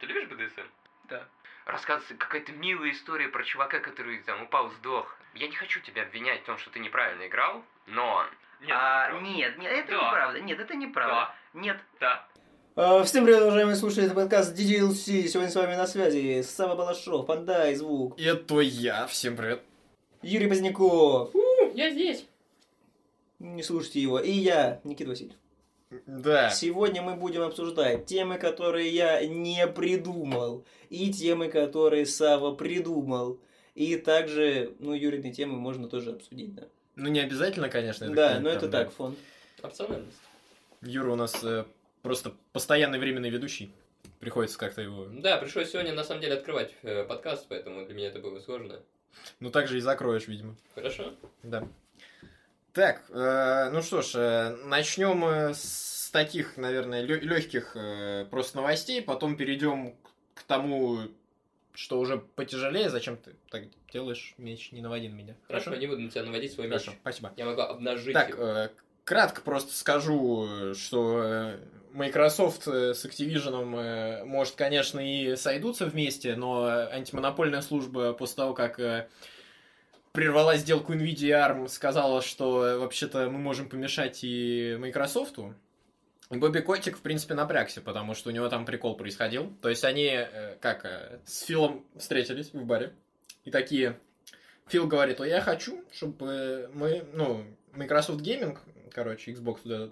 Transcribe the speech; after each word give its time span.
Ты 0.00 0.06
любишь 0.06 0.28
БДСМ? 0.28 0.66
Да. 1.08 1.26
Рассказывается 1.66 2.14
какая-то 2.14 2.52
милая 2.52 2.90
история 2.90 3.28
про 3.28 3.44
чувака, 3.44 3.80
который 3.80 4.18
там 4.22 4.42
упал, 4.42 4.70
сдох. 4.70 5.16
Я 5.34 5.46
не 5.46 5.54
хочу 5.54 5.80
тебя 5.80 6.02
обвинять 6.02 6.42
в 6.42 6.46
том, 6.46 6.58
что 6.58 6.70
ты 6.70 6.78
неправильно 6.80 7.26
играл, 7.26 7.62
но... 7.86 8.24
Нет, 8.60 8.70
а, 8.78 9.12
нет, 9.20 9.58
нет, 9.58 9.72
это 9.72 9.90
Да. 9.92 9.96
неправда. 10.08 10.40
Нет, 10.40 10.60
это 10.60 10.74
неправда. 10.74 11.34
Нет. 11.54 11.78
Да. 12.00 12.26
А, 12.76 13.04
Всем 13.04 13.24
привет, 13.24 13.42
уважаемые 13.42 13.76
слушатели, 13.76 14.06
это 14.06 14.14
подкаст 14.14 14.56
DDLC. 14.58 15.26
Сегодня 15.28 15.50
с 15.50 15.54
вами 15.54 15.76
на 15.76 15.86
связи 15.86 16.42
Сава 16.42 16.76
Балашов, 16.76 17.26
Пандай, 17.26 17.74
Звук, 17.74 18.18
И 18.18 18.24
это 18.24 18.60
я. 18.60 19.06
Всем 19.06 19.36
привет. 19.36 19.62
Юрий 20.22 20.48
Поздняков, 20.48 21.30
Я 21.74 21.90
здесь. 21.90 22.26
не 23.38 23.62
слушайте 23.62 24.00
его, 24.00 24.18
и 24.18 24.30
я, 24.30 24.80
Никита 24.84 25.10
Васильев. 25.10 25.36
Да. 26.06 26.50
Сегодня 26.50 27.02
мы 27.02 27.16
будем 27.16 27.42
обсуждать 27.42 28.06
темы, 28.06 28.38
которые 28.38 28.88
я 28.90 29.26
не 29.26 29.66
придумал, 29.66 30.64
и 30.88 31.12
темы, 31.12 31.48
которые 31.48 32.06
Сава 32.06 32.54
придумал. 32.54 33.40
И 33.74 33.96
также, 33.96 34.74
ну, 34.78 34.94
Юрины 34.94 35.32
темы 35.32 35.56
можно 35.56 35.88
тоже 35.88 36.10
обсудить, 36.10 36.54
да. 36.54 36.64
Ну, 36.96 37.08
не 37.08 37.20
обязательно, 37.20 37.68
конечно. 37.68 38.08
Да, 38.10 38.38
но 38.40 38.48
это 38.48 38.62
там, 38.62 38.70
да. 38.70 38.84
так, 38.84 38.92
фон. 38.92 39.16
Опциональность. 39.62 40.18
Юра 40.82 41.12
у 41.12 41.16
нас 41.16 41.42
э, 41.42 41.64
просто 42.02 42.34
постоянный 42.52 42.98
временный 42.98 43.30
ведущий. 43.30 43.72
Приходится 44.18 44.58
как-то 44.58 44.82
его... 44.82 45.06
Да, 45.10 45.38
пришлось 45.38 45.70
сегодня 45.70 45.92
на 45.92 46.04
самом 46.04 46.20
деле 46.20 46.34
открывать 46.34 46.74
э, 46.82 47.04
подкаст, 47.04 47.46
поэтому 47.48 47.86
для 47.86 47.94
меня 47.94 48.08
это 48.08 48.18
было 48.18 48.38
сложно. 48.40 48.80
Ну, 49.40 49.50
так 49.50 49.66
же 49.66 49.78
и 49.78 49.80
закроешь, 49.80 50.28
видимо. 50.28 50.56
Хорошо? 50.74 51.14
Да. 51.42 51.66
Так, 52.72 53.02
э, 53.10 53.70
ну 53.72 53.82
что 53.82 54.02
ж, 54.02 54.12
э, 54.14 54.56
начнем 54.66 55.24
э, 55.24 55.54
с 55.54 56.10
таких, 56.12 56.56
наверное, 56.56 57.02
легких 57.02 57.76
просто 58.30 58.56
новостей, 58.56 59.00
потом 59.02 59.36
перейдем 59.36 59.94
к 60.34 60.42
тому, 60.44 60.98
что 61.72 61.98
уже 62.00 62.18
потяжелее. 62.18 62.90
Зачем 62.90 63.16
ты 63.16 63.34
так 63.50 63.64
делаешь, 63.92 64.34
меч? 64.38 64.72
Не 64.72 64.82
наводи 64.82 65.08
на 65.08 65.14
меня. 65.14 65.36
Хорошо, 65.46 65.74
не 65.76 65.86
буду 65.86 66.00
на 66.02 66.10
тебя 66.10 66.24
наводить 66.24 66.52
свой 66.52 66.66
меч. 66.66 66.80
Хорошо, 66.82 66.98
спасибо. 67.00 67.32
Я 67.36 67.44
могу 67.44 67.60
обнажить 67.62 68.12
Так, 68.12 68.30
его. 68.30 68.42
э, 68.44 68.68
кратко 69.04 69.40
просто 69.42 69.72
скажу, 69.72 70.46
э, 70.48 70.74
что 70.74 71.22
э, 71.22 71.58
Microsoft 71.92 72.66
э, 72.66 72.94
с 72.94 73.04
Activision, 73.04 73.76
э, 73.80 74.24
может, 74.24 74.54
конечно, 74.56 74.98
и 75.00 75.36
сойдутся 75.36 75.86
вместе, 75.86 76.34
но 76.36 76.64
антимонопольная 76.90 77.62
служба 77.62 78.12
после 78.14 78.36
того, 78.36 78.54
как 78.54 78.80
э, 78.80 79.08
прервала 80.12 80.56
сделку 80.56 80.92
Nvidia 80.92 81.48
ARM, 81.48 81.68
сказала, 81.68 82.22
что 82.22 82.64
э, 82.64 82.78
вообще-то 82.78 83.30
мы 83.30 83.38
можем 83.38 83.68
помешать 83.68 84.20
и 84.22 84.76
Microsoft. 84.78 85.38
И 86.30 86.36
Бобби 86.36 86.60
Котик, 86.60 86.96
в 86.96 87.00
принципе, 87.00 87.34
напрягся, 87.34 87.80
потому 87.80 88.14
что 88.14 88.30
у 88.30 88.32
него 88.32 88.48
там 88.48 88.64
прикол 88.64 88.96
происходил. 88.96 89.52
То 89.62 89.68
есть 89.68 89.84
они, 89.84 90.06
э, 90.06 90.56
как, 90.60 90.84
э, 90.84 91.20
с 91.24 91.42
Филом 91.42 91.84
встретились 91.96 92.52
в 92.52 92.64
баре, 92.64 92.92
и 93.44 93.50
такие... 93.50 93.98
Фил 94.68 94.86
говорит, 94.86 95.18
я 95.18 95.40
хочу, 95.40 95.84
чтобы 95.90 96.70
мы, 96.72 97.04
ну, 97.12 97.44
Microsoft 97.72 98.20
Gaming, 98.20 98.56
короче, 98.92 99.32
Xbox, 99.32 99.58
да, 99.64 99.88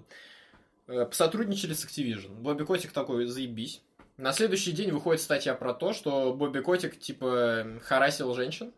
э, 0.86 1.04
посотрудничали 1.04 1.72
с 1.72 1.84
Activision. 1.84 2.32
Бобби 2.34 2.62
Котик 2.62 2.92
такой, 2.92 3.26
заебись. 3.26 3.82
На 4.16 4.32
следующий 4.32 4.70
день 4.70 4.92
выходит 4.92 5.20
статья 5.20 5.54
про 5.54 5.74
то, 5.74 5.92
что 5.92 6.32
Бобби 6.32 6.60
Котик, 6.60 6.98
типа, 6.98 7.80
харасил 7.82 8.32
женщин 8.34 8.72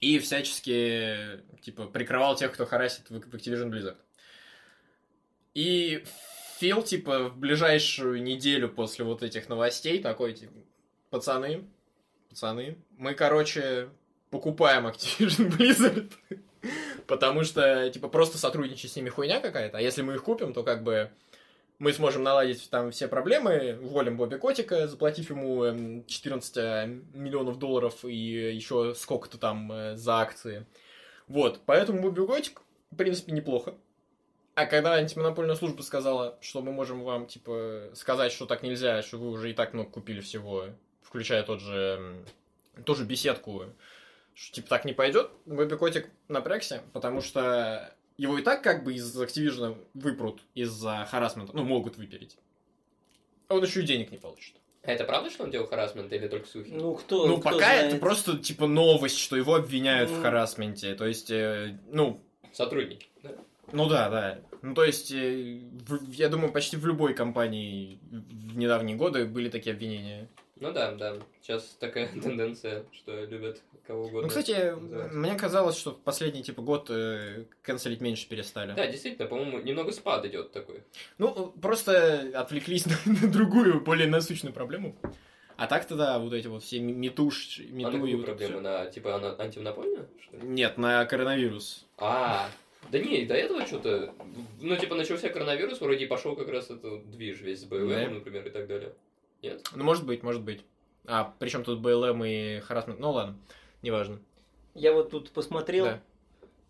и 0.00 0.18
всячески, 0.18 1.42
типа, 1.60 1.86
прикрывал 1.86 2.36
тех, 2.36 2.52
кто 2.52 2.66
харасит 2.66 3.10
в 3.10 3.16
Activision 3.16 3.70
Blizzard. 3.70 3.96
И 5.54 6.04
Фил, 6.58 6.82
типа, 6.82 7.28
в 7.28 7.36
ближайшую 7.36 8.22
неделю 8.22 8.68
после 8.68 9.04
вот 9.04 9.22
этих 9.22 9.48
новостей 9.48 10.00
такой, 10.00 10.34
типа, 10.34 10.52
пацаны, 11.10 11.64
пацаны, 12.28 12.78
мы, 12.96 13.14
короче, 13.14 13.88
покупаем 14.30 14.86
Activision 14.86 15.50
Blizzard, 15.56 16.12
потому 17.06 17.44
что, 17.44 17.90
типа, 17.90 18.08
просто 18.08 18.38
сотрудничать 18.38 18.92
с 18.92 18.96
ними 18.96 19.08
хуйня 19.08 19.40
какая-то, 19.40 19.78
а 19.78 19.80
если 19.80 20.02
мы 20.02 20.14
их 20.14 20.22
купим, 20.22 20.52
то, 20.52 20.62
как 20.62 20.82
бы, 20.82 21.10
мы 21.78 21.92
сможем 21.92 22.24
наладить 22.24 22.68
там 22.70 22.90
все 22.90 23.06
проблемы, 23.06 23.78
уволим 23.80 24.16
Бобби 24.16 24.36
Котика, 24.36 24.88
заплатив 24.88 25.30
ему 25.30 25.64
эм, 25.64 26.04
14 26.06 26.56
миллионов 27.14 27.58
долларов 27.58 28.04
и 28.04 28.14
еще 28.14 28.94
сколько-то 28.94 29.38
там 29.38 29.70
э, 29.70 29.96
за 29.96 30.20
акции. 30.20 30.66
Вот, 31.28 31.60
поэтому 31.66 32.02
Бобби 32.02 32.26
Котик, 32.26 32.62
в 32.90 32.96
принципе, 32.96 33.32
неплохо. 33.32 33.74
А 34.54 34.66
когда 34.66 34.94
антимонопольная 34.94 35.54
служба 35.54 35.82
сказала, 35.82 36.36
что 36.40 36.62
мы 36.62 36.72
можем 36.72 37.04
вам, 37.04 37.26
типа, 37.26 37.90
сказать, 37.94 38.32
что 38.32 38.46
так 38.46 38.64
нельзя, 38.64 39.02
что 39.02 39.18
вы 39.18 39.30
уже 39.30 39.50
и 39.50 39.54
так 39.54 39.72
много 39.72 39.90
купили 39.90 40.20
всего, 40.20 40.64
включая 41.02 41.44
тот 41.44 41.60
же, 41.60 42.24
м, 42.76 42.84
ту 42.84 42.96
же 42.96 43.04
беседку, 43.04 43.66
что, 44.34 44.54
типа, 44.56 44.68
так 44.68 44.84
не 44.84 44.94
пойдет, 44.94 45.30
Бобби 45.46 45.76
Котик 45.76 46.10
напрягся, 46.26 46.82
потому 46.92 47.20
что 47.20 47.94
его 48.18 48.38
и 48.38 48.42
так 48.42 48.62
как 48.62 48.84
бы 48.84 48.92
из 48.94 49.16
Activision 49.20 49.76
выпрут 49.94 50.42
из-за 50.54 51.06
харасмента, 51.10 51.52
ну, 51.56 51.64
могут 51.64 51.96
выпереть. 51.96 52.36
А 53.48 53.54
он 53.54 53.64
еще 53.64 53.80
и 53.80 53.86
денег 53.86 54.10
не 54.10 54.18
получит. 54.18 54.56
А 54.82 54.92
это 54.92 55.04
правда, 55.04 55.30
что 55.30 55.44
он 55.44 55.50
делал 55.50 55.66
харасмент 55.66 56.12
или 56.12 56.28
только 56.28 56.46
слухи? 56.48 56.70
Ну, 56.70 56.94
кто, 56.94 57.26
ну, 57.26 57.34
кто 57.38 57.44
пока 57.50 57.58
знает. 57.58 57.92
это 57.92 57.96
просто, 58.00 58.38
типа, 58.38 58.66
новость, 58.66 59.18
что 59.18 59.36
его 59.36 59.54
обвиняют 59.54 60.10
в 60.10 60.16
Ну. 60.16 60.22
харасменте. 60.22 60.94
То 60.94 61.06
есть, 61.06 61.30
э, 61.30 61.78
ну, 61.90 62.20
Сотрудники. 62.52 63.06
Да? 63.22 63.30
Ну 63.72 63.88
да, 63.88 64.08
да. 64.08 64.40
Ну 64.62 64.74
то 64.74 64.82
есть, 64.82 65.12
э, 65.12 65.60
в- 65.86 66.10
я 66.10 66.28
думаю, 66.28 66.50
почти 66.52 66.76
в 66.76 66.86
любой 66.86 67.14
компании 67.14 67.98
в 68.10 68.56
недавние 68.56 68.96
годы 68.96 69.26
были 69.26 69.48
такие 69.50 69.74
обвинения. 69.74 70.28
Ну 70.60 70.72
да, 70.72 70.92
да. 70.92 71.16
Сейчас 71.40 71.76
такая 71.78 72.08
тенденция, 72.22 72.84
что 72.92 73.24
любят 73.24 73.60
кого 73.86 74.02
угодно. 74.02 74.22
Ну, 74.22 74.28
кстати, 74.28 74.74
называть. 74.74 75.12
мне 75.12 75.34
казалось, 75.34 75.76
что 75.76 75.92
в 75.92 76.00
последний 76.00 76.42
типа 76.42 76.62
год 76.62 76.90
э, 76.90 77.44
канцелить 77.62 78.00
меньше 78.00 78.28
перестали. 78.28 78.74
Да, 78.74 78.86
действительно, 78.86 79.26
по-моему, 79.26 79.60
немного 79.60 79.92
спад 79.92 80.24
идет 80.26 80.52
такой. 80.52 80.82
Ну, 81.16 81.52
просто 81.62 82.30
отвлеклись 82.34 82.86
на, 83.06 83.12
на 83.22 83.32
другую, 83.32 83.80
более 83.80 84.08
насущную 84.08 84.52
проблему. 84.52 84.96
А 85.56 85.66
так-то 85.66 85.96
да, 85.96 86.18
вот 86.20 86.32
эти 86.32 86.46
вот 86.46 86.62
все 86.62 86.78
метуш, 86.78 87.58
А 87.58 87.62
на 87.62 87.74
мету 87.74 87.90
и 88.06 88.12
какую 88.12 88.26
вот 88.26 88.40
всё. 88.40 88.60
На, 88.60 88.86
типа, 88.86 89.18
на 89.18 89.34
антимонопольную? 89.42 90.08
Нет, 90.32 90.78
на 90.78 91.04
коронавирус. 91.04 91.84
А, 91.96 92.48
да 92.92 92.98
не, 93.00 93.24
до 93.26 93.34
этого 93.34 93.66
что-то, 93.66 94.14
ну, 94.60 94.76
типа, 94.76 94.94
начался 94.94 95.28
коронавирус, 95.30 95.80
вроде 95.80 96.04
и 96.04 96.08
пошел 96.08 96.36
как 96.36 96.48
раз 96.48 96.70
этот 96.70 97.10
движ 97.10 97.40
весь 97.40 97.62
с 97.62 97.64
Да. 97.64 98.08
например, 98.08 98.46
и 98.46 98.50
так 98.50 98.68
далее. 98.68 98.92
Ну, 99.74 99.84
может 99.84 100.06
быть, 100.06 100.22
может 100.22 100.42
быть. 100.42 100.64
А, 101.06 101.34
причем 101.38 101.64
тут 101.64 101.80
БЛМ 101.80 102.24
и 102.24 102.60
харасмент. 102.60 103.00
Ну 103.00 103.10
ладно, 103.12 103.38
неважно. 103.82 104.20
Я 104.74 104.92
вот 104.92 105.10
тут 105.10 105.30
посмотрел, 105.30 105.84
Да. 105.86 106.02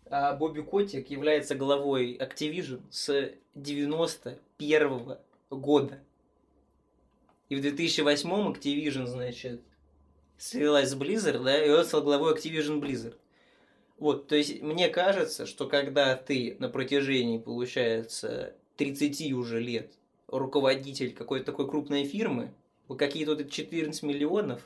а 0.05 0.35
Бобби 0.35 0.61
Котик 0.61 1.09
является 1.09 1.55
главой 1.55 2.15
Activision 2.17 2.81
с 2.89 3.33
91 3.55 5.17
года. 5.49 5.99
И 7.49 7.55
в 7.55 7.61
2008 7.61 8.29
Activision, 8.53 9.05
значит, 9.07 9.61
слилась 10.37 10.89
с 10.89 10.95
Blizzard, 10.95 11.43
да, 11.43 11.63
и 11.63 11.69
он 11.69 11.83
стал 11.83 12.01
главой 12.03 12.33
Activision 12.35 12.79
Blizzard. 12.79 13.15
Вот, 13.97 14.27
то 14.27 14.35
есть 14.35 14.61
мне 14.61 14.87
кажется, 14.87 15.45
что 15.45 15.67
когда 15.67 16.15
ты 16.15 16.55
на 16.59 16.69
протяжении, 16.69 17.37
получается, 17.37 18.55
30 18.77 19.33
уже 19.33 19.59
лет 19.59 19.91
руководитель 20.27 21.13
какой-то 21.13 21.47
такой 21.47 21.67
крупной 21.67 22.05
фирмы, 22.05 22.53
какие-то 22.95 23.31
вот 23.31 23.41
эти 23.41 23.49
14 23.49 24.01
миллионов, 24.03 24.61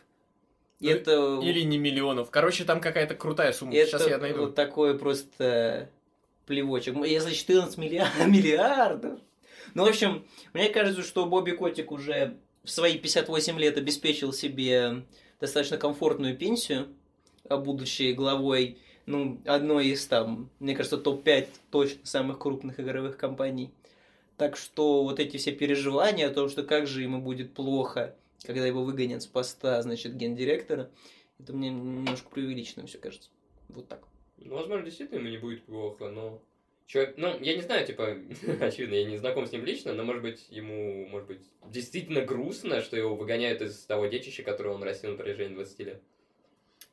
Ну, 0.79 0.89
это... 0.89 1.39
Или 1.43 1.61
не 1.61 1.77
миллионов. 1.77 2.29
Короче, 2.31 2.63
там 2.63 2.79
какая-то 2.81 3.15
крутая 3.15 3.53
сумма. 3.53 3.75
Это 3.75 3.91
Сейчас 3.91 4.07
я 4.07 4.17
найду. 4.17 4.41
вот 4.41 4.55
такой 4.55 4.97
просто 4.97 5.89
плевочек. 6.45 6.95
Если 7.05 7.33
14 7.33 7.77
миллиа- 7.77 8.07
миллиардов. 8.27 9.19
Ну, 9.73 9.85
в 9.85 9.89
общем, 9.89 10.25
мне 10.53 10.69
кажется, 10.69 11.03
что 11.03 11.25
Бобби 11.25 11.51
Котик 11.51 11.91
уже 11.91 12.37
в 12.63 12.69
свои 12.69 12.97
58 12.97 13.59
лет 13.59 13.77
обеспечил 13.77 14.31
себе 14.33 15.03
достаточно 15.39 15.77
комфортную 15.77 16.37
пенсию, 16.37 16.87
а 17.49 17.57
будучи 17.57 18.13
главой 18.13 18.77
ну, 19.05 19.41
одной 19.45 19.87
из 19.87 20.05
там, 20.07 20.49
мне 20.59 20.75
кажется, 20.75 20.97
топ-5 20.97 21.47
точно 21.71 21.99
самых 22.05 22.39
крупных 22.39 22.79
игровых 22.79 23.17
компаний. 23.17 23.71
Так 24.43 24.57
что 24.57 25.03
вот 25.03 25.21
эти 25.21 25.37
все 25.37 25.53
переживания 25.53 26.27
о 26.27 26.33
том, 26.33 26.49
что 26.49 26.63
как 26.63 26.85
же 26.85 27.01
ему 27.01 27.21
будет 27.21 27.53
плохо, 27.53 28.13
когда 28.45 28.67
его 28.67 28.83
выгонят 28.83 29.23
с 29.23 29.25
поста, 29.25 29.81
значит, 29.81 30.17
гендиректора, 30.17 30.91
это 31.39 31.53
мне 31.53 31.69
немножко 31.69 32.29
преувеличено 32.29 32.85
все 32.85 32.97
кажется. 32.97 33.29
Вот 33.69 33.87
так. 33.87 34.05
Ну, 34.35 34.55
возможно, 34.55 34.83
действительно 34.83 35.19
ему 35.19 35.29
не 35.29 35.37
будет 35.37 35.63
плохо, 35.63 36.09
но... 36.09 36.41
Человек, 36.87 37.13
ну, 37.15 37.39
я 37.39 37.55
не 37.55 37.61
знаю, 37.61 37.87
типа, 37.87 38.17
очевидно, 38.59 38.95
я 38.95 39.05
не 39.05 39.15
знаком 39.15 39.47
с 39.47 39.53
ним 39.53 39.63
лично, 39.63 39.93
но, 39.93 40.03
может 40.03 40.21
быть, 40.21 40.45
ему, 40.49 41.07
может 41.07 41.29
быть, 41.29 41.41
действительно 41.69 42.19
грустно, 42.19 42.81
что 42.81 42.97
его 42.97 43.15
выгоняют 43.15 43.61
из 43.61 43.77
того 43.85 44.07
детища, 44.07 44.43
которое 44.43 44.71
он 44.71 44.83
растил 44.83 45.11
на 45.11 45.17
протяжении 45.17 45.55
20 45.55 45.79
лет. 45.79 46.01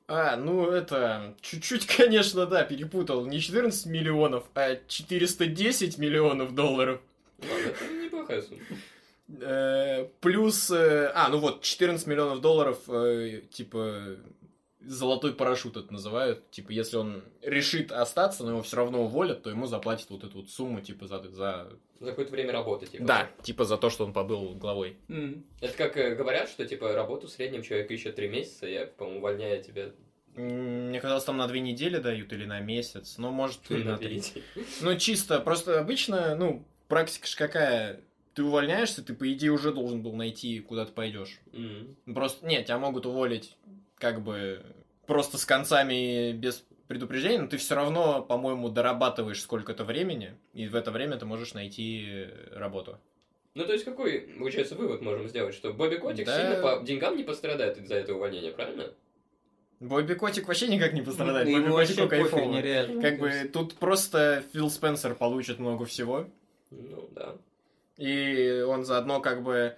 А, 0.07 0.37
ну 0.37 0.71
это, 0.71 1.35
чуть-чуть, 1.41 1.87
конечно, 1.97 2.47
да, 2.47 2.63
перепутал. 2.63 3.27
Не 3.27 3.41
14 3.41 3.87
миллионов, 3.87 4.45
а 4.55 4.77
410 4.87 5.99
миллионов 5.99 6.55
долларов. 6.55 7.01
Ладно, 7.43 7.69
это 7.69 8.05
неплохая 8.05 8.43
сумма. 8.43 8.61
Э, 9.41 10.07
Плюс, 10.21 10.71
э, 10.71 11.13
а, 11.15 11.29
ну 11.29 11.39
вот, 11.39 11.63
14 11.63 12.07
миллионов 12.07 12.41
долларов, 12.41 12.79
э, 12.89 13.43
типа, 13.51 14.17
золотой 14.81 15.35
парашют 15.35 15.77
это 15.77 15.93
называют. 15.93 16.51
Типа, 16.51 16.73
если 16.73 16.97
он 16.97 17.23
решит 17.43 17.93
остаться, 17.93 18.45
но 18.45 18.51
его 18.51 18.63
все 18.63 18.77
равно 18.77 19.05
уволят, 19.05 19.43
то 19.43 19.51
ему 19.51 19.67
заплатят 19.67 20.11
вот 20.11 20.25
эту 20.25 20.39
вот 20.39 20.51
сумму, 20.51 20.81
типа, 20.81 21.07
за... 21.07 21.23
за... 21.31 21.69
За 22.01 22.11
какое-то 22.11 22.33
время 22.33 22.53
работы, 22.53 22.87
типа. 22.87 23.05
Да, 23.05 23.31
типа 23.43 23.65
за 23.65 23.77
то, 23.77 23.91
что 23.91 24.05
он 24.07 24.13
побыл 24.13 24.55
главой. 24.55 24.97
М. 25.09 25.45
Это 25.61 25.77
как 25.77 26.17
говорят, 26.17 26.49
что, 26.49 26.67
типа, 26.67 26.93
работу 26.95 27.27
в 27.27 27.31
среднем 27.31 27.63
человек 27.63 27.91
ищет 27.91 28.17
три 28.17 28.29
месяца, 28.29 28.67
я, 28.67 28.87
по-моему, 28.87 29.21
увольняю 29.21 29.63
тебя 29.63 29.93
Мне 30.35 30.99
казалось, 30.99 31.25
там 31.25 31.37
на 31.37 31.47
две 31.47 31.61
недели 31.61 31.99
дают 31.99 32.33
или 32.33 32.47
на 32.47 32.61
месяц, 32.61 33.19
но 33.19 33.31
может 33.31 33.71
и 33.71 33.75
на 33.75 33.93
на 33.93 33.99
три. 33.99 34.23
Ну, 34.81 34.97
чисто, 34.97 35.41
просто 35.41 35.79
обычно, 35.79 36.35
ну, 36.37 36.65
практика 36.91 37.27
ж 37.27 37.35
какая, 37.37 38.01
ты 38.35 38.43
увольняешься, 38.43 39.03
ты, 39.03 39.15
по 39.15 39.33
идее, 39.33 39.53
уже 39.53 39.73
должен 39.73 40.03
был 40.03 40.13
найти, 40.15 40.61
куда 40.61 40.85
ты 40.85 40.93
пойдешь. 40.93 41.41
М. 41.55 41.97
Просто, 42.15 42.47
нет, 42.47 42.67
тебя 42.67 42.79
могут 42.79 43.07
уволить, 43.07 43.57
как 43.97 44.21
бы, 44.23 44.63
просто 45.07 45.39
с 45.39 45.47
концами 45.47 46.33
без 46.33 46.63
предупреждения, 46.89 47.41
но 47.43 47.47
ты 47.49 47.57
все 47.57 47.75
равно, 47.75 48.21
по-моему, 48.23 48.69
дорабатываешь 48.69 49.41
сколько-то 49.41 49.85
времени, 49.85 50.35
и 50.53 50.67
в 50.69 50.75
это 50.75 50.91
время 50.91 51.17
ты 51.17 51.25
можешь 51.25 51.55
найти 51.55 52.27
работу. 52.53 52.99
Ну, 53.55 53.65
то 53.65 53.73
есть, 53.73 53.85
какой, 53.85 54.21
получается, 54.39 54.75
вывод 54.77 55.01
можем 55.01 55.29
сделать? 55.29 55.55
Что 55.55 55.73
Бобби 55.73 55.97
Котик 55.97 56.27
Да. 56.27 56.37
сильно 56.37 56.57
по 56.63 56.85
деньгам 56.85 57.17
не 57.17 57.25
пострадает 57.25 57.79
из-за 57.79 57.95
этого 57.97 58.19
увольнения, 58.19 58.53
правильно? 58.53 58.93
Бобби 59.81 60.15
Котик 60.15 60.47
вообще 60.47 60.69
никак 60.69 60.93
не 60.93 61.03
пострадает, 61.03 61.49
Ну, 61.49 61.55
Бобби 61.55 61.71
Котику 61.87 62.09
кайфово. 62.09 62.53
нереально. 62.57 63.01
Как 63.01 63.19
бы 63.19 63.51
тут 63.53 63.75
просто 63.75 64.45
Фил 64.53 64.71
Спенсер 64.71 65.15
получит 65.15 65.59
много 65.59 65.85
всего, 65.87 66.27
Ну, 66.71 67.09
да. 67.13 67.37
и 67.97 68.65
он 68.67 68.85
заодно 68.85 69.21
как 69.21 69.43
бы 69.43 69.77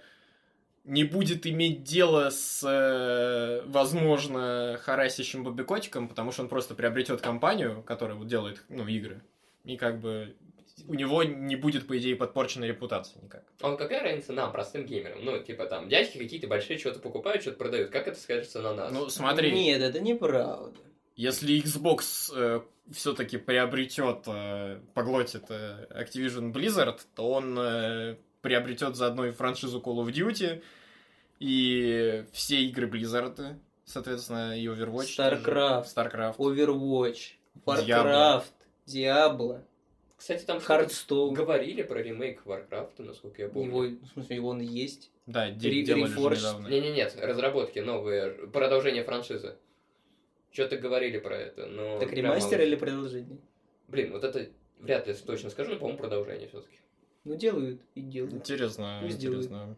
не 0.83 1.03
будет 1.03 1.47
иметь 1.47 1.83
дело 1.83 2.29
с, 2.29 2.61
э, 2.63 3.63
возможно, 3.65 4.77
харасящим 4.81 5.43
Бобби 5.43 5.63
Котиком, 5.63 6.07
потому 6.07 6.31
что 6.31 6.43
он 6.43 6.49
просто 6.49 6.75
приобретет 6.75 7.21
компанию, 7.21 7.81
которая 7.83 8.17
вот 8.17 8.27
делает, 8.27 8.63
ну, 8.69 8.85
игры, 8.87 9.21
и 9.63 9.77
как 9.77 9.99
бы 9.99 10.35
у 10.87 10.93
него 10.93 11.23
не 11.23 11.55
будет, 11.55 11.87
по 11.87 11.97
идее, 11.97 12.15
подпорченной 12.15 12.67
репутации 12.67 13.17
никак. 13.21 13.43
Вот 13.61 13.77
какая 13.77 14.03
разница 14.03 14.33
нам, 14.33 14.51
простым 14.51 14.85
геймерам? 14.85 15.23
Ну, 15.23 15.39
типа 15.39 15.65
там, 15.65 15.87
дядьки 15.87 16.17
какие-то 16.17 16.47
большие 16.47 16.77
что-то 16.77 16.99
покупают, 16.99 17.41
что-то 17.41 17.57
продают. 17.57 17.89
Как 17.89 18.07
это 18.07 18.19
скажется 18.19 18.61
на 18.61 18.73
нас? 18.73 18.91
Ну, 18.91 19.09
смотри, 19.09 19.51
Нет, 19.51 19.81
это 19.81 19.99
неправда. 19.99 20.79
Если 21.15 21.61
Xbox 21.61 22.63
все-таки 22.91 23.37
приобретет, 23.37 24.23
э, 24.27 24.79
поглотит 24.93 25.43
э, 25.49 25.87
Activision 25.91 26.51
Blizzard, 26.51 26.99
то 27.15 27.31
он 27.31 27.57
э, 27.57 28.17
приобретет 28.41 28.95
заодно 28.95 29.25
и 29.27 29.31
франшизу 29.31 29.79
Call 29.79 30.05
of 30.05 30.11
Duty, 30.11 30.61
и 31.39 32.25
все 32.33 32.61
игры 32.63 32.87
Blizzard, 32.87 33.55
соответственно, 33.85 34.57
и 34.59 34.65
Overwatch. 34.65 35.15
тоже. 35.15 35.41
StarCraft. 35.41 35.85
StarCraft. 35.95 36.37
Overwatch. 36.37 37.19
Warcraft, 37.65 38.45
Diablo, 38.87 39.61
Кстати, 40.17 40.43
там 40.43 40.57
Hearthstone. 40.57 41.33
говорили 41.33 41.83
про 41.83 42.01
ремейк 42.01 42.45
Варкрафта, 42.45 43.03
насколько 43.03 43.41
я 43.43 43.47
помню. 43.49 43.67
Его, 43.83 43.97
в 44.05 44.07
смысле, 44.13 44.35
его 44.35 44.49
он 44.49 44.59
есть. 44.61 45.11
Да, 45.25 45.49
де- 45.51 45.83
делали 45.83 46.05
же 46.07 46.19
недавно. 46.37 46.67
Не-не-нет, 46.67 47.15
разработки 47.21 47.79
новые, 47.79 48.31
продолжение 48.47 49.03
франшизы. 49.03 49.55
Что-то 50.53 50.77
говорили 50.77 51.17
про 51.17 51.35
это, 51.35 51.65
но... 51.65 51.99
так 51.99 52.13
ремастер 52.13 52.59
мало. 52.59 52.67
или 52.67 52.75
продолжение? 52.75 53.39
Блин, 53.87 54.11
вот 54.11 54.23
это 54.23 54.47
вряд 54.79 55.07
ли 55.07 55.13
точно 55.15 55.49
скажу, 55.49 55.71
но, 55.71 55.79
по-моему, 55.79 55.97
продолжение 55.97 56.47
все-таки. 56.47 56.77
Ну, 57.23 57.35
делают 57.35 57.81
и 57.95 58.01
делают. 58.01 58.35
Интересно, 58.35 58.99
Пусть 59.01 59.17
делают. 59.17 59.45
интересно. 59.45 59.75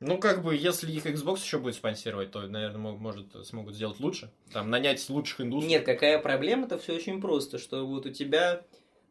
Ну, 0.00 0.18
как 0.18 0.42
бы, 0.42 0.54
если 0.54 0.90
их 0.90 1.06
Xbox 1.06 1.38
еще 1.42 1.58
будет 1.58 1.74
спонсировать, 1.74 2.30
то, 2.30 2.40
наверное, 2.42 2.78
мо- 2.78 2.96
может, 2.96 3.26
смогут 3.46 3.74
сделать 3.74 4.00
лучше. 4.00 4.30
Там, 4.52 4.68
нанять 4.68 5.06
лучших 5.08 5.42
индусов. 5.42 5.68
Нет, 5.68 5.84
какая 5.84 6.18
проблема-то 6.18 6.78
все 6.78 6.94
очень 6.94 7.20
просто, 7.20 7.58
что 7.58 7.86
вот 7.86 8.06
у 8.06 8.10
тебя, 8.10 8.62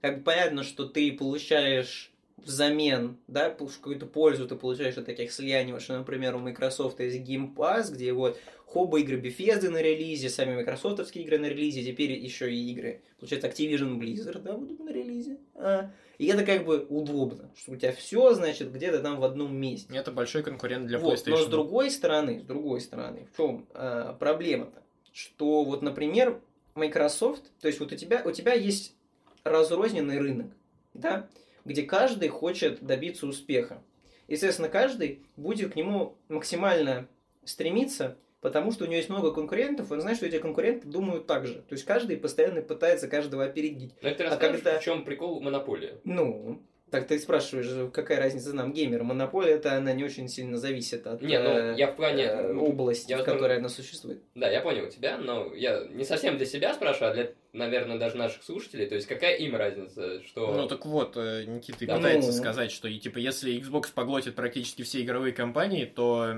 как 0.01 0.19
бы 0.19 0.23
понятно, 0.23 0.63
что 0.63 0.85
ты 0.85 1.11
получаешь 1.11 2.11
взамен, 2.45 3.17
да, 3.27 3.49
какую-то 3.49 4.05
пользу 4.05 4.47
ты 4.47 4.55
получаешь 4.55 4.97
от 4.97 5.05
таких 5.05 5.31
слияний, 5.31 5.73
вот 5.73 5.81
что, 5.81 5.97
например, 5.97 6.35
у 6.35 6.39
Microsoft 6.39 6.99
есть 6.99 7.17
Game 7.29 7.53
Pass, 7.55 7.91
где 7.91 8.13
вот 8.13 8.39
хоба 8.65 8.99
игры 8.99 9.19
Bethesda 9.19 9.69
на 9.69 9.81
релизе, 9.81 10.29
сами 10.29 10.59
микрософтовские 10.59 11.23
игры 11.23 11.39
на 11.39 11.47
релизе, 11.47 11.83
теперь 11.83 12.11
еще 12.11 12.53
и 12.53 12.71
игры, 12.71 13.01
получается, 13.19 13.47
Activision 13.47 13.97
Blizzard, 13.97 14.41
да, 14.41 14.53
будут 14.53 14.79
на 14.79 14.91
релизе. 14.91 15.37
А, 15.55 15.91
и 16.17 16.27
это 16.27 16.45
как 16.45 16.65
бы 16.65 16.85
удобно, 16.89 17.51
что 17.55 17.71
у 17.71 17.75
тебя 17.75 17.91
все, 17.91 18.33
значит, 18.33 18.71
где-то 18.71 18.99
там 18.99 19.19
в 19.19 19.23
одном 19.23 19.55
месте. 19.55 19.95
Это 19.95 20.11
большой 20.11 20.43
конкурент 20.43 20.85
для 20.85 20.99
Вот, 20.99 21.15
PlayStation. 21.15 21.29
но 21.29 21.37
с 21.37 21.45
другой 21.47 21.89
стороны, 21.91 22.41
с 22.41 22.43
другой 22.43 22.81
стороны, 22.81 23.27
в 23.33 23.37
чем 23.37 23.67
э, 23.73 24.13
проблема-то? 24.19 24.83
Что 25.11 25.63
вот, 25.63 25.81
например, 25.81 26.39
Microsoft, 26.75 27.43
то 27.59 27.67
есть 27.67 27.79
вот 27.79 27.91
у 27.91 27.95
тебя, 27.95 28.21
у 28.25 28.31
тебя 28.31 28.53
есть 28.53 28.95
разрозненный 29.43 30.19
рынок, 30.19 30.51
да, 30.93 31.27
где 31.65 31.83
каждый 31.83 32.29
хочет 32.29 32.81
добиться 32.81 33.25
успеха. 33.27 33.81
Естественно, 34.27 34.69
каждый 34.69 35.23
будет 35.37 35.73
к 35.73 35.75
нему 35.75 36.15
максимально 36.27 37.07
стремиться, 37.43 38.17
потому 38.41 38.71
что 38.71 38.83
у 38.83 38.87
него 38.87 38.97
есть 38.97 39.09
много 39.09 39.31
конкурентов, 39.31 39.91
и 39.91 39.93
он 39.95 40.01
знает, 40.01 40.17
что 40.17 40.27
эти 40.27 40.37
конкуренты 40.37 40.87
думают 40.87 41.25
так 41.27 41.47
же. 41.47 41.55
То 41.55 41.73
есть 41.73 41.83
каждый 41.85 42.17
постоянно 42.17 42.61
пытается 42.61 43.07
каждого 43.07 43.43
опередить. 43.45 43.93
Но 44.01 44.09
это 44.09 44.27
А 44.29 44.37
когда- 44.37 44.79
в 44.79 44.83
чем 44.83 45.03
прикол 45.03 45.41
монополии? 45.41 45.95
Ну, 46.03 46.61
так 46.91 47.07
ты 47.07 47.19
спрашиваешь, 47.19 47.91
какая 47.91 48.19
разница 48.19 48.53
нам, 48.55 48.73
геймер? 48.73 49.03
Монополия 49.03 49.53
это 49.53 49.73
она 49.73 49.93
не 49.93 50.03
очень 50.03 50.27
сильно 50.27 50.57
зависит 50.57 51.05
от 51.07 51.21
Не, 51.21 51.39
ну, 51.39 51.49
э, 51.49 51.75
я 51.77 51.87
в 51.91 51.95
плане... 51.95 52.23
э, 52.23 52.55
области, 52.55 53.11
я 53.11 53.19
в 53.19 53.23
которой 53.23 53.57
она 53.57 53.69
существует. 53.69 54.21
Да, 54.35 54.49
я 54.49 54.61
понял 54.61 54.89
тебя, 54.89 55.17
но 55.17 55.53
я 55.53 55.85
не 55.89 56.03
совсем 56.03 56.37
для 56.37 56.45
себя 56.45 56.73
спрашиваю, 56.73 57.11
а 57.11 57.13
для, 57.13 57.31
наверное, 57.53 57.97
даже 57.97 58.15
наших 58.17 58.43
слушателей. 58.43 58.85
То 58.87 58.95
есть, 58.95 59.07
какая 59.07 59.35
им 59.37 59.55
разница, 59.55 60.21
что... 60.23 60.53
Ну 60.53 60.67
так 60.67 60.85
вот, 60.85 61.17
э, 61.17 61.45
Никита 61.45 61.85
Да. 61.85 61.97
пытается 61.97 62.31
Ну. 62.31 62.37
сказать, 62.37 62.71
что 62.71 62.87
и, 62.87 62.99
типа 62.99 63.17
если 63.17 63.59
Xbox 63.59 63.87
поглотит 63.93 64.35
практически 64.35 64.83
все 64.83 65.01
игровые 65.01 65.33
компании, 65.33 65.85
то 65.85 66.35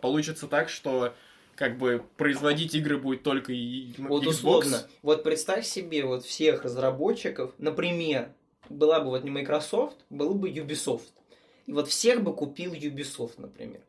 получится 0.00 0.46
так, 0.48 0.68
что 0.68 1.14
как 1.54 1.76
бы 1.78 2.04
производить 2.16 2.74
игры 2.74 2.96
будет 2.98 3.22
только 3.22 3.52
и 3.52 3.92
Вот 3.98 4.22
Xbox. 4.24 4.28
условно. 4.28 4.78
Вот 5.02 5.22
представь 5.22 5.66
себе 5.66 6.04
вот 6.04 6.24
всех 6.24 6.64
разработчиков, 6.64 7.52
например, 7.58 8.30
была 8.68 9.00
бы 9.00 9.10
вот 9.10 9.24
не 9.24 9.30
Microsoft, 9.30 9.96
был 10.10 10.34
бы 10.34 10.48
Ubisoft. 10.50 11.08
И 11.66 11.72
вот 11.72 11.88
всех 11.88 12.22
бы 12.22 12.34
купил 12.34 12.72
Ubisoft, 12.72 13.34
например. 13.38 13.80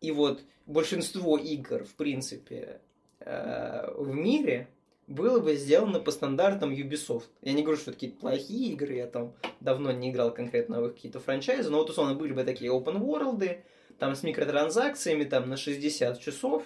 И 0.00 0.10
вот 0.12 0.42
большинство 0.66 1.38
игр, 1.38 1.84
в 1.84 1.94
принципе, 1.94 2.80
э, 3.20 3.90
в 3.96 4.14
мире 4.14 4.68
было 5.06 5.38
бы 5.38 5.54
сделано 5.54 6.00
по 6.00 6.10
стандартам 6.10 6.72
Ubisoft. 6.72 7.26
Я 7.42 7.52
не 7.52 7.62
говорю, 7.62 7.78
что 7.78 7.90
это 7.90 7.96
какие-то 7.96 8.18
плохие 8.18 8.72
игры, 8.72 8.94
я 8.94 9.06
там 9.06 9.34
давно 9.60 9.92
не 9.92 10.10
играл 10.10 10.32
конкретно 10.32 10.80
в 10.80 10.86
их 10.86 10.94
какие-то 10.94 11.20
франчайзы, 11.20 11.70
но 11.70 11.78
вот 11.78 11.90
условно 11.90 12.14
были 12.14 12.32
бы 12.32 12.44
такие 12.44 12.70
open 12.70 12.98
world, 12.98 13.58
там 13.98 14.14
с 14.14 14.22
микротранзакциями, 14.22 15.24
там 15.24 15.48
на 15.48 15.56
60 15.56 16.20
часов, 16.20 16.64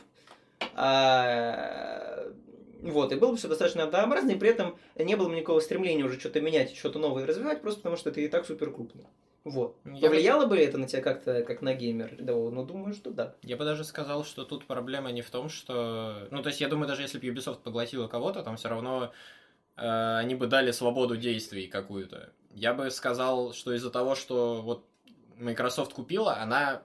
а, 0.75 2.33
вот, 2.83 3.13
и 3.13 3.17
было 3.17 3.33
бы 3.33 3.37
все 3.37 3.49
достаточно 3.49 3.85
однообразно, 3.85 4.31
и 4.31 4.37
при 4.37 4.49
этом 4.49 4.77
не 4.97 5.17
было 5.17 5.29
бы 5.29 5.37
никакого 5.37 5.61
стремления 5.61 6.05
уже 6.05 6.19
что-то 6.19 6.41
менять, 6.41 6.75
что-то 6.75 6.99
новое 6.99 7.27
развивать, 7.27 7.61
просто 7.61 7.81
потому 7.81 7.97
что 7.97 8.11
это 8.11 8.21
и 8.21 8.29
так 8.29 8.47
супер 8.47 8.73
крупно. 8.73 9.03
Вот. 9.45 9.77
Я 9.85 9.93
бы- 9.93 10.01
Повлияло 10.09 10.47
бы 10.47 10.59
это 10.59 10.77
на 10.79 10.87
тебя 10.87 11.01
как-то, 11.03 11.43
как 11.43 11.63
на 11.63 11.75
геймер? 11.75 12.17
Да, 12.19 12.33
ну, 12.33 12.65
думаю, 12.65 12.93
что 12.95 13.11
да. 13.11 13.35
Я 13.43 13.57
бы 13.57 13.65
даже 13.65 13.85
сказал, 13.85 14.25
что 14.25 14.45
тут 14.45 14.67
проблема 14.67 15.11
не 15.13 15.23
в 15.23 15.31
том, 15.31 15.49
что... 15.49 16.29
Ну, 16.31 16.43
то 16.43 16.49
есть, 16.49 16.61
я 16.61 16.69
думаю, 16.69 16.89
даже 16.89 17.03
если 17.03 17.19
бы 17.19 17.27
Ubisoft 17.27 17.63
поглотила 17.63 18.07
кого-то, 18.07 18.43
там 18.43 18.57
все 18.57 18.69
равно 18.69 19.13
э, 19.77 20.17
они 20.19 20.35
бы 20.35 20.47
дали 20.47 20.73
свободу 20.73 21.17
действий 21.17 21.69
какую-то. 21.69 22.33
Я 22.53 22.75
бы 22.75 22.91
сказал, 22.91 23.55
что 23.55 23.73
из-за 23.73 23.91
того, 23.91 24.15
что 24.15 24.61
вот 24.61 24.85
Microsoft 25.37 25.95
купила, 25.95 26.37
она 26.37 26.83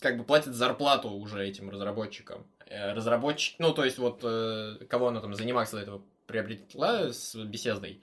как 0.00 0.16
бы 0.16 0.24
платит 0.24 0.54
зарплату 0.54 1.10
уже 1.10 1.46
этим 1.46 1.68
разработчикам. 1.68 2.46
Э, 2.66 2.94
разработчик... 2.94 3.56
Ну, 3.58 3.74
то 3.74 3.84
есть, 3.84 3.98
вот 3.98 4.20
э, 4.22 4.76
кого 4.88 5.08
она 5.08 5.20
там 5.20 5.34
заниматься 5.34 5.76
до 5.76 5.82
этого 5.82 6.02
приобретла 6.26 7.12
с 7.12 7.34
беседой, 7.34 8.00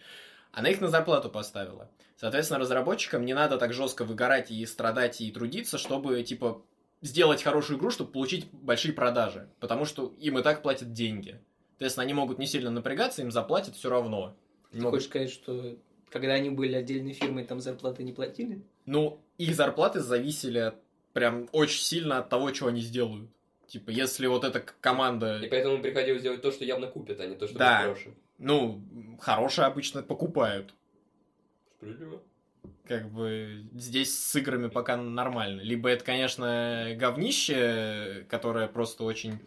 она 0.55 0.69
их 0.69 0.81
на 0.81 0.88
зарплату 0.88 1.29
поставила. 1.29 1.89
Соответственно, 2.17 2.59
разработчикам 2.59 3.25
не 3.25 3.33
надо 3.33 3.57
так 3.57 3.74
жестко 3.74 4.05
выгорать 4.05 4.50
и 4.51 4.65
страдать 4.65 5.21
и 5.21 5.31
трудиться, 5.31 5.77
чтобы, 5.77 6.24
типа, 6.24 6.62
сделать 7.01 7.43
хорошую 7.43 7.77
игру, 7.77 7.91
чтобы 7.91 8.12
получить 8.12 8.50
большие 8.51 8.93
продажи. 8.93 9.50
Потому 9.59 9.85
что 9.85 10.13
им 10.19 10.39
и 10.39 10.41
так 10.41 10.62
платят 10.63 10.93
деньги. 10.93 11.39
Соответственно, 11.71 12.03
они 12.05 12.13
могут 12.13 12.39
не 12.39 12.47
сильно 12.47 12.71
напрягаться, 12.71 13.21
им 13.21 13.31
заплатят 13.31 13.75
все 13.75 13.89
равно. 13.89 14.35
Ты 14.71 14.77
Могут- 14.81 15.00
хочешь 15.01 15.09
сказать, 15.09 15.29
что 15.31 15.75
когда 16.09 16.33
они 16.33 16.50
были 16.50 16.74
отдельной 16.75 17.12
фирмой, 17.13 17.43
там 17.43 17.59
зарплаты 17.59 18.03
не 18.03 18.13
платили? 18.13 18.62
Ну, 18.85 19.19
их 19.38 19.53
зарплаты 19.55 20.00
зависели 20.00 20.59
от- 20.59 20.75
прям 21.12 21.50
очень 21.51 21.81
сильно 21.81 22.19
от 22.19 22.29
того, 22.29 22.53
что 22.53 22.67
они 22.67 22.79
сделают. 22.79 23.29
Типа, 23.67 23.89
если 23.89 24.27
вот 24.27 24.43
эта 24.45 24.62
команда, 24.79 25.39
И 25.43 25.50
поэтому 25.50 25.81
приходилось 25.81 26.21
делать 26.21 26.41
то, 26.41 26.51
что 26.51 26.63
явно 26.63 26.88
купят, 26.88 27.19
а 27.19 27.25
не 27.25 27.35
то, 27.35 27.45
что 27.47 27.57
Да. 27.57 27.81
хорошее. 27.81 28.15
Ну, 28.38 28.82
хорошая 29.20 29.68
обычно 29.68 30.04
покупают. 30.04 30.74
Справедливо. 31.77 32.22
как 32.88 33.10
бы 33.12 33.65
здесь 33.74 34.18
с 34.18 34.36
играми 34.36 34.68
пока 34.68 34.98
нормально. 34.98 35.62
Либо 35.62 35.89
это, 35.89 36.04
конечно, 36.04 36.94
говнище, 36.96 38.25
которое 38.30 38.68
просто 38.68 39.04
очень 39.04 39.39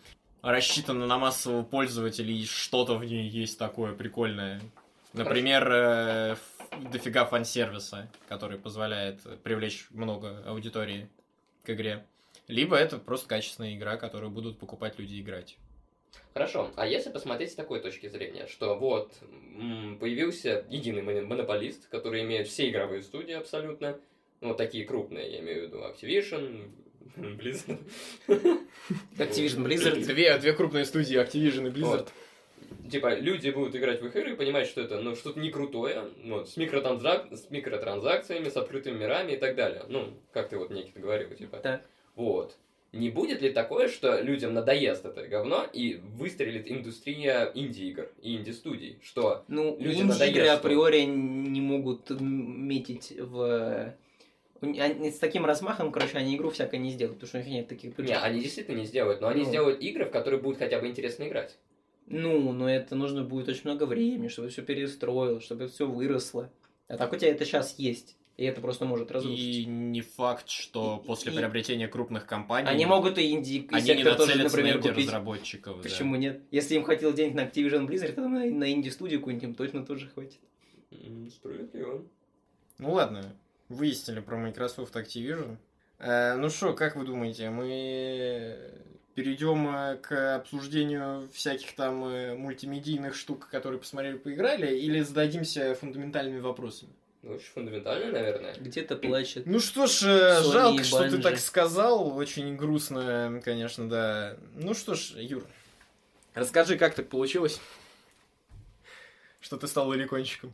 рассчитано 0.43 1.07
на 1.07 1.19
массового 1.19 1.63
пользователя, 1.63 2.33
и 2.33 2.45
что-то 2.45 2.97
в 2.97 3.05
ней 3.05 3.29
есть 3.29 3.59
такое 3.59 3.95
прикольное. 3.95 4.61
Например, 5.13 5.69
э, 5.71 6.37
дофига 6.93 7.25
фан-сервиса, 7.25 8.09
который 8.29 8.59
позволяет 8.59 9.21
привлечь 9.43 9.87
много 9.91 10.43
аудитории 10.47 11.09
к 11.65 11.71
игре. 11.71 12.05
Либо 12.47 12.77
это 12.77 12.99
просто 12.99 13.29
качественная 13.29 13.75
игра, 13.75 13.97
которую 13.97 14.31
будут 14.31 14.59
покупать 14.59 14.99
люди 14.99 15.21
играть. 15.21 15.59
Хорошо, 16.39 16.71
а 16.77 16.87
если 16.87 17.11
посмотреть 17.11 17.51
с 17.51 17.55
такой 17.57 17.81
точки 17.81 18.07
зрения, 18.07 18.47
что 18.47 18.77
вот 18.77 19.13
появился 19.99 20.65
единый 20.71 21.03
моно- 21.03 21.27
монополист, 21.27 21.89
который 21.89 22.23
имеет 22.23 22.47
все 22.47 22.69
игровые 22.69 23.03
студии 23.03 23.33
абсолютно, 23.33 23.99
ну, 24.41 24.55
такие 24.55 24.85
крупные, 24.85 25.33
я 25.33 25.41
имею 25.41 25.63
в 25.63 25.65
виду 25.65 25.79
Activision, 25.79 26.71
Blizzard. 27.17 27.81
Activision 29.19 29.67
Blizzard. 29.67 30.07
Две, 30.07 30.39
две 30.39 30.53
крупные 30.53 30.85
студии 30.85 31.21
Activision 31.21 31.67
и 31.67 31.71
Blizzard. 31.73 32.07
Вот. 32.07 32.13
Типа, 32.89 33.19
люди 33.19 33.51
будут 33.51 33.75
играть 33.75 34.01
в 34.01 34.07
их 34.07 34.15
игры 34.15 34.35
и 34.35 34.37
понимать, 34.37 34.69
что 34.69 34.81
это, 34.81 35.01
ну, 35.01 35.17
что-то 35.17 35.41
не 35.41 35.51
крутое, 35.51 36.05
ну, 36.23 36.45
с, 36.45 36.57
микротранзак... 36.57 37.33
с 37.33 37.51
микротранзакциями, 37.51 38.49
с 38.49 38.57
открытыми 38.57 38.97
мирами 38.97 39.33
и 39.33 39.37
так 39.39 39.57
далее. 39.57 39.83
Ну, 39.89 40.15
как 40.33 40.51
ты 40.51 40.57
вот 40.57 40.71
некий 40.71 41.01
говорил, 41.01 41.35
типа. 41.35 41.57
Так. 41.57 41.85
Вот. 42.15 42.57
Не 42.93 43.11
будет 43.11 43.43
ли 43.43 43.51
такое, 43.51 43.89
что 43.89 44.21
людям 44.21 44.55
надоест 44.55 45.05
это 45.05 45.27
говно 45.27 45.67
и 45.73 46.01
выстрелит 46.17 46.71
индустрия 46.71 47.51
инди-игр 47.55 48.09
и 48.23 48.37
инди-студий? 48.37 48.99
Что 49.03 49.45
Ну, 49.49 49.77
Людям 49.79 50.07
инди-игры 50.07 50.07
надоест, 50.27 50.47
что- 50.47 50.55
априори 50.55 51.03
не 51.03 51.61
могут 51.61 52.09
метить 52.19 53.13
в... 53.19 53.95
Они 54.61 55.11
с 55.13 55.19
таким 55.19 55.45
размахом, 55.45 55.93
короче, 55.93 56.17
они 56.19 56.35
игру 56.35 56.51
всякой 56.51 56.79
не 56.81 56.91
сделают, 56.91 57.19
потому 57.21 57.29
что 57.29 57.39
у 57.39 57.41
них 57.43 57.51
нет 57.51 57.69
таких 57.69 57.91
Не, 57.97 58.03
бюджетов. 58.03 58.25
они 58.25 58.41
действительно 58.41 58.77
не 58.79 58.87
сделают, 58.87 59.21
но 59.21 59.29
они 59.29 59.43
Ну. 59.43 59.49
сделают 59.49 59.81
игры, 59.81 60.07
в 60.07 60.11
которые 60.11 60.41
будет 60.41 60.59
хотя 60.59 60.81
бы 60.81 60.89
интересно 60.89 61.29
играть. 61.29 61.57
Ну, 62.07 62.53
но 62.53 62.69
это 62.69 62.97
нужно 62.97 63.23
будет 63.23 63.49
очень 63.49 63.61
много 63.65 63.85
времени, 63.85 64.29
чтобы 64.29 64.49
все 64.49 64.63
перестроилось, 64.63 65.45
чтобы 65.45 65.69
все 65.69 65.87
выросло. 65.87 66.51
А 66.89 66.97
так 66.97 67.13
у 67.13 67.17
тебя 67.17 67.31
это 67.31 67.45
сейчас 67.45 67.79
есть, 67.79 68.17
и 68.39 68.45
это 68.45 68.61
просто 68.63 68.85
может 68.87 69.11
разрушить. 69.11 69.39
И 69.39 69.65
не 69.67 70.01
факт, 70.01 70.49
что 70.49 71.01
И- 71.03 71.07
после 71.07 71.33
и- 71.33 71.37
приобретения 71.37 71.89
крупных 71.89 72.25
компаний 72.25 72.69
Они 72.69 72.87
могут 72.87 73.19
и 73.19 73.33
инди 73.33 73.55
и 73.57 73.69
они 73.73 73.95
не 73.97 74.05
тоже, 74.05 74.43
например, 74.43 74.77
на 74.77 74.83
купить. 74.83 74.97
инди-разработчиков. 74.99 75.77
да. 75.77 75.83
Почему 75.83 76.15
нет? 76.17 76.41
Если 76.53 76.77
им 76.77 76.85
хватило 76.85 77.13
денег 77.13 77.35
на 77.35 77.41
Activision 77.47 77.87
Blizzard, 77.87 78.13
то 78.13 78.23
на, 78.29 78.45
на 78.47 78.71
инди-студию 78.73 79.19
какую-нибудь 79.21 79.45
им 79.49 79.55
точно 79.55 79.85
тоже 79.85 80.09
хватит. 80.09 80.39
Справедливо. 81.31 82.05
Ну 82.79 82.93
ладно, 82.93 83.35
выяснили 83.69 84.21
про 84.21 84.37
Microsoft 84.39 84.95
Activision. 84.97 85.57
Э, 85.99 86.37
ну 86.37 86.49
что, 86.49 86.73
как 86.75 86.95
вы 86.97 87.05
думаете, 87.05 87.51
мы 87.51 88.57
перейдем 89.15 89.67
э, 89.69 89.97
к 89.97 90.37
обсуждению 90.37 91.29
всяких 91.33 91.75
там 91.75 92.05
э, 92.05 92.37
мультимедийных 92.37 93.15
штук, 93.17 93.49
которые 93.51 93.81
посмотрели, 93.81 94.17
поиграли, 94.17 94.77
или 94.79 95.01
зададимся 95.01 95.75
фундаментальными 95.75 96.39
вопросами? 96.39 96.93
Ну, 97.23 97.33
очень 97.35 97.47
фундаментально, 97.53 98.13
наверное. 98.13 98.55
Где-то 98.55 98.97
плачет. 98.97 99.45
Ну 99.47 99.59
что 99.59 99.87
ж, 99.87 100.03
э, 100.05 100.41
Sony 100.41 100.53
жалко, 100.53 100.81
и 100.83 100.85
что 100.85 101.11
ты 101.11 101.19
так 101.21 101.39
сказал, 101.39 102.17
очень 102.17 102.57
грустно, 102.57 103.41
конечно, 103.45 103.89
да. 103.89 104.37
Ну 104.55 104.73
что 104.75 104.95
ж, 104.95 105.15
Юр, 105.17 105.45
расскажи, 106.35 106.79
как 106.79 106.95
так 106.95 107.09
получилось, 107.09 107.61
что 109.41 109.57
ты 109.57 109.67
стал 109.67 109.93
лирикончиком? 109.93 110.53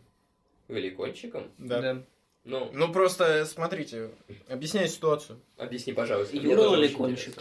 Великончиком. 0.68 1.50
Да. 1.58 2.02
Ну, 2.44 2.70
Ну 2.72 2.92
просто, 2.92 3.44
смотрите, 3.46 4.10
объясняю 4.48 4.88
ситуацию. 4.88 5.40
объясни, 5.56 5.92
пожалуйста. 5.92 6.36
Юра 6.36 6.76
Великончик. 6.76 7.34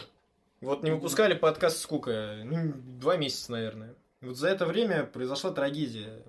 Вот 0.60 0.82
не 0.82 0.90
выпускали 0.90 1.34
подкаст 1.34 1.78
«Скука», 1.78 2.40
ну, 2.44 2.72
два 2.74 3.16
месяца, 3.16 3.52
наверное. 3.52 3.94
Вот 4.22 4.36
за 4.36 4.48
это 4.48 4.64
время 4.64 5.04
произошла 5.04 5.50
трагедия. 5.50 6.22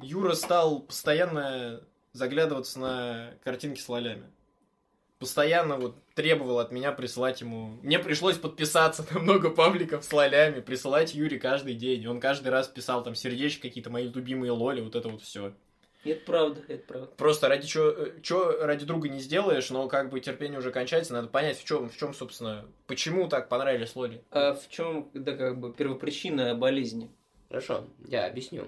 Юра 0.00 0.34
стал 0.34 0.80
постоянно 0.80 1.82
заглядываться 2.14 2.78
на 2.80 3.34
картинки 3.42 3.80
с 3.80 3.88
лолями. 3.88 4.24
Постоянно 5.18 5.76
вот 5.76 5.96
требовал 6.14 6.58
от 6.58 6.72
меня 6.72 6.92
присылать 6.92 7.40
ему... 7.40 7.78
Мне 7.82 7.98
пришлось 7.98 8.38
подписаться 8.38 9.06
на 9.12 9.20
много 9.20 9.50
пабликов 9.50 10.04
с 10.04 10.12
лолями, 10.12 10.60
присылать 10.60 11.14
Юре 11.14 11.38
каждый 11.38 11.74
день. 11.74 12.06
Он 12.06 12.20
каждый 12.20 12.48
раз 12.48 12.68
писал 12.68 13.02
там 13.02 13.14
сердечки 13.14 13.62
какие-то, 13.62 13.90
мои 13.90 14.08
любимые 14.08 14.52
лоли, 14.52 14.80
вот 14.80 14.96
это 14.96 15.08
вот 15.08 15.22
все. 15.22 15.52
Это 16.04 16.24
правда, 16.26 16.60
это 16.68 16.84
правда. 16.86 17.06
Просто 17.16 17.48
ради 17.48 17.66
чего, 17.66 17.94
чё 18.22 18.64
ради 18.64 18.84
друга 18.84 19.08
не 19.08 19.20
сделаешь, 19.20 19.70
но 19.70 19.88
как 19.88 20.10
бы 20.10 20.20
терпение 20.20 20.58
уже 20.58 20.70
кончается, 20.70 21.14
надо 21.14 21.28
понять, 21.28 21.58
в 21.58 21.64
чем, 21.64 21.88
в 21.88 21.96
чем, 21.96 22.12
собственно, 22.12 22.66
почему 22.86 23.26
так 23.26 23.48
понравились 23.48 23.96
лоли. 23.96 24.22
А 24.30 24.54
в 24.54 24.68
чем, 24.68 25.10
да, 25.14 25.34
как 25.34 25.58
бы, 25.58 25.72
первопричина 25.72 26.54
болезни? 26.54 27.10
Хорошо, 27.48 27.86
я 28.06 28.26
объясню. 28.26 28.66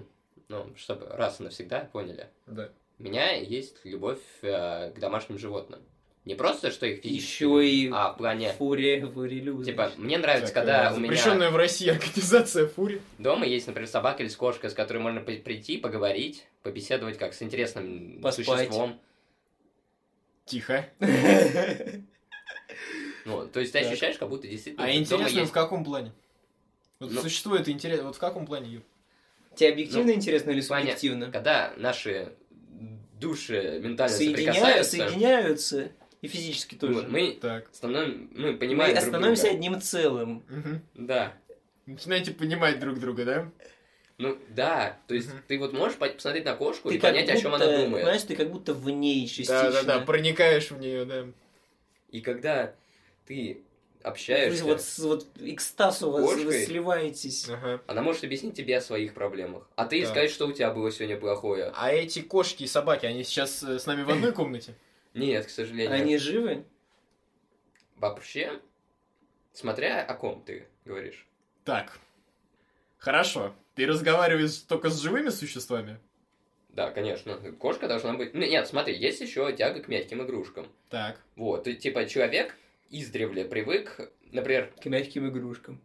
Ну, 0.49 0.73
чтобы 0.75 1.07
раз 1.07 1.39
и 1.39 1.43
навсегда 1.43 1.89
поняли. 1.91 2.27
Да. 2.47 2.69
У 2.99 3.03
меня 3.03 3.31
есть 3.33 3.77
любовь 3.85 4.19
э, 4.41 4.91
к 4.91 4.99
домашним 4.99 5.37
животным. 5.37 5.81
Не 6.25 6.35
просто, 6.35 6.71
что 6.71 6.85
их 6.85 7.01
физически... 7.01 7.43
Еще 7.43 7.65
и 7.69 7.89
А, 7.93 8.11
в 8.11 8.17
плане... 8.17 8.51
фурия 8.53 9.05
вырелю. 9.05 9.63
Типа, 9.63 9.91
мне 9.97 10.17
нравится, 10.17 10.53
Так, 10.53 10.65
когда 10.65 10.91
у 10.93 10.97
меня 10.99 11.13
запрещенная 11.15 11.51
в 11.51 11.55
России 11.55 11.89
организация 11.89 12.67
Фури. 12.67 13.01
дома 13.17 13.45
есть, 13.45 13.67
например, 13.67 13.87
собака 13.87 14.23
или 14.23 14.29
с 14.29 14.35
кошкой, 14.35 14.69
с 14.69 14.73
которой 14.73 14.97
можно 14.97 15.21
при- 15.21 15.37
прийти, 15.37 15.77
поговорить, 15.77 16.45
побеседовать 16.63 17.17
как 17.17 17.33
с 17.33 17.41
интересным 17.41 18.19
Поспать. 18.21 18.45
существом. 18.45 18.99
Тихо. 20.45 20.85
Ну, 23.25 23.45
то 23.45 23.59
есть 23.59 23.73
ты 23.73 23.79
ощущаешь, 23.79 24.17
как 24.17 24.29
будто 24.29 24.47
действительно 24.47 24.85
А 24.85 24.91
интересно, 24.95 25.45
в 25.45 25.51
каком 25.51 25.83
плане? 25.83 26.13
Вот 26.99 27.11
Ну- 27.11 27.21
существует 27.21 27.67
интерес, 27.67 28.01
вот 28.01 28.15
в 28.15 28.19
каком 28.19 28.45
плане, 28.45 28.69
Юр? 28.75 28.83
Тебе 29.55 29.71
объективно 29.73 30.05
Ну, 30.05 30.13
интересно 30.13 30.51
или 30.51 30.61
субъективно? 30.61 31.29
Когда 31.31 31.73
наши 31.75 32.31
души 33.19 33.79
ментально 33.83 34.15
Соединя- 34.15 34.37
соприкасаются, 34.53 34.91
соединяются 34.97 35.91
и 36.21 36.27
физически 36.27 36.75
тоже. 36.75 36.93
вот 36.93 37.09
мы 37.09 37.37
Так. 37.39 37.67
становим, 37.73 38.29
мы 38.33 38.51
Мы 38.53 38.57
понимаем 38.57 38.95
друг 38.95 39.07
становимся 39.07 39.43
друга. 39.43 39.55
одним 39.55 39.81
целым. 39.81 40.43
Мгм. 40.49 40.81
Да. 40.95 41.33
Начинаете 41.85 42.31
понимать 42.31 42.79
друг 42.79 42.99
друга, 42.99 43.25
да? 43.25 43.51
Ну, 44.17 44.37
да. 44.49 44.97
То 45.07 45.13
есть 45.15 45.29
Мгм. 45.29 45.43
ты 45.47 45.59
вот 45.59 45.73
можешь 45.73 45.97
по- 45.97 46.09
посмотреть 46.09 46.43
на 46.45 46.55
кошку 46.55 46.89
и 46.89 46.93
Ты 46.93 46.99
как 46.99 47.11
понять, 47.11 47.29
о 47.29 47.37
чем 47.37 47.51
будто, 47.51 47.63
она 47.65 47.77
думает. 47.83 48.03
Понимаешь, 48.03 48.23
ты 48.23 48.35
как 48.35 48.51
будто 48.51 48.73
в 48.73 48.89
ней 48.89 49.27
частично. 49.27 49.63
Да, 49.63 49.71
да, 49.71 49.83
да, 49.83 49.99
проникаешь 49.99 50.71
в 50.71 50.79
нее, 50.79 51.05
да. 51.05 51.27
И 52.09 52.21
когда 52.21 52.73
ты 53.27 53.61
Вы 54.07 54.11
общаешься, 54.11 54.63
вот, 54.63 54.81
с- 54.81 54.99
вот 54.99 55.27
экстаз 55.35 56.01
у 56.03 56.11
вас, 56.11 56.33
вы 56.35 56.53
сливаетесь. 56.65 57.49
Ага. 57.49 57.81
она 57.87 58.01
может 58.01 58.23
объяснить 58.23 58.55
тебе 58.55 58.77
о 58.77 58.81
своих 58.81 59.13
проблемах. 59.13 59.69
А 59.75 59.85
ты 59.85 59.97
ей 59.97 60.03
Да. 60.05 60.11
сказать, 60.11 60.31
что 60.31 60.47
у 60.47 60.51
тебя 60.53 60.71
было 60.71 60.91
сегодня 60.91 61.17
плохое. 61.17 61.71
А 61.75 61.91
эти 61.91 62.21
кошки 62.21 62.63
и 62.63 62.67
собаки, 62.67 63.05
они 63.05 63.23
сейчас 63.23 63.61
э, 63.63 63.79
с 63.79 63.85
нами 63.85 64.03
в 64.03 64.09
одной 64.09 64.31
комнате? 64.31 64.75
Нет, 65.13 65.45
к 65.45 65.49
сожалению. 65.49 65.93
Они 65.93 66.17
живы? 66.17 66.65
Вообще, 67.97 68.59
смотря 69.53 70.03
о 70.03 70.13
ком 70.13 70.43
ты 70.43 70.67
говоришь. 70.85 71.27
Так. 71.65 71.99
Хорошо. 72.97 73.53
Ты 73.75 73.85
разговариваешь 73.85 74.57
только 74.59 74.89
с 74.89 74.99
живыми 74.99 75.29
существами? 75.29 75.99
Да, 76.69 76.91
конечно. 76.91 77.37
Кошка 77.59 77.87
должна 77.87 78.13
быть... 78.13 78.33
Нет, 78.33 78.67
смотри, 78.67 78.95
есть 78.97 79.19
еще 79.21 79.51
тяга 79.53 79.81
к 79.81 79.87
мягким 79.87 80.23
игрушкам. 80.23 80.67
Так. 80.89 81.19
Вот, 81.35 81.67
и, 81.67 81.75
типа 81.75 82.05
человек 82.05 82.55
издревле 82.89 83.45
привык, 83.45 84.11
например, 84.31 84.73
К 84.81 84.85
мягким 84.85 85.27
игрушкам. 85.29 85.81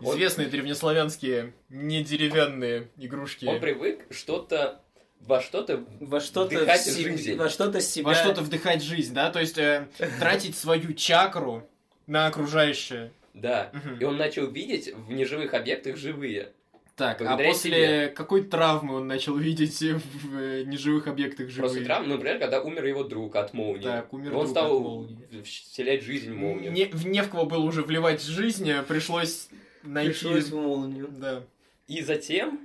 Известные 0.00 0.48
древнеславянские 0.48 1.54
недеревянные 1.70 2.88
игрушки. 2.98 3.46
он 3.46 3.60
привык 3.60 4.06
что-то 4.10 4.82
во 5.20 5.40
что-то 5.40 5.84
Во 6.00 6.20
что-то 6.20 6.54
Вдыхать 6.56 6.82
в 6.82 6.84
се- 6.84 7.02
жизнь. 7.02 7.34
во 7.36 7.48
что-то 7.48 7.80
себя... 7.80 8.04
Во 8.08 8.14
что-то 8.14 8.42
вдыхать 8.42 8.82
жизнь, 8.82 9.14
да? 9.14 9.30
То 9.30 9.40
есть 9.40 9.56
э, 9.56 9.88
тратить 10.20 10.56
свою 10.56 10.92
чакру 10.92 11.66
на 12.06 12.26
окружающее. 12.26 13.10
Да. 13.32 13.70
Мгм. 13.72 13.98
И 13.98 14.04
он 14.04 14.16
начал 14.18 14.46
видеть 14.50 14.94
в 14.94 15.10
неживых 15.10 15.54
объектах 15.54 15.96
живые. 15.96 16.52
Так, 16.96 17.20
а 17.20 17.24
Благодаря 17.24 17.50
после 17.50 17.70
себе. 17.70 18.08
какой 18.08 18.42
травмы 18.44 18.94
он 18.94 19.06
начал 19.06 19.36
видеть 19.36 19.78
в 19.82 20.38
э, 20.38 20.64
неживых 20.64 21.06
объектах 21.06 21.50
живые? 21.50 21.60
Просто 21.70 21.84
травм, 21.84 22.08
например, 22.08 22.38
когда 22.38 22.62
умер 22.62 22.86
его 22.86 23.04
друг 23.04 23.36
от 23.36 23.52
молнии. 23.52 23.82
Так, 23.82 24.10
умер 24.14 24.28
он 24.34 24.38
друг 24.38 24.48
стал 24.48 24.76
от 24.76 24.82
молнии. 24.82 25.42
вселять 25.42 26.02
жизнь 26.02 26.32
в 26.32 26.36
молнию. 26.36 26.72
Не, 26.72 26.86
в 26.86 27.06
не 27.06 27.22
в 27.22 27.28
кого 27.28 27.44
было 27.44 27.62
уже 27.62 27.82
вливать 27.82 28.22
жизнь, 28.22 28.70
э, 28.70 28.82
пришлось 28.82 29.50
найти... 29.82 30.12
Пришлось 30.12 30.48
в 30.48 30.56
молнию. 30.56 31.08
Да. 31.10 31.42
И 31.86 32.00
затем 32.02 32.60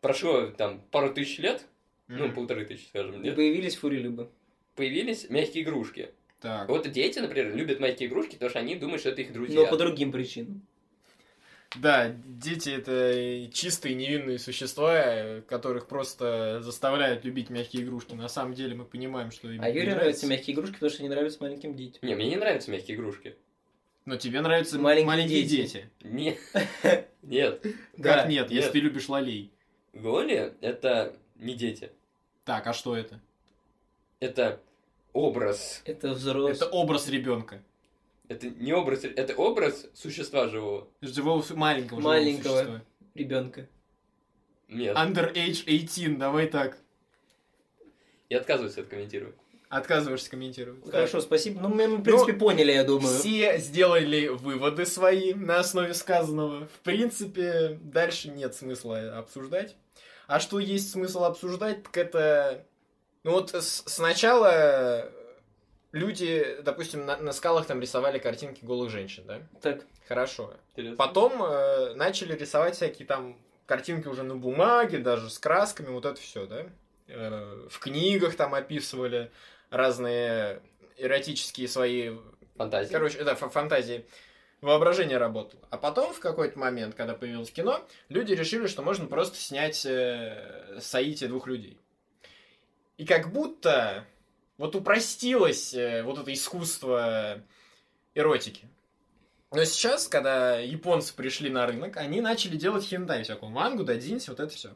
прошло 0.00 0.48
там 0.48 0.82
пару 0.90 1.14
тысяч 1.14 1.38
лет, 1.38 1.64
ну, 2.08 2.26
Мгм. 2.26 2.34
полторы 2.34 2.64
тысячи, 2.64 2.88
скажем, 2.88 3.22
лет, 3.22 3.36
появились 3.36 3.76
фурилюбы. 3.76 4.30
появились 4.74 5.30
мягкие 5.30 5.62
игрушки. 5.62 6.10
Так. 6.40 6.68
Вот 6.68 6.90
дети, 6.90 7.20
например, 7.20 7.54
любят 7.54 7.78
мягкие 7.78 8.08
игрушки, 8.08 8.32
потому 8.34 8.50
что 8.50 8.58
они 8.58 8.74
думают, 8.74 9.00
что 9.00 9.10
это 9.10 9.22
их 9.22 9.32
друзья. 9.32 9.60
Но 9.60 9.66
по 9.68 9.76
другим 9.76 10.10
причинам. 10.10 10.62
Да, 11.76 12.14
дети 12.24 12.70
это 12.70 13.52
чистые 13.52 13.94
невинные 13.94 14.38
существа, 14.38 15.42
которых 15.48 15.86
просто 15.86 16.60
заставляют 16.62 17.24
любить 17.24 17.50
мягкие 17.50 17.82
игрушки. 17.82 18.14
На 18.14 18.28
самом 18.28 18.54
деле 18.54 18.74
мы 18.74 18.84
понимаем, 18.84 19.30
что 19.30 19.50
им 19.50 19.60
А 19.62 19.68
Юре 19.68 19.88
не 19.88 19.94
нравятся 19.94 20.26
мягкие 20.26 20.54
игрушки, 20.54 20.74
потому 20.74 20.90
что 20.90 21.00
они 21.00 21.10
нравятся 21.10 21.38
маленьким 21.42 21.74
детям. 21.74 22.00
Не, 22.08 22.14
мне 22.14 22.30
не 22.30 22.36
нравятся 22.36 22.70
мягкие 22.70 22.96
игрушки. 22.96 23.36
Но 24.06 24.16
тебе 24.16 24.40
нравятся 24.40 24.78
Маленькие 24.78 25.06
маленькие, 25.06 25.42
дети. 25.42 25.56
дети. 25.60 25.90
Не. 26.02 26.38
Нет. 27.22 27.62
Да. 27.98 28.14
Как 28.14 28.28
нет, 28.30 28.50
если 28.50 28.64
Нет. 28.68 28.72
ты 28.72 28.80
любишь 28.80 29.08
лолей? 29.10 29.52
Голи— 29.92 30.54
это 30.62 31.14
не 31.36 31.52
дети. 31.54 31.92
Так, 32.44 32.66
а 32.66 32.72
что 32.72 32.96
это? 32.96 33.20
Это 34.20 34.62
образ. 35.12 35.82
Это 35.84 36.12
взрослый. 36.14 36.54
Это 36.54 36.66
образ 36.70 37.10
ребенка. 37.10 37.62
Это 38.28 38.48
не 38.50 38.72
образ, 38.72 39.04
это 39.04 39.34
образ 39.34 39.86
существа 39.94 40.48
живого. 40.48 40.88
Живого 41.00 41.42
маленького, 41.54 42.00
живого 42.00 42.14
Маленького. 42.14 42.82
ребенка. 43.14 43.68
Нет. 44.68 44.94
Under 44.96 45.32
age 45.34 45.64
18, 45.66 46.18
давай 46.18 46.46
так. 46.46 46.76
Я 48.28 48.38
отказываюсь 48.38 48.76
это 48.76 48.88
комментировать. 48.90 49.34
Отказываешься 49.70 50.30
комментировать. 50.30 50.82
Хорошо, 50.90 51.20
спасибо. 51.20 51.60
Ну, 51.60 51.68
мы, 51.68 51.96
в 51.96 52.02
принципе, 52.02 52.32
поняли, 52.32 52.72
я 52.72 52.84
думаю. 52.84 53.18
Все 53.18 53.58
сделали 53.58 54.28
выводы 54.28 54.86
свои 54.86 55.34
на 55.34 55.60
основе 55.60 55.92
сказанного. 55.94 56.66
В 56.68 56.78
принципе, 56.84 57.78
дальше 57.82 58.28
нет 58.30 58.54
смысла 58.54 59.18
обсуждать. 59.18 59.76
А 60.26 60.40
что 60.40 60.58
есть 60.58 60.90
смысл 60.90 61.24
обсуждать, 61.24 61.82
так 61.82 61.96
это... 61.96 62.66
Ну 63.24 63.32
вот 63.32 63.50
с- 63.54 63.82
сначала 63.86 65.10
люди, 65.92 66.58
допустим, 66.62 67.06
на, 67.06 67.16
на 67.16 67.32
скалах 67.32 67.66
там 67.66 67.80
рисовали 67.80 68.18
картинки 68.18 68.64
голых 68.64 68.90
женщин, 68.90 69.24
да? 69.26 69.40
Так, 69.60 69.84
Хорошо. 70.06 70.54
Интересно. 70.70 70.96
Потом 70.96 71.42
э, 71.42 71.94
начали 71.94 72.34
рисовать 72.34 72.76
всякие 72.76 73.06
там 73.06 73.38
картинки 73.66 74.08
уже 74.08 74.22
на 74.22 74.36
бумаге, 74.36 74.98
даже 74.98 75.28
с 75.28 75.38
красками, 75.38 75.88
вот 75.88 76.06
это 76.06 76.20
все, 76.20 76.46
да? 76.46 76.66
Э, 77.08 77.66
в 77.68 77.78
книгах 77.78 78.34
там 78.36 78.54
описывали 78.54 79.30
разные 79.70 80.62
эротические 80.96 81.68
свои 81.68 82.16
Фантазия. 82.56 82.92
Короче, 82.92 83.22
да, 83.22 83.34
фа- 83.36 83.48
фантазии. 83.48 84.04
Воображение 84.60 85.18
работало. 85.18 85.62
А 85.70 85.78
потом, 85.78 86.12
в 86.12 86.18
какой-то 86.18 86.58
момент, 86.58 86.96
когда 86.96 87.14
появилось 87.14 87.52
кино, 87.52 87.86
люди 88.08 88.32
решили, 88.32 88.66
что 88.66 88.82
можно 88.82 89.06
просто 89.06 89.36
снять 89.38 89.86
э, 89.86 90.78
соитие 90.80 91.28
двух 91.28 91.46
людей. 91.46 91.78
И 92.96 93.04
как 93.04 93.30
будто 93.32 94.04
вот 94.58 94.74
упростилось 94.74 95.72
э, 95.72 96.02
вот 96.02 96.18
это 96.18 96.32
искусство 96.32 97.42
эротики. 98.14 98.68
Но 99.50 99.64
сейчас, 99.64 100.08
когда 100.08 100.58
японцы 100.58 101.14
пришли 101.14 101.48
на 101.48 101.66
рынок, 101.66 101.96
они 101.96 102.20
начали 102.20 102.56
делать 102.56 102.84
хентай, 102.84 103.22
всякую 103.22 103.50
мангу, 103.50 103.84
дадзинси, 103.84 104.28
вот 104.28 104.40
это 104.40 104.52
все. 104.52 104.74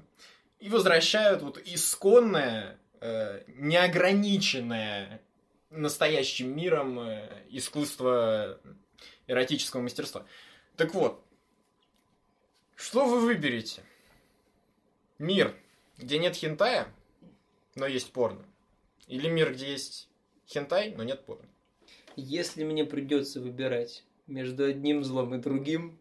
И 0.61 0.71
возвращают 0.71 1.43
вот 1.43 1.59
исконное, 1.59 2.79
э, 3.01 3.43
неограниченное 3.49 5.21
настоящим 5.69 6.57
миром 6.57 7.01
э, 7.01 7.29
искусство 7.51 8.59
эротического 9.27 9.83
мастерства. 9.83 10.25
Так 10.77 10.95
вот, 10.95 11.23
что 12.77 13.05
вы 13.05 13.21
выберете? 13.21 13.83
Мир, 15.19 15.55
где 15.99 16.19
нет 16.19 16.35
хентая, 16.35 16.89
но 17.75 17.87
есть 17.87 18.13
порно? 18.13 18.45
Или 19.13 19.29
мир, 19.29 19.53
где 19.53 19.71
есть 19.71 20.09
хентай, 20.49 20.95
но 20.97 21.03
нет 21.03 21.27
порно? 21.27 21.47
если 22.17 22.65
мне 22.65 22.85
придется 22.87 23.41
выбирать 23.41 24.05
между 24.27 24.65
одним 24.65 25.05
злом 25.05 25.35
и 25.35 25.39
другим, 25.39 25.99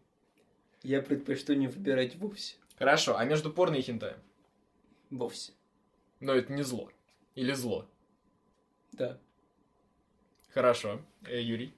я 0.82 1.02
предпочту 1.02 1.52
не 1.52 1.68
выбирать 1.68 2.16
вовсе. 2.16 2.56
Хорошо, 2.78 3.18
а 3.18 3.24
между 3.26 3.52
порно 3.52 3.74
и 3.74 3.82
хентаем? 3.82 4.16
Вовсе. 5.10 5.52
Но 6.20 6.32
это 6.32 6.54
не 6.54 6.62
зло. 6.62 6.90
Или 7.34 7.52
зло. 7.52 7.86
Да. 8.92 9.18
Хорошо. 10.54 11.02
Э, 11.26 11.38
Юрий? 11.38 11.74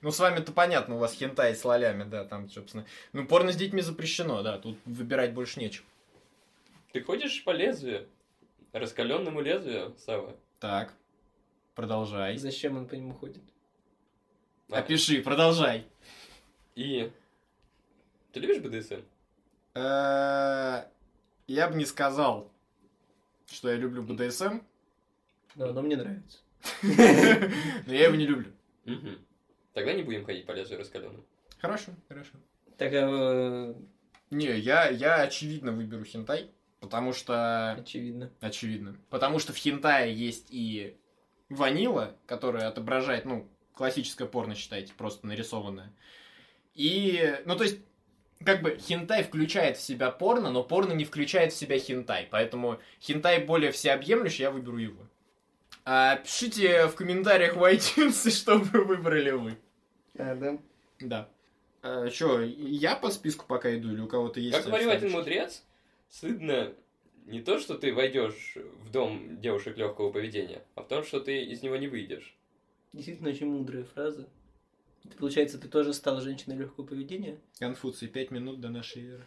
Ну, 0.00 0.12
с 0.12 0.20
вами-то 0.20 0.52
понятно, 0.52 0.94
у 0.94 0.98
вас 0.98 1.12
хентай 1.12 1.56
с 1.56 1.64
лолями, 1.64 2.04
да, 2.04 2.24
там, 2.24 2.48
собственно. 2.48 2.86
Ну, 3.12 3.26
порно 3.26 3.50
с 3.50 3.56
детьми 3.56 3.82
запрещено, 3.82 4.44
да, 4.44 4.58
тут 4.58 4.78
выбирать 4.84 5.34
больше 5.34 5.58
нечего. 5.58 5.86
Ты 6.92 7.02
ходишь 7.02 7.42
по 7.42 7.50
лезвию. 7.50 8.08
Раскаленному 8.72 9.40
лезвию, 9.40 9.96
Сава. 9.98 10.36
Так, 10.58 10.92
продолжай. 11.74 12.36
Зачем 12.36 12.76
он 12.76 12.86
по 12.88 12.94
нему 12.94 13.14
ходит? 13.14 13.42
А, 14.70 14.78
Опиши, 14.78 15.22
продолжай. 15.22 15.86
И... 16.74 17.10
Ты 18.32 18.40
любишь 18.40 18.60
БДСМ? 18.62 19.02
Э, 19.74 20.84
Я 21.46 21.68
бы 21.68 21.76
не 21.76 21.84
сказал, 21.86 22.50
что 23.46 23.70
я 23.70 23.76
люблю 23.76 24.02
БДСМ, 24.02 24.58
Да, 25.54 25.72
но 25.72 25.82
мне 25.82 25.96
нравится. 25.96 26.38
но 26.82 27.92
я 27.94 28.06
его 28.06 28.16
не 28.16 28.26
люблю. 28.26 28.52
Тогда 29.72 29.92
не 29.92 30.02
будем 30.02 30.24
ходить 30.24 30.44
по 30.44 30.52
лезвию 30.52 30.80
раскаленным. 30.80 31.24
Хорошо, 31.60 31.92
хорошо. 32.08 32.32
Так, 32.76 32.92
а, 32.94 33.74
Не, 34.30 34.58
я, 34.58 34.88
я 34.88 35.22
очевидно 35.22 35.72
выберу 35.72 36.04
хентай, 36.04 36.50
потому 36.80 37.12
что... 37.12 37.72
очевидно. 37.72 38.30
Очевидно. 38.40 38.96
Потому 39.10 39.38
что 39.38 39.52
в 39.52 39.56
хентае 39.56 40.14
есть 40.14 40.48
и 40.50 40.96
ванила, 41.48 42.16
которая 42.26 42.68
отображает, 42.68 43.24
ну, 43.24 43.48
классическое 43.74 44.28
порно, 44.28 44.54
считайте, 44.54 44.92
просто 44.94 45.26
нарисованное. 45.26 45.92
И, 46.74 47.40
ну, 47.44 47.56
то 47.56 47.64
есть, 47.64 47.80
как 48.44 48.62
бы 48.62 48.78
хентай 48.78 49.24
включает 49.24 49.76
в 49.76 49.82
себя 49.82 50.10
порно, 50.10 50.50
но 50.50 50.62
порно 50.62 50.92
не 50.92 51.04
включает 51.04 51.52
в 51.52 51.56
себя 51.56 51.78
хентай. 51.78 52.28
Поэтому 52.30 52.78
хентай 53.00 53.44
более 53.44 53.72
всеобъемлющий, 53.72 54.42
я 54.42 54.50
выберу 54.50 54.78
его. 54.78 55.08
А, 55.84 56.16
пишите 56.16 56.86
в 56.86 56.94
комментариях 56.94 57.56
в 57.56 57.62
iTunes, 57.62 58.30
что 58.36 58.58
вы 58.58 58.84
выбрали 58.84 59.30
вы. 59.30 59.58
А, 60.18 60.34
да? 60.34 60.58
Да. 61.00 61.28
А, 61.82 62.08
Че, 62.10 62.42
я 62.44 62.94
по 62.96 63.10
списку 63.10 63.46
пока 63.46 63.74
иду, 63.76 63.92
или 63.92 64.00
у 64.00 64.06
кого-то 64.06 64.40
есть... 64.40 64.56
Как 64.56 64.66
говорил 64.66 64.90
один 64.90 65.12
мудрец, 65.12 65.62
стыдно 66.08 66.74
не 67.26 67.40
то, 67.40 67.58
что 67.58 67.76
ты 67.76 67.92
войдешь 67.92 68.56
в 68.82 68.90
дом 68.90 69.40
девушек 69.40 69.76
легкого 69.76 70.10
поведения, 70.10 70.62
а 70.74 70.82
в 70.82 70.88
том, 70.88 71.04
что 71.04 71.20
ты 71.20 71.42
из 71.42 71.62
него 71.62 71.76
не 71.76 71.88
выйдешь. 71.88 72.34
Действительно 72.92 73.30
очень 73.30 73.46
мудрая 73.46 73.84
фраза. 73.84 74.26
Это, 75.04 75.16
Получается, 75.18 75.58
ты 75.58 75.68
тоже 75.68 75.92
стал 75.92 76.20
женщиной 76.20 76.56
легкого 76.56 76.86
поведения? 76.86 77.38
Конфуций, 77.58 78.08
пять 78.08 78.30
минут 78.30 78.60
до 78.60 78.68
нашей 78.68 79.08
эры. 79.10 79.26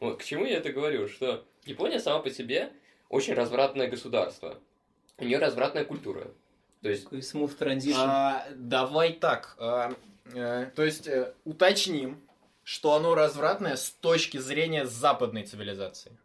Вот 0.00 0.20
к 0.20 0.24
чему 0.24 0.44
я 0.44 0.58
это 0.58 0.72
говорю, 0.72 1.08
что 1.08 1.46
Япония 1.64 2.00
сама 2.00 2.20
по 2.20 2.30
себе 2.30 2.72
очень 3.08 3.34
развратное 3.34 3.88
государство. 3.88 4.60
У 5.18 5.24
нее 5.24 5.38
развратная 5.38 5.84
культура. 5.84 6.30
То 6.82 6.88
есть, 6.88 7.04
Такой 7.04 7.20
smooth 7.20 7.56
transition. 7.58 7.94
А, 7.96 8.46
давай 8.56 9.12
так. 9.14 9.56
а, 9.58 9.94
э, 10.34 10.70
то 10.74 10.82
есть 10.82 11.06
э, 11.06 11.32
уточним, 11.44 12.20
что 12.64 12.94
оно 12.94 13.14
развратное 13.14 13.76
с 13.76 13.90
точки 13.90 14.38
зрения 14.38 14.86
западной 14.86 15.44
цивилизации. 15.44 16.16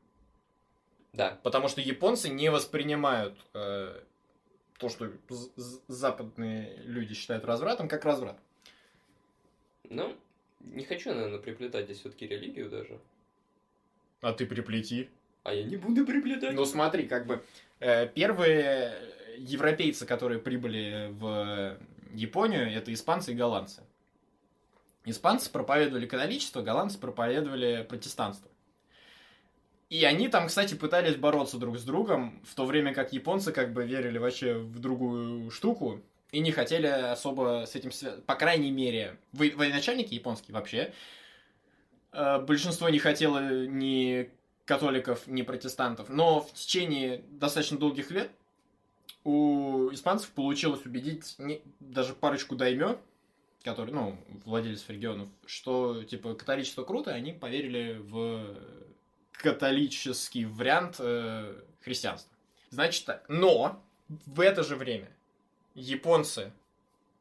да, 1.13 1.37
Потому 1.43 1.67
что 1.67 1.81
японцы 1.81 2.29
не 2.29 2.49
воспринимают 2.49 3.37
э, 3.53 4.01
то, 4.77 4.89
что 4.89 5.11
западные 5.87 6.77
люди 6.85 7.13
считают 7.13 7.45
развратом, 7.45 7.87
как 7.87 8.05
разврат. 8.05 8.39
ну, 9.89 10.15
не 10.61 10.83
хочу, 10.83 11.13
наверное, 11.13 11.39
приплетать 11.39 11.85
здесь 11.85 11.99
все-таки 11.99 12.27
религию 12.27 12.69
даже. 12.69 12.99
А 14.21 14.33
ты 14.33 14.45
приплети. 14.45 15.09
А 15.43 15.53
я 15.53 15.63
не 15.63 15.77
буду 15.77 16.05
приплетать. 16.05 16.53
Ну 16.53 16.65
смотри, 16.65 17.07
как 17.07 17.25
бы 17.25 17.41
э, 17.79 18.07
первые 18.07 18.93
европейцы, 19.37 20.05
которые 20.05 20.39
прибыли 20.39 21.09
в 21.11 21.77
Японию, 22.13 22.69
это 22.71 22.93
испанцы 22.93 23.31
и 23.31 23.35
голландцы. 23.35 23.83
Испанцы 25.09 25.51
проповедовали 25.51 26.05
католичество, 26.05 26.61
голландцы 26.61 26.97
проповедовали 26.99 27.85
протестанство. 27.87 28.49
И 29.89 30.03
они 30.05 30.27
там, 30.27 30.47
кстати, 30.47 30.75
пытались 30.75 31.15
бороться 31.15 31.57
друг 31.57 31.77
с 31.79 31.83
другом, 31.83 32.41
в 32.45 32.53
то 32.53 32.65
время 32.65 32.93
как 32.93 33.11
японцы 33.11 33.51
как 33.51 33.73
бы 33.73 33.85
верили 33.85 34.19
вообще 34.19 34.53
в 34.53 34.79
другую 34.79 35.49
штуку 35.49 36.01
и 36.31 36.39
не 36.41 36.51
хотели 36.51 36.85
особо 36.85 37.65
с 37.65 37.75
этим 37.75 37.91
связаться. 37.91 38.21
По 38.23 38.35
крайней 38.35 38.69
мере, 38.69 39.17
вы- 39.33 39.51
военачальники 39.55 40.13
японские 40.13 40.53
вообще, 40.53 40.93
э, 42.11 42.39
большинство 42.39 42.87
не 42.89 42.99
хотело 42.99 43.65
ни 43.65 44.29
католиков, 44.65 45.25
ни 45.25 45.41
протестантов. 45.41 46.09
Но 46.09 46.41
в 46.41 46.53
течение 46.53 47.23
достаточно 47.31 47.79
долгих 47.79 48.11
лет 48.11 48.29
у 49.23 49.89
испанцев 49.91 50.29
получилось 50.29 50.85
убедить 50.85 51.33
не- 51.39 51.61
даже 51.79 52.13
парочку 52.13 52.55
даймё, 52.55 52.99
которые, 53.63 53.93
ну, 53.93 54.17
владельцев 54.45 54.89
регионов, 54.89 55.29
что, 55.45 56.03
типа, 56.03 56.35
католичество 56.35 56.83
круто, 56.83 57.11
они 57.11 57.33
поверили 57.33 57.97
в 57.99 58.57
католический 59.31 60.45
вариант 60.45 60.95
э, 60.99 61.61
христианства. 61.81 62.31
Значит 62.69 63.05
так. 63.05 63.25
Но 63.27 63.83
в 64.07 64.39
это 64.39 64.63
же 64.63 64.75
время 64.75 65.09
японцы, 65.73 66.51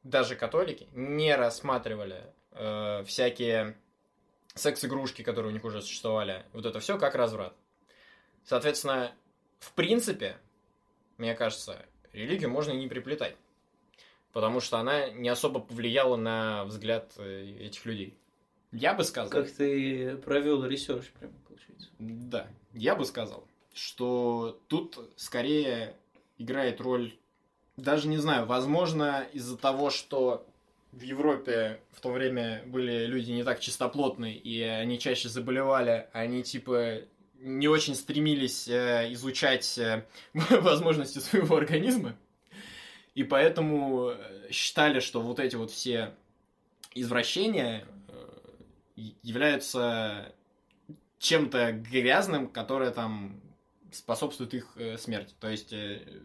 даже 0.02 0.36
католики, 0.36 0.88
не 0.92 1.34
рассматривали 1.34 2.24
э, 2.52 3.04
всякие 3.04 3.76
секс-игрушки, 4.54 5.22
которые 5.22 5.50
у 5.50 5.54
них 5.54 5.64
уже 5.64 5.82
существовали, 5.82 6.44
вот 6.52 6.66
это 6.66 6.80
все 6.80 6.98
как 6.98 7.14
разврат. 7.14 7.54
Соответственно, 8.44 9.12
в 9.60 9.72
принципе, 9.72 10.38
мне 11.16 11.34
кажется, 11.34 11.84
религию 12.12 12.50
можно 12.50 12.72
и 12.72 12.76
не 12.76 12.88
приплетать. 12.88 13.36
Потому 14.32 14.60
что 14.60 14.78
она 14.78 15.08
не 15.10 15.28
особо 15.28 15.60
повлияла 15.60 16.16
на 16.16 16.64
взгляд 16.64 17.12
э, 17.16 17.56
этих 17.60 17.84
людей. 17.86 18.16
Я 18.72 18.94
бы 18.94 19.04
сказал... 19.04 19.30
Как 19.30 19.50
ты 19.50 20.16
провел 20.18 20.64
research, 20.64 21.06
прям, 21.18 21.32
получается. 21.46 21.88
Да, 21.98 22.46
я 22.74 22.94
бы 22.94 23.04
сказал, 23.04 23.44
что 23.72 24.60
тут 24.68 24.98
скорее 25.16 25.96
играет 26.36 26.80
роль, 26.80 27.14
даже 27.76 28.08
не 28.08 28.18
знаю, 28.18 28.46
возможно, 28.46 29.26
из-за 29.32 29.56
того, 29.56 29.90
что 29.90 30.46
в 30.92 31.02
Европе 31.02 31.80
в 31.92 32.00
то 32.00 32.10
время 32.10 32.62
были 32.66 33.06
люди 33.06 33.30
не 33.30 33.44
так 33.44 33.60
чистоплотные, 33.60 34.36
и 34.36 34.60
они 34.62 34.98
чаще 34.98 35.28
заболевали, 35.28 36.08
они 36.12 36.42
типа 36.42 36.98
не 37.40 37.68
очень 37.68 37.94
стремились 37.94 38.68
э, 38.68 39.12
изучать 39.12 39.78
э, 39.78 40.04
возможности 40.32 41.18
своего 41.18 41.56
организма, 41.56 42.16
и 43.18 43.24
поэтому 43.24 44.10
э, 44.10 44.48
считали, 44.52 45.00
что 45.00 45.20
вот 45.20 45.40
эти 45.40 45.56
вот 45.56 45.72
все 45.72 46.14
извращения 46.94 47.84
э, 48.06 49.10
являются 49.24 50.32
чем-то 51.18 51.72
грязным, 51.72 52.46
которое 52.46 52.92
там 52.92 53.40
способствует 53.90 54.54
их 54.54 54.68
э, 54.76 54.96
смерти. 54.98 55.34
То 55.40 55.50
есть 55.50 55.74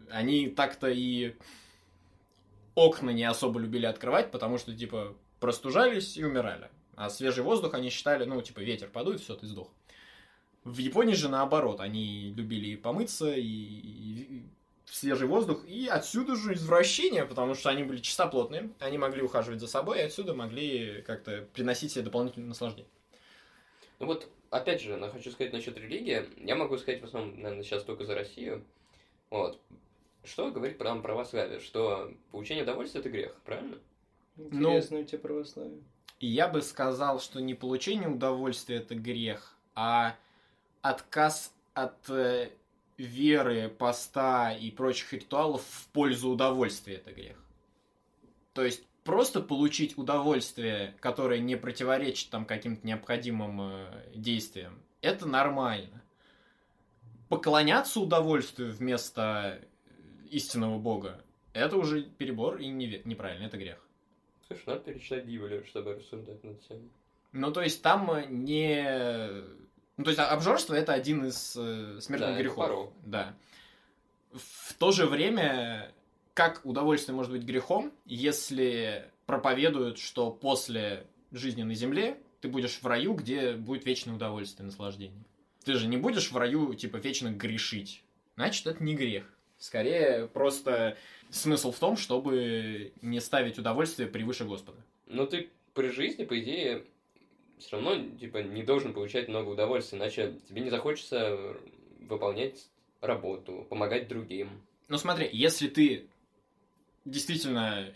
они 0.08 0.46
так-то 0.46 0.88
и 0.88 1.34
окна 2.76 3.10
не 3.10 3.24
особо 3.24 3.58
любили 3.58 3.86
открывать, 3.86 4.30
потому 4.30 4.58
что, 4.58 4.72
типа, 4.72 5.16
простужались 5.40 6.16
и 6.16 6.22
умирали. 6.22 6.70
А 6.94 7.10
свежий 7.10 7.42
воздух 7.42 7.74
они 7.74 7.90
считали, 7.90 8.24
ну, 8.24 8.40
типа, 8.40 8.60
ветер 8.60 8.88
подует, 8.88 9.20
все, 9.20 9.34
ты 9.34 9.48
сдох. 9.48 9.68
В 10.62 10.78
Японии 10.78 11.14
же 11.14 11.28
наоборот, 11.28 11.80
они 11.80 12.32
любили 12.36 12.68
и 12.68 12.76
помыться, 12.76 13.32
и, 13.32 13.42
и 13.42 14.46
свежий 14.86 15.26
воздух, 15.26 15.64
и 15.66 15.86
отсюда 15.86 16.36
же 16.36 16.54
извращение, 16.54 17.24
потому 17.24 17.54
что 17.54 17.70
они 17.70 17.84
были 17.84 18.00
чистоплотные, 18.00 18.70
они 18.80 18.98
могли 18.98 19.22
ухаживать 19.22 19.60
за 19.60 19.66
собой, 19.66 19.98
и 19.98 20.02
отсюда 20.02 20.34
могли 20.34 21.02
как-то 21.02 21.46
приносить 21.54 21.92
себе 21.92 22.04
дополнительное 22.04 22.48
наслаждение. 22.48 22.90
Ну 23.98 24.06
вот, 24.06 24.28
опять 24.50 24.82
же, 24.82 24.90
я 24.90 25.08
хочу 25.08 25.30
сказать 25.30 25.52
насчет 25.52 25.78
религии. 25.78 26.28
Я 26.44 26.56
могу 26.56 26.76
сказать 26.78 27.00
в 27.00 27.04
основном, 27.04 27.40
наверное, 27.40 27.64
сейчас 27.64 27.84
только 27.84 28.04
за 28.04 28.14
Россию. 28.14 28.64
Вот. 29.30 29.60
Что 30.24 30.50
говорит 30.50 30.78
про 30.78 30.94
православие? 30.96 31.60
Что 31.60 32.12
получение 32.30 32.64
удовольствия– 32.64 33.00
это 33.02 33.10
грех, 33.10 33.34
правильно? 33.44 33.78
Интересно 34.36 34.98
у 34.98 35.04
тебя 35.04 35.18
православие. 35.18 35.82
И 36.20 36.26
я 36.26 36.48
бы 36.48 36.62
сказал, 36.62 37.20
что 37.20 37.40
не 37.40 37.54
получение 37.54 38.08
удовольствия– 38.08 38.76
это 38.78 38.94
грех, 38.94 39.56
а 39.74 40.16
отказ 40.80 41.52
от 41.74 42.08
э, 42.08 42.50
веры, 42.96 43.68
поста 43.68 44.52
и 44.52 44.70
прочих 44.70 45.12
ритуалов 45.12 45.62
в 45.62 45.88
пользу 45.88 46.30
удовольствия– 46.30 46.94
это 46.96 47.12
грех. 47.12 47.36
То 48.52 48.64
есть 48.64 48.84
просто 49.02 49.40
получить 49.40 49.98
удовольствие, 49.98 50.94
которое 51.00 51.40
не 51.40 51.56
противоречит 51.56 52.30
там 52.30 52.44
каким-то 52.44 52.86
необходимым 52.86 53.60
э, 53.60 53.86
действиям, 54.14 54.80
это 55.02 55.26
нормально. 55.26 56.02
Поклоняться 57.28 58.00
удовольствию 58.00 58.72
вместо 58.72 59.60
истинного 60.30 60.78
бога, 60.78 61.22
это 61.52 61.76
уже 61.76 62.02
перебор 62.02 62.56
и 62.58 62.66
не, 62.68 63.00
неправильно, 63.04 63.46
это 63.46 63.56
грех. 63.56 63.78
Слушай, 64.46 64.64
надо 64.66 64.80
перечитать 64.80 65.24
Библию, 65.24 65.64
чтобы 65.66 65.94
рассуждать 65.94 66.42
над 66.44 66.60
этим. 66.60 66.90
Ну, 67.32 67.52
то 67.52 67.62
есть 67.62 67.82
там 67.82 68.10
не... 68.44 69.42
Ну, 69.96 70.04
то 70.04 70.10
есть 70.10 70.18
обжорство 70.18 70.74
это 70.74 70.92
один 70.92 71.26
из 71.26 71.54
э, 71.56 71.98
смертных 72.00 72.30
Да, 72.30 72.38
грехов. 72.40 72.56
порог. 72.56 72.92
Да. 73.04 73.34
В 74.32 74.74
то 74.74 74.90
же 74.90 75.06
время, 75.06 75.92
как 76.34 76.60
удовольствие 76.64 77.14
может 77.14 77.30
быть 77.30 77.42
грехом, 77.44 77.92
если 78.04 79.08
проповедуют, 79.26 79.98
что 79.98 80.30
после 80.30 81.06
жизни 81.30 81.62
на 81.62 81.74
земле 81.74 82.18
ты 82.40 82.48
будешь 82.48 82.80
в 82.82 82.86
раю, 82.86 83.14
где 83.14 83.52
будет 83.54 83.86
вечное 83.86 84.14
удовольствие, 84.14 84.66
наслаждение. 84.66 85.22
Ты 85.64 85.74
же 85.74 85.86
не 85.86 85.96
будешь 85.96 86.30
в 86.30 86.36
раю, 86.36 86.74
типа, 86.74 86.96
вечно 86.98 87.30
грешить. 87.30 88.02
Значит, 88.36 88.66
это 88.66 88.82
не 88.82 88.94
грех. 88.94 89.24
Скорее, 89.58 90.26
просто 90.26 90.96
смысл 91.30 91.70
в 91.72 91.78
том, 91.78 91.96
чтобы 91.96 92.92
не 93.00 93.20
ставить 93.20 93.58
удовольствие 93.58 94.08
превыше 94.08 94.44
Господа. 94.44 94.78
Но 95.06 95.24
ты 95.24 95.48
при 95.72 95.88
жизни, 95.88 96.24
по 96.24 96.38
идее, 96.38 96.84
все 97.58 97.76
равно, 97.76 97.96
типа, 98.18 98.38
не 98.38 98.62
должен 98.62 98.92
получать 98.92 99.28
много 99.28 99.50
удовольствия, 99.50 99.98
иначе 99.98 100.34
тебе 100.48 100.62
не 100.62 100.70
захочется 100.70 101.56
выполнять 102.00 102.68
работу, 103.00 103.66
помогать 103.68 104.08
другим. 104.08 104.62
Ну 104.88 104.98
смотри, 104.98 105.28
если 105.32 105.68
ты 105.68 106.06
действительно, 107.04 107.92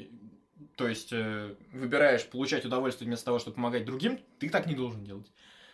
то 0.76 0.88
есть, 0.88 1.12
э, 1.12 1.54
выбираешь 1.72 2.26
получать 2.26 2.64
удовольствие 2.64 3.06
вместо 3.06 3.26
того, 3.26 3.38
чтобы 3.38 3.56
помогать 3.56 3.84
другим, 3.84 4.20
ты 4.38 4.48
так 4.48 4.66
не 4.66 4.74
должен 4.74 5.04
делать. 5.04 5.30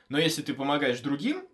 Но 0.08 0.18
если 0.18 0.42
ты 0.42 0.54
помогаешь 0.54 1.00
другим 1.00 1.46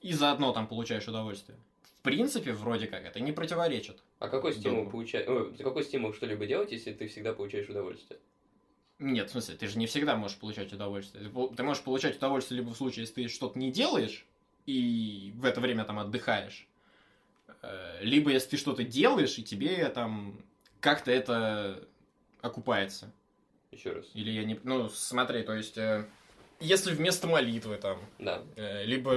и 0.00 0.12
заодно 0.12 0.52
там 0.52 0.66
получаешь 0.66 1.08
удовольствие, 1.08 1.58
в 1.98 2.02
принципе, 2.02 2.52
вроде 2.52 2.88
как 2.88 3.04
это 3.04 3.20
не 3.20 3.32
противоречит. 3.32 4.02
А 4.18 4.28
какой 4.28 4.52
стимул 4.52 4.90
получать? 4.90 5.28
Ой, 5.28 5.54
какой 5.56 5.84
стимул 5.84 6.12
что-либо 6.12 6.46
делать, 6.46 6.72
если 6.72 6.92
ты 6.92 7.06
всегда 7.06 7.32
получаешь 7.32 7.68
удовольствие? 7.68 8.18
Нет, 9.02 9.28
в 9.28 9.32
смысле, 9.32 9.56
ты 9.56 9.66
же 9.66 9.78
не 9.78 9.86
всегда 9.86 10.14
можешь 10.16 10.38
получать 10.38 10.72
удовольствие. 10.72 11.28
Ты 11.56 11.62
можешь 11.64 11.82
получать 11.82 12.16
удовольствие 12.16 12.60
либо 12.60 12.70
в 12.72 12.76
случае, 12.76 13.02
если 13.02 13.24
ты 13.24 13.28
что-то 13.28 13.58
не 13.58 13.72
делаешь, 13.72 14.24
и 14.64 15.32
в 15.34 15.44
это 15.44 15.60
время 15.60 15.84
там 15.84 15.98
отдыхаешь, 15.98 16.68
э, 17.62 17.98
либо 18.02 18.30
если 18.30 18.50
ты 18.50 18.56
что-то 18.56 18.84
делаешь, 18.84 19.36
и 19.38 19.42
тебе 19.42 19.88
там 19.88 20.40
как-то 20.78 21.10
это 21.10 21.82
окупается. 22.42 23.12
Еще 23.72 23.90
раз. 23.90 24.06
Или 24.14 24.30
я 24.30 24.44
не... 24.44 24.60
Ну, 24.62 24.88
смотри, 24.88 25.42
то 25.42 25.54
есть, 25.54 25.76
э, 25.78 26.06
если 26.60 26.94
вместо 26.94 27.26
молитвы 27.26 27.78
там, 27.78 27.98
Да. 28.20 28.42
э, 28.54 28.84
либо... 28.84 29.12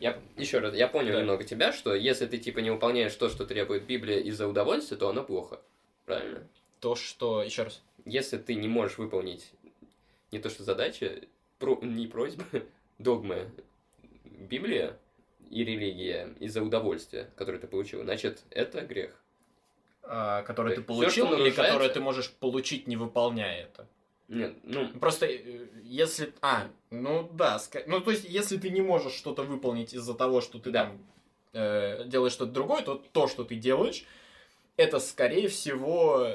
Я 0.00 0.18
еще 0.36 0.58
раз, 0.58 0.74
я 0.74 0.88
понял 0.88 1.12
Да. 1.12 1.20
немного 1.20 1.44
тебя, 1.44 1.72
что 1.72 1.94
если 1.94 2.26
ты 2.26 2.38
типа 2.38 2.58
не 2.58 2.70
выполняешь 2.70 3.14
то, 3.14 3.28
что 3.28 3.46
требует 3.46 3.84
Библия 3.86 4.18
из-за 4.18 4.48
удовольствия, 4.48 4.96
то 4.96 5.08
оно 5.08 5.22
плохо. 5.22 5.60
Правильно? 6.04 6.48
То, 6.80 6.96
что... 6.96 7.44
Еще 7.44 7.64
раз. 7.64 7.80
Если 8.08 8.38
ты 8.38 8.54
не 8.54 8.68
можешь 8.68 8.98
выполнить 8.98 9.50
не 10.32 10.38
то 10.38 10.48
что 10.50 10.62
задачи, 10.64 11.28
про, 11.58 11.78
не 11.82 12.06
просьбы, 12.06 12.44
догмы, 12.98 13.50
Библия 14.24 14.96
и 15.50 15.64
религия 15.64 16.34
из-за 16.40 16.62
удовольствия, 16.62 17.30
которое 17.36 17.58
ты 17.58 17.66
получил, 17.66 18.02
значит, 18.02 18.42
это 18.50 18.80
грех. 18.82 19.22
а, 20.02 20.42
который 20.42 20.74
ты 20.74 20.82
получил, 20.82 21.26
или 21.26 21.50
нарушается- 21.50 21.62
который 21.72 21.88
ты 21.90 22.00
можешь 22.00 22.30
получить, 22.32 22.86
не 22.86 22.96
выполняя 22.96 23.64
это. 23.64 23.86
Нет, 24.28 24.54
ну, 24.62 24.88
Просто 24.98 25.26
э, 25.26 25.66
если... 25.82 26.32
А, 26.42 26.68
ну 26.90 27.28
да. 27.32 27.56
ска- 27.56 27.84
Ну, 27.86 28.00
то 28.00 28.10
есть, 28.10 28.24
если 28.24 28.56
ты 28.58 28.70
не 28.70 28.80
можешь 28.82 29.12
что-то 29.14 29.42
выполнить 29.42 29.92
из-за 29.94 30.14
того, 30.14 30.40
что 30.40 30.58
ты 30.58 30.70
Да. 30.70 30.84
там 30.84 30.98
э, 31.54 32.04
делаешь 32.06 32.32
что-то 32.32 32.52
другое, 32.52 32.82
то 32.82 33.02
то, 33.12 33.26
что 33.28 33.44
ты 33.44 33.56
делаешь, 33.56 34.04
это, 34.76 34.98
скорее 34.98 35.48
всего... 35.48 36.28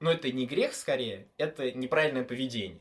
Ну, 0.00 0.10
это 0.10 0.30
не 0.30 0.46
грех, 0.46 0.74
скорее, 0.74 1.26
это 1.38 1.70
неправильное 1.72 2.24
поведение. 2.24 2.80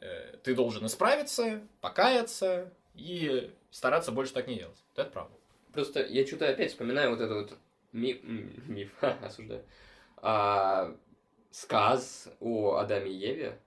Э, 0.00 0.36
ты 0.44 0.54
должен 0.54 0.86
исправиться, 0.86 1.60
покаяться 1.80 2.72
и 2.94 3.50
стараться 3.70 4.12
больше 4.12 4.32
так 4.32 4.46
не 4.46 4.56
делать. 4.56 4.76
Это 4.94 5.10
правда. 5.10 5.34
просто 5.72 6.04
я 6.06 6.26
что-то 6.26 6.48
опять 6.48 6.70
вспоминаю 6.70 7.10
вот 7.10 7.20
этот 7.20 7.50
вот 7.50 7.58
ми- 7.92 8.20
миф, 8.22 8.90
осуждаю, 9.00 9.62
а, 10.18 10.94
сказ 11.50 12.28
о 12.40 12.76
Адаме 12.76 13.10
и 13.10 13.14
Еве, 13.14 13.58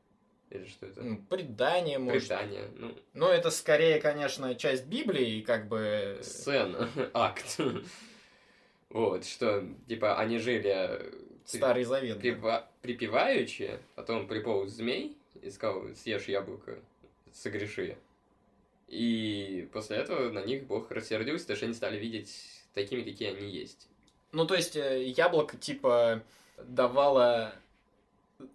или 0.50 0.66
что 0.66 0.86
это? 0.88 1.02
Ну, 1.04 1.18
Предание, 1.30 2.00
может. 2.00 2.28
Предание, 2.28 2.68
ну, 2.76 2.96
Ну, 3.14 3.28
это 3.28 3.52
скорее, 3.52 4.00
конечно, 4.00 4.56
часть 4.56 4.86
Библии, 4.88 5.42
как 5.42 5.68
бы... 5.68 6.20
сцена, 6.24 6.90
акт. 7.14 7.58
Вот, 8.90 9.24
что, 9.26 9.64
типа, 9.88 10.18
они 10.18 10.40
жили 10.40 10.72
э, 10.76 11.12
Старый 11.46 11.84
Завет. 11.84 12.20
да. 12.42 12.69
Припеваючи, 12.82 13.80
потом 13.96 14.28
приполз 14.28 14.72
змей 14.72 15.18
и 15.42 15.50
сказал, 15.50 15.84
съешь 15.96 16.28
яблоко, 16.28 16.80
согреши. 17.34 17.98
И 18.88 19.70
после 19.72 19.98
этого 19.98 20.32
на 20.32 20.44
них 20.44 20.66
Бог 20.66 20.92
рассердился, 20.92 21.46
потому 21.46 21.58
что 21.58 21.66
они 21.66 21.76
стали 21.76 21.98
видеть 22.00 22.34
такими, 22.74 23.04
какие 23.04 23.30
они 23.30 23.50
есть. 23.50 23.88
Ну, 24.32 24.46
то 24.46 24.56
есть, 24.56 24.76
э, 24.76 25.08
яблоко, 25.10 25.58
типа, 25.58 26.24
давало 26.58 27.54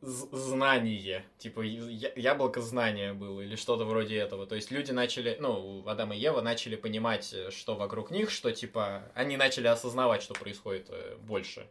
знание. 0.03 1.25
Типа, 1.39 1.61
яблоко 1.61 2.61
знания 2.61 3.13
было, 3.13 3.43
или 3.43 3.57
что-то 3.57 3.85
вроде 3.85 4.17
этого. 4.17 4.47
То 4.47 4.55
есть, 4.55 4.71
люди 4.71 4.93
начали, 4.93 5.37
ну, 5.41 5.87
Адам 5.87 6.13
и 6.13 6.17
Ева 6.17 6.41
начали 6.41 6.77
понимать, 6.77 7.33
э, 7.33 7.51
что 7.51 7.77
вокруг 7.77 8.11
них, 8.11 8.31
что, 8.31 8.53
типа, 8.53 9.03
они 9.15 9.37
начали 9.37 9.67
осознавать, 9.69 10.23
что 10.23 10.35
происходит 10.35 10.87
э, 10.91 11.17
больше. 11.23 11.67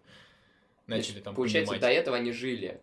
Начали 0.88 1.22
там 1.22 1.34
Получается, 1.36 1.74
понимать. 1.74 1.82
до 1.82 1.90
этого 1.90 2.18
они 2.18 2.32
жили 2.32 2.82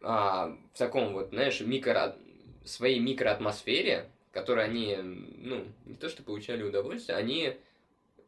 а, 0.00 0.56
в 0.72 0.78
таком 0.78 1.12
вот, 1.12 1.30
знаешь, 1.30 1.60
микро... 1.60 2.16
своей 2.64 2.98
микроатмосфере, 2.98 4.10
которые 4.32 4.64
они, 4.66 4.96
ну, 4.96 5.64
не 5.86 5.94
то 5.94 6.08
что 6.08 6.22
получали 6.22 6.62
удовольствие, 6.62 7.16
они 7.16 7.56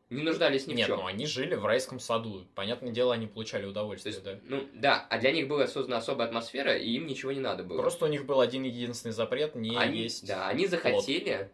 не 0.08 0.22
нуждались 0.22 0.68
ни 0.68 0.74
Нет, 0.74 0.84
в 0.84 0.88
чем. 0.90 0.98
ну 1.00 1.06
они 1.06 1.26
жили 1.26 1.56
в 1.56 1.66
райском 1.66 1.98
саду. 1.98 2.46
Понятное 2.54 2.92
дело, 2.92 3.12
они 3.12 3.26
получали 3.26 3.64
То 3.64 3.70
удовольствие, 3.70 4.14
есть, 4.14 4.24
да. 4.24 4.38
ну, 4.44 4.64
да, 4.74 5.04
а 5.10 5.18
для 5.18 5.32
них 5.32 5.48
была 5.48 5.66
создана 5.66 5.96
особая 5.96 6.28
атмосфера, 6.28 6.76
и 6.76 6.90
им 6.92 7.06
ничего 7.06 7.32
не 7.32 7.40
надо 7.40 7.64
было. 7.64 7.80
Просто 7.80 8.04
у 8.04 8.08
них 8.08 8.24
был 8.24 8.40
один 8.40 8.62
единственный 8.62 9.12
запрет 9.12 9.56
не 9.56 9.76
они, 9.76 10.02
есть. 10.02 10.24
да, 10.26 10.46
они 10.46 10.68
захотели 10.68 11.50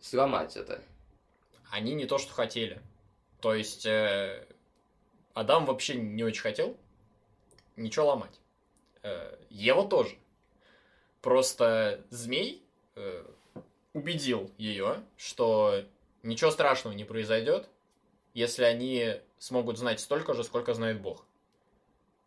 сломать 0.00 0.56
это. 0.56 0.82
Они 1.70 1.94
не 1.94 2.06
то, 2.06 2.18
что 2.18 2.32
хотели. 2.32 2.80
То 3.40 3.54
есть 3.54 3.86
э, 3.86 4.44
Адам 5.36 5.66
вообще 5.66 5.96
не 5.96 6.24
очень 6.24 6.40
хотел 6.40 6.78
ничего 7.76 8.06
ломать. 8.06 8.40
Э, 9.02 9.36
Ева 9.50 9.86
тоже. 9.86 10.16
Просто 11.20 12.02
змей 12.08 12.64
э, 12.94 13.22
убедил 13.92 14.50
ее, 14.56 15.04
что 15.18 15.84
ничего 16.22 16.50
страшного 16.50 16.94
не 16.94 17.04
произойдет, 17.04 17.68
если 18.32 18.64
они 18.64 19.20
смогут 19.38 19.76
знать 19.76 20.00
столько 20.00 20.32
же, 20.32 20.42
сколько 20.42 20.72
знает 20.72 21.02
Бог. 21.02 21.26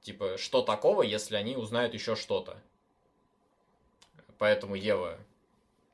Типа, 0.01 0.37
что 0.37 0.61
такого, 0.61 1.01
если 1.01 1.35
они 1.35 1.57
узнают 1.57 1.95
еще 1.95 2.15
что-то? 2.15 2.61
Поэтому 4.37 4.75
Ева 4.75 5.17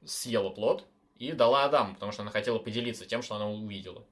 съела 0.04 0.50
плод 0.50 0.84
и 1.18 1.32
дала 1.32 1.64
Адаму, 1.64 1.94
потому 1.94 2.12
что 2.12 2.24
она 2.24 2.32
хотела 2.32 2.60
поделиться 2.60 3.06
тем, 3.06 3.22
что 3.22 3.36
она 3.36 3.50
увидела. 3.50 4.04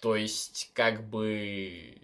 То 0.00 0.16
есть, 0.16 0.70
как 0.74 1.02
бы... 1.08 1.98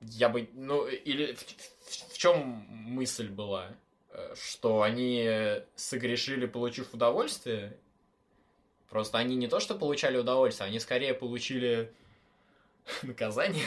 Я 0.00 0.28
бы... 0.28 0.48
Ну, 0.52 0.86
или 0.86 1.32
в, 1.34 1.40
в- 1.40 2.12
в 2.12 2.18
чем 2.18 2.40
мысль 2.68 3.28
была? 3.28 3.74
Э, 4.10 4.34
Что 4.36 4.82
они 4.82 5.62
согрешили, 5.74 6.46
получив 6.46 6.92
удовольствие? 6.92 7.76
Просто 8.90 9.18
они 9.18 9.36
не 9.36 9.48
то, 9.48 9.58
что 9.60 9.74
получали 9.74 10.16
удовольствие, 10.18 10.68
они 10.68 10.78
скорее 10.78 11.14
получили 11.14 11.92
наказание. 13.02 13.64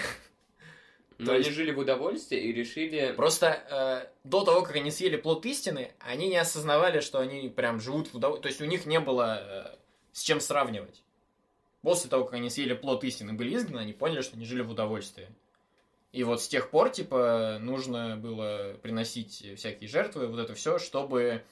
Но 1.17 1.33
они 1.33 1.49
жили 1.49 1.71
в 1.71 1.79
удовольствии 1.79 2.39
и 2.39 2.53
решили... 2.53 3.11
Просто 3.15 3.47
э, 3.71 4.07
до 4.23 4.43
того, 4.45 4.61
как 4.61 4.75
они 4.75 4.91
съели 4.91 5.17
плод 5.17 5.45
истины, 5.47 5.91
они 5.99 6.27
не 6.27 6.37
осознавали, 6.37 6.99
что 6.99 7.17
они 7.19 7.49
прям 7.49 7.79
живут 7.81 8.09
в 8.09 8.15
удовольствии. 8.15 8.43
То 8.43 8.49
есть 8.49 8.61
у 8.61 8.65
них 8.65 8.85
не 8.85 8.99
было 8.99 9.39
э, 9.41 9.75
с 10.13 10.21
чем 10.21 10.39
сравнивать. 10.39 11.01
После 11.81 12.09
того, 12.09 12.25
как 12.25 12.33
они 12.35 12.49
съели 12.49 12.73
плод 12.73 13.03
истины 13.03 13.31
и 13.31 13.33
были 13.33 13.55
изгнаны, 13.55 13.81
они 13.81 13.93
поняли, 13.93 14.21
что 14.21 14.35
они 14.35 14.45
жили 14.45 14.61
в 14.61 14.71
удовольствии. 14.71 15.29
И 16.11 16.23
вот 16.23 16.41
с 16.41 16.47
тех 16.47 16.69
пор, 16.69 16.89
типа, 16.89 17.57
нужно 17.59 18.17
было 18.17 18.75
приносить 18.81 19.45
всякие 19.57 19.87
жертвы, 19.87 20.27
вот 20.27 20.39
это 20.39 20.53
все, 20.55 20.79
чтобы 20.79 21.43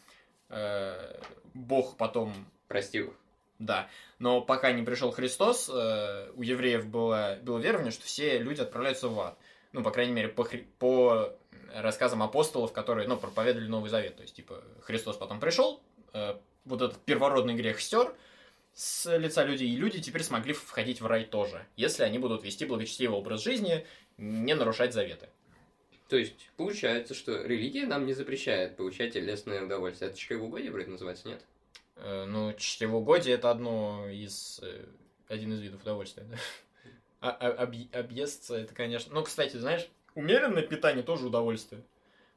э, 0.50 1.22
Бог 1.54 1.98
потом 1.98 2.34
Простил. 2.68 3.14
да, 3.60 3.88
но 4.18 4.42
пока 4.42 4.72
не 4.72 4.82
пришел 4.82 5.12
Христос, 5.12 5.70
э, 5.72 6.32
у 6.36 6.42
евреев 6.42 6.88
было, 6.88 7.38
было 7.44 7.60
верование, 7.60 7.92
что 7.92 8.06
все 8.06 8.40
люди 8.40 8.62
отправляются 8.62 9.08
в 9.08 9.20
ад. 9.20 9.38
Ну, 9.72 9.84
по 9.84 9.92
крайней 9.92 10.14
мере, 10.14 10.30
по, 10.30 10.42
хри- 10.42 10.66
по 10.80 11.36
рассказам 11.74 12.24
апостолов, 12.24 12.72
которые, 12.72 13.08
ну, 13.08 13.18
проповедовали 13.18 13.68
Новый 13.68 13.90
Завет. 13.90 14.16
То 14.16 14.24
есть, 14.24 14.36
типа, 14.36 14.64
Христос 14.82 15.18
потом 15.18 15.40
пришел, 15.40 15.82
э, 16.14 16.36
вот 16.64 16.82
этот 16.82 16.98
первородный 17.04 17.54
грех 17.56 17.80
стер 17.82 18.16
с 18.76 19.18
лица 19.18 19.46
людей, 19.46 19.70
и 19.70 19.76
люди 19.78 20.02
теперь 20.02 20.22
смогли 20.22 20.54
входить 20.54 21.00
в 21.02 21.08
рай 21.08 21.24
тоже, 21.24 21.66
если 21.78 22.04
они 22.04 22.20
будут 22.20 22.44
вести 22.44 22.66
благочестивый 22.66 23.18
образ 23.18 23.42
жизни, 23.42 23.88
не 24.18 24.54
нарушать 24.54 24.94
заветы. 24.94 25.30
То 26.10 26.18
есть, 26.18 26.52
получается, 26.58 27.16
что 27.16 27.42
религия 27.42 27.88
нам 27.88 28.06
не 28.06 28.14
запрещает 28.14 28.76
получать 28.76 29.14
телесное 29.14 29.64
удовольствие. 29.64 30.10
Это 30.10 30.20
чревоугодие 30.20 30.72
вроде 30.72 30.92
называется, 30.92 31.28
нет? 31.28 31.44
Э, 31.96 32.26
ну, 32.26 32.54
чревоугодие– 32.54 33.36
это 33.36 33.50
одно 33.50 34.08
из, 34.10 34.60
э, 34.62 34.86
один 35.30 35.54
из 35.54 35.62
видов 35.62 35.82
удовольствия, 35.82 36.24
да? 36.24 36.38
А, 37.22 37.32
а- 37.32 37.66
объ- 37.66 37.92
объесться– 37.96 38.56
это, 38.58 38.76
конечно... 38.76 39.14
Ну, 39.14 39.24
кстати, 39.24 39.58
знаешь, 39.58 39.88
умеренное 40.14 40.62
питание 40.62 41.02
тоже 41.02 41.26
удовольствие. 41.26 41.82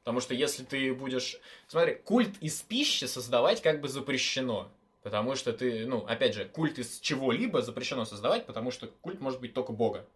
Потому 0.02 0.20
что 0.20 0.32
если 0.32 0.64
ты 0.64 0.94
будешь... 0.94 1.38
Смотри, 1.66 1.96
культ 1.96 2.38
из 2.40 2.62
пищи 2.62 3.04
создавать 3.04 3.60
как 3.60 3.82
бы 3.82 3.88
запрещено. 3.88 4.70
Потому 5.02 5.36
что 5.36 5.52
ты, 5.52 5.86
ну, 5.86 6.04
опять 6.06 6.34
же, 6.34 6.44
культ 6.44 6.78
из 6.78 7.00
чего-либо 7.00 7.62
запрещено 7.62 8.04
создавать, 8.04 8.46
потому 8.46 8.70
что 8.70 8.88
культ 8.88 9.20
может 9.20 9.40
быть 9.40 9.54
только 9.54 9.72
Бога. 9.72 10.06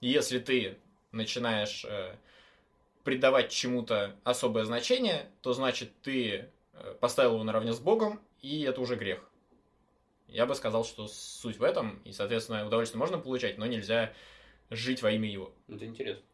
И 0.00 0.08
если 0.08 0.38
ты 0.38 0.78
начинаешь 1.10 1.84
э, 1.84 2.16
придавать 3.04 3.50
чему-то 3.50 4.16
особое 4.24 4.64
значение, 4.64 5.30
то 5.40 5.52
значит 5.52 5.90
ты 6.02 6.50
э, 6.72 6.94
поставил 7.00 7.34
его 7.34 7.44
наравне 7.44 7.72
с 7.72 7.80
Богом, 7.80 8.20
и 8.40 8.62
это 8.62 8.80
уже 8.80 8.96
грех. 8.96 9.20
Я 10.28 10.46
бы 10.46 10.54
сказал, 10.54 10.84
что 10.84 11.08
суть 11.08 11.58
в 11.58 11.62
этом, 11.62 12.00
и, 12.04 12.12
соответственно, 12.12 12.66
удовольствие 12.66 12.98
можно 12.98 13.18
получать, 13.18 13.58
но 13.58 13.66
нельзя 13.66 14.12
жить 14.70 15.02
во 15.02 15.10
имя 15.10 15.30
его. 15.30 15.52
Это 15.68 15.84
интересно. 15.84 16.24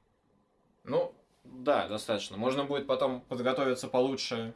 Ну, 0.84 1.14
да, 1.44 1.88
достаточно. 1.88 2.36
Можно 2.36 2.64
будет 2.64 2.86
потом 2.86 3.20
подготовиться 3.22 3.88
получше 3.88 4.54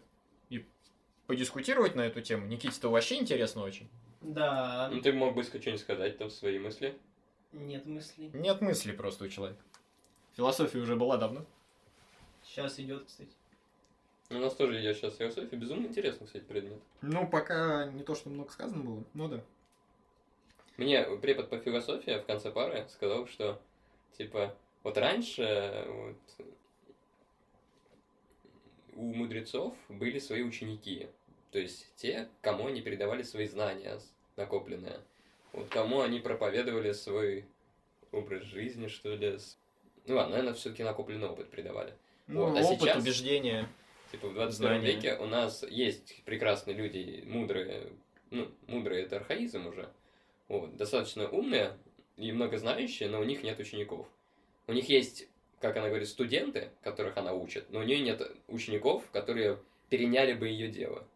подискутировать 1.27 1.95
на 1.95 2.03
эту 2.03 2.21
тему. 2.21 2.47
Никите, 2.47 2.77
это 2.79 2.89
вообще 2.89 3.17
интересно 3.21 3.63
очень. 3.63 3.89
Да, 4.21 4.89
Ну, 4.93 5.01
ты 5.01 5.13
мог 5.13 5.35
бы 5.35 5.43
что-нибудь 5.43 5.81
сказать 5.81 6.19
там, 6.19 6.31
свои 6.31 6.59
мысли. 6.59 6.97
нет 7.53 7.87
мыслей. 7.87 8.31
Нет 8.33 8.61
мысли 8.61 8.93
просто 8.93 9.25
у 9.25 9.29
человека. 9.29 9.61
Философия 10.37 10.79
уже 10.79 10.97
была 10.97 11.17
давно. 11.17 11.45
Сейчас 12.45 12.79
идет, 12.79 13.05
кстати. 13.07 13.31
У 14.31 14.35
нас 14.35 14.55
тоже 14.55 14.81
идет 14.81 14.97
сейчас 14.97 15.17
философия. 15.17 15.57
Безумно 15.57 15.87
интересный, 15.87 16.27
кстати, 16.27 16.45
предмет. 16.45 16.81
Ну, 17.03 17.27
пока 17.29 17.87
не 17.87 18.03
то, 18.03 18.15
что 18.15 18.31
много 18.31 18.51
сказано 18.51 18.83
было, 18.83 19.05
ну 19.13 19.29
да. 19.29 19.41
Мне 20.79 21.03
препод 21.21 21.51
по 21.51 21.59
философии 21.59 22.19
в 22.19 22.25
конце 22.25 22.51
пары 22.51 22.87
сказал, 22.89 23.27
что, 23.27 23.61
типа, 24.17 24.57
вот 24.83 24.97
раньше 24.97 25.85
вот, 25.87 26.47
у 29.03 29.15
мудрецов 29.15 29.75
были 29.89 30.19
свои 30.21 30.43
ученики. 30.43 31.09
То 31.51 31.59
есть 31.59 31.93
те, 31.97 32.29
кому 32.41 32.69
они 32.69 32.81
передавали 32.81 33.23
свои 33.23 33.47
знания 33.47 33.99
накопленные. 34.37 35.01
Вот 35.53 35.69
кому 35.69 36.01
они 36.01 36.21
проповедовали 36.21 36.93
свой 36.93 37.45
образ 38.13 38.45
жизни, 38.45 38.87
что 38.87 39.15
ли. 39.15 39.39
Ну 40.07 40.15
ладно, 40.17 40.37
наверное, 40.37 40.55
все-таки 40.55 40.83
накопленный 40.85 41.29
опыт 41.29 41.51
передавали. 41.51 41.95
Ну, 42.29 42.47
Вот, 42.47 42.57
а 42.57 42.63
опыт, 42.63 42.81
сейчас- 42.81 43.03
убеждения. 43.03 43.69
Типа 44.13 44.29
в 44.29 44.35
21 44.35 44.53
Знания. 44.81 44.95
веке 44.95 45.17
у 45.17 45.27
нас 45.27 45.63
есть 45.65 46.23
прекрасные 46.25 46.77
люди, 46.77 47.25
мудрые, 47.27 47.89
ну, 48.31 48.51
мудрые 48.69 49.05
это 49.05 49.17
архаизм 49.17 49.67
уже, 49.67 49.91
вот, 50.49 50.77
достаточно 50.77 51.29
умные 51.29 51.77
и 52.19 52.31
многознающие, 52.31 53.09
но 53.09 53.21
у 53.21 53.25
них 53.25 53.43
нет 53.43 53.59
учеников. 53.59 54.07
У 54.67 54.73
них 54.73 54.89
есть, 54.89 55.29
как 55.63 55.77
она 55.77 55.89
говорит, 55.89 56.09
студенты, 56.09 56.71
которых 56.83 57.17
она 57.17 57.33
учит, 57.33 57.71
но 57.71 57.79
у 57.79 57.83
нее 57.85 58.01
нет 58.01 58.21
учеников, 58.49 59.09
которые 59.13 59.59
переняли 59.89 60.35
бы 60.35 60.49
ее 60.49 60.69
дело. 60.69 61.07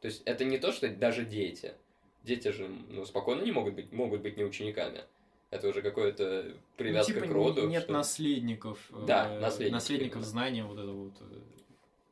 То 0.00 0.08
есть 0.08 0.22
это 0.24 0.44
не 0.44 0.58
то, 0.58 0.72
что 0.72 0.88
даже 0.88 1.24
дети. 1.24 1.72
Дети 2.24 2.48
же 2.50 2.68
ну, 2.68 3.04
спокойно 3.06 3.42
не 3.42 3.52
могут 3.52 3.74
быть, 3.74 3.92
могут 3.92 4.20
быть 4.22 4.36
не 4.36 4.44
учениками. 4.44 5.04
Это 5.50 5.68
уже 5.68 5.80
какое-то 5.80 6.56
привязка 6.76 7.12
Ну, 7.12 7.20
типа, 7.20 7.32
к 7.32 7.34
роду. 7.34 7.68
Нет 7.68 7.84
что- 7.84 7.92
наследников. 7.92 8.78
Да, 9.06 9.30
э, 9.30 9.38
наследников 9.40 9.72
Наследников 9.72 10.22
знания, 10.24 10.64
вот 10.64 10.78
это 10.78 10.90
вот. 10.90 11.12
э. 11.20 11.40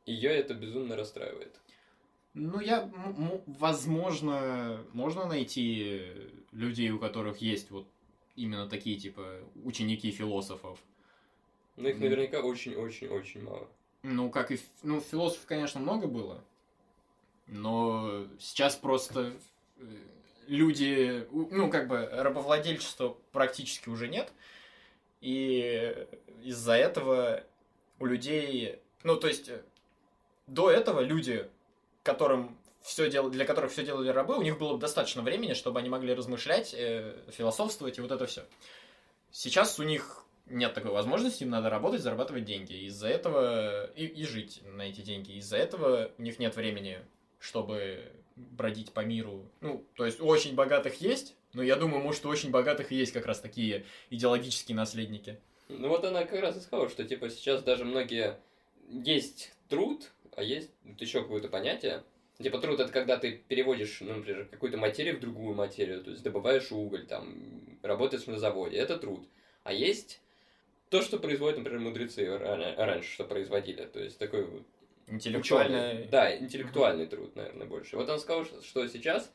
Ее 0.07 0.31
это 0.31 0.55
безумно 0.55 0.95
расстраивает. 0.97 1.53
Ну, 2.35 2.61
я, 2.61 2.89
возможно, 3.47 4.85
можно 4.93 5.27
найти 5.27 6.03
людей, 6.53 6.91
у 6.91 6.99
которых 6.99 7.39
есть 7.39 7.71
вот 7.71 7.87
именно 8.37 8.69
такие, 8.69 8.97
типа, 8.97 9.41
ученики 9.65 10.11
философов. 10.11 10.79
Но 11.77 11.89
их 11.89 11.99
наверняка 11.99 12.41
очень-очень-очень 12.41 13.43
мало. 13.43 13.69
Ну, 14.03 14.31
как 14.31 14.51
и... 14.51 14.61
Ну, 14.83 15.01
философов, 15.01 15.47
конечно, 15.47 15.81
много 15.81 16.07
было. 16.07 16.43
Но 17.47 18.27
сейчас 18.39 18.77
просто 18.77 19.33
э, 19.79 19.85
люди... 20.47 21.27
Ну, 21.31 21.71
как 21.71 21.89
бы, 21.89 22.09
рабовладельчества 22.11 23.17
практически 23.33 23.89
уже 23.89 24.09
нет. 24.09 24.33
И 25.21 26.07
из-за 26.43 26.75
этого 26.75 27.45
у 27.99 28.07
людей... 28.07 28.81
Ну, 29.03 29.17
то 29.17 29.29
есть, 29.29 29.49
э, 29.49 29.63
до 30.47 30.71
этого 30.71 31.01
люди, 31.01 31.49
которым 32.03 32.59
все 32.83 33.09
дел... 33.09 33.31
для 33.31 33.45
которых 33.45 33.73
все 33.73 33.85
делали 33.85 34.09
рабы, 34.09 34.37
у 34.37 34.43
них 34.43 34.59
было 34.59 34.79
достаточно 34.79 35.23
времени, 35.23 35.55
чтобы 35.55 35.79
они 35.79 35.89
могли 35.89 36.13
размышлять, 36.13 36.75
э, 36.75 37.17
философствовать 37.31 37.99
и 37.99 38.01
вот 38.01 38.11
это 38.11 38.27
все. 38.27 38.45
Сейчас 39.31 39.79
у 39.79 39.85
них 39.85 40.22
нет 40.47 40.75
такой 40.75 40.91
возможности, 40.91 41.45
им 41.45 41.51
надо 41.51 41.71
работать, 41.71 42.01
зарабатывать 42.01 42.45
деньги. 42.45 42.75
Из-за 42.87 43.09
этого 43.09 43.91
и, 43.93 44.07
и 44.07 44.25
жить 44.25 44.63
на 44.65 44.83
эти 44.83 45.01
деньги. 45.01 45.33
Из-за 45.33 45.57
этого 45.57 46.11
у 46.19 46.23
них 46.23 46.39
нет 46.39 46.57
времени, 46.57 46.99
чтобы 47.39 48.13
бродить 48.37 48.93
по 48.93 49.01
миру. 49.01 49.49
Ну, 49.61 49.85
то 49.95 50.05
есть 50.05 50.21
у 50.21 50.27
очень 50.27 50.55
богатых 50.55 51.01
есть, 51.01 51.37
но 51.53 51.63
я 51.63 51.77
думаю, 51.77 52.03
может, 52.03 52.25
у 52.27 52.29
очень 52.29 52.51
богатых 52.51 52.91
есть 52.91 53.13
как 53.13 53.27
раз 53.27 53.41
такие 53.41 53.85
идеологические 54.11 54.77
наследники. 54.77 55.39
Ну 55.69 55.89
вот 55.89 56.05
она 56.05 56.25
как 56.25 56.41
раз 56.41 56.57
и 56.57 56.61
сказала, 56.61 56.89
что 56.89 57.05
типа 57.05 57.31
сейчас 57.31 57.63
даже 57.63 57.85
многие 57.85 58.39
есть 58.89 59.53
труд, 59.69 60.11
а 60.37 60.43
есть 60.43 60.71
еще 60.99 61.23
какое-то 61.23 61.49
понятие 61.49 62.03
Типа 62.43 62.59
труд 62.59 62.81
это 62.81 62.91
когда 62.91 63.19
ты 63.19 63.33
переводишь, 63.49 64.01
ну, 64.01 64.15
например, 64.15 64.47
какую-то 64.47 64.79
материю 64.79 65.17
в 65.17 65.21
другую 65.21 65.55
материю, 65.55 66.03
то 66.03 66.11
есть 66.11 66.23
добываешь 66.23 66.73
уголь, 66.73 67.07
там, 67.07 67.79
работаешь 67.83 68.27
на 68.27 68.39
заводе, 68.39 68.79
это 68.79 68.99
труд. 68.99 69.29
А 69.65 69.73
есть 69.73 70.21
то, 70.93 71.01
что 71.01 71.19
производят, 71.19 71.57
например, 71.59 71.81
мудрецы 71.81 72.27
ра- 72.27 72.75
раньше, 72.77 73.11
что 73.11 73.25
производили, 73.25 73.87
то 73.87 73.99
есть 73.99 74.19
такой 74.19 74.45
вот 74.45 74.63
Интеллектуальная... 75.07 75.93
ученый. 75.95 76.09
Да, 76.09 76.37
интеллектуальный 76.37 77.07
труд, 77.07 77.35
наверное, 77.35 77.67
больше. 77.67 77.97
Вот 77.97 78.09
он 78.11 78.21
сказал, 78.21 78.45
что- 78.45 78.63
что 78.63 78.87
сейчас, 78.87 79.33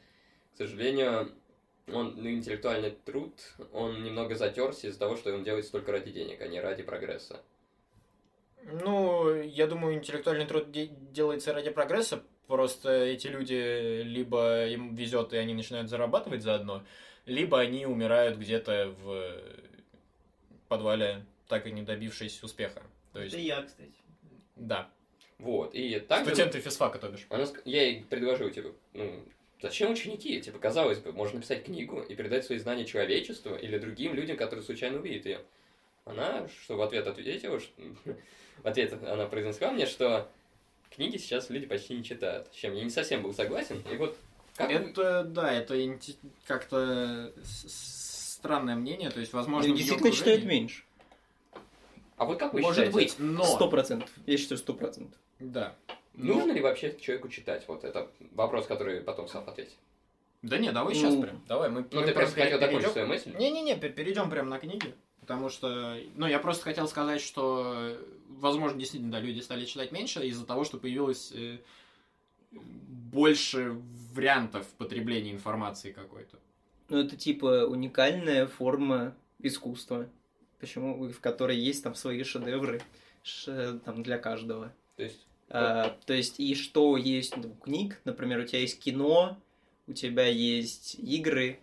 к 0.54 0.58
сожалению, 0.58 1.32
он, 1.92 2.14
ну, 2.16 2.30
интеллектуальный 2.30 2.92
труд, 2.92 3.34
он 3.74 4.04
немного 4.04 4.36
затерся 4.36 4.88
из-за 4.88 5.00
того, 5.00 5.16
что 5.18 5.34
он 5.34 5.44
делается 5.44 5.72
только 5.72 5.92
ради 5.92 6.12
денег, 6.12 6.40
а 6.42 6.48
не 6.48 6.62
ради 6.62 6.84
прогресса. 6.84 7.42
Ну, 8.64 9.34
я 9.42 9.66
думаю, 9.66 9.96
интеллектуальный 9.96 10.46
труд 10.46 10.72
де- 10.72 10.92
делается 11.12 11.54
ради 11.54 11.72
прогресса. 11.72 12.24
Просто 12.46 12.92
эти 12.92 13.28
люди 13.28 14.02
либо 14.04 14.68
им 14.68 14.94
везет, 14.94 15.34
и 15.34 15.38
они 15.38 15.56
начинают 15.56 15.90
зарабатывать 15.90 16.44
заодно, 16.44 16.84
либо 17.26 17.60
они 17.60 17.88
умирают 17.88 18.38
где-то 18.38 18.94
в 19.02 19.42
подвале, 20.68 21.26
так 21.48 21.68
и 21.68 21.72
не 21.72 21.82
добившись 21.82 22.42
успеха. 22.44 22.82
То 23.14 23.22
есть, 23.22 23.34
Это 23.34 23.42
я, 23.42 23.62
кстати. 23.64 23.94
да. 24.56 24.90
Вот, 25.40 25.76
и 25.76 26.00
также... 26.00 26.34
Студенты 26.34 26.60
физфака, 26.60 26.98
то 26.98 27.10
бишь. 27.10 27.28
Она 27.30 27.46
Я 27.66 27.84
ей 27.84 28.04
предложил, 28.04 28.50
типа, 28.50 28.72
ну, 28.94 29.24
зачем 29.62 29.92
ученики? 29.92 30.42
Типа, 30.42 30.58
казалось 30.58 31.00
бы, 31.00 31.12
можно 31.12 31.36
написать 31.36 31.64
книгу 31.66 32.02
и 32.02 32.16
передать 32.16 32.46
свои 32.46 32.58
знания 32.58 32.86
человечеству 32.86 33.56
или 33.56 33.78
другим 33.78 34.16
людям, 34.16 34.36
которые 34.36 34.66
случайно 34.66 35.00
увидят 35.00 35.26
ее. 35.26 35.42
Она, 36.06 36.48
что 36.48 36.76
в 36.76 36.82
ответ 36.82 37.06
ответила, 37.06 37.60
что... 37.60 37.72
в 38.64 38.66
ответ 38.66 38.94
она 39.04 39.28
произнесла 39.28 39.72
мне, 39.72 39.86
что 39.86 40.28
книги 40.90 41.18
сейчас 41.18 41.50
люди 41.52 41.68
почти 41.68 41.96
не 41.96 42.04
читают, 42.04 42.48
с 42.52 42.56
чем 42.56 42.74
я 42.74 42.84
не 42.84 42.90
совсем 42.90 43.22
был 43.22 43.34
согласен. 43.34 43.84
И 43.92 43.96
вот 43.98 44.18
как 44.56 44.72
Это, 44.72 45.24
да, 45.24 45.54
это 45.54 45.78
как-то 46.48 47.32
странное 47.44 48.76
мнение, 48.76 49.12
то 49.12 49.20
есть, 49.20 49.32
возможно, 49.32 49.68
Ну, 49.70 49.76
её 49.76 49.78
действительно 49.78 50.12
читают 50.12 50.44
меньше. 50.46 50.84
А 52.18 52.26
вот 52.26 52.40
как 52.40 52.54
вы 52.54 52.62
Может 52.62 52.86
считаете, 52.88 52.94
быть, 52.94 53.16
но... 53.20 53.44
Сто 53.44 53.70
процентов. 53.70 54.10
Я 54.26 54.38
считаю, 54.38 54.58
сто 54.58 54.74
процентов. 54.74 55.20
Да. 55.40 55.76
нужно 56.14 56.52
ли 56.52 56.62
вообще 56.62 56.98
человеку 57.00 57.30
читать? 57.30 57.64
Вот 57.68 57.84
это 57.84 58.10
вопрос, 58.32 58.66
который 58.66 59.02
потом 59.02 59.28
сам 59.28 59.48
ответить. 59.48 59.78
Да 60.42 60.58
не, 60.58 60.72
давай 60.72 60.94
Ну, 60.94 61.00
сейчас 61.00 61.16
прям. 61.16 61.42
Давай, 61.48 61.70
мы, 61.70 61.86
Ну, 61.92 62.00
мы 62.00 62.06
ты 62.06 62.14
прям 62.14 62.16
просто 62.16 62.42
хотел 62.42 62.60
закончить 62.60 62.92
свою 62.92 63.08
мысль? 63.08 63.36
Не-не-не, 63.38 63.76
перейдем 63.76 64.30
прямо 64.30 64.50
на 64.50 64.60
книги. 64.60 64.94
Потому 65.20 65.50
что, 65.50 65.98
ну, 66.16 66.26
я 66.26 66.40
просто 66.40 66.64
хотел 66.64 66.88
сказать, 66.88 67.22
что, 67.22 67.98
возможно, 68.30 68.80
действительно, 68.80 69.12
да, 69.12 69.20
люди 69.20 69.42
стали 69.42 69.66
читать 69.66 69.92
меньше 69.92 70.26
из-за 70.26 70.46
того, 70.46 70.64
что 70.64 70.78
появилось 70.78 71.32
э, 71.34 71.58
больше 72.52 73.76
вариантов 74.14 74.66
потребления 74.78 75.32
информации 75.32 75.92
какой-то. 75.92 76.38
Ну, 76.90 77.00
это 77.00 77.18
типа 77.18 77.66
уникальная 77.66 78.48
форма 78.48 79.16
искусства. 79.40 80.08
Почему? 80.60 81.08
В 81.10 81.20
которой 81.20 81.58
есть 81.58 81.84
там 81.84 81.96
свои 81.96 82.24
шедевры 82.24 82.82
ш- 83.24 83.80
там, 83.86 84.04
для 84.04 84.18
каждого. 84.18 84.74
То 84.96 85.04
есть, 85.04 85.26
А, 85.50 85.96
то 86.06 86.14
есть, 86.14 86.40
и 86.40 86.56
что 86.56 86.98
есть 86.98 87.38
у 87.38 87.52
книг, 87.52 88.02
например, 88.04 88.40
у 88.40 88.44
тебя 88.44 88.60
есть 88.60 88.80
кино, 88.80 89.38
у 89.88 89.94
тебя 89.94 90.26
есть 90.28 90.96
игры, 90.96 91.60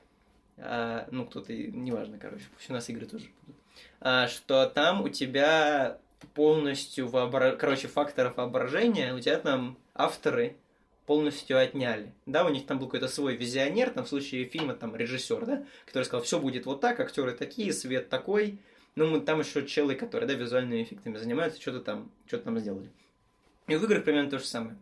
а, 0.56 1.06
ну, 1.10 1.26
кто-то, 1.26 1.52
неважно, 1.52 2.18
короче, 2.18 2.44
пусть 2.56 2.70
у 2.70 2.72
нас 2.72 2.88
игры 2.88 3.04
тоже 3.06 3.26
будут, 3.44 3.60
а, 4.00 4.28
что 4.28 4.66
там 4.66 5.02
у 5.02 5.08
тебя 5.10 5.98
полностью, 6.34 7.08
вообра... 7.08 7.56
короче, 7.56 7.88
факторов 7.88 8.36
воображения, 8.38 9.12
у 9.12 9.20
тебя 9.20 9.36
там 9.38 9.76
авторы 9.94 10.56
полностью 11.04 11.58
отняли. 11.58 12.14
Да, 12.24 12.46
у 12.46 12.48
них 12.48 12.64
там 12.66 12.78
был 12.78 12.86
какой-то 12.86 13.08
свой 13.08 13.36
визионер, 13.36 13.90
там 13.90 14.04
в 14.04 14.08
случае 14.08 14.46
фильма 14.46 14.74
там 14.74 14.96
режиссер, 14.96 15.44
да, 15.44 15.66
который 15.84 16.04
сказал, 16.04 16.24
все 16.24 16.40
будет 16.40 16.64
вот 16.64 16.80
так, 16.80 17.00
актеры 17.00 17.32
такие, 17.32 17.72
свет 17.74 18.08
такой. 18.08 18.58
Ну, 18.96 19.06
мы- 19.08 19.20
там 19.20 19.40
еще 19.40 19.66
челы, 19.66 19.94
которые, 19.94 20.28
да, 20.28 20.34
визуальными 20.34 20.82
эффектами 20.82 21.16
занимаются, 21.16 21.60
что-то 21.60 21.80
там, 21.80 22.10
что-то 22.26 22.44
там 22.44 22.58
сделали. 22.58 22.90
И 23.66 23.76
в 23.76 23.84
играх 23.84 24.04
примерно 24.04 24.30
то 24.30 24.38
же 24.38 24.44
самое. 24.44 24.76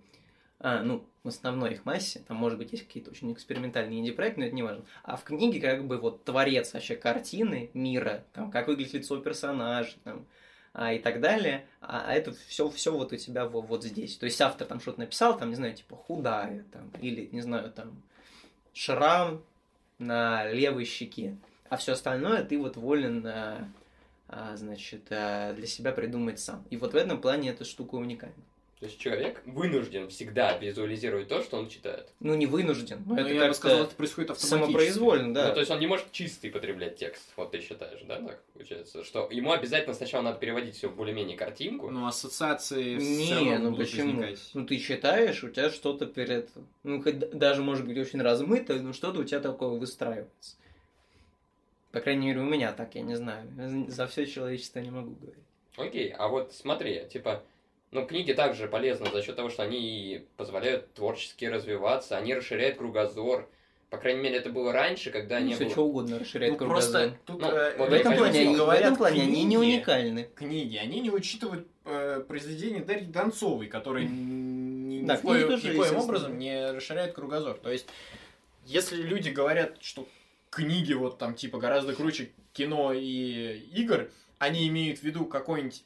А, 0.58 0.82
ну, 0.82 1.04
в 1.24 1.28
основной 1.28 1.72
их 1.72 1.84
массе, 1.84 2.20
там, 2.26 2.36
может 2.36 2.58
быть, 2.58 2.72
есть 2.72 2.86
какие-то 2.86 3.10
очень 3.10 3.32
экспериментальные 3.32 4.00
инди-проекты, 4.00 4.40
но 4.40 4.46
это 4.46 4.54
не 4.54 4.62
важно. 4.62 4.84
А 5.02 5.16
в 5.16 5.24
книге, 5.24 5.60
как 5.60 5.84
бы, 5.86 5.98
вот, 5.98 6.24
творец 6.24 6.72
вообще 6.74 6.94
картины 6.94 7.70
мира, 7.74 8.24
там, 8.32 8.50
как 8.50 8.68
выглядит 8.68 8.92
лицо 8.92 9.16
персонажа, 9.18 9.94
там, 10.04 10.24
а, 10.72 10.92
и 10.92 10.98
так 10.98 11.20
далее, 11.20 11.66
а, 11.80 12.04
а 12.06 12.14
это 12.14 12.32
все, 12.32 12.68
все 12.70 12.92
вот 12.92 13.12
у 13.12 13.16
тебя 13.16 13.46
во- 13.46 13.60
вот 13.60 13.82
здесь. 13.84 14.16
То 14.16 14.26
есть 14.26 14.40
автор 14.40 14.66
там 14.66 14.80
что-то 14.80 15.00
написал, 15.00 15.36
там, 15.36 15.50
не 15.50 15.56
знаю, 15.56 15.74
типа, 15.74 15.96
худая, 15.96 16.64
там, 16.72 16.90
или, 17.00 17.28
не 17.32 17.40
знаю, 17.40 17.70
там, 17.72 18.02
шрам 18.72 19.42
на 19.98 20.48
левой 20.50 20.84
щеке, 20.84 21.36
а 21.68 21.76
все 21.76 21.92
остальное 21.92 22.44
ты 22.44 22.58
вот 22.58 22.76
волен, 22.76 23.26
а, 23.26 23.68
значит, 24.56 25.02
а, 25.10 25.52
для 25.54 25.66
себя 25.66 25.92
придумать 25.92 26.40
сам. 26.40 26.64
И 26.70 26.76
вот 26.76 26.92
в 26.92 26.96
этом 26.96 27.20
плане 27.20 27.50
эта 27.50 27.64
штука 27.64 27.96
уникальна. 27.96 28.34
то 28.80 28.86
есть 28.86 28.98
человек 28.98 29.42
вынужден 29.46 30.08
всегда 30.08 30.56
визуализировать 30.58 31.28
то, 31.28 31.40
что 31.42 31.56
он 31.56 31.68
читает. 31.68 32.08
Ну, 32.18 32.34
не 32.34 32.46
вынужден, 32.46 33.00
но 33.06 33.14
Ну, 33.14 33.20
это 33.20 33.32
я 33.32 33.46
бы 33.48 33.54
сказал, 33.54 33.84
это 33.84 33.94
происходит 33.94 34.30
автоматически. 34.32 34.64
самопроизвольно, 34.66 35.34
да. 35.34 35.48
Ну, 35.48 35.54
то 35.54 35.60
есть 35.60 35.70
он 35.70 35.78
не 35.78 35.86
может 35.86 36.10
чистый 36.10 36.50
потреблять 36.50 36.96
текст, 36.96 37.22
вот 37.36 37.52
ты 37.52 37.60
считаешь, 37.60 38.00
да, 38.08 38.16
так 38.20 38.42
получается? 38.54 39.04
Что 39.04 39.28
ему 39.30 39.52
обязательно 39.52 39.94
сначала 39.94 40.22
надо 40.22 40.38
переводить 40.40 40.74
все 40.74 40.88
в 40.88 40.96
более-менее 40.96 41.36
картинку. 41.36 41.90
Ну, 41.90 42.06
ассоциации 42.06 42.94
Не, 42.96 43.24
все 43.24 43.34
равно 43.36 43.58
ну 43.58 43.70
будут 43.70 43.88
почему? 43.88 44.06
возникать. 44.20 44.50
Ну, 44.54 44.66
ты 44.66 44.78
читаешь, 44.78 45.44
у 45.44 45.48
тебя 45.50 45.70
что-то 45.70 46.06
перед... 46.06 46.48
Ну, 46.82 47.00
хоть 47.02 47.18
даже, 47.18 47.62
может 47.62 47.86
быть, 47.86 47.98
очень 47.98 48.20
размыто, 48.20 48.74
но 48.74 48.92
что-то 48.92 49.20
у 49.20 49.24
тебя 49.24 49.38
такое 49.38 49.78
выстраивается. 49.78 50.56
По 51.92 52.00
крайней 52.00 52.28
мере, 52.28 52.40
у 52.40 52.44
меня 52.44 52.72
так, 52.72 52.94
я 52.94 53.02
не 53.02 53.14
знаю. 53.16 53.46
За 53.88 54.06
все 54.06 54.26
человечество 54.26 54.80
не 54.80 54.90
могу 54.90 55.10
говорить. 55.20 55.44
Окей, 55.76 56.10
а 56.18 56.28
вот 56.28 56.52
смотри, 56.52 57.06
типа, 57.10 57.42
ну, 57.90 58.06
книги 58.06 58.32
также 58.32 58.66
полезны 58.66 59.10
за 59.12 59.22
счет 59.22 59.36
того, 59.36 59.50
что 59.50 59.62
они 59.62 60.24
позволяют 60.36 60.92
творчески 60.94 61.44
развиваться, 61.44 62.16
они 62.16 62.34
расширяют 62.34 62.78
кругозор. 62.78 63.48
По 63.90 63.98
крайней 63.98 64.22
мере, 64.22 64.36
это 64.36 64.48
было 64.48 64.72
раньше, 64.72 65.10
когда 65.10 65.38
Ну, 65.38 65.46
не 65.46 65.52
все 65.54 65.64
было... 65.64 65.72
что 65.72 65.84
угодно 65.84 66.18
расширяет 66.18 66.52
Ну, 66.52 66.58
кругозор. 66.58 66.92
просто 67.02 67.18
тут 67.26 67.40
Ну, 67.42 67.48
э, 67.50 67.76
вот 67.76 67.90
В 67.90 67.92
этом, 67.92 68.16
плане, 68.16 68.40
они, 68.40 68.56
в 68.56 68.68
этом 68.70 68.96
плане 68.96 69.22
они 69.22 69.44
не 69.44 69.56
книги, 69.56 69.56
уникальны. 69.76 70.28
книги, 70.34 70.76
они 70.78 71.00
не 71.00 71.10
учитывают 71.10 71.66
э, 71.84 72.24
произведения 72.26 72.80
Дарьи 72.80 73.04
Донцовой, 73.06 73.66
которые 73.66 74.06
ни, 74.08 74.14
ни 75.00 75.06
Да, 75.06 75.16
в 75.16 75.20
книги 75.20 75.34
коем, 75.42 75.48
тоже, 75.48 75.74
никоим 75.74 75.98
образом 75.98 76.38
не 76.38 76.72
расширяют 76.72 77.12
кругозор. 77.14 77.58
То 77.58 77.70
есть, 77.70 77.86
если 78.64 78.96
люди 79.02 79.28
говорят, 79.28 79.76
что 79.82 80.06
книги 80.52 80.92
вот 80.92 81.18
там 81.18 81.34
типа 81.34 81.58
гораздо 81.58 81.94
круче 81.94 82.30
кино 82.52 82.92
и 82.92 83.58
игр, 83.74 84.10
они 84.38 84.68
имеют 84.68 84.98
в 84.98 85.02
виду 85.02 85.24
какой-нибудь 85.24 85.82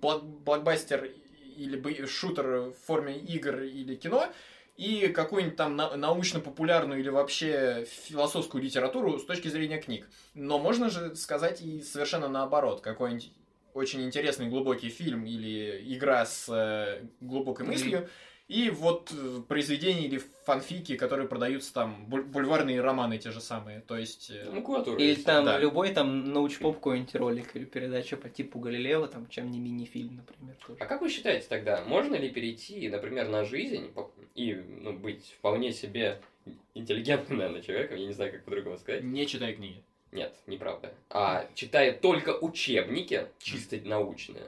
блок- 0.00 0.24
блокбастер 0.24 1.10
или 1.56 2.06
шутер 2.06 2.70
в 2.70 2.74
форме 2.86 3.18
игр 3.18 3.60
или 3.62 3.96
кино, 3.96 4.32
и 4.76 5.08
какую-нибудь 5.08 5.56
там 5.56 5.74
на- 5.74 5.96
научно-популярную 5.96 7.00
или 7.00 7.08
вообще 7.08 7.84
философскую 8.04 8.62
литературу 8.62 9.18
с 9.18 9.24
точки 9.24 9.48
зрения 9.48 9.78
книг. 9.78 10.08
Но 10.34 10.60
можно 10.60 10.88
же 10.88 11.16
сказать 11.16 11.60
и 11.60 11.82
совершенно 11.82 12.28
наоборот. 12.28 12.80
Какой-нибудь 12.80 13.32
очень 13.74 14.04
интересный 14.04 14.46
глубокий 14.48 14.88
фильм 14.88 15.24
или 15.26 15.82
игра 15.94 16.24
с 16.24 16.48
э, 16.48 17.02
глубокой 17.20 17.66
мыслью, 17.66 18.08
и 18.48 18.70
вот 18.70 19.12
э, 19.12 19.42
произведения 19.46 20.06
или 20.06 20.22
фанфики, 20.44 20.96
которые 20.96 21.28
продаются 21.28 21.72
там, 21.74 22.06
буль- 22.08 22.22
бульварные 22.24 22.80
романы 22.80 23.18
те 23.18 23.30
же 23.30 23.42
самые. 23.42 23.80
То 23.82 23.98
есть... 23.98 24.30
э, 24.30 24.50
Макулатура 24.50 24.98
Или 24.98 25.14
там 25.16 25.44
да. 25.44 25.58
любой 25.58 25.90
там 25.92 26.32
научпоп 26.32 26.76
какой-нибудь 26.76 27.14
ролик 27.14 27.54
или 27.54 27.66
передача 27.66 28.16
по 28.16 28.30
типу 28.30 28.58
Галилео, 28.58 29.06
там, 29.06 29.28
чем 29.28 29.50
не 29.50 29.60
мини-фильм, 29.60 30.16
например. 30.16 30.56
тоже. 30.66 30.78
А 30.80 30.86
как 30.86 31.02
вы 31.02 31.10
считаете 31.10 31.46
тогда, 31.48 31.84
можно 31.84 32.14
ли 32.16 32.30
перейти, 32.30 32.88
например, 32.88 33.28
на 33.28 33.44
жизнь 33.44 33.90
и 34.34 34.54
ну, 34.54 34.94
быть 34.94 35.34
вполне 35.38 35.72
себе 35.72 36.20
интеллигентным, 36.74 37.38
наверное, 37.38 37.60
человеком, 37.60 37.98
я 37.98 38.06
не 38.06 38.12
знаю, 38.14 38.32
как 38.32 38.44
по-другому 38.44 38.78
сказать? 38.78 39.04
Не 39.04 39.26
читай 39.26 39.52
книги. 39.52 39.82
Нет, 40.10 40.34
неправда. 40.46 40.94
А 41.10 41.46
читая 41.54 41.92
только 41.92 42.30
учебники, 42.30 43.26
чисто 43.38 43.76
научные, 43.84 44.44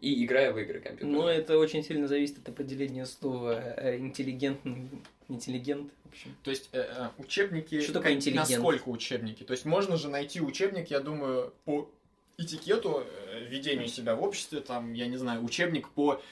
и 0.00 0.24
играя 0.24 0.52
в 0.52 0.58
игры 0.58 0.80
компьютерные. 0.80 1.16
Ну, 1.20 1.26
это 1.26 1.58
очень 1.58 1.82
сильно 1.82 2.06
зависит 2.06 2.38
от 2.38 2.48
определения 2.48 3.04
слова 3.04 3.60
э, 3.76 3.98
интеллигентный, 3.98 4.88
интеллигент, 5.28 5.92
в 6.04 6.08
общем. 6.08 6.36
То 6.42 6.50
есть 6.50 6.68
э, 6.72 6.80
э, 6.80 7.08
учебники... 7.18 7.80
Что 7.80 7.94
такое 7.94 8.12
интеллигент? 8.12 8.48
Насколько 8.48 8.88
учебники? 8.88 9.42
То 9.42 9.52
есть 9.52 9.64
можно 9.64 9.96
же 9.96 10.08
найти 10.08 10.40
учебник, 10.40 10.90
я 10.90 11.00
думаю, 11.00 11.52
по 11.64 11.90
этикету, 12.36 13.04
э, 13.04 13.44
ведению 13.48 13.88
себя 13.88 14.14
в 14.14 14.22
обществе, 14.22 14.60
там, 14.60 14.92
я 14.92 15.08
не 15.08 15.16
знаю, 15.16 15.42
учебник 15.44 15.88
по 15.88 16.22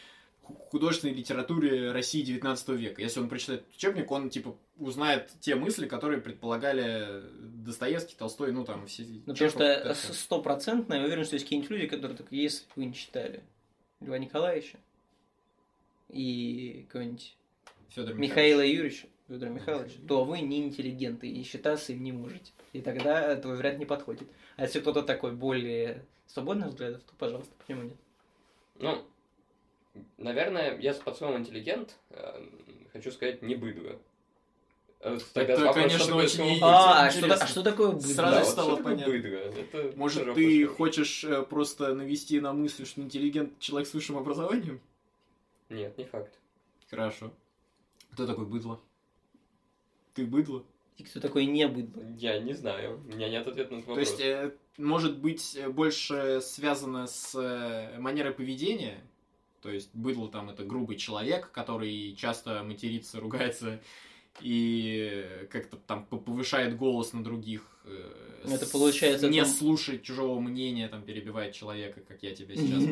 ху- 0.42 0.54
художественной 0.70 1.14
литературе 1.14 1.90
России 1.90 2.22
19 2.22 2.68
века. 2.68 3.02
Если 3.02 3.18
он 3.18 3.28
прочитает 3.28 3.64
учебник, 3.76 4.08
он, 4.12 4.30
типа, 4.30 4.56
узнает 4.78 5.32
те 5.40 5.56
мысли, 5.56 5.88
которые 5.88 6.20
предполагали 6.20 7.22
Достоевский, 7.64 8.14
Толстой, 8.16 8.52
ну, 8.52 8.64
там, 8.64 8.86
все... 8.86 9.02
Ну, 9.26 9.34
потому 9.34 9.50
что 9.50 9.94
стопроцентно, 10.12 10.94
я 10.94 11.04
уверен, 11.04 11.24
что 11.24 11.34
есть 11.34 11.46
какие-нибудь 11.46 11.70
люди, 11.72 11.86
которые 11.88 12.16
так, 12.16 12.28
если 12.30 12.64
вы 12.76 12.84
не 12.84 12.94
читали 12.94 13.42
Льва 14.00 14.18
Николаевича 14.18 14.78
и 16.08 16.86
какой-нибудь 16.88 17.36
Федор 17.88 18.14
Михаила 18.14 18.64
Юрьевича, 18.64 19.08
Федора 19.28 19.50
Михайловича, 19.50 19.96
то 20.06 20.24
вы 20.24 20.40
не 20.40 20.62
интеллигенты 20.62 21.28
и 21.28 21.42
считаться 21.42 21.92
им 21.92 22.02
не 22.04 22.12
можете. 22.12 22.52
И 22.72 22.80
тогда 22.80 23.34
твой 23.36 23.56
вариант 23.56 23.78
не 23.78 23.86
подходит. 23.86 24.28
А 24.56 24.62
если 24.62 24.80
кто-то 24.80 25.02
такой 25.02 25.32
более 25.32 26.04
свободных 26.26 26.68
взглядов, 26.68 27.02
то, 27.02 27.12
пожалуйста, 27.18 27.52
почему 27.58 27.84
нет? 27.84 27.96
Ну, 28.78 29.04
наверное, 30.18 30.78
я 30.78 30.94
под 30.94 31.16
словом 31.16 31.40
интеллигент 31.40 31.96
э, 32.10 32.46
хочу 32.92 33.10
сказать 33.10 33.42
не 33.42 33.54
быдло. 33.54 33.98
Э, 35.00 35.18
Тогда 35.34 35.52
Это, 35.52 35.62
вопрос, 35.66 35.74
конечно, 35.76 36.04
что 36.04 36.16
очень 36.16 36.54
быдло? 36.54 37.00
А, 37.02 37.06
интересно. 37.08 37.34
что, 37.36 37.44
а 37.44 37.46
что 37.48 37.62
такое 37.62 37.90
быдло? 37.92 38.08
Сразу 38.14 38.36
Да, 38.36 38.44
стало 38.44 38.76
понятно. 38.76 39.12
быдло? 39.12 39.36
Это 39.36 39.92
Может, 39.96 40.34
ты 40.34 40.60
вопрос. 40.62 40.76
хочешь 40.78 41.24
э, 41.24 41.42
просто 41.42 41.94
навести 41.94 42.40
на 42.40 42.52
мысль, 42.52 42.86
что 42.86 43.00
интеллигент 43.02 43.58
человек 43.58 43.88
с 43.88 43.94
высшим 43.94 44.16
образованием? 44.16 44.80
Нет, 45.68 45.96
не 45.98 46.04
факт. 46.04 46.32
Хорошо. 46.90 47.30
Кто 48.12 48.26
такой 48.26 48.46
быдло? 48.46 48.80
Ты 50.14 50.24
быдло? 50.24 50.64
И 50.96 51.02
кто 51.04 51.20
такой 51.20 51.44
не 51.44 51.68
быдло? 51.68 52.02
Я 52.16 52.38
не 52.38 52.54
знаю. 52.54 53.02
У 53.06 53.12
меня 53.14 53.28
нет 53.28 53.46
ответа 53.46 53.74
на 53.74 53.78
этот 53.78 53.86
То 53.86 53.90
вопрос. 53.92 54.08
есть, 54.08 54.20
э, 54.20 54.54
может 54.78 55.18
быть, 55.18 55.58
больше 55.70 56.40
связано 56.40 57.06
с 57.06 57.34
э, 57.38 57.98
манерой 57.98 58.32
поведения? 58.32 58.98
То 59.60 59.70
есть, 59.70 59.90
быдло 59.94 60.28
там 60.30 60.48
это 60.48 60.64
грубый 60.64 60.96
человек, 60.96 61.50
который 61.50 62.14
часто 62.16 62.62
матерится, 62.62 63.20
ругается 63.20 63.80
и 64.40 65.10
э, 65.12 65.46
как-то 65.46 65.76
там 65.76 66.04
повышает 66.06 66.76
голос 66.76 67.12
на 67.12 67.22
других. 67.24 67.62
э, 67.84 68.12
Это 68.44 68.64
с- 68.66 68.70
получается 68.70 69.28
Не 69.28 69.40
там- 69.42 69.48
слушает 69.50 70.02
чужого 70.02 70.38
мнения, 70.40 70.88
там 70.88 71.02
перебивает 71.02 71.54
человека, 71.54 72.00
как 72.00 72.22
я 72.22 72.34
тебя 72.34 72.54
сейчас. 72.56 72.84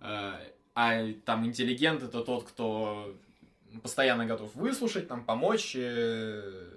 А, 0.00 0.40
А 0.78 1.12
там 1.24 1.46
интеллигент 1.46 2.02
это 2.02 2.22
тот, 2.22 2.44
кто 2.44 3.14
постоянно 3.82 4.26
готов 4.26 4.54
выслушать, 4.54 5.08
там 5.08 5.24
помочь, 5.24 5.74
э, 5.74 6.68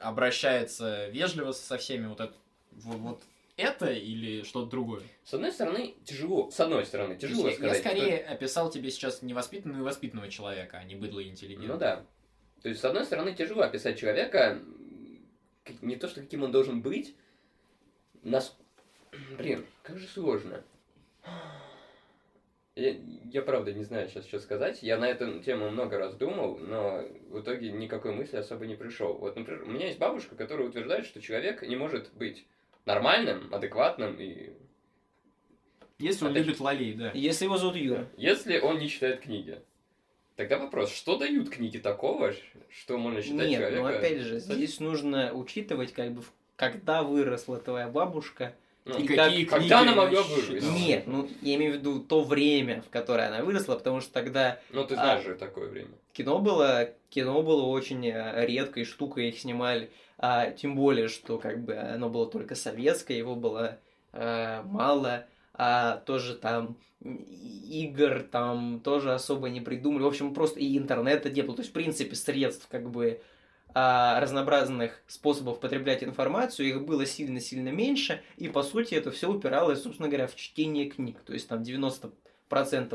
обращается 0.00 1.08
вежливо 1.08 1.52
со 1.52 1.78
всеми. 1.78 2.06
Вот 2.08 2.20
это, 2.20 2.34
вот, 2.72 3.22
это 3.56 3.92
или 3.92 4.42
что-то 4.42 4.68
другое? 4.70 5.02
С 5.24 5.32
одной 5.34 5.52
стороны, 5.52 5.94
тяжело. 6.04 6.50
С 6.50 6.58
одной 6.60 6.84
стороны, 6.86 7.16
тяжело 7.16 7.48
я, 7.48 7.54
сказать. 7.54 7.76
я 7.76 7.80
скорее 7.80 8.18
описал 8.18 8.70
тебе 8.70 8.90
сейчас 8.90 9.22
невоспитанного 9.22 9.80
и 9.82 9.84
воспитанного 9.84 10.28
человека, 10.28 10.78
а 10.78 10.84
не 10.84 10.94
быдло 10.96 11.20
и 11.20 11.24
что- 11.24 11.30
интеллигент. 11.32 11.68
Ну 11.68 11.78
да. 11.78 12.04
То 12.64 12.70
есть, 12.70 12.80
с 12.80 12.84
одной 12.86 13.04
стороны, 13.04 13.34
тяжело 13.34 13.60
описать 13.60 13.98
человека, 13.98 14.58
не 15.82 15.96
то, 15.96 16.08
что 16.08 16.22
каким 16.22 16.44
он 16.44 16.50
должен 16.50 16.80
быть, 16.80 17.14
нас... 18.22 18.56
Блин, 19.36 19.66
как 19.82 19.98
же 19.98 20.06
сложно. 20.06 20.64
Я, 22.74 22.96
я 23.30 23.42
правда 23.42 23.74
не 23.74 23.84
знаю 23.84 24.08
сейчас, 24.08 24.26
что 24.26 24.40
сказать. 24.40 24.82
Я 24.82 24.96
на 24.96 25.06
эту 25.06 25.42
тему 25.42 25.68
много 25.68 25.98
раз 25.98 26.14
думал, 26.14 26.56
но 26.56 27.04
в 27.28 27.42
итоге 27.42 27.70
никакой 27.70 28.14
мысли 28.14 28.38
особо 28.38 28.64
не 28.64 28.76
пришел. 28.76 29.12
Вот, 29.12 29.36
например, 29.36 29.64
у 29.64 29.66
меня 29.66 29.88
есть 29.88 29.98
бабушка, 29.98 30.34
которая 30.34 30.66
утверждает, 30.66 31.04
что 31.04 31.20
человек 31.20 31.60
не 31.60 31.76
может 31.76 32.14
быть 32.14 32.46
нормальным, 32.86 33.54
адекватным 33.54 34.16
и 34.18 34.54
Если 35.98 36.24
он 36.24 36.30
Опять 36.30 36.46
любит 36.46 36.60
лолей, 36.60 36.94
да. 36.94 37.10
Если 37.12 37.44
его 37.44 37.58
зовут 37.58 37.76
Юра. 37.76 38.08
Если 38.16 38.58
он 38.58 38.78
не 38.78 38.88
читает 38.88 39.20
книги. 39.20 39.60
Тогда 40.36 40.58
вопрос, 40.58 40.92
что 40.92 41.16
дают 41.16 41.48
книги 41.48 41.78
такого, 41.78 42.32
что 42.76 42.98
можно 42.98 43.22
считать 43.22 43.48
Нет, 43.48 43.60
человека... 43.60 43.80
ну 43.82 43.86
опять 43.86 44.18
же, 44.20 44.40
здесь 44.40 44.80
нужно 44.80 45.32
учитывать, 45.32 45.92
как 45.92 46.10
бы, 46.12 46.22
когда 46.56 47.02
выросла 47.04 47.58
твоя 47.60 47.88
бабушка. 47.88 48.54
Ну, 48.84 48.98
И 48.98 49.06
какие 49.06 49.44
как- 49.44 49.60
когда 49.60 49.80
она 49.80 49.94
могла 49.94 50.22
вырасти? 50.22 50.62
Нет, 50.76 51.06
ну 51.06 51.28
я 51.40 51.54
имею 51.54 51.74
в 51.74 51.76
виду 51.76 52.00
то 52.00 52.22
время, 52.22 52.82
в 52.82 52.90
которое 52.90 53.28
она 53.28 53.42
выросла, 53.44 53.76
потому 53.76 54.00
что 54.00 54.12
тогда 54.12 54.58
Ну, 54.70 54.84
ты 54.84 54.94
А. 54.94 54.96
знаешь 54.96 55.24
же 55.24 55.36
такое 55.36 55.68
время. 55.68 55.88
кино 56.12 56.38
было, 56.40 56.90
кино 57.10 57.42
было 57.42 57.62
очень 57.62 58.06
э, 58.06 58.44
редкой 58.44 58.84
штукой, 58.84 59.28
их 59.28 59.38
снимали, 59.38 59.90
а 60.18 60.50
тем 60.50 60.74
более, 60.74 61.08
что 61.08 61.38
как 61.38 61.64
бы 61.64 61.74
оно 61.76 62.10
было 62.10 62.26
только 62.26 62.56
советское, 62.56 63.16
его 63.16 63.36
было 63.36 63.78
э, 64.12 64.62
мало, 64.64 65.26
а 65.54 65.98
тоже 65.98 66.34
там 66.34 66.76
игр 67.02 68.22
там 68.30 68.80
тоже 68.82 69.12
особо 69.12 69.48
не 69.48 69.60
придумали, 69.60 70.02
в 70.02 70.06
общем, 70.06 70.34
просто 70.34 70.60
и 70.60 70.76
интернета 70.76 71.30
не 71.30 71.42
было, 71.42 71.56
то 71.56 71.60
есть, 71.60 71.70
в 71.70 71.74
принципе, 71.74 72.14
средств 72.14 72.66
как 72.70 72.90
бы 72.90 73.20
а, 73.74 74.20
разнообразных 74.20 75.02
способов 75.06 75.60
потреблять 75.60 76.02
информацию, 76.02 76.68
их 76.68 76.84
было 76.84 77.04
сильно-сильно 77.04 77.68
меньше, 77.70 78.22
и 78.36 78.48
по 78.48 78.62
сути 78.62 78.94
это 78.94 79.10
все 79.10 79.30
упиралось, 79.30 79.82
собственно 79.82 80.08
говоря, 80.08 80.26
в 80.26 80.34
чтение 80.34 80.88
книг, 80.88 81.18
то 81.24 81.34
есть 81.34 81.48
там 81.48 81.62
90% 81.62 82.12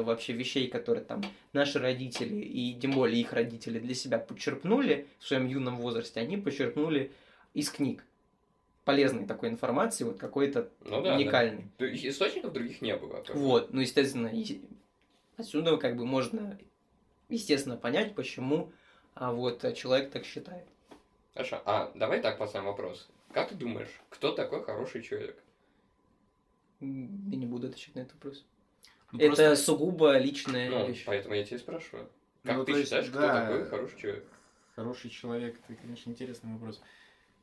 вообще 0.01 0.33
вещей, 0.33 0.67
которые 0.67 1.03
там 1.03 1.21
наши 1.53 1.79
родители 1.79 2.35
и 2.41 2.73
тем 2.79 2.91
более 2.91 3.21
их 3.21 3.33
родители 3.33 3.77
для 3.77 3.93
себя 3.93 4.17
подчерпнули 4.17 5.07
в 5.19 5.27
своем 5.27 5.47
юном 5.47 5.77
возрасте, 5.77 6.19
они 6.19 6.37
подчерпнули 6.37 7.11
из 7.53 7.69
книг 7.69 8.03
полезной 8.89 9.25
такой 9.27 9.49
информации, 9.49 10.03
вот 10.03 10.17
какой-то 10.17 10.67
Ну 10.85 11.01
да, 11.03 11.15
уникальной. 11.15 11.69
да. 11.77 11.85
Источников 11.93 12.53
других 12.53 12.81
не 12.81 12.95
было. 12.97 13.21
как 13.21 13.35
бы. 13.35 13.41
Вот, 13.41 13.71
ну, 13.71 13.81
естественно, 13.81 14.27
и 14.27 14.61
отсюда 15.37 15.77
как 15.77 15.95
бы 15.95 16.07
можно, 16.07 16.57
естественно, 17.29 17.77
понять, 17.77 18.15
почему 18.15 18.71
а 19.13 19.31
вот 19.31 19.63
а, 19.63 19.73
человек 19.73 20.09
так 20.11 20.25
считает. 20.25 20.65
Хорошо, 21.35 21.61
а 21.65 21.91
давай 21.93 22.19
так 22.21 22.39
поставим 22.39 22.65
вопрос. 22.65 23.07
Как 23.31 23.49
ты 23.49 23.55
думаешь, 23.55 23.89
кто 24.09 24.31
такой 24.31 24.63
хороший 24.63 25.03
человек? 25.03 25.37
Я 26.79 26.87
не 27.37 27.45
буду 27.45 27.67
отвечать 27.67 27.93
на 27.95 27.99
этот 27.99 28.13
вопрос. 28.15 28.43
Ну, 29.11 29.19
Это 29.19 29.27
просто- 29.27 29.55
сугубо 29.57 30.17
личная 30.17 30.69
Ну, 30.69 30.87
вещь. 30.87 31.03
поэтому 31.05 31.35
я 31.35 31.43
тебя 31.43 31.59
спрашиваю. 31.59 32.09
Как 32.43 32.57
Ну, 32.57 32.63
ты 32.65 32.71
есть, 32.71 32.83
считаешь, 32.85 33.07
кто 33.09 33.19
да. 33.19 33.41
такой 33.45 33.65
хороший 33.65 33.99
человек? 33.99 34.25
Хороший 34.75 35.09
человек, 35.11 35.59
это, 35.67 35.79
конечно, 35.79 36.09
интересный 36.09 36.53
вопрос. 36.53 36.81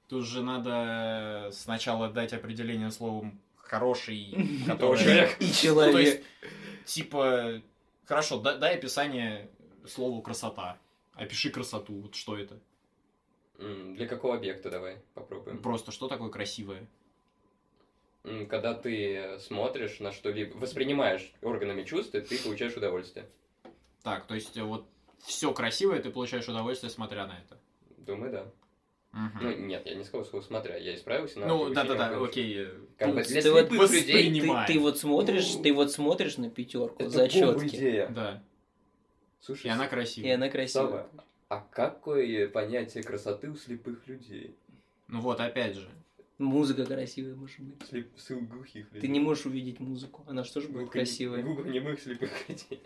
Тут 0.08 0.24
же 0.24 0.42
надо 0.42 1.50
сначала 1.52 2.08
дать 2.08 2.32
определение 2.32 2.90
словом 2.90 3.40
хороший, 3.56 4.62
который... 4.66 4.98
человек. 4.98 5.36
И 5.40 5.44
Ну, 5.44 5.50
то 5.50 5.54
человек. 5.54 5.96
есть, 6.00 6.22
типа, 6.84 7.60
хорошо, 8.04 8.38
да- 8.40 8.56
дай 8.56 8.76
описание 8.76 9.50
слову 9.86 10.22
красота. 10.22 10.78
Опиши 11.14 11.50
красоту, 11.50 11.94
вот 12.02 12.14
что 12.14 12.36
это. 12.38 12.58
Для 13.58 14.06
какого 14.06 14.36
объекта 14.36 14.70
давай 14.70 14.98
попробуем? 15.14 15.58
Просто 15.62 15.90
что 15.90 16.08
такое 16.08 16.28
красивое? 16.28 16.86
Когда 18.50 18.74
ты 18.74 19.38
смотришь 19.40 20.00
на 20.00 20.12
что-либо, 20.12 20.56
воспринимаешь 20.58 21.32
органами 21.42 21.84
чувств, 21.84 22.14
и 22.14 22.20
ты 22.20 22.38
получаешь 22.42 22.76
удовольствие. 22.76 23.26
Так, 24.02 24.26
то 24.26 24.34
есть, 24.34 24.56
э, 24.56 24.62
вот 24.64 24.84
все 25.24 25.52
красивое, 25.52 26.00
ты 26.02 26.10
получаешь 26.10 26.48
удовольствие, 26.48 26.90
смотря 26.90 27.26
на 27.26 27.38
это. 27.38 27.56
Думаю, 27.98 28.32
да. 28.32 28.46
Мгм. 29.16 29.38
Ну, 29.40 29.56
нет, 29.56 29.86
я 29.86 29.94
не 29.94 30.04
сказал 30.04 30.26
слово 30.26 30.42
смотря, 30.42 30.76
я 30.76 30.94
исправился 30.94 31.40
на 31.40 31.46
Ну, 31.46 31.70
да-да-да, 31.70 32.22
окей. 32.22 32.68
Как 32.98 33.14
бы 33.14 33.22
для 33.22 33.40
Ты 33.40 33.50
вот 33.50 33.68
слепых 33.68 33.90
людей 33.90 34.40
Ты, 34.40 34.74
ты 34.74 34.78
вот 34.78 34.98
смотришь, 34.98 35.54
ты 35.62 35.72
вот 35.72 35.90
смотришь 35.90 36.36
на 36.36 36.50
пятерку 36.50 37.02
это 37.02 37.08
зачетки, 37.08 37.66
идея. 37.66 38.08
Да, 38.08 38.42
Слушай, 39.40 39.68
и 39.68 39.70
она 39.70 39.86
и 39.86 39.88
красивая. 39.88 40.34
она 40.34 40.48
красивая. 40.50 40.88
Сава, 40.88 41.10
а 41.48 41.60
какое 41.60 42.48
понятие 42.48 43.02
красоты 43.02 43.48
у 43.48 43.56
слепых 43.56 44.06
людей? 44.06 44.54
Ну 45.08 45.20
вот, 45.20 45.40
опять 45.40 45.76
же. 45.76 45.88
Музыка 46.36 46.84
красивая, 46.84 47.36
может 47.36 47.60
быть. 47.60 47.88
Слеп... 47.88 48.50
глухих 48.50 48.86
людей. 48.92 49.00
Ты 49.00 49.08
не 49.08 49.20
можешь 49.20 49.46
увидеть 49.46 49.80
музыку, 49.80 50.24
она 50.26 50.44
что 50.44 50.60
же 50.60 50.68
будет 50.68 50.88
Глухо- 50.88 50.92
красивая. 50.92 51.42
Глухонемых 51.42 51.98
слепых 51.98 52.30
людей. 52.48 52.82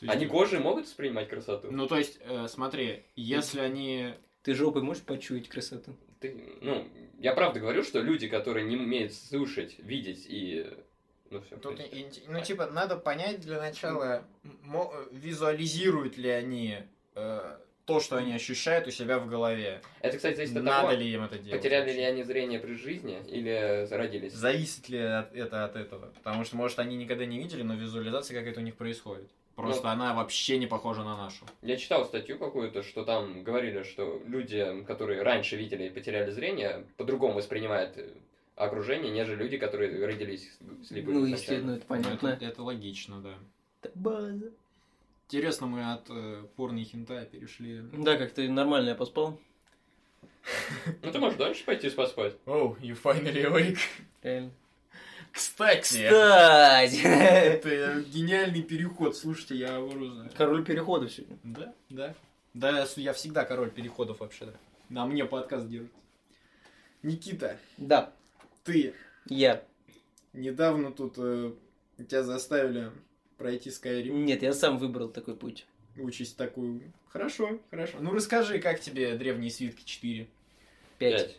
Есть, 0.00 0.14
Они 0.14 0.26
кожей 0.26 0.60
могут 0.60 0.86
воспринимать 0.86 1.28
красоту? 1.28 1.68
Ну, 1.70 1.86
то 1.88 1.98
есть, 1.98 2.18
э, 2.20 2.46
смотри, 2.48 3.02
если 3.16 3.60
они... 3.60 4.14
Ты 4.48 4.54
жопой 4.54 4.80
можешь 4.80 5.02
почуять 5.02 5.46
красоту? 5.46 5.94
Ты, 6.20 6.34
ну, 6.62 6.88
я 7.18 7.34
правда 7.34 7.60
говорю, 7.60 7.82
что 7.82 8.00
люди, 8.00 8.28
которые 8.28 8.64
не 8.64 8.76
умеют 8.78 9.12
слушать, 9.12 9.74
видеть 9.78 10.24
и... 10.26 10.66
Ну, 11.28 11.42
все. 11.42 11.58
Тут, 11.58 11.78
инте- 11.80 12.22
ну, 12.28 12.40
типа, 12.42 12.66
надо 12.68 12.96
понять 12.96 13.40
для 13.40 13.60
начала, 13.60 14.24
мо- 14.62 14.90
визуализируют 15.12 16.16
ли 16.16 16.30
они 16.30 16.78
э, 17.14 17.58
то, 17.84 18.00
что 18.00 18.16
они 18.16 18.32
ощущают 18.32 18.86
у 18.86 18.90
себя 18.90 19.18
в 19.18 19.28
голове. 19.28 19.82
Это, 20.00 20.16
кстати, 20.16 20.36
зависит 20.36 20.56
от 20.56 20.62
Надо 20.62 20.80
того, 20.88 20.92
ли 20.98 21.12
им 21.12 21.24
это 21.24 21.38
делать? 21.38 21.60
потеряли 21.60 21.88
ли 21.92 21.96
вообще? 21.98 22.06
они 22.06 22.22
зрение 22.22 22.58
при 22.58 22.72
жизни 22.72 23.18
или 23.28 23.86
родились. 23.90 24.32
Зависит 24.32 24.88
ли 24.88 24.96
от- 24.98 25.34
это 25.34 25.66
от 25.66 25.76
этого? 25.76 26.06
Потому 26.14 26.46
что, 26.46 26.56
может, 26.56 26.78
они 26.78 26.96
никогда 26.96 27.26
не 27.26 27.36
видели, 27.38 27.60
но 27.62 27.74
визуализация 27.74 28.38
какая-то 28.38 28.60
у 28.60 28.64
них 28.64 28.76
происходит. 28.76 29.28
Просто 29.58 29.88
Ну. 29.88 29.90
она 29.90 30.14
вообще 30.14 30.56
не 30.56 30.68
похожа 30.68 31.02
на 31.02 31.16
нашу. 31.16 31.44
Я 31.62 31.76
читал 31.76 32.04
статью 32.06 32.38
какую-то, 32.38 32.84
что 32.84 33.04
там 33.04 33.42
говорили, 33.42 33.82
что 33.82 34.22
люди, 34.24 34.84
которые 34.86 35.22
раньше 35.22 35.56
видели 35.56 35.88
и 35.88 35.90
потеряли 35.90 36.30
зрение, 36.30 36.86
по-другому 36.96 37.34
воспринимают 37.34 37.98
э, 37.98 38.08
окружение, 38.54 39.10
нежели 39.10 39.42
люди, 39.42 39.56
которые 39.58 40.06
родились 40.06 40.48
слепыми. 40.86 41.12
Ну, 41.14 41.26
изначально. 41.26 41.32
естественно, 41.34 41.70
это 41.72 41.84
Ну, 41.88 41.96
это, 41.96 42.18
понятно. 42.18 42.46
это 42.46 42.62
логично, 42.62 43.20
да. 43.20 43.34
Это 43.82 43.98
база. 43.98 44.52
Интересно, 45.26 45.66
мы 45.66 45.92
от 45.92 46.06
э, 46.08 46.44
порно 46.54 46.78
и 46.78 46.84
хентай 46.84 47.26
перешли. 47.26 47.80
Да, 47.92 48.16
как 48.16 48.30
ты 48.30 48.48
нормально 48.48 48.90
я 48.90 48.94
поспал. 48.94 49.40
Ну, 51.02 51.10
ты 51.10 51.18
можешь 51.18 51.36
дальше 51.36 51.64
пойти 51.64 51.90
поспать. 51.90 52.36
Oh, 52.46 52.78
you 52.80 52.94
finally 53.02 53.44
awake. 53.44 53.78
Реально. 54.22 54.52
Кстати, 55.32 56.06
Кстати! 56.08 57.00
это 57.04 58.00
гениальный 58.02 58.62
переход. 58.62 59.16
Слушайте, 59.16 59.56
я 59.56 59.78
вооружен. 59.80 60.28
Король 60.36 60.64
перехода 60.64 61.08
сегодня. 61.08 61.38
Да, 61.44 61.74
да. 61.90 62.14
Да, 62.54 62.86
я 62.96 63.12
всегда 63.12 63.44
король 63.44 63.70
переходов 63.70 64.20
вообще. 64.20 64.46
да. 64.46 64.52
На 64.88 65.06
мне 65.06 65.24
подкаст 65.24 65.68
держит. 65.68 65.92
Никита, 67.02 67.58
Да, 67.76 68.12
ты 68.64 68.94
я. 69.28 69.62
недавно 70.32 70.90
тут 70.90 71.14
э, 71.18 71.52
тебя 71.98 72.22
заставили 72.24 72.90
пройти 73.36 73.70
Skyrim. 73.70 74.10
Нет, 74.10 74.42
я 74.42 74.52
сам 74.52 74.78
выбрал 74.78 75.08
такой 75.08 75.36
путь. 75.36 75.66
Участь 75.96 76.36
такую. 76.36 76.92
Хорошо, 77.08 77.60
хорошо. 77.70 77.98
Ну 78.00 78.12
расскажи, 78.12 78.58
как 78.58 78.80
тебе 78.80 79.16
древние 79.16 79.50
свитки 79.50 79.84
4? 79.84 80.26
Пять. 80.98 81.36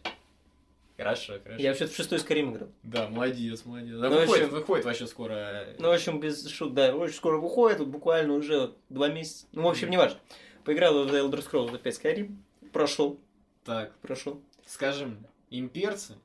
Хорошо, 1.00 1.40
хорошо. 1.42 1.62
Я 1.62 1.70
вообще-то 1.70 1.94
в 1.94 1.96
шестой 1.96 2.20
Скорим 2.20 2.54
играл. 2.54 2.70
Да, 2.84 3.08
молодец, 3.08 3.64
молодец. 3.64 3.98
Да, 4.00 4.10
Ну, 4.10 4.20
выходит, 4.20 4.44
общем- 4.44 4.54
выходит 4.54 4.86
вообще 4.86 5.08
скоро. 5.08 5.66
Ну, 5.80 5.88
в 5.88 5.92
общем, 5.94 6.20
без 6.20 6.46
шут, 6.50 6.74
да, 6.74 6.94
очень 6.94 7.16
скоро 7.16 7.38
выходит, 7.38 7.80
вот 7.80 7.88
буквально 7.88 8.34
уже 8.34 8.60
вот 8.60 8.78
два 8.90 9.08
месяца. 9.08 9.48
Ну, 9.54 9.62
в 9.62 9.70
общем, 9.70 9.90
не 9.90 9.96
важно. 9.96 10.20
Поиграл 10.66 11.06
в 11.06 11.08
The 11.08 11.26
Elder 11.26 11.42
Scrolls 11.50 11.78
5 11.80 12.04
Skyrim, 12.04 12.36
прошел, 12.74 13.18
Так, 13.64 13.96
прошел. 14.00 14.42
скажи 14.66 15.06
мне, 15.06 15.24
имперцы 15.50 16.16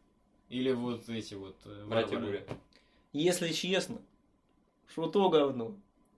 или 0.49 0.73
вот 0.73 1.09
эти 1.09 1.35
вот 1.35 1.57
э, 1.67 1.85
Братья? 1.87 2.19
Буря. 2.19 2.43
Если 3.13 3.53
честно, 3.53 4.03
что 4.89 5.07
то 5.07 5.29
говно, 5.31 5.77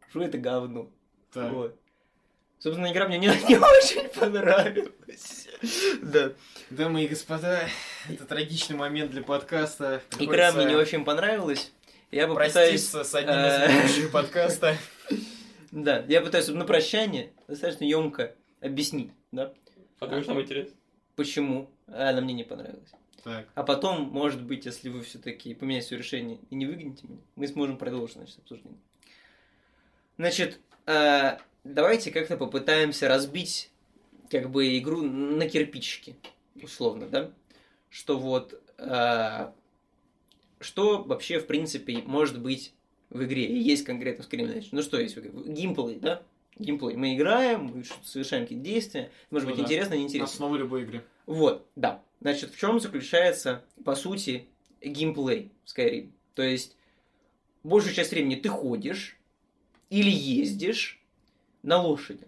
что 0.08 0.22
это 0.22 0.38
говно. 0.38 0.88
Так. 1.30 1.52
Вот. 1.52 1.78
Собственно, 2.58 2.90
игра 2.90 3.06
мне 3.06 3.18
не, 3.18 3.26
не 3.48 3.58
очень 3.58 4.08
понравилась. 4.08 5.48
Да. 6.02 6.32
Дамы 6.70 7.04
и 7.04 7.08
господа, 7.08 7.68
это 8.08 8.24
трагичный 8.24 8.76
момент 8.76 9.10
для 9.10 9.22
подкаста. 9.22 10.02
Игра 10.18 10.52
мне 10.52 10.64
не 10.64 10.74
очень 10.74 11.04
понравилась. 11.04 11.72
Я 12.10 12.26
попытаюсь... 12.28 12.52
Проститься 12.90 13.04
с 13.04 13.14
одним 13.14 13.34
из 13.34 13.52
э, 13.52 13.68
ведущих 13.68 14.12
подкаста. 14.12 14.76
Да, 15.72 16.04
я 16.08 16.22
пытаюсь 16.22 16.48
на 16.48 16.64
прощание 16.64 17.32
достаточно 17.48 17.84
емко 17.84 18.34
объяснить, 18.62 19.10
да, 19.30 19.52
А 20.00 20.22
что 20.22 20.40
интересно? 20.40 20.74
почему 21.16 21.68
она 21.88 22.20
мне 22.22 22.32
не 22.32 22.44
понравилась. 22.44 22.90
Так, 23.22 23.48
А 23.54 23.62
потом, 23.62 24.04
может 24.04 24.42
быть, 24.42 24.64
если 24.64 24.88
вы 24.88 25.02
все-таки 25.02 25.54
поменяете 25.54 25.88
свое 25.88 26.02
решение 26.02 26.38
и 26.48 26.54
не 26.54 26.64
выгоните 26.64 27.06
меня, 27.06 27.20
мы 27.34 27.46
сможем 27.48 27.76
продолжить 27.76 28.16
значит, 28.16 28.38
обсуждение. 28.38 28.78
Значит, 30.16 30.60
э, 30.86 31.36
давайте 31.74 32.10
как-то 32.10 32.36
попытаемся 32.36 33.08
разбить 33.08 33.70
как 34.30 34.50
бы 34.50 34.78
игру 34.78 35.02
на 35.02 35.48
кирпичики, 35.48 36.16
условно, 36.62 37.06
да? 37.08 37.30
Что 37.90 38.18
вот 38.18 38.60
э, 38.78 39.52
что 40.60 41.02
вообще, 41.02 41.38
в 41.38 41.46
принципе, 41.46 42.02
может 42.04 42.40
быть 42.40 42.72
в 43.10 43.22
игре? 43.24 43.46
И 43.46 43.58
есть 43.58 43.84
конкретно 43.84 44.24
в 44.24 44.28
Scream. 44.28 44.66
Ну 44.72 44.82
что 44.82 44.98
есть 45.00 45.16
в 45.16 45.20
игре? 45.20 45.30
Геймплей, 45.52 45.98
да? 45.98 46.22
Геймплей. 46.58 46.96
Мы 46.96 47.14
играем, 47.14 47.64
мы 47.74 47.84
совершаем 48.02 48.44
какие-то 48.44 48.64
действия. 48.64 49.10
Может 49.30 49.48
Ну 49.48 49.54
быть, 49.54 49.62
да. 49.62 49.66
интересно, 49.66 49.94
неинтересно. 49.94 50.32
основа 50.32 50.56
любой 50.56 50.82
игры. 50.82 51.04
Вот, 51.26 51.66
да. 51.76 52.02
Значит, 52.20 52.52
в 52.54 52.58
чем 52.58 52.80
заключается, 52.80 53.64
по 53.84 53.94
сути, 53.94 54.48
геймплей 54.82 55.52
в 55.64 55.76
Skyrim? 55.76 56.10
То 56.34 56.42
есть, 56.42 56.76
большую 57.62 57.94
часть 57.94 58.10
времени 58.10 58.36
ты 58.36 58.48
ходишь 58.48 59.18
или 59.90 60.10
ездишь 60.10 61.00
на 61.66 61.82
лошади. 61.82 62.26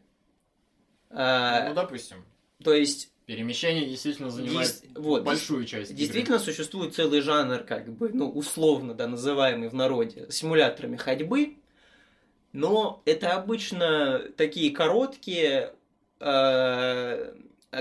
А, 1.11 1.69
Ну, 1.69 1.75
допустим, 1.75 2.25
то 2.63 2.75
есть, 2.75 3.11
перемещение 3.25 3.87
действительно 3.87 4.31
занимает 4.31 4.69
Дес- 4.69 4.83
вот, 4.95 5.23
большую 5.23 5.65
часть 5.65 5.91
игры. 5.91 6.01
действительно 6.01 6.39
существует 6.39 6.95
целый 6.95 7.21
жанр, 7.21 7.61
как 7.61 7.89
бы, 7.89 8.11
ну, 8.11 8.29
условно, 8.29 8.95
да, 8.95 9.07
называемый 9.07 9.69
в 9.69 9.75
народе 9.75 10.27
симуляторами 10.31 10.97
ходьбы, 10.97 11.57
но 12.53 13.01
это 13.05 13.35
обычно 13.37 14.19
такие 14.37 14.71
короткие, 14.73 15.75
э, 16.21 17.35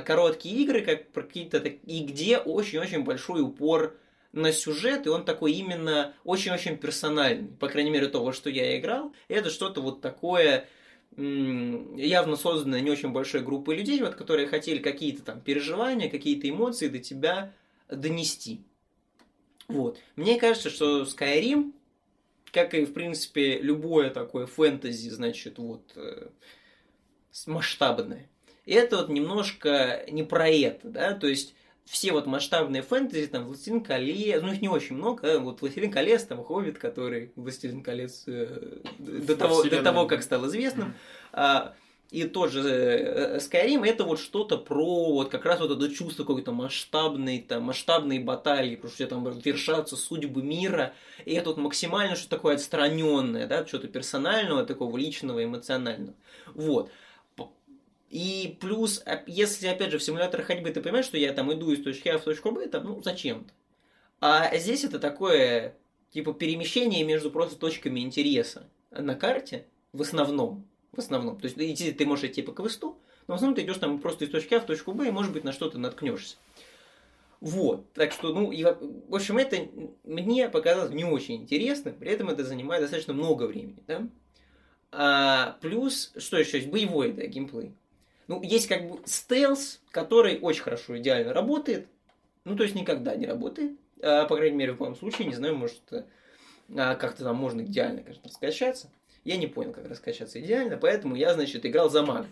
короткие 0.05 0.63
игры, 0.63 0.81
как 0.81 1.11
какие-то 1.11 1.57
и 1.57 2.03
где 2.03 2.37
очень-очень 2.37 3.03
большой 3.03 3.41
упор 3.41 3.97
на 4.31 4.51
сюжет, 4.51 5.07
и 5.07 5.09
он 5.09 5.25
такой 5.25 5.53
именно 5.53 6.13
очень-очень 6.23 6.77
персональный. 6.77 7.47
По 7.59 7.67
крайней 7.67 7.89
мере, 7.89 8.07
то, 8.07 8.23
во 8.23 8.31
что 8.31 8.49
я 8.49 8.77
играл, 8.77 9.13
это 9.27 9.49
что-то 9.49 9.81
вот 9.81 10.01
такое 10.01 10.67
явно 11.17 12.35
созданное 12.35 12.79
не 12.81 12.91
очень 12.91 13.09
большой 13.09 13.41
группой 13.41 13.75
людей, 13.75 13.99
вот, 14.01 14.15
которые 14.15 14.47
хотели 14.47 14.77
какие-то 14.77 15.23
там 15.23 15.41
переживания, 15.41 16.09
какие-то 16.09 16.47
эмоции 16.47 16.87
до 16.87 16.99
тебя 16.99 17.53
донести. 17.89 18.61
Вот. 19.67 19.99
Мне 20.15 20.39
кажется, 20.39 20.69
что 20.69 21.01
Skyrim, 21.01 21.73
как 22.51 22.73
и, 22.75 22.85
в 22.85 22.93
принципе, 22.93 23.59
любое 23.59 24.11
такое 24.11 24.45
фэнтези, 24.45 25.09
значит, 25.09 25.57
вот, 25.57 25.91
э, 25.95 26.27
масштабное, 27.47 28.29
это 28.65 28.97
вот 28.97 29.09
немножко 29.09 30.05
не 30.09 30.23
про 30.23 30.47
это, 30.49 30.89
да, 30.89 31.13
то 31.13 31.27
есть 31.27 31.55
все 31.87 32.11
вот 32.11 32.25
масштабные 32.25 32.81
фэнтези, 32.81 33.27
там, 33.27 33.45
Властелин 33.45 33.81
колец, 33.81 34.41
ну 34.41 34.51
их 34.51 34.61
не 34.61 34.69
очень 34.69 34.95
много, 34.95 35.35
а 35.35 35.39
вот 35.39 35.61
Властелин 35.61 35.91
колец, 35.91 36.23
там, 36.23 36.43
Хоббит, 36.43 36.77
который 36.77 37.31
Властелин 37.35 37.81
колец 37.81 38.23
э, 38.27 38.79
до, 38.99 39.33
Во 39.33 39.35
того, 39.35 39.63
до 39.63 39.81
того, 39.81 40.05
как 40.05 40.21
стал 40.21 40.45
известным, 40.47 40.95
а, 41.31 41.73
и 42.11 42.23
тот 42.23 42.51
же 42.51 42.61
э, 42.61 43.37
Skyrim 43.37 43.85
это 43.85 44.03
вот 44.03 44.19
что-то 44.19 44.57
про 44.57 45.13
вот 45.13 45.29
как 45.29 45.45
раз 45.45 45.59
вот 45.59 45.71
это 45.71 45.93
чувство 45.93 46.23
какой-то 46.23 46.51
масштабной, 46.51 47.39
там, 47.39 47.63
масштабной 47.63 48.19
баталии, 48.19 48.75
потому 48.75 48.93
что 48.93 49.07
там 49.07 49.39
вершатся 49.39 49.95
судьбы 49.95 50.41
мира, 50.41 50.93
и 51.25 51.33
это 51.33 51.49
вот 51.49 51.57
максимально 51.57 52.15
что 52.15 52.29
такое 52.29 52.55
отстраненное, 52.55 53.47
да, 53.47 53.65
что-то 53.65 53.87
персонального, 53.87 54.65
такого 54.65 54.97
личного, 54.97 55.43
эмоционального. 55.43 56.15
Вот. 56.53 56.91
И 58.09 58.57
плюс, 58.61 59.01
а- 59.05 59.23
если, 59.27 59.67
опять 59.67 59.91
же, 59.91 59.97
в 59.97 60.03
симуляторе 60.03 60.43
ходьбы 60.43 60.71
ты 60.71 60.81
понимаешь, 60.81 61.05
что 61.05 61.17
я 61.17 61.33
там 61.33 61.51
иду 61.53 61.71
из 61.71 61.83
точки 61.83 62.07
А 62.07 62.17
в 62.17 62.23
точку 62.23 62.51
Б, 62.51 62.67
там, 62.67 62.85
ну, 62.85 63.01
зачем-то. 63.01 63.53
А 64.19 64.55
здесь 64.57 64.83
это 64.83 64.99
такое, 64.99 65.75
типа, 66.11 66.33
перемещение 66.33 67.03
между 67.03 67.29
просто 67.29 67.57
точками 67.57 67.99
интереса 67.99 68.67
на 68.91 69.15
карте, 69.15 69.65
в 69.93 70.01
основном. 70.01 70.65
В 70.93 70.99
основном. 70.99 71.37
То 71.39 71.45
есть 71.45 71.57
идти 71.57 71.91
ты 71.91 72.05
можешь 72.05 72.25
идти 72.25 72.41
по 72.41 72.53
квесту, 72.53 72.97
но 73.27 73.33
в 73.33 73.35
основном 73.35 73.55
ты 73.55 73.63
идешь 73.63 73.77
там 73.77 73.99
просто 73.99 74.25
из 74.25 74.31
точки 74.31 74.53
А 74.53 74.59
в 74.59 74.65
точку 74.65 74.93
Б, 74.93 75.07
и, 75.07 75.11
может 75.11 75.33
быть, 75.33 75.43
на 75.43 75.51
что-то 75.51 75.77
наткнешься. 75.77 76.37
Вот. 77.39 77.91
Так 77.93 78.13
что, 78.13 78.33
ну, 78.33 78.51
и, 78.51 78.63
в 78.63 79.13
общем, 79.13 79.37
это 79.37 79.67
мне 80.03 80.49
показалось 80.49 80.91
не 80.91 81.03
очень 81.03 81.35
интересным, 81.35 81.93
при 81.93 82.09
этом 82.09 82.29
это 82.29 82.43
занимает 82.43 82.81
достаточно 82.81 83.13
много 83.13 83.43
времени, 83.43 83.83
да. 83.85 84.07
А, 84.91 85.57
плюс, 85.61 86.13
что 86.17 86.37
еще 86.37 86.57
есть? 86.57 86.69
Боевой, 86.69 87.11
да, 87.11 87.25
геймплей. 87.25 87.73
Ну, 88.27 88.41
есть 88.41 88.67
как 88.67 88.89
бы 88.89 88.99
стелс, 89.05 89.79
который 89.91 90.39
очень 90.39 90.63
хорошо, 90.63 90.97
идеально 90.97 91.33
работает. 91.33 91.87
Ну, 92.43 92.55
то 92.55 92.63
есть 92.63 92.75
никогда 92.75 93.15
не 93.15 93.25
работает. 93.25 93.73
А, 94.01 94.25
по 94.25 94.35
крайней 94.35 94.57
мере, 94.57 94.73
в 94.73 94.79
моем 94.79 94.95
случае, 94.95 95.27
не 95.27 95.35
знаю, 95.35 95.55
может, 95.55 95.81
а, 96.75 96.95
как-то 96.95 97.23
там 97.23 97.35
можно 97.35 97.61
идеально, 97.61 98.01
конечно, 98.01 98.23
раскачаться. 98.25 98.89
Я 99.23 99.37
не 99.37 99.47
понял, 99.47 99.73
как 99.73 99.87
раскачаться 99.87 100.39
идеально, 100.39 100.77
поэтому 100.77 101.15
я, 101.15 101.33
значит, 101.33 101.65
играл 101.65 101.89
за 101.89 102.03
маг. 102.05 102.25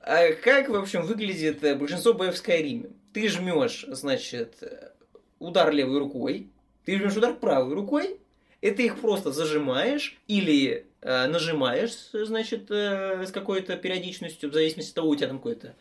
А 0.00 0.32
как, 0.32 0.68
в 0.68 0.74
общем, 0.74 1.02
выглядит 1.02 1.64
э, 1.64 1.74
большинство 1.74 2.12
боев 2.12 2.34
в 2.34 2.38
Скайриме? 2.38 2.90
Ты 3.12 3.28
жмешь, 3.28 3.86
значит, 3.88 4.56
э, 4.60 4.90
удар 5.38 5.72
левой 5.72 5.98
рукой, 5.98 6.50
ты 6.84 6.98
жмешь 6.98 7.16
удар 7.16 7.34
правой 7.34 7.74
рукой, 7.74 8.18
и 8.60 8.70
ты 8.70 8.86
их 8.86 9.00
просто 9.00 9.32
зажимаешь 9.32 10.18
или 10.26 10.66
э, 10.72 10.82
нажимаешь, 11.04 11.92
значит, 12.12 12.70
э, 12.70 13.24
с 13.26 13.30
какой-то 13.30 13.76
периодичностью, 13.76 14.50
в 14.50 14.54
зависимости 14.54 14.90
от 14.90 14.94
того, 14.96 15.08
у 15.10 15.16
тебя 15.16 15.28
там 15.28 15.36
какой-то 15.38 15.74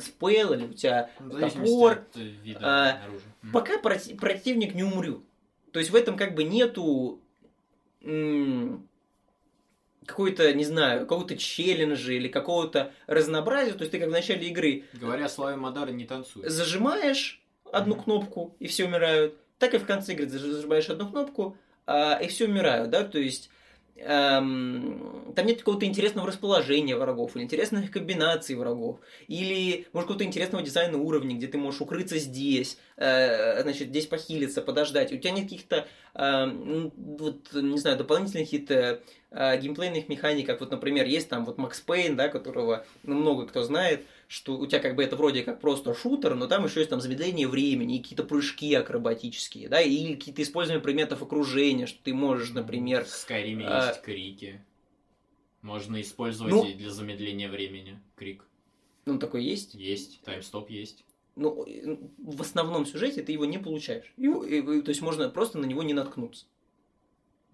спел 0.00 0.52
или 0.52 0.64
у 0.64 0.72
тебя 0.74 1.10
топор. 1.18 2.04
э, 2.16 2.54
А, 2.60 3.00
пока 3.52 3.78
проти- 3.78 4.14
противник 4.16 4.74
не 4.74 4.82
умрет. 4.84 5.20
То 5.72 5.78
есть 5.78 5.90
в 5.90 5.94
этом 5.96 6.16
как 6.16 6.34
бы 6.34 6.44
нету 6.44 7.20
какой-то, 10.06 10.52
не 10.54 10.64
знаю, 10.64 11.00
какого-то 11.00 11.36
челленджа 11.36 12.12
или 12.12 12.28
какого-то 12.28 12.92
разнообразия. 13.06 13.72
То 13.72 13.80
есть 13.80 13.92
ты 13.92 13.98
как 14.00 14.08
в 14.08 14.12
начале 14.12 14.48
игры 14.48 14.84
Говоря 14.94 15.28
словами 15.28 15.56
Мадара, 15.56 15.90
не 15.90 16.04
танцуй. 16.04 16.48
зажимаешь 16.48 17.40
одну 17.72 17.94
Мгм. 17.94 18.04
кнопку 18.04 18.56
и 18.58 18.66
все 18.66 18.86
умирают, 18.86 19.36
так 19.58 19.74
и 19.74 19.78
в 19.78 19.86
конце 19.86 20.14
игры 20.14 20.26
заж- 20.26 20.50
зажимаешь 20.50 20.88
одну 20.90 21.08
кнопку 21.08 21.56
а, 21.86 22.14
и 22.22 22.28
все 22.28 22.46
умирают, 22.46 22.90
да, 22.90 23.04
то 23.04 23.18
есть 23.18 23.50
эм, 24.00 25.32
там 25.34 25.46
нет 25.46 25.58
какого-то 25.58 25.86
интересного 25.86 26.28
расположения 26.28 26.96
врагов, 26.96 27.36
или 27.36 27.44
интересных 27.44 27.90
комбинаций 27.90 28.56
врагов, 28.56 28.98
или, 29.28 29.86
может, 29.92 30.08
какого-то 30.08 30.24
интересного 30.24 30.64
дизайна 30.64 30.98
уровня, 30.98 31.36
где 31.36 31.46
ты 31.46 31.58
можешь 31.58 31.80
укрыться 31.80 32.18
здесь, 32.18 32.78
э, 32.96 33.62
значит, 33.62 33.88
здесь 33.88 34.06
похилиться, 34.06 34.62
подождать. 34.62 35.12
У 35.12 35.16
тебя 35.16 35.32
нет 35.32 35.44
каких-то, 35.44 35.86
ну, 36.12 36.92
вот, 36.96 37.52
не 37.52 37.78
знаю, 37.78 37.96
дополнительных 37.96 38.46
каких-то 38.46 39.00
э, 39.30 39.60
геймплейных 39.60 40.08
механик, 40.08 40.46
как 40.46 40.60
вот, 40.60 40.70
например, 40.70 41.06
есть 41.06 41.28
там 41.28 41.44
вот 41.44 41.58
Макс 41.58 41.80
Пейн, 41.80 42.16
да, 42.16 42.28
которого 42.28 42.84
ну, 43.04 43.14
много 43.14 43.46
кто 43.46 43.62
знает, 43.62 44.04
что 44.30 44.56
у 44.56 44.64
тебя 44.64 44.78
как 44.78 44.94
бы 44.94 45.02
это 45.02 45.16
вроде 45.16 45.42
как 45.42 45.60
просто 45.60 45.92
шутер, 45.92 46.36
но 46.36 46.46
там 46.46 46.64
еще 46.64 46.78
есть 46.78 46.90
там 46.90 47.00
замедление 47.00 47.48
времени, 47.48 47.96
и 47.96 47.98
какие-то 48.00 48.22
прыжки 48.22 48.72
акробатические, 48.74 49.68
да, 49.68 49.80
или 49.80 50.14
какие-то 50.14 50.42
использования 50.42 50.80
предметов 50.80 51.20
окружения, 51.20 51.86
что 51.88 52.00
ты 52.04 52.14
можешь, 52.14 52.50
например, 52.50 53.04
В 53.04 53.08
Скайриме 53.08 53.66
а, 53.66 53.88
есть 53.88 54.02
крики. 54.02 54.64
Можно 55.62 56.00
использовать 56.00 56.52
Ну- 56.52 56.64
и 56.64 56.74
для 56.74 56.90
замедления 56.90 57.50
времени. 57.50 57.98
Крик. 58.14 58.44
Ну, 59.04 59.18
такой 59.18 59.42
есть. 59.42 59.74
Есть. 59.74 60.20
Таймстоп 60.22 60.70
есть. 60.70 61.04
Ну, 61.34 61.64
э, 61.66 61.96
в 62.18 62.40
основном 62.40 62.86
сюжете 62.86 63.24
ты 63.24 63.32
его 63.32 63.46
не 63.46 63.58
получаешь. 63.58 64.14
Его- 64.16 64.44
и- 64.44 64.60
и- 64.60 64.82
то 64.82 64.90
есть 64.90 65.02
можно 65.02 65.28
просто 65.28 65.58
на 65.58 65.64
него 65.64 65.82
не 65.82 65.92
наткнуться. 65.92 66.46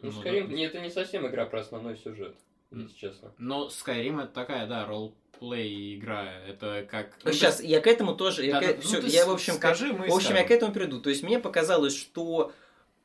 Ну, 0.02 0.10
Ну, 0.10 0.20
скорее, 0.20 0.44
да. 0.44 0.52
не, 0.52 0.66
это 0.66 0.78
не 0.82 0.90
совсем 0.90 1.26
игра 1.26 1.46
про 1.46 1.60
основной 1.60 1.96
сюжет. 1.96 2.36
Если 2.70 2.96
честно. 2.96 3.32
Но 3.38 3.68
Skyrim 3.68 4.22
это 4.22 4.32
такая, 4.32 4.66
да, 4.66 4.86
ролл-плей 4.86 5.96
игра. 5.96 6.32
Это 6.46 6.86
как... 6.90 7.18
ну, 7.24 7.32
Сейчас, 7.32 7.62
я 7.62 7.80
к 7.80 7.86
этому 7.86 8.14
тоже... 8.14 8.44
я 8.44 8.60
да, 8.60 8.60
к- 8.60 8.66
да, 8.66 8.74
ну, 8.76 8.82
всё, 8.82 9.00
ты 9.00 9.08
я, 9.08 9.26
в 9.26 9.30
общем, 9.30 9.54
скажи, 9.54 9.92
мы 9.92 10.08
В 10.08 10.14
общем, 10.14 10.30
я 10.30 10.36
скажем. 10.36 10.48
к 10.48 10.50
этому 10.50 10.72
приду. 10.72 11.00
То 11.00 11.10
есть 11.10 11.22
мне 11.22 11.38
показалось, 11.38 11.96
что 11.96 12.52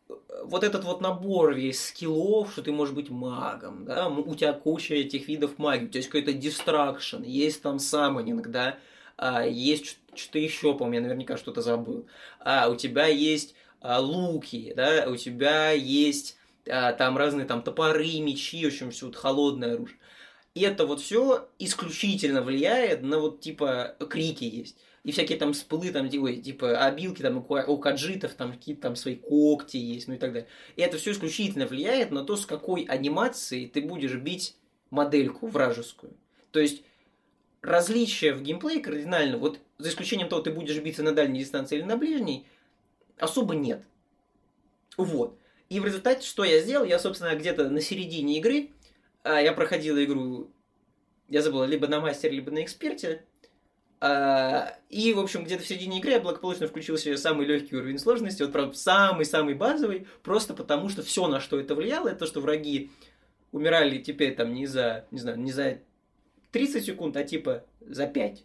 э, 0.10 0.14
вот 0.44 0.64
этот 0.64 0.84
вот 0.84 1.02
набор 1.02 1.54
весь 1.54 1.86
скиллов, 1.88 2.52
что 2.52 2.64
ты 2.64 2.72
можешь 2.72 2.96
быть 2.96 3.10
магом, 3.10 3.86
да, 3.86 4.08
у 4.08 4.36
тебя 4.36 4.54
куча 4.54 4.96
этих 4.96 5.28
видов 5.28 5.58
магии, 5.58 5.86
у 5.86 5.90
тебя 5.90 6.00
есть 6.00 6.10
какой-то 6.10 6.34
дистракшн, 6.34 7.22
есть 7.24 7.62
там 7.62 7.80
саммонинг, 7.80 8.48
да, 8.48 8.78
а, 9.18 9.46
есть 9.46 10.00
что-то 10.16 10.40
еще, 10.40 10.74
по-моему, 10.74 10.96
я 10.96 11.02
наверняка 11.02 11.38
что-то 11.38 11.62
забыл. 11.62 12.08
А, 12.40 12.70
у 12.70 12.76
тебя 12.76 13.06
есть 13.06 13.56
а, 13.80 14.00
луки, 14.00 14.74
да, 14.76 15.06
у 15.08 15.16
тебя 15.16 15.72
есть 15.72 16.38
там 16.66 17.18
разные 17.18 17.46
там 17.46 17.62
топоры, 17.64 18.20
мечи, 18.20 18.64
в 18.64 18.68
общем, 18.68 18.92
все 18.92 19.08
вот 19.08 19.16
холодное 19.16 19.74
оружие. 19.76 19.98
И 20.54 20.62
это 20.62 20.86
вот 20.86 21.00
все 21.00 21.50
исключительно 21.60 22.42
влияет 22.42 23.02
на 23.02 23.20
вот 23.20 23.40
типа 23.40 23.96
крики 24.10 24.44
есть. 24.44 24.78
И 25.04 25.12
всякие 25.12 25.40
там 25.40 25.56
спылы, 25.56 25.90
там, 25.92 26.10
типа, 26.10 26.24
ой, 26.26 26.36
типа 26.38 26.86
обилки 26.86 27.24
там 27.24 27.38
у 27.38 27.78
каджитов, 27.78 28.36
там 28.36 28.52
какие-то 28.52 28.84
там 28.84 28.96
свои 28.96 29.16
когти 29.16 29.78
есть, 29.78 30.08
ну 30.08 30.14
и 30.14 30.18
так 30.18 30.32
далее. 30.32 30.48
И 30.76 30.82
это 30.82 30.98
все 30.98 31.12
исключительно 31.12 31.66
влияет 31.66 32.12
на 32.12 32.24
то, 32.24 32.36
с 32.38 32.46
какой 32.46 32.84
анимацией 32.84 33.68
ты 33.68 33.82
будешь 33.82 34.14
бить 34.14 34.56
модельку 34.92 35.48
вражескую. 35.48 36.14
То 36.52 36.60
есть 36.60 36.84
различия 37.62 38.34
в 38.34 38.44
геймплее 38.44 38.80
кардинально, 38.80 39.38
вот 39.38 39.60
за 39.80 39.90
исключением 39.90 40.30
того, 40.30 40.44
ты 40.44 40.52
будешь 40.52 40.78
биться 40.78 41.02
на 41.02 41.14
дальней 41.14 41.40
дистанции 41.40 41.78
или 41.78 41.84
на 41.84 41.98
ближней, 41.98 42.46
особо 43.18 43.56
нет. 43.56 43.84
Вот. 44.98 45.40
И 45.72 45.80
в 45.80 45.86
результате, 45.86 46.28
что 46.28 46.44
я 46.44 46.60
сделал, 46.60 46.84
я, 46.84 47.00
собственно, 47.00 47.34
где-то 47.34 47.70
на 47.70 47.80
середине 47.80 48.40
игры, 48.40 48.72
а, 49.24 49.40
я 49.40 49.54
проходил 49.54 49.98
игру, 50.04 50.52
я 51.30 51.42
забыл, 51.42 51.64
либо 51.64 51.88
на 51.88 52.02
мастере, 52.02 52.36
либо 52.36 52.52
на 52.52 52.62
эксперте, 52.62 53.24
а, 54.02 54.78
и, 54.90 55.14
в 55.14 55.20
общем, 55.20 55.46
где-то 55.46 55.64
в 55.64 55.66
середине 55.66 56.00
игры 56.00 56.12
я 56.12 56.20
благополучно 56.20 56.68
включил 56.68 56.98
себе 56.98 57.16
самый 57.16 57.46
легкий 57.46 57.78
уровень 57.78 58.00
сложности, 58.00 58.44
вот, 58.44 58.52
правда, 58.52 58.76
самый-самый 58.76 59.54
базовый, 59.54 60.08
просто 60.24 60.54
потому 60.54 60.90
что 60.90 61.04
все, 61.04 61.26
на 61.28 61.40
что 61.40 61.58
это 61.58 61.74
влияло, 61.74 62.10
это 62.10 62.20
то, 62.20 62.26
что 62.26 62.42
враги 62.42 62.92
умирали 63.54 64.00
теперь 64.00 64.36
там 64.36 64.54
не 64.54 64.66
за, 64.66 65.06
не 65.10 65.20
знаю, 65.20 65.40
не 65.40 65.54
за 65.54 65.80
30 66.52 66.84
секунд, 66.84 67.16
а 67.16 67.24
типа 67.24 67.64
за 67.80 68.08
5. 68.08 68.44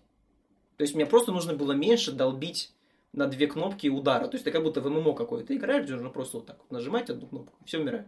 То 0.76 0.82
есть 0.82 0.94
мне 0.94 1.06
просто 1.06 1.32
нужно 1.32 1.54
было 1.54 1.72
меньше 1.72 2.12
долбить 2.12 2.70
на 3.16 3.26
две 3.26 3.46
кнопки 3.48 3.88
удара. 3.88 4.28
То 4.28 4.34
есть 4.36 4.44
ты 4.44 4.50
как 4.52 4.62
будто 4.62 4.80
в 4.80 4.88
ММО 4.88 5.14
какое-то 5.14 5.56
играешь, 5.56 5.84
где 5.84 5.94
нужно 5.94 6.10
просто 6.10 6.36
вот 6.36 6.46
так 6.46 6.58
вот 6.58 6.70
нажимать 6.70 7.10
одну 7.10 7.26
кнопку, 7.26 7.58
все 7.64 7.78
умирает. 7.80 8.06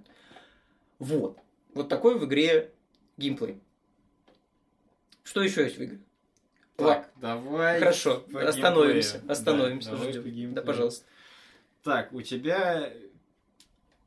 Вот. 1.01 1.39
Вот 1.75 1.89
такой 1.89 2.19
в 2.19 2.25
игре 2.25 2.73
геймплей. 3.17 3.61
Что 5.25 5.43
еще 5.43 5.63
есть 5.65 5.79
в 5.79 5.85
игре? 5.85 6.01
Так, 6.77 7.11
давай. 7.17 7.81
Хорошо, 7.81 8.25
остановимся, 8.33 9.15
геймплею. 9.15 9.33
остановимся, 9.33 9.91
Да, 9.91 10.13
ждем. 10.13 10.55
Да, 10.55 10.63
пожалуйста. 10.63 11.05
Так, 11.83 12.13
у 12.13 12.23
тебя 12.23 12.93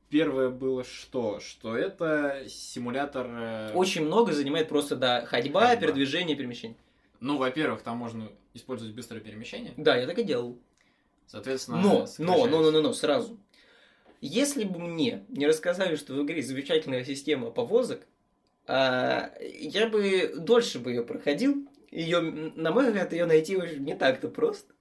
первое 0.09 0.49
было 0.49 0.83
что? 0.83 1.39
Что 1.39 1.75
это 1.75 2.43
симулятор... 2.47 3.27
э, 3.29 3.73
Очень 3.73 4.05
много 4.05 4.33
занимает 4.33 4.69
просто, 4.69 4.95
да, 4.95 5.25
ходьба, 5.25 5.67
Ходьба. 5.67 5.75
передвижение, 5.81 6.35
перемещение. 6.35 6.77
Ну, 7.19 7.37
во-первых, 7.37 7.81
там 7.81 7.97
можно 7.97 8.29
использовать 8.53 8.95
быстрое 8.95 9.21
перемещение. 9.21 9.73
Да, 9.77 9.95
я 9.95 10.07
так 10.07 10.17
и 10.19 10.23
делал. 10.23 10.57
Соответственно, 11.31 11.77
Но, 11.77 12.07
но, 12.17 12.45
но, 12.45 12.61
но, 12.61 12.71
но, 12.71 12.81
но, 12.81 12.93
сразу. 12.93 13.39
Если 14.19 14.65
бы 14.65 14.79
мне 14.79 15.23
не 15.29 15.47
рассказали, 15.47 15.95
что 15.95 16.13
в 16.13 16.21
игре 16.23 16.41
замечательная 16.41 17.05
система 17.05 17.51
повозок, 17.51 18.05
а, 18.67 19.33
я 19.39 19.87
бы 19.87 20.33
дольше 20.37 20.79
бы 20.79 20.91
ее 20.91 21.03
проходил. 21.03 21.65
Ее, 21.89 22.19
на 22.19 22.73
мой 22.73 22.87
взгляд, 22.87 23.13
ее 23.13 23.25
найти 23.25 23.55
не 23.55 23.95
так-то 23.95 24.27
просто. 24.27 24.73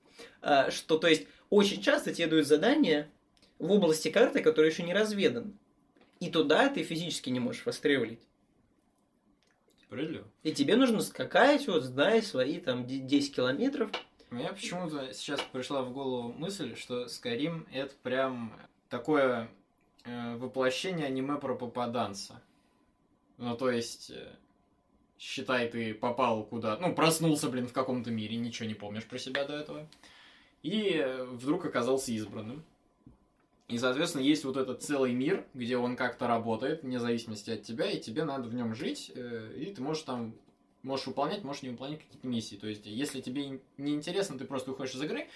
А, 0.43 0.73
что, 0.73 0.99
то 0.99 1.07
есть, 1.07 1.29
очень 1.51 1.81
часто 1.81 2.13
тебе 2.13 2.27
дают 2.27 2.49
задания 2.49 3.09
в 3.61 3.71
области 3.71 4.11
карты, 4.11 4.43
которые 4.43 4.73
еще 4.73 4.83
не 4.83 4.93
разведаны. 4.93 5.53
И 6.19 6.31
туда 6.31 6.69
ты 6.69 6.83
физически 6.83 7.31
не 7.31 7.39
можешь 7.39 7.65
востребовать. 7.65 8.19
Справедливо. 9.85 10.27
И 10.43 10.51
тебе 10.51 10.75
нужно 10.75 11.01
скакать, 11.01 11.69
вот, 11.69 11.85
зная 11.85 12.23
свои 12.23 12.59
там 12.59 12.89
де- 12.89 12.99
10 12.99 13.37
километров. 13.37 13.93
Меня 14.31 14.53
почему-то 14.53 15.13
сейчас 15.13 15.41
пришла 15.53 15.83
в 15.83 15.93
голову 15.93 16.33
мысль, 16.33 16.77
что 16.77 17.07
Skyrim 17.07 17.67
это 17.73 17.95
прям 18.05 18.53
такое 18.89 19.51
э, 20.05 20.37
воплощение 20.37 21.07
аниме 21.07 21.37
про 21.37 21.57
попаданца. 21.57 22.41
Ну, 23.39 23.57
то 23.57 23.69
есть, 23.71 24.11
э, 24.11 24.33
считай, 25.19 25.69
ты 25.69 25.95
попал 25.95 26.45
куда 26.45 26.77
ну, 26.77 26.95
проснулся, 26.95 27.49
блин, 27.49 27.67
в 27.67 27.73
каком-то 27.73 28.13
мире, 28.13 28.37
ничего 28.37 28.69
не 28.69 28.75
помнишь 28.75 29.05
про 29.05 29.19
себя 29.19 29.45
до 29.45 29.57
этого. 29.57 29.89
И 30.63 30.93
э, 30.95 31.25
вдруг 31.25 31.65
оказался 31.65 32.13
избранным. 32.13 32.63
И, 33.67 33.79
соответственно, 33.79 34.23
есть 34.23 34.45
вот 34.45 34.57
этот 34.57 34.83
целый 34.83 35.13
мир, 35.13 35.45
где 35.55 35.77
он 35.77 35.97
как-то 35.97 36.29
работает, 36.29 36.85
вне 36.85 37.01
зависимости 37.01 37.51
от 37.51 37.63
тебя, 37.63 37.91
и 37.91 38.01
тебе 38.01 38.23
надо 38.23 38.49
в 38.49 38.55
нем 38.55 38.77
жить, 38.77 39.11
э, 39.13 39.55
и 39.57 39.75
ты 39.75 39.83
можешь 39.83 40.05
там 40.05 40.35
можешь 40.83 41.07
выполнять, 41.07 41.45
можешь 41.45 41.63
не 41.63 41.71
выполнять 41.71 42.01
какие-то 42.01 42.27
миссии. 42.27 42.57
То 42.57 42.67
есть, 42.67 42.87
если 42.87 43.21
тебе 43.21 43.61
не 43.77 43.93
интересно, 43.93 44.39
ты 44.39 44.45
просто 44.45 44.73
уходишь 44.73 44.95
из 44.95 45.03
игры. 45.03 45.29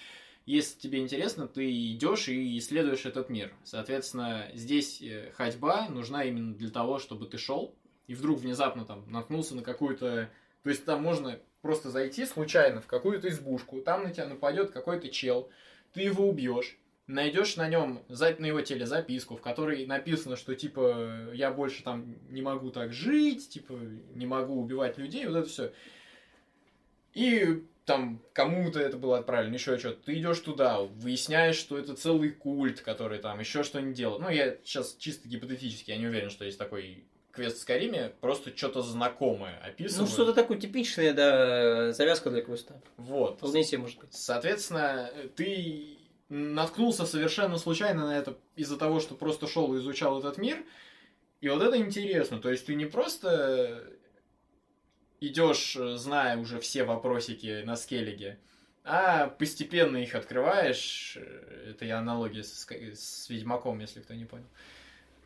Если 0.45 0.79
тебе 0.79 0.99
интересно, 0.99 1.47
ты 1.47 1.71
идешь 1.93 2.27
и 2.27 2.57
исследуешь 2.59 3.05
этот 3.05 3.29
мир. 3.29 3.53
Соответственно, 3.63 4.47
здесь 4.53 5.01
э, 5.01 5.31
ходьба 5.33 5.89
нужна 5.89 6.23
именно 6.23 6.53
для 6.53 6.69
того, 6.69 6.99
чтобы 6.99 7.25
ты 7.25 7.39
шел 7.39 7.73
и 8.07 8.13
вдруг 8.13 8.39
внезапно 8.39 8.85
там 8.85 9.09
наткнулся 9.11 9.55
на 9.55 9.63
какую-то... 9.63 10.29
То 10.63 10.69
есть 10.69 10.85
там 10.85 11.01
можно 11.01 11.39
просто 11.61 11.89
зайти 11.89 12.25
случайно 12.25 12.81
в 12.81 12.87
какую-то 12.87 13.27
избушку, 13.29 13.81
там 13.81 14.03
на 14.03 14.11
тебя 14.11 14.27
нападет 14.27 14.71
какой-то 14.71 15.09
чел, 15.09 15.49
ты 15.93 16.01
его 16.01 16.27
убьешь, 16.29 16.77
найдешь 17.07 17.55
на 17.55 17.67
нем, 17.67 18.03
на 18.09 18.45
его 18.45 18.61
теле 18.61 18.85
записку, 18.85 19.35
в 19.35 19.41
которой 19.41 19.85
написано, 19.85 20.35
что 20.35 20.55
типа 20.55 21.31
я 21.33 21.51
больше 21.51 21.83
там 21.83 22.15
не 22.29 22.41
могу 22.41 22.71
так 22.71 22.93
жить, 22.93 23.49
типа 23.49 23.73
не 24.15 24.25
могу 24.25 24.59
убивать 24.59 24.97
людей, 24.97 25.25
вот 25.27 25.37
это 25.37 25.49
все. 25.49 25.71
И 27.13 27.63
там 27.85 28.21
кому-то 28.33 28.79
это 28.79 28.97
было 28.97 29.19
отправлено, 29.19 29.53
еще 29.53 29.77
что-то. 29.77 30.03
Ты 30.05 30.15
идешь 30.15 30.39
туда, 30.39 30.81
выясняешь, 30.81 31.55
что 31.55 31.77
это 31.77 31.95
целый 31.95 32.31
культ, 32.31 32.81
который 32.81 33.19
там 33.19 33.39
еще 33.39 33.63
что-нибудь 33.63 33.95
делает. 33.95 34.21
Ну, 34.21 34.29
я 34.29 34.57
сейчас 34.63 34.95
чисто 34.97 35.27
гипотетически, 35.27 35.91
я 35.91 35.97
не 35.97 36.07
уверен, 36.07 36.29
что 36.29 36.45
есть 36.45 36.57
такой 36.57 37.05
квест 37.31 37.57
в 37.57 37.61
Скариме, 37.61 38.13
просто 38.21 38.55
что-то 38.55 38.81
знакомое 38.81 39.59
Ну, 39.61 39.69
описывают. 39.69 40.09
что-то 40.09 40.33
такое 40.33 40.57
типичное, 40.57 41.13
да, 41.13 41.91
завязка 41.91 42.31
для 42.31 42.41
квеста. 42.41 42.81
Вот. 42.97 43.37
Вполне 43.37 43.63
себе 43.63 43.79
может 43.79 43.99
быть. 43.99 44.13
Соответственно, 44.13 45.11
ты 45.35 45.94
наткнулся 46.29 47.05
совершенно 47.05 47.57
случайно 47.57 48.07
на 48.07 48.17
это 48.17 48.37
из-за 48.55 48.77
того, 48.77 48.99
что 48.99 49.15
просто 49.15 49.47
шел 49.47 49.73
и 49.75 49.79
изучал 49.79 50.19
этот 50.19 50.37
мир. 50.37 50.63
И 51.41 51.49
вот 51.49 51.61
это 51.61 51.77
интересно. 51.77 52.39
То 52.39 52.49
есть 52.49 52.65
ты 52.65 52.75
не 52.75 52.85
просто 52.85 53.83
идешь, 55.19 55.77
зная 55.95 56.37
уже 56.37 56.59
все 56.59 56.83
вопросики 56.83 57.63
на 57.63 57.75
скеллиге, 57.75 58.39
а 58.83 59.27
постепенно 59.27 59.97
их 59.97 60.15
открываешь. 60.15 61.17
Это 61.67 61.85
я 61.85 61.99
аналогия 61.99 62.43
с, 62.43 62.67
с 62.67 63.29
Ведьмаком, 63.29 63.79
если 63.79 64.01
кто 64.01 64.13
не 64.13 64.25
понял. 64.25 64.45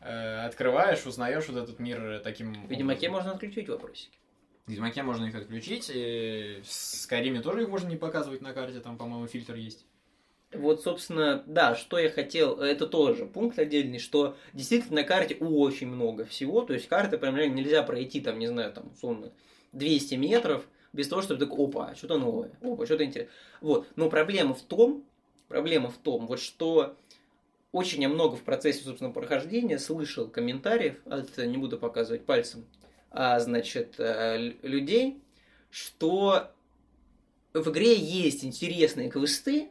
Э, 0.00 0.46
Открываешь, 0.46 1.04
узнаешь 1.06 1.46
вот 1.48 1.62
этот 1.62 1.78
мир 1.78 2.20
таким 2.20 2.66
В 2.66 2.70
Ведьмаке 2.70 3.08
образом. 3.08 3.12
можно 3.12 3.32
отключить 3.32 3.68
вопросики. 3.68 4.16
В 4.66 4.70
Ведьмаке 4.70 5.02
можно 5.02 5.26
их 5.26 5.34
отключить. 5.34 5.90
И 5.92 6.60
в 6.62 6.70
Скариме 6.70 7.42
тоже 7.42 7.62
их 7.62 7.68
можно 7.68 7.88
не 7.88 7.96
показывать 7.96 8.40
на 8.40 8.52
карте, 8.54 8.80
там, 8.80 8.96
по-моему, 8.96 9.26
фильтр 9.26 9.54
есть. 9.54 9.84
Вот, 10.52 10.82
собственно, 10.82 11.44
да, 11.46 11.76
что 11.76 11.96
я 11.98 12.10
хотел, 12.10 12.58
это 12.58 12.86
тоже 12.86 13.24
пункт 13.26 13.58
отдельный, 13.58 14.00
что 14.00 14.36
действительно 14.52 15.02
на 15.02 15.04
карте 15.04 15.36
очень 15.36 15.86
много 15.86 16.24
всего, 16.24 16.62
то 16.62 16.72
есть 16.72 16.88
карты 16.88 17.18
прям 17.18 17.36
реально 17.36 17.54
нельзя 17.54 17.84
пройти, 17.84 18.20
там, 18.20 18.38
не 18.38 18.48
знаю, 18.48 18.72
там, 18.72 18.90
условно, 18.92 19.30
200 19.72 20.16
метров 20.16 20.66
без 20.92 21.06
того, 21.06 21.22
чтобы 21.22 21.38
так, 21.38 21.56
опа, 21.56 21.94
что-то 21.94 22.18
новое, 22.18 22.50
опа, 22.62 22.84
что-то 22.84 23.04
интересное. 23.04 23.32
Вот, 23.60 23.86
но 23.94 24.10
проблема 24.10 24.54
в 24.54 24.62
том, 24.62 25.04
проблема 25.46 25.88
в 25.88 25.98
том, 25.98 26.26
вот 26.26 26.40
что 26.40 26.96
очень 27.70 28.02
я 28.02 28.08
много 28.08 28.34
в 28.34 28.42
процессе, 28.42 28.82
собственно, 28.82 29.12
прохождения 29.12 29.78
слышал 29.78 30.26
комментариев, 30.26 30.96
а 31.04 31.20
это 31.20 31.46
не 31.46 31.58
буду 31.58 31.78
показывать 31.78 32.26
пальцем, 32.26 32.66
а, 33.12 33.38
значит, 33.38 33.94
э, 33.98 34.54
людей, 34.62 35.22
что 35.70 36.50
в 37.52 37.70
игре 37.70 37.94
есть 37.94 38.44
интересные 38.44 39.10
квесты, 39.10 39.68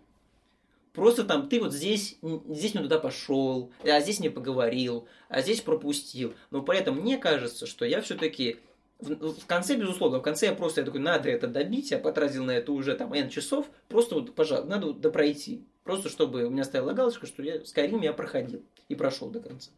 Просто 0.99 1.23
там 1.23 1.47
ты 1.47 1.61
вот 1.61 1.73
здесь, 1.73 2.17
здесь 2.49 2.73
не 2.73 2.81
туда 2.81 2.99
пошел, 2.99 3.71
а 3.85 4.01
здесь 4.01 4.19
не 4.19 4.27
поговорил, 4.27 5.07
а 5.29 5.41
здесь 5.41 5.61
пропустил. 5.61 6.33
Но 6.51 6.61
при 6.61 6.77
этом 6.77 6.97
мне 6.97 7.17
кажется, 7.17 7.67
что 7.67 7.85
я 7.85 8.01
все-таки 8.01 8.57
В, 8.99 9.31
в 9.31 9.45
конце, 9.45 9.77
безусловно, 9.77 10.19
в 10.19 10.23
конце 10.23 10.47
я 10.47 10.53
просто 10.53 10.81
я 10.81 10.85
такой, 10.85 10.99
надо 10.99 11.29
это 11.29 11.47
добить, 11.47 11.91
я 11.91 11.99
потратил 11.99 12.43
на 12.43 12.51
это 12.51 12.73
уже 12.73 12.95
там 12.95 13.13
N 13.13 13.29
часов, 13.29 13.67
просто 13.87 14.15
вот, 14.15 14.35
пожалуйста, 14.35 14.69
надо 14.69 14.87
вот 14.87 14.99
допройти. 14.99 15.63
Просто 15.85 16.09
чтобы 16.09 16.43
у 16.43 16.49
меня 16.49 16.65
стояла 16.65 16.91
галочка, 16.91 17.27
что 17.27 17.43
я 17.43 17.59
Skyrim 17.59 18.03
я 18.03 18.11
проходил 18.11 18.61
и 18.89 18.95
прошел 18.95 19.29
до 19.29 19.39
конца. 19.39 19.71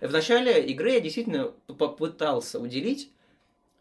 В 0.00 0.10
начале 0.10 0.64
игры 0.64 0.92
я 0.92 1.00
действительно 1.00 1.52
попытался 1.66 2.58
уделить 2.58 3.12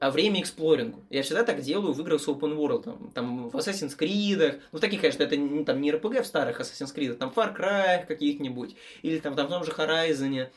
а 0.01 0.09
время 0.09 0.41
эксплорингу. 0.41 1.03
Я 1.11 1.21
всегда 1.21 1.43
так 1.43 1.61
делаю 1.61 1.93
в 1.93 2.01
играх 2.01 2.19
с 2.19 2.27
open 2.27 2.57
world, 2.57 2.81
там, 2.81 3.11
там 3.13 3.49
в 3.49 3.55
Assassin's 3.55 3.95
Creed, 3.95 4.59
ну, 4.71 4.79
в 4.79 4.81
таких, 4.81 4.99
конечно, 4.99 5.21
это 5.21 5.37
не, 5.37 5.63
там, 5.63 5.79
не 5.79 5.91
RPG 5.91 6.23
в 6.23 6.25
старых 6.25 6.59
Assassin's 6.59 6.91
Creed, 6.93 7.13
там 7.13 7.29
Far 7.29 7.55
Cry 7.55 8.07
каких-нибудь, 8.07 8.75
или 9.03 9.19
там, 9.19 9.35
там 9.35 9.45
в 9.45 9.49
том 9.51 9.63
же 9.63 9.69
Horizon, 9.69 10.47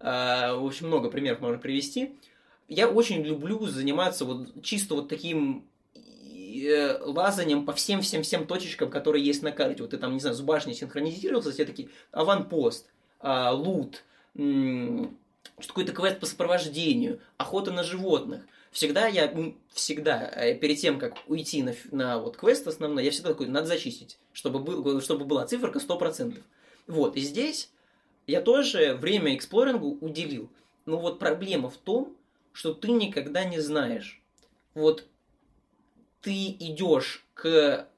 э, 0.00 0.54
в 0.54 0.66
общем, 0.66 0.88
много 0.88 1.08
примеров 1.08 1.40
можно 1.40 1.56
привести. 1.58 2.14
Я 2.68 2.88
очень 2.88 3.22
люблю 3.22 3.66
заниматься 3.66 4.26
вот 4.26 4.62
чисто 4.62 4.96
вот 4.96 5.08
таким 5.08 5.64
э, 5.94 6.98
лазанием 7.02 7.64
по 7.64 7.72
всем-всем-всем 7.72 8.46
точечкам, 8.46 8.90
которые 8.90 9.24
есть 9.24 9.42
на 9.42 9.50
карте. 9.50 9.80
Вот 9.80 9.92
ты 9.92 9.96
там, 9.96 10.12
не 10.12 10.20
знаю, 10.20 10.36
с 10.36 10.42
башней 10.42 10.74
синхронизировался, 10.74 11.52
все 11.52 11.64
такие 11.64 11.88
аванпост, 12.12 12.86
э, 13.22 13.48
лут, 13.50 14.04
что 14.34 15.68
какой-то 15.68 15.92
квест 15.92 16.20
по 16.20 16.26
сопровождению, 16.26 17.20
охота 17.38 17.72
на 17.72 17.82
животных– 17.82 18.42
всегда 18.70 19.06
я, 19.06 19.32
всегда, 19.72 20.30
э, 20.34 20.54
перед 20.54 20.78
тем, 20.78 20.98
как 20.98 21.16
уйти 21.26 21.62
на, 21.62 21.74
на 21.90 22.18
вот 22.18 22.36
квест 22.36 22.66
основной, 22.66 23.04
я 23.04 23.10
всегда 23.10 23.30
такой, 23.30 23.48
надо 23.48 23.66
зачистить, 23.66 24.18
чтобы, 24.32 24.60
был, 24.60 25.00
чтобы 25.00 25.24
была 25.24 25.46
циферка 25.46 25.78
100%. 25.78 26.40
Вот, 26.86 27.16
и 27.16 27.20
здесь 27.20 27.70
я 28.26 28.40
тоже 28.40 28.94
время 28.94 29.34
эксплорингу 29.34 29.98
уделил. 30.00 30.50
Но 30.86 30.98
вот 30.98 31.18
проблема 31.18 31.70
в 31.70 31.76
том, 31.76 32.16
что 32.52 32.74
ты 32.74 32.90
никогда 32.90 33.44
не 33.44 33.60
знаешь. 33.60 34.20
Вот 34.74 35.06
ты 36.20 36.48
идешь 36.48 37.24
к 37.34 37.88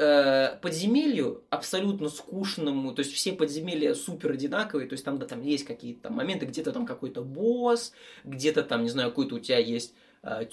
э, 0.00 0.56
подземелью 0.62 1.44
абсолютно 1.50 2.08
скучному, 2.08 2.94
то 2.94 3.00
есть 3.00 3.12
все 3.12 3.32
подземелья 3.32 3.94
супер 3.94 4.32
одинаковые, 4.32 4.88
то 4.88 4.94
есть 4.94 5.04
там, 5.04 5.18
да, 5.18 5.26
там 5.26 5.42
есть 5.42 5.64
какие-то 5.64 6.04
там 6.04 6.14
моменты, 6.14 6.46
где-то 6.46 6.72
там 6.72 6.86
какой-то 6.86 7.22
босс, 7.22 7.92
где-то 8.24 8.62
там, 8.62 8.82
не 8.82 8.88
знаю, 8.88 9.10
какой-то 9.10 9.36
у 9.36 9.38
тебя 9.38 9.58
есть 9.58 9.94
э, 10.22 10.46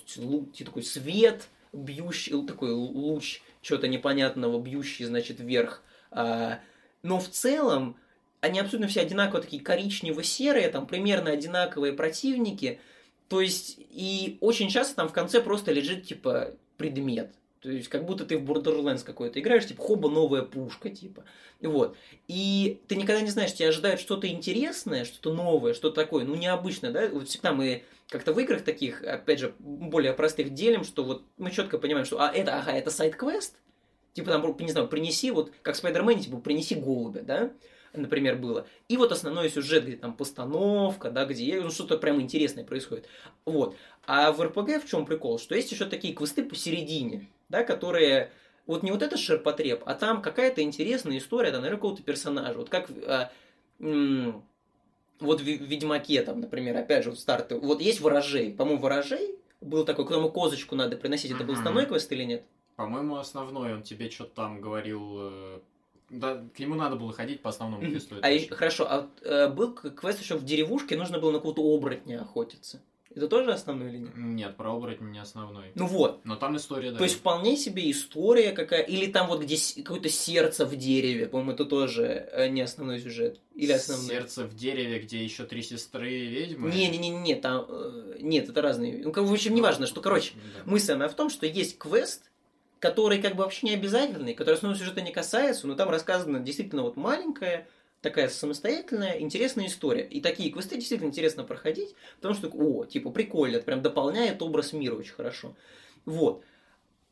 такой 0.65 0.83
свет, 0.83 1.47
бьющий, 1.71 2.45
такой 2.45 2.71
луч 2.71 3.41
чего-то 3.61 3.87
непонятного, 3.87 4.61
бьющий, 4.61 5.05
значит, 5.05 5.39
вверх. 5.39 5.81
Э, 6.11 6.57
но 7.01 7.19
в 7.19 7.29
целом 7.29 7.95
они 8.41 8.59
абсолютно 8.59 8.87
все 8.87 9.01
одинаково 9.01 9.41
такие 9.41 9.63
коричнево-серые, 9.63 10.69
там 10.69 10.87
примерно 10.87 11.31
одинаковые 11.31 11.93
противники, 11.93 12.79
то 13.29 13.39
есть 13.41 13.77
и 13.77 14.37
очень 14.41 14.69
часто 14.69 14.95
там 14.95 15.07
в 15.07 15.13
конце 15.13 15.41
просто 15.41 15.71
лежит 15.71 16.05
типа 16.05 16.53
предмет. 16.77 17.31
То 17.61 17.71
есть, 17.71 17.87
как 17.87 18.05
будто 18.05 18.25
ты 18.25 18.37
в 18.37 18.49
Borderlands 18.49 19.03
какой-то 19.03 19.39
играешь, 19.39 19.65
типа, 19.65 19.81
хоба, 19.81 20.09
новая 20.09 20.43
пушка, 20.43 20.89
типа. 20.89 21.25
Вот. 21.59 21.97
И 22.27 22.81
ты 22.87 22.95
никогда 22.95 23.21
не 23.21 23.31
знаешь, 23.31 23.53
тебя 23.53 23.69
ожидает 23.69 23.99
что-то 23.99 24.27
интересное, 24.27 25.05
что-то 25.05 25.33
новое, 25.33 25.73
что-то 25.73 25.95
такое, 25.95 26.23
ну, 26.23 26.35
необычное, 26.35 26.91
да? 26.91 27.07
Вот 27.07 27.27
всегда 27.27 27.53
мы 27.53 27.83
как-то 28.09 28.33
в 28.33 28.39
играх 28.39 28.63
таких, 28.63 29.03
опять 29.03 29.39
же, 29.39 29.55
более 29.59 30.13
простых 30.13 30.53
делим, 30.53 30.83
что 30.83 31.03
вот 31.03 31.23
мы 31.37 31.49
четко 31.49 31.79
понимаем, 31.79 32.05
что, 32.05 32.21
а, 32.21 32.31
это, 32.31 32.57
ага, 32.59 32.71
это 32.73 32.91
сайт-квест, 32.91 33.55
типа, 34.13 34.29
там, 34.29 34.55
не 34.59 34.71
знаю, 34.71 34.87
принеси, 34.87 35.31
вот, 35.31 35.51
как 35.63 35.75
в 35.75 35.77
Спайдермене, 35.77 36.21
типа, 36.21 36.37
принеси 36.37 36.75
голубя, 36.75 37.21
да? 37.21 37.51
например, 37.93 38.35
было. 38.35 38.67
И 38.89 38.97
вот 38.97 39.11
основной 39.11 39.49
сюжет, 39.49 39.85
где 39.85 39.95
там 39.95 40.13
постановка, 40.13 41.09
да, 41.09 41.25
где 41.25 41.59
ну, 41.59 41.71
что-то 41.71 41.97
прям 41.97 42.21
интересное 42.21 42.63
происходит. 42.63 43.07
Вот. 43.45 43.75
А 44.05 44.31
в 44.31 44.41
РПГ 44.41 44.83
в 44.83 44.87
чем 44.87 45.05
прикол? 45.05 45.39
Что 45.39 45.55
есть 45.55 45.71
еще 45.71 45.85
такие 45.85 46.13
квесты 46.13 46.43
посередине 46.43 47.27
да, 47.49 47.63
которые 47.63 48.31
вот 48.65 48.83
не 48.83 48.91
вот 48.91 49.01
это 49.01 49.17
ширпотреб, 49.17 49.83
а 49.85 49.93
там 49.93 50.21
какая-то 50.21 50.61
интересная 50.61 51.17
история, 51.17 51.51
там, 51.51 51.61
наверное, 51.61 51.77
какого-то 51.77 52.03
персонажа. 52.03 52.57
Вот 52.57 52.69
как 52.69 52.89
а, 53.05 53.31
м- 53.79 54.43
вот 55.19 55.39
в 55.41 55.43
Ведьмаке, 55.43 56.21
там, 56.23 56.41
например, 56.41 56.75
опять 56.75 57.03
же, 57.03 57.11
вот 57.11 57.19
старт, 57.19 57.51
вот 57.51 57.81
есть 57.81 58.01
ворожей. 58.01 58.51
По-моему, 58.53 58.81
ворожей 58.81 59.35
был 59.61 59.85
такой, 59.85 60.05
к 60.05 60.09
тому 60.09 60.29
козочку 60.29 60.75
надо 60.75 60.97
приносить. 60.97 61.31
Это 61.31 61.43
был 61.43 61.53
основной 61.53 61.85
квест 61.85 62.11
или 62.11 62.23
нет? 62.23 62.43
По-моему, 62.75 63.15
основной. 63.17 63.73
Он 63.73 63.83
тебе 63.83 64.09
что-то 64.09 64.35
там 64.35 64.61
говорил... 64.61 65.17
Э, 65.19 65.59
да, 66.09 66.43
к 66.55 66.59
нему 66.59 66.75
надо 66.75 66.95
было 66.95 67.11
ходить 67.11 67.41
по 67.41 67.49
основному 67.49 67.81
квесту. 67.89 68.15
А 68.21 68.29
еще, 68.29 68.53
хорошо, 68.53 68.85
а 68.87 69.09
э, 69.23 69.49
был 69.49 69.73
квест 69.73 70.21
еще 70.21 70.35
в 70.35 70.45
деревушке, 70.45 70.95
нужно 70.95 71.19
было 71.19 71.31
на 71.31 71.37
какого-то 71.39 71.63
оборотня 71.63 72.21
охотиться. 72.21 72.81
Это 73.18 73.28
тоже 73.28 73.51
основной 73.51 73.89
или 73.89 73.97
нет? 73.97 74.11
Нет, 74.15 74.55
про 74.55 74.72
оборотень 74.72 75.09
не 75.09 75.20
основной. 75.20 75.72
Ну 75.74 75.88
вот. 75.88 76.22
Но 76.24 76.36
там 76.36 76.55
история, 76.55 76.91
да. 76.91 76.99
То 76.99 77.03
есть 77.03 77.18
вполне 77.18 77.57
себе 77.57 77.89
история 77.89 78.51
какая, 78.51 78.84
или 78.84 79.07
там 79.11 79.28
вот 79.28 79.41
где 79.41 79.57
какое-то 79.84 80.09
сердце 80.09 80.65
в 80.65 80.76
дереве, 80.76 81.26
по-моему, 81.26 81.53
это 81.53 81.65
тоже 81.65 82.30
э, 82.32 82.47
не 82.49 82.61
основной 82.61 82.99
сюжет. 82.99 83.39
Или 83.55 83.72
основной. 83.72 84.07
Сердце 84.07 84.43
в 84.45 84.55
дереве, 84.55 84.99
где 84.99 85.24
еще 85.24 85.45
три 85.45 85.63
сестры 85.63 86.28
ведьмы. 86.28 86.72
Не-не-не, 86.72 87.36
там 87.36 87.65
э, 87.68 88.18
нет, 88.20 88.49
это 88.49 88.61
разные. 88.61 89.01
Ну, 89.03 89.11
в 89.11 89.34
общем, 89.34 89.55
неважно, 89.55 89.88
что, 89.88 89.99
короче, 89.99 90.34
да. 90.36 90.72
мысль 90.72 90.93
моя 90.93 91.09
в 91.09 91.15
том, 91.15 91.32
что 91.32 91.47
есть 91.47 91.80
квест, 91.80 92.30
который 92.80 93.20
как 93.20 93.36
бы 93.36 93.43
вообще 93.43 93.65
не 93.65 93.74
обязательный, 93.74 94.36
который 94.36 94.55
основного 94.55 94.80
сюжета 94.80 95.01
не 95.01 95.11
касается, 95.11 95.65
но 95.65 95.74
там 95.74 95.89
рассказано 95.89 96.39
действительно 96.39 96.84
вот 96.84 96.95
маленькая 96.95 97.68
такая 98.01 98.29
самостоятельная, 98.29 99.19
интересная 99.19 99.67
история. 99.67 100.05
И 100.05 100.21
такие 100.21 100.51
квесты 100.51 100.75
действительно 100.75 101.07
интересно 101.07 101.43
проходить, 101.43 101.95
потому 102.17 102.35
что, 102.35 102.49
о, 102.49 102.85
типа, 102.85 103.09
прикольно, 103.09 103.57
это 103.57 103.65
прям 103.65 103.81
дополняет 103.81 104.41
образ 104.41 104.73
мира 104.73 104.95
очень 104.95 105.13
хорошо. 105.13 105.55
Вот. 106.05 106.43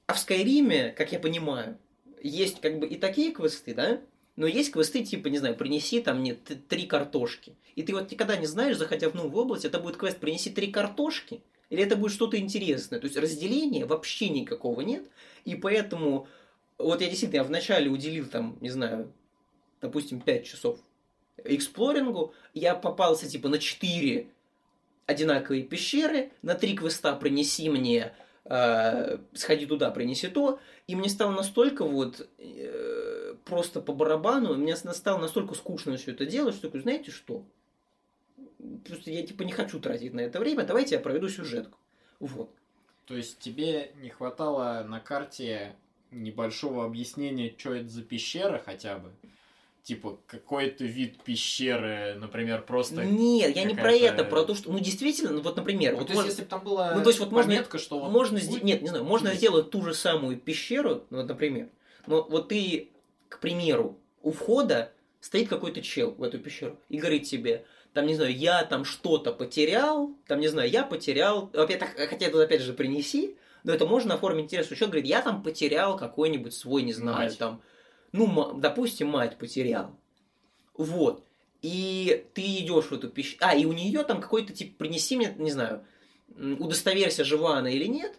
А 0.08 0.14
в 0.14 0.20
Скайриме, 0.20 0.92
как 0.92 1.12
я 1.12 1.20
понимаю, 1.20 1.78
есть 2.22 2.62
как 2.62 2.80
бы 2.80 2.88
и 2.88 2.96
такие 2.96 3.32
квесты, 3.32 3.74
да, 3.74 4.02
но 4.36 4.48
есть 4.48 4.72
квесты 4.72 5.04
типа, 5.04 5.28
не 5.30 5.38
знаю, 5.38 5.56
принеси 5.56 6.02
там 6.02 6.20
мне 6.20 6.34
три 6.34 6.86
картошки. 6.86 7.56
И 7.76 7.84
ты 7.84 7.94
вот 7.94 8.12
никогда 8.12 8.36
не 8.36 8.46
знаешь, 8.46 8.78
заходя 8.78 9.10
в 9.10 9.16
новую 9.16 9.44
область, 9.44 9.66
это 9.66 9.80
будет 9.80 9.98
квест 9.98 10.18
принеси 10.18 10.50
три 10.50 10.68
картошки, 10.68 11.42
или 11.70 11.84
это 11.84 11.96
будет 11.96 12.12
что-то 12.12 12.38
интересное. 12.38 13.00
То 13.00 13.06
есть 13.06 13.18
разделения 13.18 13.86
вообще 13.86 14.30
никакого 14.30 14.82
нет. 14.82 15.06
И 15.46 15.56
поэтому 15.56 16.28
вот 16.78 17.02
я 17.02 17.08
действительно 17.08 17.38
я 17.38 17.44
вначале 17.44 17.90
уделил 17.90 18.28
там, 18.28 18.58
не 18.62 18.70
знаю, 18.70 19.12
допустим, 19.86 20.20
5 20.20 20.46
часов 20.46 20.80
эксплорингу, 21.44 22.34
я 22.54 22.76
попался 22.76 23.30
типа 23.30 23.50
на 23.50 23.60
4 23.60 24.28
одинаковые 25.06 25.64
пещеры, 25.64 26.32
на 26.42 26.56
3 26.56 26.78
квеста 26.78 27.16
принеси 27.16 27.70
мне, 27.70 28.14
э, 28.46 29.18
сходи 29.34 29.66
туда, 29.66 29.92
принеси 29.92 30.28
то, 30.28 30.60
и 30.88 30.96
мне 30.96 31.10
стало 31.10 31.32
настолько 31.32 31.86
вот 31.86 32.28
э, 32.40 33.36
просто 33.46 33.82
по 33.82 33.94
барабану, 33.94 34.56
мне 34.56 34.76
стало 34.76 35.20
настолько 35.20 35.54
скучно 35.54 35.98
все 35.98 36.12
это 36.12 36.26
делать, 36.26 36.56
что 36.56 36.70
знаете 36.80 37.12
что, 37.12 37.46
просто 38.86 39.12
я 39.12 39.26
типа 39.26 39.44
не 39.44 39.52
хочу 39.52 39.80
тратить 39.80 40.14
на 40.14 40.22
это 40.22 40.40
время, 40.40 40.66
давайте 40.66 40.96
я 40.96 41.02
проведу 41.02 41.30
сюжетку. 41.30 41.78
Вот. 42.20 42.50
То 43.06 43.16
есть 43.16 43.38
тебе 43.38 43.92
не 44.02 44.10
хватало 44.10 44.84
на 44.88 45.00
карте 45.00 45.76
небольшого 46.10 46.86
объяснения, 46.86 47.54
что 47.56 47.76
это 47.76 47.90
за 47.90 48.02
пещера 48.02 48.62
хотя 48.64 48.98
бы? 48.98 49.12
Типа 49.86 50.20
какой-то 50.26 50.84
вид 50.84 51.22
пещеры, 51.24 52.16
например, 52.16 52.64
просто. 52.64 53.06
Нет, 53.06 53.56
я 53.56 53.64
не 53.66 53.76
про 53.76 53.92
это, 53.92 54.24
про 54.24 54.44
то, 54.44 54.56
что, 54.56 54.72
ну 54.72 54.80
действительно, 54.80 55.30
ну, 55.30 55.42
вот, 55.42 55.56
например, 55.56 55.94
ну, 55.94 56.00
вот 56.00 56.08
то 56.08 56.14
есть, 56.14 56.26
если 56.26 56.42
бы 56.42 56.48
там 56.50 56.64
была 56.64 56.96
ну, 56.96 57.04
то 57.04 57.10
есть, 57.10 57.20
вот 57.20 57.30
пометка, 57.30 57.76
можно, 57.76 57.80
что 57.80 58.00
вот 58.00 58.12
можно 58.12 58.40
будет... 58.40 58.64
нет, 58.64 58.82
не 58.82 58.88
знаю, 58.88 59.04
можно 59.04 59.28
есть. 59.28 59.38
сделать 59.38 59.70
ту 59.70 59.84
же 59.84 59.94
самую 59.94 60.38
пещеру, 60.38 61.06
ну, 61.12 61.20
вот, 61.20 61.28
например, 61.28 61.70
но 62.08 62.24
вот 62.24 62.50
ты, 62.50 62.90
к 63.30 63.40
примеру, 63.40 64.00
у 64.24 64.32
входа 64.32 64.92
стоит 65.22 65.50
какой-то 65.50 65.84
чел 65.84 66.16
в 66.18 66.24
эту 66.24 66.40
пещеру 66.40 66.80
и 66.90 66.98
говорит 66.98 67.24
тебе, 67.26 67.64
там, 67.94 68.08
не 68.08 68.16
знаю, 68.16 68.36
я 68.36 68.66
там 68.66 68.86
что-то 68.86 69.34
потерял, 69.34 70.16
там, 70.26 70.40
не 70.40 70.48
знаю, 70.48 70.68
я 70.68 70.82
потерял, 70.82 71.52
опять, 71.54 71.82
хотя 71.82 72.26
это 72.26 72.42
опять 72.42 72.62
же 72.62 72.74
принеси, 72.74 73.38
но 73.64 73.72
это 73.72 73.86
можно 73.86 74.16
оформить 74.16 74.46
интересно. 74.46 74.76
Человек 74.76 74.94
говорит, 74.94 75.10
я 75.10 75.22
там 75.22 75.44
потерял 75.44 75.96
какой-нибудь 75.96 76.56
свой, 76.56 76.82
не 76.82 76.94
знаю, 76.94 77.30
Мать. 77.30 77.38
там, 77.38 77.62
ну, 78.16 78.54
допустим, 78.54 79.10
мать 79.10 79.38
потерял. 79.38 79.96
Вот. 80.78 81.24
И 81.62 82.26
ты 82.34 82.42
идешь 82.42 82.86
в 82.86 82.94
эту 82.94 83.10
пещеру. 83.10 83.40
А, 83.42 83.56
и 83.56 83.66
у 83.66 83.74
нее 83.74 84.04
там 84.04 84.22
какой-то 84.22 84.54
тип, 84.54 84.78
принеси 84.78 85.16
мне, 85.18 85.34
не 85.38 85.52
знаю, 85.52 85.84
удостоверься, 86.38 87.24
жива 87.24 87.58
она 87.58 87.70
или 87.70 87.86
нет. 87.86 88.14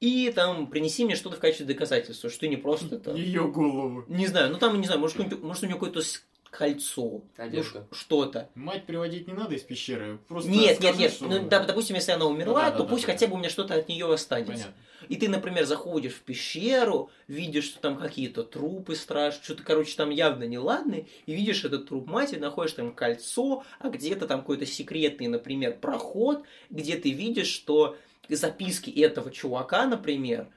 И 0.00 0.30
там 0.32 0.68
принеси 0.68 1.04
мне 1.04 1.16
что-то 1.16 1.36
в 1.36 1.40
качестве 1.40 1.66
доказательства, 1.66 2.30
что 2.30 2.40
ты 2.40 2.48
не 2.48 2.56
просто 2.56 2.98
там... 3.00 3.16
Ее 3.16 3.48
голову. 3.48 4.04
Не 4.08 4.26
знаю, 4.26 4.50
ну 4.50 4.58
там, 4.58 4.80
не 4.80 4.86
знаю, 4.86 5.00
может, 5.00 5.18
может 5.42 5.62
у 5.62 5.66
нее 5.66 5.74
какой-то 5.74 6.02
кольцо, 6.50 7.02
ну, 7.02 7.24
Одежда. 7.36 7.86
что-то. 7.92 8.48
Мать 8.54 8.84
приводить 8.86 9.26
не 9.26 9.34
надо 9.34 9.54
из 9.54 9.62
пещеры. 9.62 10.18
Просто 10.28 10.50
Нет, 10.50 10.80
нет, 10.80 10.94
скажи, 10.94 10.98
нет. 10.98 11.12
что- 11.12 11.26
Ну, 11.26 11.48
да, 11.48 11.64
допустим, 11.64 11.96
если 11.96 12.12
она 12.12 12.26
умерла, 12.26 12.64
Ну 12.64 12.70
да, 12.70 12.76
то 12.78 12.82
да, 12.84 12.88
пусть 12.88 13.06
да, 13.06 13.12
хотя 13.12 13.26
да. 13.26 13.30
бы 13.30 13.36
у 13.36 13.38
меня 13.38 13.50
что-то 13.50 13.74
от 13.74 13.88
нее 13.88 14.12
останется. 14.12 14.52
Понятно. 14.52 14.74
И 15.08 15.16
ты, 15.16 15.28
например, 15.28 15.64
заходишь 15.64 16.14
в 16.14 16.20
пещеру, 16.22 17.10
видишь, 17.28 17.64
что 17.66 17.80
там 17.80 17.96
какие-то 17.96 18.42
трупы 18.42 18.96
страшные, 18.96 19.44
что-то, 19.44 19.62
короче, 19.62 19.94
там 19.96 20.10
явно 20.10 20.44
неладное, 20.44 21.06
и 21.26 21.34
видишь 21.34 21.64
этот 21.64 21.88
труп 21.88 22.08
матери, 22.08 22.38
находишь 22.40 22.72
там 22.72 22.92
кольцо, 22.92 23.64
а 23.78 23.90
где-то 23.90 24.26
там 24.26 24.40
какой-то 24.40 24.66
секретный, 24.66 25.28
например, 25.28 25.78
проход, 25.78 26.44
где 26.70 26.96
ты 26.96 27.10
видишь, 27.12 27.46
что 27.48 27.96
записки 28.28 28.90
этого 28.90 29.30
чувака, 29.30 29.86
например, 29.86 30.48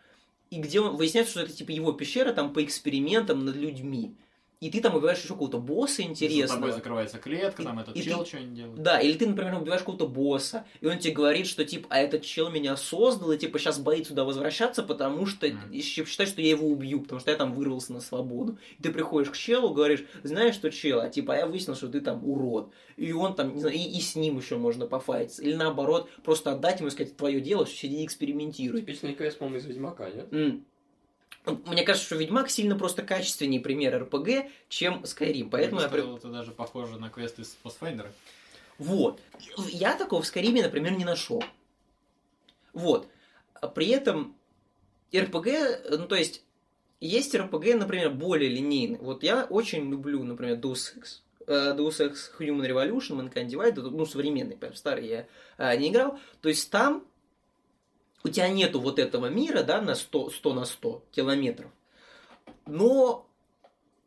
и 0.49 0.57
где 0.59 0.81
он, 0.81 0.95
выясняется, 0.97 1.31
что 1.31 1.41
это 1.41 1.53
типа 1.53 1.71
его 1.71 1.93
пещера 1.93 2.33
там 2.33 2.51
по 2.51 2.63
экспериментам 2.63 3.45
над 3.45 3.55
людьми. 3.55 4.15
И 4.61 4.69
ты 4.69 4.79
там 4.79 4.95
убиваешь 4.95 5.17
еще 5.17 5.29
какого-то 5.29 5.57
босса 5.57 5.95
За 5.95 6.01
тобой 6.03 6.11
интересного. 6.11 6.71
закрывается 6.71 7.17
клетка, 7.17 7.63
И- 7.63 7.65
там 7.65 7.79
этот 7.79 7.95
и 7.97 8.03
чел 8.03 8.19
ты- 8.23 8.29
что-нибудь 8.29 8.53
делает. 8.53 8.83
Да, 8.83 8.99
или 8.99 9.17
ты, 9.17 9.25
например, 9.27 9.55
убиваешь 9.59 9.81
какого-то 9.81 10.07
босса, 10.07 10.65
и 10.81 10.85
он 10.85 10.99
тебе 10.99 11.15
говорит, 11.15 11.47
что 11.47 11.65
типа, 11.65 11.87
а 11.89 11.97
этот 11.97 12.21
чел 12.21 12.51
меня 12.51 12.77
создал, 12.77 13.31
и 13.31 13.39
типа 13.39 13.57
сейчас 13.57 13.79
боится 13.79 14.11
сюда 14.11 14.23
возвращаться, 14.23 14.83
потому 14.83 15.25
что 15.25 15.47
и 15.47 15.81
щ- 15.81 16.05
считает, 16.05 16.29
что 16.29 16.41
я 16.43 16.49
его 16.49 16.67
убью, 16.67 17.01
потому 17.01 17.19
что 17.19 17.31
я 17.31 17.37
там 17.37 17.53
вырвался 17.55 17.91
на 17.91 18.01
свободу. 18.01 18.59
И 18.77 18.83
ты 18.83 18.91
приходишь 18.91 19.31
к 19.31 19.35
челу, 19.35 19.73
говоришь, 19.73 20.03
знаешь, 20.21 20.53
что 20.53 20.69
чел, 20.69 20.99
а 21.01 21.09
типа, 21.09 21.33
а 21.33 21.37
я 21.37 21.47
выяснил, 21.47 21.75
что 21.75 21.87
ты 21.87 21.99
там 21.99 22.23
урод. 22.23 22.71
И 22.97 23.11
он 23.13 23.33
там, 23.33 23.55
не 23.55 23.61
знаю, 23.61 23.75
и, 23.75 23.79
и 23.79 23.99
с 23.99 24.15
ним 24.15 24.37
еще 24.37 24.57
можно 24.57 24.85
пофайтиться. 24.85 25.41
Или 25.41 25.55
наоборот, 25.55 26.07
просто 26.23 26.51
отдать 26.51 26.79
ему 26.81 26.89
и 26.89 26.91
сказать, 26.91 27.17
твое 27.17 27.41
дело, 27.41 27.65
что 27.65 27.75
сиди 27.75 28.03
и 28.03 28.05
экспериментируй. 28.05 28.81
Типичный 28.81 29.15
квест, 29.15 29.39
по-моему, 29.39 29.57
из 29.57 29.65
Ведьмака, 29.65 30.07
нет? 30.11 30.27
М. 30.31 30.65
Мне 31.45 31.83
кажется, 31.83 32.05
что 32.05 32.15
Ведьмак 32.17 32.49
сильно 32.49 32.77
просто 32.77 33.01
качественнее 33.01 33.61
пример 33.61 34.03
РПГ, 34.03 34.51
чем 34.69 35.01
Skyrim. 35.03 35.49
Поэтому 35.49 35.81
я, 35.81 35.87
я 35.87 36.15
это 36.15 36.27
даже 36.27 36.51
похоже 36.51 36.99
на 36.99 37.09
квест 37.09 37.39
из 37.39 37.57
Pathfinder. 37.63 38.07
Вот. 38.77 39.19
Я 39.69 39.95
такого 39.95 40.21
в 40.21 40.25
Скайриме, 40.27 40.63
например, 40.63 40.93
не 40.93 41.05
нашел. 41.05 41.43
Вот. 42.73 43.07
При 43.75 43.89
этом 43.89 44.35
РПГ, 45.15 45.47
ну 45.97 46.07
то 46.07 46.15
есть, 46.15 46.43
есть 46.99 47.35
РПГ, 47.35 47.75
например, 47.75 48.11
более 48.11 48.49
линейный. 48.49 48.97
Вот 48.97 49.23
я 49.23 49.45
очень 49.45 49.89
люблю, 49.89 50.23
например, 50.23 50.57
Deus 50.57 50.95
Ex. 50.97 51.21
э, 51.47 51.75
Deus 51.77 51.99
Ex 51.99 52.31
Human 52.39 52.67
Revolution, 52.67 53.19
Mankind 53.19 53.49
Divided, 53.49 53.81
ну, 53.81 54.05
современный, 54.05 54.57
прям 54.57 54.73
старый 54.73 55.07
я 55.07 55.27
э, 55.57 55.77
не 55.77 55.89
играл. 55.89 56.19
То 56.41 56.49
есть 56.49 56.69
там 56.71 57.05
у 58.23 58.29
тебя 58.29 58.49
нету 58.49 58.79
вот 58.79 58.99
этого 58.99 59.27
мира, 59.27 59.63
да, 59.63 59.81
на 59.81 59.95
100, 59.95 60.29
100 60.31 60.53
на 60.53 60.65
100 60.65 61.03
километров. 61.11 61.71
Но 62.65 63.27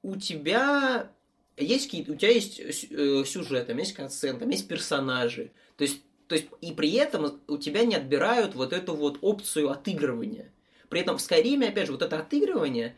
у 0.03 0.17
тебя 0.17 1.11
есть 1.57 1.87
какие-то, 1.87 2.13
у 2.13 2.17
тебя 2.17 2.33
есть 2.33 2.61
э, 2.61 3.25
сюжет, 3.25 3.67
там 3.67 3.79
есть 3.79 3.95
концент, 3.95 4.41
там 4.41 4.51
есть 4.51 4.69
персонажи. 4.69 5.53
То 5.77 5.85
есть, 5.85 6.03
то 6.29 6.35
есть, 6.35 6.49
и 6.61 6.73
при 6.73 6.93
этом 6.93 7.41
у 7.49 7.59
тебя 7.59 7.85
не 7.85 7.97
отбирают 7.97 8.55
вот 8.55 8.73
эту 8.73 8.95
вот 8.95 9.19
опцию 9.21 9.71
отыгрывания. 9.71 10.53
При 10.89 11.01
этом 11.01 11.17
в 11.17 11.21
Скайриме, 11.21 11.69
опять 11.69 11.87
же, 11.87 11.93
вот 11.93 12.03
это 12.03 12.19
отыгрывание, 12.19 12.97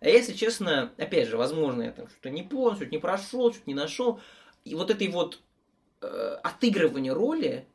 а 0.00 0.08
если 0.08 0.32
честно, 0.32 0.92
опять 0.98 1.28
же, 1.28 1.36
возможно, 1.36 1.82
я 1.82 1.92
там 1.92 2.08
что-то 2.08 2.30
не 2.30 2.42
понял, 2.42 2.76
что-то 2.76 2.90
не 2.90 2.98
прошел, 2.98 3.52
что-то 3.52 3.68
не 3.68 3.74
нашел, 3.74 4.20
и 4.64 4.74
вот 4.74 4.90
этой 4.90 5.08
вот 5.08 5.40
э, 6.00 6.36
отыгрывания 6.42 7.14
роли 7.14 7.66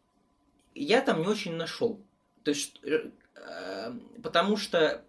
я 0.75 1.01
там 1.01 1.21
не 1.21 1.27
очень 1.27 1.55
нашел. 1.55 2.01
То 2.43 2.51
есть, 2.51 2.79
э, 2.83 3.09
э, 3.35 3.93
потому 4.23 4.57
что 4.57 5.03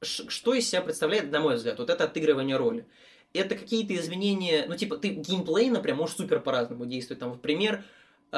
что 0.00 0.54
из 0.54 0.68
себя 0.68 0.80
представляет, 0.80 1.30
на 1.30 1.40
мой 1.40 1.56
взгляд, 1.56 1.78
вот 1.78 1.90
это 1.90 2.04
отыгрывание 2.04 2.56
роли? 2.56 2.86
Это 3.32 3.56
какие-то 3.56 3.94
изменения, 3.96 4.64
ну, 4.68 4.76
типа, 4.76 4.96
ты 4.96 5.08
геймплей, 5.08 5.70
например, 5.70 5.96
можешь 5.96 6.16
супер 6.16 6.40
по-разному 6.40 6.86
действовать. 6.86 7.20
Там, 7.20 7.30
например, 7.30 7.84
э, 8.32 8.36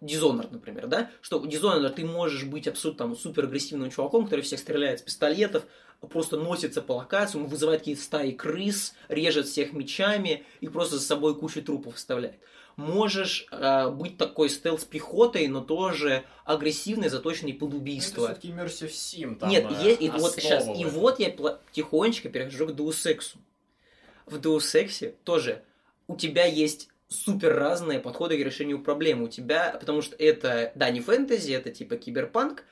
Dishonored, 0.00 0.48
например, 0.52 0.86
да? 0.86 1.10
Что 1.20 1.42
Dishonored 1.42 1.90
ты 1.90 2.04
можешь 2.04 2.44
быть 2.44 2.68
абсолютно 2.68 3.06
там, 3.06 3.16
супер 3.16 3.44
агрессивным 3.44 3.90
чуваком, 3.90 4.24
который 4.24 4.42
всех 4.42 4.60
стреляет 4.60 5.00
с 5.00 5.02
пистолетов, 5.02 5.64
просто 6.10 6.36
носится 6.36 6.82
по 6.82 6.92
локациям, 6.92 7.46
вызывает 7.46 7.80
какие-то 7.80 8.02
стаи 8.02 8.30
крыс, 8.30 8.94
режет 9.08 9.46
всех 9.46 9.72
мечами 9.72 10.44
и 10.60 10.68
просто 10.68 10.96
за 10.96 11.02
собой 11.02 11.38
кучу 11.38 11.62
трупов 11.62 11.96
вставляет. 11.96 12.38
Можешь 12.78 13.48
э, 13.50 13.90
быть 13.90 14.16
такой 14.18 14.48
стелс-пехотой, 14.48 15.48
но 15.48 15.60
тоже 15.60 16.22
агрессивный, 16.44 17.08
заточенный 17.08 17.52
под 17.52 17.74
убийство. 17.74 18.20
Ну, 18.20 18.26
это 18.28 18.38
все-таки 18.38 18.56
Immersive 18.56 18.90
Sim. 18.90 19.36
Там, 19.36 19.50
Нет, 19.50 19.66
э, 19.68 19.84
есть, 19.84 20.00
и 20.00 20.08
вот 20.08 20.34
сейчас, 20.34 20.68
и 20.68 20.84
вот 20.84 21.18
я 21.18 21.34
тихонечко 21.72 22.28
перехожу 22.28 22.68
к 22.68 22.70
Ex. 22.70 23.34
В 24.26 24.38
Ex 24.38 25.14
тоже 25.24 25.64
у 26.06 26.14
тебя 26.14 26.44
есть 26.44 26.88
супер 27.08 27.56
разные 27.56 27.98
подходы 27.98 28.38
к 28.38 28.44
решению 28.44 28.80
проблем. 28.80 29.22
У 29.22 29.28
тебя, 29.28 29.76
потому 29.80 30.00
что 30.00 30.14
это, 30.14 30.70
да, 30.76 30.88
не 30.90 31.00
фэнтези, 31.00 31.50
это 31.50 31.72
типа 31.72 31.96
киберпанк, 31.96 32.62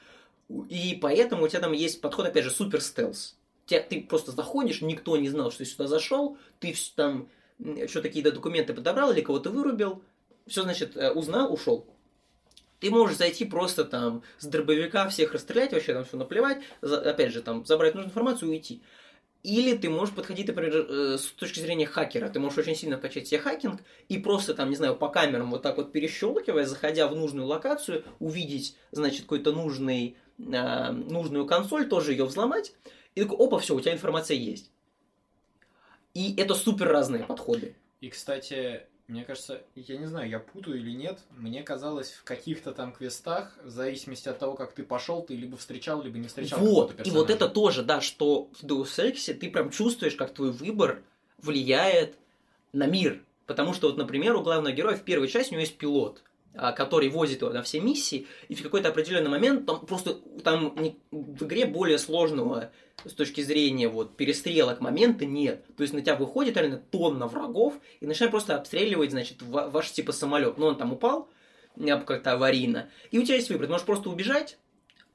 и 0.69 0.97
поэтому 1.03 1.47
у 1.47 1.49
тебя 1.49 1.63
там 1.63 1.73
есть 1.73 2.01
подход, 2.01 2.27
опять 2.27 2.45
же, 2.45 2.51
супер 2.51 2.81
стелс. 2.81 3.37
Тебя, 3.65 3.81
ты 3.81 4.03
просто 4.03 4.31
заходишь, 4.31 4.83
никто 4.83 5.17
не 5.17 5.29
знал, 5.29 5.51
что 5.51 5.65
ты 5.65 5.65
сюда 5.65 5.89
зашел, 5.89 6.39
ты 6.61 6.73
там 6.95 7.29
что-то 7.59 8.09
какие-то 8.09 8.33
документы 8.33 8.75
подобрал 8.75 9.13
или 9.13 9.21
кого-то 9.21 9.51
вырубил, 9.51 10.03
все, 10.47 10.63
значит, 10.63 10.97
э, 10.97 11.11
узнал, 11.11 11.53
ушел. 11.53 11.87
Ты 12.81 12.91
можешь 12.91 13.17
зайти 13.17 13.45
просто 13.45 13.85
там 13.85 14.23
с 14.39 14.47
дробовика 14.47 15.09
всех 15.09 15.33
расстрелять, 15.33 15.73
вообще 15.73 15.95
там 15.95 16.05
все 16.05 16.17
наплевать, 16.17 16.59
за- 16.83 17.01
опять 17.01 17.33
же, 17.33 17.43
там 17.43 17.65
забрать 17.65 17.95
нужную 17.95 18.11
информацию 18.11 18.49
и 18.49 18.53
уйти. 18.53 18.83
Или 19.43 19.77
ты 19.77 19.89
можешь 19.89 20.15
подходить, 20.15 20.49
например, 20.49 20.75
э, 20.75 21.19
с 21.19 21.27
точки 21.27 21.61
зрения 21.61 21.87
хакера. 21.87 22.29
Ты 22.29 22.41
можешь 22.41 22.59
очень 22.59 22.75
сильно 22.75 22.99
вкачать 22.99 23.29
себе 23.29 23.39
хакинг 23.39 23.81
и 24.09 24.19
просто 24.19 24.55
там, 24.55 24.71
не 24.71 24.77
знаю, 24.77 24.97
по 24.97 25.09
камерам 25.09 25.51
вот 25.51 25.63
так 25.63 25.77
вот 25.77 25.93
перещелкивая, 25.93 26.67
заходя 26.67 27.07
в 27.07 27.15
нужную 27.15 27.47
локацию, 27.47 28.05
увидеть, 28.19 28.77
значит, 28.91 29.23
какой-то 29.23 29.53
нужный, 29.53 30.17
э, 30.39 30.91
нужную 30.91 31.47
консоль, 31.47 31.89
тоже 31.89 32.13
ее 32.13 32.25
взломать. 32.25 32.75
И 33.15 33.23
такой, 33.23 33.39
опа, 33.39 33.59
все, 33.59 33.75
у 33.75 33.81
тебя 33.81 33.95
информация 33.95 34.37
есть. 34.37 34.71
И 36.17 36.35
это 36.39 36.55
супер 36.55 36.89
разные 36.89 37.25
подходы. 37.25 37.77
И, 38.01 38.09
кстати, 38.09 38.81
мне 39.07 39.23
кажется, 39.23 39.62
я 39.75 39.99
не 39.99 40.07
знаю, 40.07 40.31
я 40.31 40.39
путаю 40.39 40.79
или 40.79 40.93
нет, 40.93 41.19
мне 41.37 41.62
казалось, 41.62 42.11
в 42.11 42.25
каких-то 42.25 42.73
там 42.73 42.95
квестах, 42.95 43.55
в 43.62 43.69
зависимости 43.69 44.27
от 44.31 44.39
того, 44.39 44.55
как 44.55 44.73
ты 44.73 44.83
пошел, 44.83 45.23
ты 45.23 45.37
либо 45.37 45.59
встречал, 45.59 46.03
либо 46.03 46.17
не 46.17 46.29
встречал 46.29 46.59
Вот, 46.59 47.07
и 47.07 47.11
вот 47.11 47.29
это 47.29 47.51
тоже, 47.51 47.83
да, 47.83 48.01
что 48.01 48.49
в 48.59 48.64
Deus 48.64 48.97
Ex 48.97 49.35
ты 49.35 49.51
прям 49.51 49.69
чувствуешь, 49.69 50.14
как 50.14 50.33
твой 50.33 50.53
выбор 50.53 51.03
влияет 51.37 52.17
на 52.73 52.87
мир. 52.87 53.23
Потому 53.45 53.75
что, 53.75 53.89
вот, 53.89 53.99
например, 53.99 54.37
у 54.37 54.43
главного 54.43 54.75
героя 54.75 54.97
в 54.97 55.03
первой 55.03 55.29
части 55.29 55.51
у 55.51 55.53
него 55.53 55.61
есть 55.61 55.77
пилот, 55.77 56.23
который 56.73 57.09
возит 57.09 57.43
его 57.43 57.53
на 57.53 57.63
все 57.63 57.81
миссии, 57.81 58.27
и 58.49 58.55
в 58.55 58.63
какой-то 58.63 58.89
определенный 58.89 59.31
момент 59.31 59.67
там 59.67 59.85
просто 59.87 60.15
там 60.43 60.75
не- 60.79 60.97
в 61.11 61.45
игре 61.45 61.67
более 61.67 61.99
сложного 61.99 62.71
с 63.05 63.13
точки 63.13 63.43
зрения 63.43 63.89
вот 63.89 64.17
перестрелок 64.17 64.81
момента 64.81 65.27
нет. 65.27 65.65
То 65.77 65.83
есть 65.83 65.93
на 65.93 66.01
тебя 66.01 66.17
выходит 66.17 66.57
реально 66.57 66.79
тонна 66.79 67.27
врагов 67.27 67.75
и 68.01 68.07
начинает 68.07 68.31
просто 68.31 68.57
обстреливать, 68.57 69.11
значит, 69.11 69.43
ва- 69.43 69.69
ваш 69.69 69.91
типа 69.93 70.13
самолет. 70.13 70.59
Ну, 70.59 70.67
он 70.67 70.77
там 70.77 70.93
упал, 70.93 71.29
как-то 72.07 72.33
аварийно. 72.33 72.89
И 73.11 73.19
у 73.19 73.23
тебя 73.23 73.37
есть 73.37 73.51
выбор. 73.51 73.67
Ты 73.67 73.73
можешь 73.73 73.87
просто 73.87 74.09
убежать, 74.09 74.59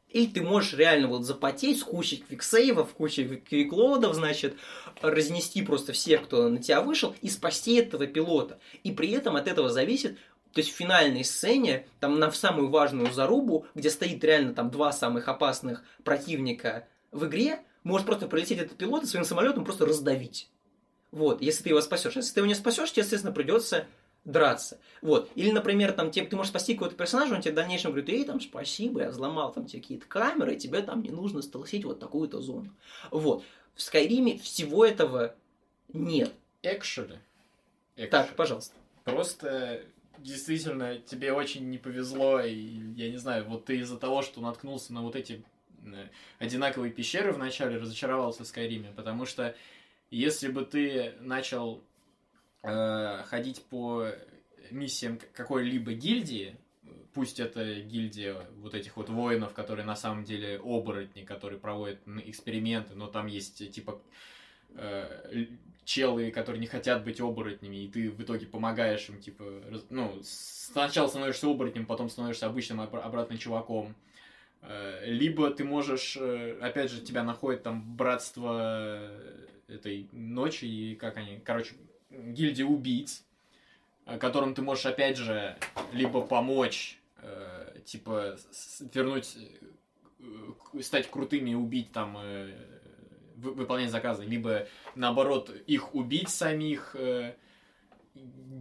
или 0.10 0.28
ты 0.28 0.42
можешь 0.42 0.74
реально 0.74 1.08
вот 1.08 1.24
запотеть 1.24 1.80
с 1.80 1.84
кучей 1.84 2.18
квиксейвов, 2.18 2.94
кучей 2.94 3.38
квиклодов, 3.38 4.14
значит, 4.14 4.56
разнести 5.02 5.62
просто 5.64 5.94
всех, 5.94 6.24
кто 6.24 6.50
на 6.50 6.62
тебя 6.62 6.82
вышел, 6.82 7.16
и 7.22 7.30
спасти 7.30 7.76
этого 7.76 8.06
пилота. 8.08 8.60
И 8.84 8.92
при 8.92 9.12
этом 9.12 9.36
от 9.38 9.48
этого 9.48 9.70
зависит, 9.70 10.18
то 10.54 10.60
есть 10.60 10.72
в 10.72 10.76
финальной 10.76 11.24
сцене, 11.24 11.86
там 12.00 12.20
на 12.20 12.30
в 12.30 12.36
самую 12.36 12.70
важную 12.70 13.12
зарубу, 13.14 13.66
где 13.76 13.90
стоит 13.90 14.24
реально 14.24 14.54
там 14.54 14.70
два 14.70 14.92
самых 14.92 15.28
опасных 15.28 15.84
противника 16.04 16.88
в 17.12 17.26
игре, 17.26 17.62
может 17.84 18.06
просто 18.06 18.28
пролететь 18.28 18.60
этот 18.60 18.78
пилот 18.78 19.04
и 19.04 19.08
своим 19.08 19.26
самолетом 19.26 19.64
просто 19.64 19.86
раздавить. 19.86 20.50
Вот, 21.12 21.42
если 21.42 21.64
ты 21.64 21.70
его 21.70 21.82
спасешь. 21.82 22.16
Если 22.16 22.34
ты 22.34 22.40
его 22.40 22.48
не 22.48 22.56
спасешь, 22.56 22.92
тебе, 22.92 23.04
естественно, 23.04 23.34
придется 23.34 23.86
драться. 24.24 24.80
Вот. 25.02 25.30
Или, 25.36 25.52
например, 25.52 25.94
там, 25.94 26.12
тебе, 26.12 26.26
ты 26.26 26.36
можешь 26.36 26.52
спасти 26.52 26.74
какого-то 26.74 26.96
персонажа, 26.96 27.34
он 27.34 27.42
тебе 27.42 27.54
в 27.54 27.56
дальнейшем 27.56 27.92
говорит, 27.92 28.10
эй, 28.10 28.24
там, 28.24 28.40
спасибо, 28.40 29.02
я 29.02 29.10
взломал 29.10 29.52
там 29.52 29.66
тебе 29.66 29.82
какие-то 29.82 30.06
камеры, 30.06 30.56
и 30.56 30.60
тебе 30.60 30.82
там 30.82 31.02
не 31.02 31.10
нужно 31.10 31.42
столсить 31.42 31.86
вот 31.86 32.00
такую-то 32.00 32.40
зону. 32.40 32.70
Вот. 33.10 33.44
В 33.74 33.82
Скайриме 33.82 34.38
всего 34.38 34.86
этого 34.86 35.36
нет. 35.92 36.32
Actually. 36.62 37.18
Так, 38.10 38.36
пожалуйста. 38.36 38.76
Просто 39.04 39.84
действительно 40.22 40.98
тебе 41.00 41.34
очень 41.34 41.70
не 41.70 41.78
повезло, 41.78 42.40
и 42.42 42.54
я 42.96 43.10
не 43.10 43.18
знаю, 43.18 43.46
вот 43.46 43.66
ты 43.66 43.78
из-за 43.80 43.98
того, 43.98 44.22
что 44.22 44.42
наткнулся 44.42 44.94
на 44.94 45.02
вот 45.02 45.16
эти 45.16 45.44
э, 45.86 46.08
одинаковые 46.40 46.92
пещеры 46.92 47.32
вначале, 47.32 47.78
разочаровался 47.78 48.44
в 48.44 48.48
Скайриме, 48.48 48.92
потому 48.96 49.26
что 49.26 49.56
если 50.10 50.50
бы 50.50 50.66
ты 50.66 51.14
начал 51.20 51.82
э, 52.64 53.24
ходить 53.26 53.64
по 53.66 54.08
миссиям 54.70 55.20
какой-либо 55.34 55.94
гильдии, 55.94 56.58
пусть 57.14 57.40
это 57.40 57.82
гильдия 57.82 58.46
вот 58.58 58.74
этих 58.74 58.98
вот 58.98 59.10
воинов, 59.10 59.54
которые 59.54 59.86
на 59.86 59.96
самом 59.96 60.24
деле 60.24 60.60
оборотни, 60.60 61.24
которые 61.24 61.60
проводят 61.60 62.00
эксперименты, 62.26 62.96
но 62.96 63.08
там 63.08 63.28
есть 63.28 63.72
типа 63.72 64.02
э, 64.76 65.48
челы, 65.86 66.32
которые 66.32 66.60
не 66.60 66.68
хотят 66.68 67.04
быть 67.04 67.20
оборотнями, 67.20 67.78
и 67.78 67.88
ты 67.88 68.10
в 68.12 68.22
итоге 68.22 68.46
помогаешь 68.46 69.10
им, 69.10 69.20
типа, 69.20 69.44
раз- 69.70 69.86
ну, 69.90 70.20
сначала 70.24 71.08
становишься 71.08 71.48
оборотнем, 71.48 71.86
потом 71.86 72.10
становишься 72.10 72.46
обычным 72.46 72.82
обра- 72.82 73.02
обратно 73.02 73.38
чуваком. 73.38 73.96
Э, 74.62 75.02
Либо 75.06 75.50
ты 75.50 75.64
можешь, 75.64 76.16
э, 76.20 76.58
опять 76.62 76.92
же, 76.92 77.02
тебя 77.02 77.24
находит 77.24 77.64
там 77.64 77.96
братство 77.96 78.60
э, 78.62 79.48
этой 79.68 80.08
ночи, 80.12 80.66
и 80.66 80.96
как 80.96 81.18
они, 81.18 81.40
короче, 81.44 81.74
гильдия 82.12 82.66
убийц, 82.66 83.24
которым 84.20 84.54
ты 84.54 84.62
можешь, 84.62 84.86
опять 84.86 85.18
же, 85.18 85.58
либо 85.94 86.22
помочь, 86.22 87.00
типа, 87.86 88.38
вернуть, 88.94 89.38
стать 90.82 91.10
крутыми 91.10 91.52
и 91.52 91.56
убить 91.56 91.92
там, 91.92 92.18
выполнять 93.42 93.92
заказы, 93.92 94.24
либо, 94.24 94.68
наоборот, 94.96 95.50
их 95.68 95.96
убить 95.96 96.30
самих. 96.30 96.96
э, 96.96 97.36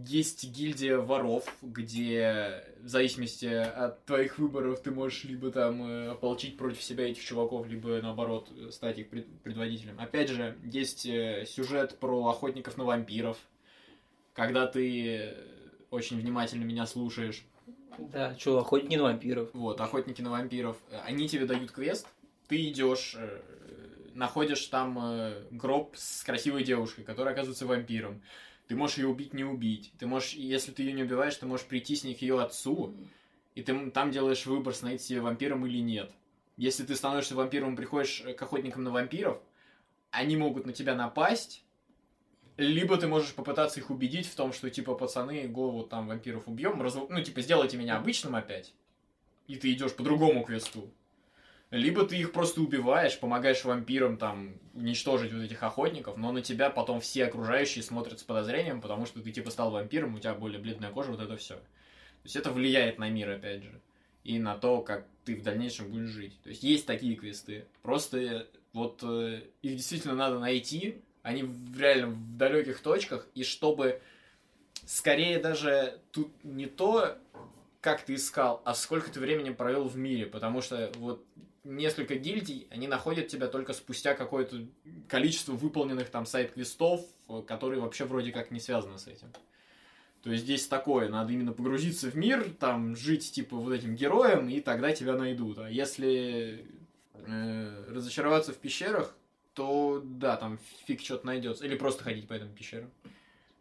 Есть 0.07 0.45
гильдия 0.45 0.97
воров, 0.97 1.43
где 1.61 2.63
в 2.79 2.87
зависимости 2.87 3.45
от 3.45 4.05
твоих 4.05 4.39
выборов 4.39 4.81
ты 4.81 4.91
можешь 4.91 5.25
либо 5.25 5.51
там 5.51 5.83
э, 5.83 6.09
ополчить 6.11 6.57
против 6.57 6.81
себя 6.81 7.09
этих 7.09 7.23
чуваков, 7.23 7.67
либо 7.67 7.99
наоборот 8.01 8.49
стать 8.71 8.97
их 8.99 9.09
пред- 9.09 9.27
предводителем. 9.43 9.99
Опять 9.99 10.29
же, 10.29 10.57
есть 10.63 11.05
э, 11.05 11.45
сюжет 11.45 11.99
про 11.99 12.27
охотников 12.29 12.77
на 12.77 12.85
вампиров, 12.85 13.37
когда 14.33 14.67
ты 14.67 15.35
очень 15.89 16.17
внимательно 16.19 16.63
меня 16.63 16.85
слушаешь. 16.85 17.43
Да, 17.97 18.35
что, 18.39 18.57
охотники 18.59 18.95
на 18.95 19.03
вампиров. 19.03 19.49
Вот, 19.53 19.81
охотники 19.81 20.21
на 20.21 20.31
вампиров. 20.31 20.77
Они 21.05 21.27
тебе 21.27 21.45
дают 21.45 21.71
квест, 21.71 22.07
ты 22.47 22.69
идешь, 22.69 23.17
находишь 24.15 24.65
там 24.67 24.97
э, 24.99 25.43
гроб 25.51 25.95
с 25.95 26.23
красивой 26.23 26.63
девушкой, 26.63 27.03
которая 27.03 27.33
оказывается 27.33 27.65
вампиром. 27.65 28.21
Ты 28.67 28.75
можешь 28.75 28.97
ее 28.97 29.07
убить, 29.07 29.33
не 29.33 29.43
убить. 29.43 29.91
Ты 29.99 30.07
можешь, 30.07 30.33
если 30.33 30.71
ты 30.71 30.83
ее 30.83 30.93
не 30.93 31.03
убиваешь, 31.03 31.35
ты 31.35 31.45
можешь 31.45 31.65
прийти 31.65 31.99
ней 32.05 32.15
к 32.15 32.21
ее 32.21 32.41
отцу, 32.41 32.95
и 33.55 33.63
ты 33.63 33.89
там 33.91 34.11
делаешь 34.11 34.45
выбор, 34.45 34.73
становиться 34.73 35.07
себе 35.07 35.21
вампиром 35.21 35.65
или 35.65 35.79
нет. 35.79 36.11
Если 36.57 36.83
ты 36.83 36.95
становишься 36.95 37.35
вампиром, 37.35 37.75
приходишь 37.75 38.23
к 38.37 38.41
охотникам 38.41 38.83
на 38.83 38.91
вампиров, 38.91 39.41
они 40.11 40.37
могут 40.37 40.65
на 40.65 40.73
тебя 40.73 40.95
напасть, 40.95 41.63
либо 42.57 42.97
ты 42.97 43.07
можешь 43.07 43.33
попытаться 43.33 43.79
их 43.79 43.89
убедить 43.89 44.27
в 44.27 44.35
том, 44.35 44.53
что, 44.53 44.69
типа, 44.69 44.93
пацаны, 44.93 45.47
голову 45.47 45.83
там 45.83 46.07
вампиров 46.07 46.47
убьем, 46.47 46.81
разв- 46.81 47.07
ну, 47.09 47.23
типа, 47.23 47.41
сделайте 47.41 47.77
меня 47.77 47.97
обычным 47.97 48.35
опять, 48.35 48.73
и 49.47 49.55
ты 49.55 49.71
идешь 49.71 49.95
по 49.95 50.03
другому 50.03 50.43
квесту. 50.43 50.91
Либо 51.71 52.05
ты 52.05 52.17
их 52.17 52.33
просто 52.33 52.61
убиваешь, 52.61 53.17
помогаешь 53.17 53.63
вампирам 53.63 54.17
там 54.17 54.55
уничтожить 54.73 55.31
вот 55.31 55.41
этих 55.41 55.63
охотников, 55.63 56.17
но 56.17 56.33
на 56.33 56.41
тебя 56.41 56.69
потом 56.69 56.99
все 56.99 57.25
окружающие 57.25 57.81
смотрят 57.81 58.19
с 58.19 58.23
подозрением, 58.23 58.81
потому 58.81 59.05
что 59.05 59.21
ты 59.21 59.31
типа 59.31 59.51
стал 59.51 59.71
вампиром, 59.71 60.13
у 60.13 60.19
тебя 60.19 60.33
более 60.33 60.59
бледная 60.59 60.91
кожа, 60.91 61.11
вот 61.11 61.21
это 61.21 61.37
все. 61.37 61.55
То 61.55 62.25
есть 62.25 62.35
это 62.35 62.51
влияет 62.51 62.99
на 62.99 63.09
мир, 63.09 63.29
опять 63.29 63.63
же, 63.63 63.81
и 64.25 64.37
на 64.37 64.57
то, 64.57 64.81
как 64.81 65.07
ты 65.23 65.33
в 65.33 65.43
дальнейшем 65.43 65.89
будешь 65.89 66.09
жить. 66.09 66.37
То 66.43 66.49
есть 66.49 66.61
есть 66.61 66.85
такие 66.85 67.15
квесты. 67.15 67.65
Просто 67.83 68.47
вот 68.73 69.01
э, 69.03 69.41
их 69.61 69.77
действительно 69.77 70.13
надо 70.13 70.39
найти, 70.39 71.01
они 71.23 71.43
в, 71.43 71.79
реально 71.79 72.07
в 72.07 72.37
далеких 72.37 72.81
точках, 72.81 73.27
и 73.33 73.43
чтобы 73.45 74.01
скорее 74.85 75.39
даже 75.39 75.99
тут 76.11 76.31
не 76.43 76.65
то, 76.65 77.17
как 77.79 78.03
ты 78.03 78.15
искал, 78.15 78.61
а 78.65 78.73
сколько 78.73 79.09
ты 79.09 79.21
времени 79.21 79.51
провел 79.51 79.87
в 79.87 79.95
мире, 79.97 80.25
потому 80.25 80.61
что 80.61 80.91
вот 80.97 81.25
несколько 81.63 82.15
гильдий, 82.15 82.67
они 82.69 82.87
находят 82.87 83.27
тебя 83.27 83.47
только 83.47 83.73
спустя 83.73 84.13
какое-то 84.13 84.65
количество 85.07 85.53
выполненных 85.53 86.09
там 86.09 86.25
сайт-квестов, 86.25 87.01
э, 87.29 87.41
которые 87.47 87.81
вообще 87.81 88.05
вроде 88.05 88.31
как 88.31 88.51
не 88.51 88.59
связаны 88.59 88.97
с 88.97 89.07
этим. 89.07 89.31
То 90.23 90.31
есть 90.31 90.43
здесь 90.43 90.67
такое, 90.67 91.09
надо 91.09 91.33
именно 91.33 91.51
погрузиться 91.51 92.09
в 92.09 92.15
мир, 92.15 92.51
там 92.59 92.95
жить 92.95 93.31
типа 93.31 93.55
вот 93.55 93.73
этим 93.73 93.95
героем, 93.95 94.49
и 94.49 94.59
тогда 94.61 94.91
тебя 94.93 95.15
найдут. 95.15 95.57
А 95.59 95.69
если 95.69 96.65
э, 97.13 97.85
разочароваться 97.89 98.53
в 98.53 98.57
пещерах, 98.57 99.15
то 99.53 100.01
да, 100.03 100.37
там 100.37 100.59
фиг 100.85 101.01
что-то 101.01 101.25
найдется. 101.25 101.65
Или 101.65 101.75
просто 101.75 102.03
ходить 102.03 102.27
по 102.27 102.33
этим 102.33 102.53
пещерам. 102.53 102.91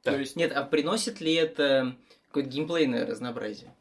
Да. 0.05 0.13
То 0.13 0.19
есть, 0.19 0.37
Нет, 0.37 0.53
а 0.53 0.63
приносит 0.65 1.21
ли 1.21 1.35
это 1.35 1.97
какое-то 2.29 2.51
геймплейное 2.51 3.07
разнообразие? 3.07 3.75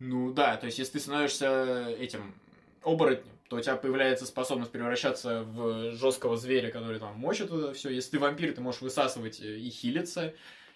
ну 0.00 0.32
да, 0.32 0.56
то 0.56 0.66
есть 0.66 0.78
если 0.78 0.94
ты 0.94 1.00
становишься 1.00 1.88
этим 1.98 2.34
оборотнем, 2.82 3.32
то 3.48 3.56
у 3.56 3.60
тебя 3.60 3.76
появляется 3.76 4.26
способность 4.26 4.70
превращаться 4.70 5.42
в 5.42 5.92
жесткого 5.92 6.36
зверя, 6.36 6.70
который 6.70 6.98
там 6.98 7.16
мочит 7.16 7.50
это 7.50 7.72
все. 7.74 7.90
Если 7.90 8.12
ты 8.12 8.18
вампир, 8.18 8.52
ты 8.52 8.60
можешь 8.60 8.80
высасывать 8.80 9.40
и 9.40 9.68
хилиться, 9.70 10.34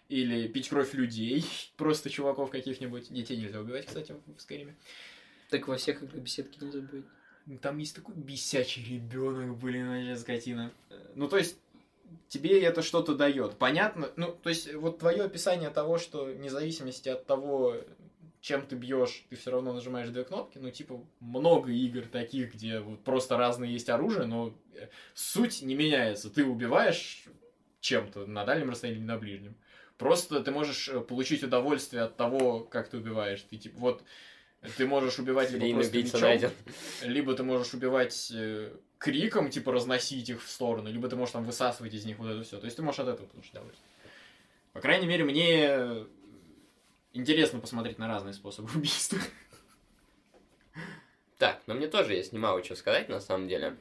или 0.09 0.49
пить 0.49 0.69
кровь 0.69 0.93
людей, 0.95 1.45
просто 1.77 2.11
чуваков 2.11 2.51
каких-нибудь. 2.51 3.13
Детей 3.13 3.37
нельзя 3.37 3.61
убивать, 3.61 3.87
кстати, 3.87 4.15
в 4.37 4.41
Скайриме. 4.41 4.77
Так 5.51 5.69
во 5.69 5.77
всех 5.77 6.03
играх 6.03 6.23
беседки 6.23 6.63
не 6.65 6.71
забыть. 6.71 7.05
Там 7.61 7.79
есть 7.79 7.95
такой 7.95 8.15
бесячий 8.15 8.85
ребенок, 8.97 9.57
блин, 9.59 9.89
вообще 9.89 10.17
скотина. 10.17 10.73
Э, 10.89 10.99
Ну, 11.15 11.29
то 11.29 11.37
есть, 11.37 11.59
тебе 12.29 12.61
это 12.63 12.83
что-то 12.83 13.15
дает. 13.15 13.57
Понятно? 13.59 14.11
Ну, 14.17 14.37
то 14.43 14.49
есть, 14.49 14.73
вот 14.75 14.99
твое 14.99 15.25
описание 15.25 15.69
того, 15.71 15.99
что 15.99 16.25
вне 16.25 16.49
зависимости 16.49 17.11
от 17.11 17.27
того, 17.27 17.77
чем 18.45 18.67
ты 18.67 18.77
бьешь, 18.77 19.25
ты 19.31 19.37
все 19.37 19.53
равно 19.53 19.73
нажимаешь 19.73 20.11
две 20.11 20.23
кнопки. 20.23 20.59
Ну, 20.59 20.71
типа, 20.71 21.01
много 21.21 21.73
игр 21.73 22.03
таких, 22.03 22.53
где 22.53 22.81
вот 22.81 23.03
просто 23.03 23.39
разные 23.39 23.73
есть 23.73 23.89
оружие, 23.89 24.27
но 24.27 24.53
э, 24.75 24.89
суть 25.15 25.63
не 25.63 25.75
меняется. 25.75 26.29
Ты 26.29 26.45
убиваешь 26.45 27.25
чем-то 27.81 28.27
на 28.27 28.45
дальнем 28.45 28.69
расстоянии 28.69 28.99
или 28.99 29.07
на 29.07 29.17
ближнем. 29.17 29.55
Просто 29.97 30.41
ты 30.41 30.51
можешь 30.51 30.91
э, 30.91 31.01
получить 31.01 31.43
удовольствие 31.43 32.03
от 32.03 32.19
того, 32.19 32.61
как 32.61 32.91
ты 32.91 32.99
убиваешь. 32.99 33.41
Ты 33.49 33.57
типа 33.57 33.79
вот 33.79 34.03
ты 34.77 34.87
можешь 34.87 35.19
убивать 35.19 35.51
либо 35.51 35.79
просто 35.79 35.97
мечом, 35.97 36.21
найден. 36.21 36.51
либо 37.01 37.35
ты 37.35 37.45
можешь 37.45 37.73
убивать 37.73 38.31
э, 38.31 38.77
криком, 38.99 39.49
типа 39.49 39.73
разносить 39.73 40.29
их 40.29 40.45
в 40.45 40.51
сторону, 40.51 40.91
либо 40.91 41.09
ты 41.09 41.17
можешь 41.17 41.33
там 41.33 41.47
высасывать 41.47 41.95
из 41.95 42.05
них 42.05 42.19
вот 42.19 42.29
это 42.29 42.43
все. 42.43 42.59
То 42.59 42.67
есть 42.67 42.77
ты 42.77 42.83
можешь 42.83 43.01
от 43.01 43.09
этого 43.09 43.27
получить 43.27 43.53
удовольствие. 43.53 43.89
По 44.75 44.83
крайней 44.83 45.07
мере, 45.07 45.25
мне 45.25 46.05
интересно 47.15 47.61
посмотреть 47.61 47.99
на 47.99 48.07
разные 48.09 48.35
способы 48.35 48.69
убийства. 48.75 49.19
Так, 51.39 51.61
но 51.67 51.75
мне 51.75 51.89
тоже 51.89 52.15
есть 52.15 52.33
немало 52.33 52.63
чего 52.63 52.77
сказать, 52.77 53.09
на 53.09 53.21
самом 53.21 53.49
деле. 53.49 53.77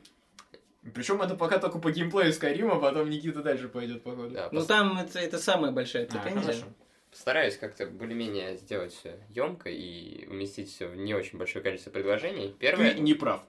Причем 0.94 1.22
это 1.22 1.36
пока 1.36 1.60
только 1.60 1.80
по 1.80 1.92
геймплею 1.92 2.34
Скайрима, 2.34 2.76
а 2.76 2.80
потом 2.80 3.10
Никита 3.10 3.42
дальше 3.42 3.70
пойдет, 3.70 4.04
походу. 4.04 4.32
Да, 4.32 4.50
Ну 4.52 4.62
пос- 4.62 4.66
там 4.66 4.98
это, 4.98 5.20
это 5.20 5.38
самая 5.38 5.72
большая 5.72 6.06
А, 6.06 6.08
претензия. 6.08 6.42
хорошо. 6.42 6.66
Постараюсь 7.10 7.58
как-то 7.58 7.86
более-менее 7.86 8.58
сделать 8.58 8.92
все 8.92 9.18
емко 9.30 9.70
и 9.70 10.26
уместить 10.28 10.70
все 10.74 10.88
в 10.88 10.96
не 10.96 11.14
очень 11.14 11.38
большое 11.38 11.64
количество 11.64 11.92
предложений. 11.92 12.56
Первое... 12.60 12.94
Ты 12.96 13.00
не 13.00 13.14
прав. 13.14 13.44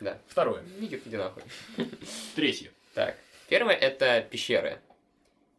Да. 0.00 0.18
Второе. 0.26 0.64
Никит, 0.80 1.06
иди 1.06 1.16
нахуй. 1.16 1.42
Третье. 2.34 2.70
Так, 2.94 3.16
первое 3.48 3.74
это 3.74 4.22
пещеры. 4.28 4.80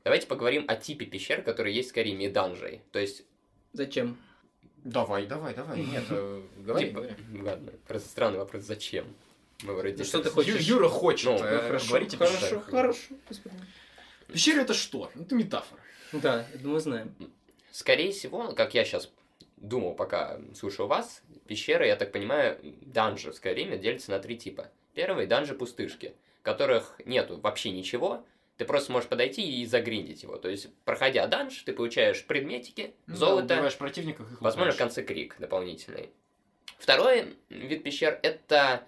Давайте 0.03 0.25
поговорим 0.27 0.65
о 0.67 0.75
типе 0.75 1.05
пещер, 1.05 1.43
которые 1.43 1.75
есть 1.75 1.89
в 1.89 1.91
Скайриме 1.91 2.25
и 2.25 2.29
данжей. 2.29 2.81
То 2.91 2.97
есть, 2.99 3.23
Зачем? 3.73 4.17
Давай, 4.83 5.27
давай, 5.27 5.53
давай. 5.53 5.83
Нет, 5.83 6.03
э, 6.09 6.41
говори, 6.57 6.87
типа, 6.87 7.05
ладно, 7.43 7.71
просто 7.87 8.09
странный 8.09 8.39
вопрос, 8.39 8.63
зачем? 8.63 9.05
Мы 9.63 9.75
вроде... 9.75 9.97
Ну, 9.97 10.03
что 10.03 10.23
ты 10.23 10.29
хочешь? 10.29 10.59
Юра 10.61 10.89
хочет. 10.89 11.25
Ну, 11.25 11.37
э, 11.37 11.59
хорошо, 11.59 11.89
говорите 11.89 12.17
хорошо, 12.17 12.59
хорошо. 12.61 13.15
Пещера 14.27 14.61
это 14.61 14.73
что? 14.73 15.11
Это 15.13 15.35
метафора. 15.35 15.81
Да, 16.13 16.47
это 16.53 16.67
мы 16.67 16.79
знаем. 16.79 17.13
Скорее 17.71 18.11
всего, 18.11 18.53
как 18.53 18.73
я 18.73 18.83
сейчас 18.83 19.09
думал, 19.57 19.93
пока 19.93 20.39
слушал 20.55 20.87
вас, 20.87 21.21
пещеры, 21.47 21.85
я 21.87 21.95
так 21.95 22.11
понимаю, 22.11 22.57
данжи 22.81 23.31
в 23.31 23.35
Скайриме 23.35 23.77
делятся 23.77 24.11
на 24.11 24.19
три 24.19 24.37
типа. 24.37 24.69
Первый– 24.93 25.25
данжи-пустышки, 25.27 26.15
в 26.39 26.43
которых 26.43 26.99
нету 27.05 27.39
вообще 27.39 27.71
ничего, 27.71 28.25
ты 28.61 28.65
просто 28.65 28.91
можешь 28.91 29.09
подойти 29.09 29.41
и 29.41 29.65
загриндить 29.65 30.21
его. 30.21 30.37
То 30.37 30.47
есть, 30.47 30.67
проходя 30.85 31.25
данж, 31.25 31.63
ты 31.63 31.73
получаешь 31.73 32.23
предметики, 32.23 32.93
Ну 33.07 33.13
да, 33.13 33.19
золото, 33.19 33.53
убиваешь 33.55 33.75
противников, 33.75 34.31
их 34.31 34.39
возможно, 34.39 34.71
в 34.71 34.75
лутаешь. 34.75 34.77
конце 34.77 35.01
крик 35.01 35.35
дополнительный. 35.39 36.11
Второй 36.77 37.35
вид 37.49 37.81
пещер– 37.81 38.19
это 38.21 38.83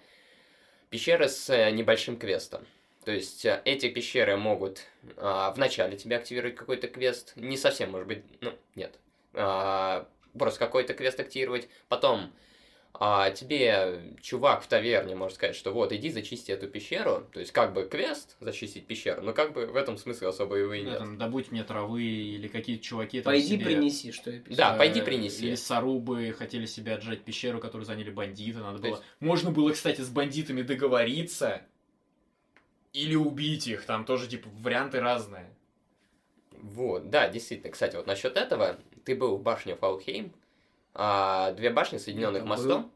пещеры 0.90 1.28
с 1.28 1.50
э, 1.50 1.72
небольшим 1.72 2.16
квестом. 2.16 2.64
То 3.04 3.10
есть 3.10 3.44
э, 3.44 3.62
эти 3.64 3.88
пещеры 3.88 4.36
могут 4.36 4.82
а, 5.16 5.50
вначале 5.50 5.96
тебе 5.96 6.18
активировать 6.18 6.54
какой-то 6.54 6.86
квест, 6.86 7.32
не 7.34 7.56
совсем, 7.56 7.90
может 7.90 8.06
быть, 8.06 8.22
ну, 8.42 8.52
нет, 8.76 8.94
А, 9.32 10.06
просто 10.38 10.60
какой-то 10.60 10.94
квест 10.94 11.18
активировать, 11.18 11.68
потом 11.88 12.32
а, 12.96 13.30
тебе 13.30 14.14
чувак 14.22 14.62
в 14.62 14.68
таверне 14.68 15.16
может 15.16 15.34
сказать, 15.36 15.56
что 15.56 15.72
вот, 15.72 15.92
иди 15.92 16.10
зачисти 16.10 16.52
эту 16.52 16.68
пещеру, 16.68 17.26
то 17.32 17.40
есть 17.40 17.50
как 17.50 17.72
бы 17.72 17.82
квест 17.84 18.36
зачистить 18.38 18.86
пещеру, 18.86 19.20
но 19.22 19.32
как 19.32 19.52
бы 19.52 19.66
в 19.66 19.74
этом 19.74 19.98
смысла 19.98 20.28
особо 20.28 20.54
его 20.56 20.72
и 20.72 20.84
Да, 20.84 20.90
нет. 20.90 20.98
там, 20.98 21.18
добудь 21.18 21.50
мне 21.50 21.64
травы 21.64 22.02
или 22.04 22.46
какие-то 22.46 22.84
чуваки 22.84 23.20
там 23.20 23.32
Пойди 23.32 23.56
себе, 23.56 23.64
принеси, 23.64 24.12
что 24.12 24.30
я 24.30 24.38
писал. 24.38 24.56
Да, 24.56 24.74
э, 24.76 24.78
пойди 24.78 25.02
принеси. 25.02 25.50
Лесорубы 25.50 26.32
хотели 26.38 26.66
себе 26.66 26.92
отжать 26.94 27.22
пещеру, 27.24 27.58
которую 27.58 27.84
заняли 27.84 28.10
бандиты. 28.10 28.60
Надо 28.60 28.78
То 28.78 28.82
было... 28.84 28.90
есть- 28.92 29.02
Можно 29.18 29.50
было, 29.50 29.72
кстати, 29.72 30.00
с 30.00 30.08
бандитами 30.08 30.62
договориться 30.62 31.62
или 32.92 33.16
убить 33.16 33.66
их. 33.66 33.84
Там 33.86 34.04
тоже, 34.04 34.28
типа, 34.28 34.48
варианты 34.60 35.00
разные. 35.00 35.50
Вот, 36.52 37.10
да, 37.10 37.28
действительно. 37.28 37.72
Кстати, 37.72 37.96
вот 37.96 38.06
насчет 38.06 38.36
этого, 38.36 38.78
ты 39.04 39.16
был 39.16 39.36
в 39.36 39.42
башне 39.42 39.74
Фаухейм, 39.74 40.32
а, 40.94 41.52
две 41.52 41.70
башни, 41.70 41.98
соединенных 41.98 42.40
там 42.40 42.48
мостом. 42.48 42.82
был. 42.84 42.90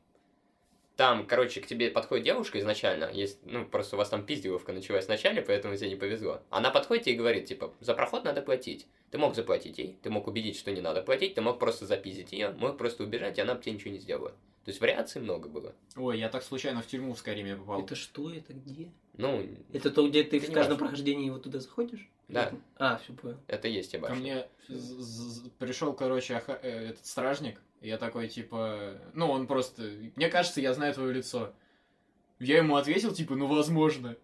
Там, 0.96 1.26
короче, 1.26 1.60
к 1.60 1.66
тебе 1.66 1.90
подходит 1.90 2.24
девушка 2.24 2.58
изначально, 2.58 3.08
есть, 3.12 3.38
ну, 3.44 3.64
просто 3.64 3.94
у 3.94 3.98
вас 3.98 4.08
там 4.08 4.26
пиздиловка 4.26 4.72
началась 4.72 5.06
вначале, 5.06 5.42
поэтому 5.42 5.76
тебе 5.76 5.90
не 5.90 5.94
повезло. 5.96 6.40
Она 6.50 6.70
подходит 6.70 7.06
и 7.06 7.14
говорит, 7.14 7.46
типа, 7.46 7.72
за 7.78 7.94
проход 7.94 8.24
надо 8.24 8.42
платить. 8.42 8.86
Ты 9.12 9.18
мог 9.18 9.36
заплатить 9.36 9.78
ей, 9.78 9.96
ты 10.02 10.10
мог 10.10 10.26
убедить, 10.26 10.58
что 10.58 10.72
не 10.72 10.80
надо 10.80 11.02
платить, 11.02 11.34
ты 11.36 11.40
мог 11.40 11.60
просто 11.60 11.86
запиздить 11.86 12.32
ее, 12.32 12.50
мог 12.50 12.76
просто 12.78 13.04
убежать, 13.04 13.38
и 13.38 13.40
она 13.40 13.54
бы 13.54 13.62
тебе 13.62 13.74
ничего 13.74 13.92
не 13.92 13.98
сделала. 14.00 14.30
То 14.64 14.70
есть 14.70 14.80
вариаций 14.80 15.20
много 15.22 15.48
было. 15.48 15.72
Ой, 15.96 16.18
я 16.18 16.28
так 16.28 16.42
случайно 16.42 16.82
в 16.82 16.86
тюрьму 16.88 17.14
в 17.14 17.18
Скайриме 17.18 17.54
попал. 17.56 17.80
Это 17.84 17.94
что? 17.94 18.30
Это 18.34 18.52
где? 18.52 18.90
Ну, 19.16 19.46
Это 19.72 19.90
то, 19.92 20.06
где 20.08 20.24
ты 20.24 20.38
Это 20.38 20.46
в 20.50 20.52
каждом 20.52 20.72
важно. 20.74 20.76
прохождении 20.78 21.30
вот 21.30 21.44
туда 21.44 21.60
заходишь? 21.60 22.08
Да. 22.26 22.52
А, 22.76 22.98
все 22.98 23.12
понял. 23.12 23.38
это 23.46 23.68
есть 23.68 23.92
те 23.92 23.98
Ко 23.98 24.08
башни. 24.08 24.20
мне 24.20 24.46
пришел, 25.58 25.92
короче, 25.94 26.34
оха- 26.34 26.58
э, 26.62 26.90
этот 26.90 27.06
стражник, 27.06 27.54
и 27.54 27.60
я 27.80 27.98
такой, 27.98 28.28
типа, 28.28 29.00
ну, 29.14 29.30
он 29.30 29.46
просто, 29.46 29.82
мне 30.16 30.28
кажется, 30.28 30.60
я 30.60 30.74
знаю 30.74 30.94
твое 30.94 31.12
лицо. 31.12 31.52
Я 32.40 32.58
ему 32.58 32.76
ответил, 32.76 33.12
типа, 33.12 33.34
ну, 33.34 33.46
возможно. 33.46 34.16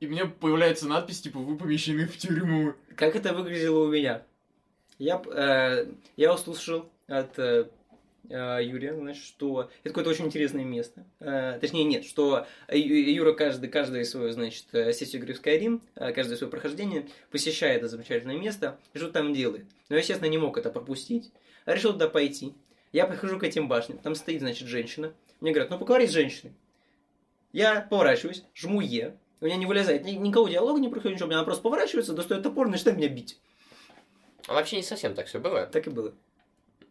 И 0.00 0.06
мне 0.06 0.24
появляется 0.24 0.88
надпись, 0.88 1.20
типа, 1.20 1.38
вы 1.38 1.56
помещены 1.56 2.06
в 2.06 2.16
тюрьму. 2.16 2.74
Как 2.96 3.16
это 3.16 3.34
выглядело 3.34 3.84
у 3.84 3.92
меня? 3.92 4.22
Я, 4.98 5.22
э, 5.26 5.86
я 6.16 6.34
услышал 6.34 6.90
от 7.06 7.38
э, 7.38 7.68
э, 8.28 8.58
Юрия, 8.62 8.94
значит, 8.94 9.24
что 9.24 9.70
это 9.82 9.90
какое-то 9.90 10.10
очень 10.10 10.26
интересное 10.26 10.64
место. 10.64 11.04
Э, 11.20 11.58
точнее, 11.60 11.84
нет, 11.84 12.04
что 12.04 12.46
Юра 12.70 13.32
каждый, 13.32 13.68
каждую 13.68 14.04
свою, 14.04 14.32
значит, 14.32 14.66
э, 14.72 14.92
сессию 14.92 15.22
игры 15.22 15.34
в 15.34 15.42
Skyrim, 15.42 15.80
э, 15.96 16.12
каждое 16.12 16.36
свое 16.36 16.50
прохождение 16.50 17.08
посещает 17.30 17.78
это 17.78 17.88
замечательное 17.88 18.38
место 18.38 18.78
и 18.94 18.98
что 18.98 19.10
там 19.10 19.34
делает. 19.34 19.66
Но 19.88 19.96
я, 19.96 20.00
естественно, 20.00 20.28
не 20.28 20.38
мог 20.38 20.56
это 20.56 20.70
пропустить. 20.70 21.30
Решил 21.66 21.92
туда 21.92 22.08
пойти. 22.08 22.54
Я 22.92 23.06
прихожу 23.06 23.38
к 23.38 23.44
этим 23.44 23.68
башням, 23.68 23.98
там 23.98 24.14
стоит, 24.14 24.40
значит, 24.40 24.68
женщина. 24.68 25.14
Мне 25.40 25.52
говорят, 25.52 25.70
ну 25.70 25.78
поговори 25.78 26.06
с 26.06 26.10
женщиной. 26.10 26.54
Я 27.52 27.82
поворачиваюсь, 27.82 28.44
жму 28.54 28.80
Е, 28.80 29.16
у 29.40 29.46
меня 29.46 29.56
не 29.56 29.66
вылезает, 29.66 30.04
ни- 30.04 30.12
никакого 30.12 30.50
диалога 30.50 30.80
не 30.80 30.88
происходит, 30.88 31.16
ничего, 31.16 31.32
она 31.32 31.44
просто 31.44 31.62
поворачивается, 31.62 32.12
достает 32.12 32.42
топор 32.42 32.66
и 32.66 32.70
начинает 32.70 32.98
меня 32.98 33.08
бить. 33.08 33.40
А 34.46 34.54
вообще 34.54 34.76
не 34.76 34.82
совсем 34.82 35.14
так 35.14 35.26
все 35.26 35.38
было. 35.38 35.66
Так 35.66 35.86
и 35.86 35.90
было. 35.90 36.14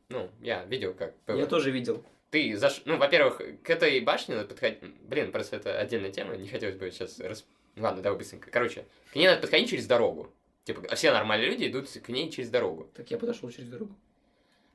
Ну, 0.09 0.29
я 0.41 0.63
видел, 0.65 0.93
как 0.93 1.13
было. 1.27 1.37
Я 1.37 1.45
тоже 1.45 1.71
видел. 1.71 2.03
Ты 2.31 2.55
заш... 2.57 2.83
Ну, 2.85 2.97
во-первых, 2.97 3.41
к 3.63 3.69
этой 3.69 3.99
башне 4.01 4.35
надо 4.35 4.47
подходить... 4.47 4.79
Блин, 5.01 5.31
просто 5.31 5.55
это 5.57 5.79
отдельная 5.79 6.11
тема, 6.11 6.35
не 6.37 6.47
хотелось 6.47 6.75
бы 6.75 6.89
сейчас... 6.91 7.19
Рас... 7.19 7.45
Ладно, 7.75 8.01
давай 8.01 8.17
быстренько. 8.19 8.49
Короче, 8.51 8.85
к 9.11 9.15
ней 9.15 9.27
надо 9.27 9.41
подходить 9.41 9.69
через 9.69 9.87
дорогу. 9.87 10.31
Типа, 10.63 10.95
все 10.95 11.11
нормальные 11.11 11.49
люди 11.49 11.67
идут 11.67 11.89
к 11.89 12.09
ней 12.09 12.31
через 12.31 12.49
дорогу. 12.49 12.89
Так 12.95 13.09
я 13.11 13.17
подошел 13.17 13.49
через 13.49 13.69
дорогу. 13.69 13.95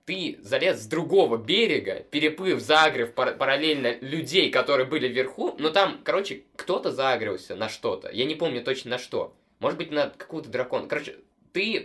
Ты 0.06 0.38
залез 0.42 0.82
с 0.82 0.86
другого 0.86 1.38
берега, 1.38 2.00
переплыв, 2.10 2.60
загрев 2.60 3.14
пар- 3.14 3.36
параллельно 3.36 3.96
людей, 4.00 4.50
которые 4.50 4.86
были 4.86 5.08
вверху, 5.08 5.54
но 5.58 5.70
там, 5.70 6.00
короче, 6.04 6.42
кто-то 6.56 6.90
загрелся 6.90 7.56
на 7.56 7.70
что-то. 7.70 8.10
Я 8.12 8.26
не 8.26 8.34
помню 8.34 8.62
точно 8.62 8.90
на 8.92 8.98
что. 8.98 9.34
Может 9.60 9.78
быть, 9.78 9.90
на 9.90 10.10
какого-то 10.10 10.50
дракона. 10.50 10.88
Короче, 10.88 11.16
ты 11.52 11.82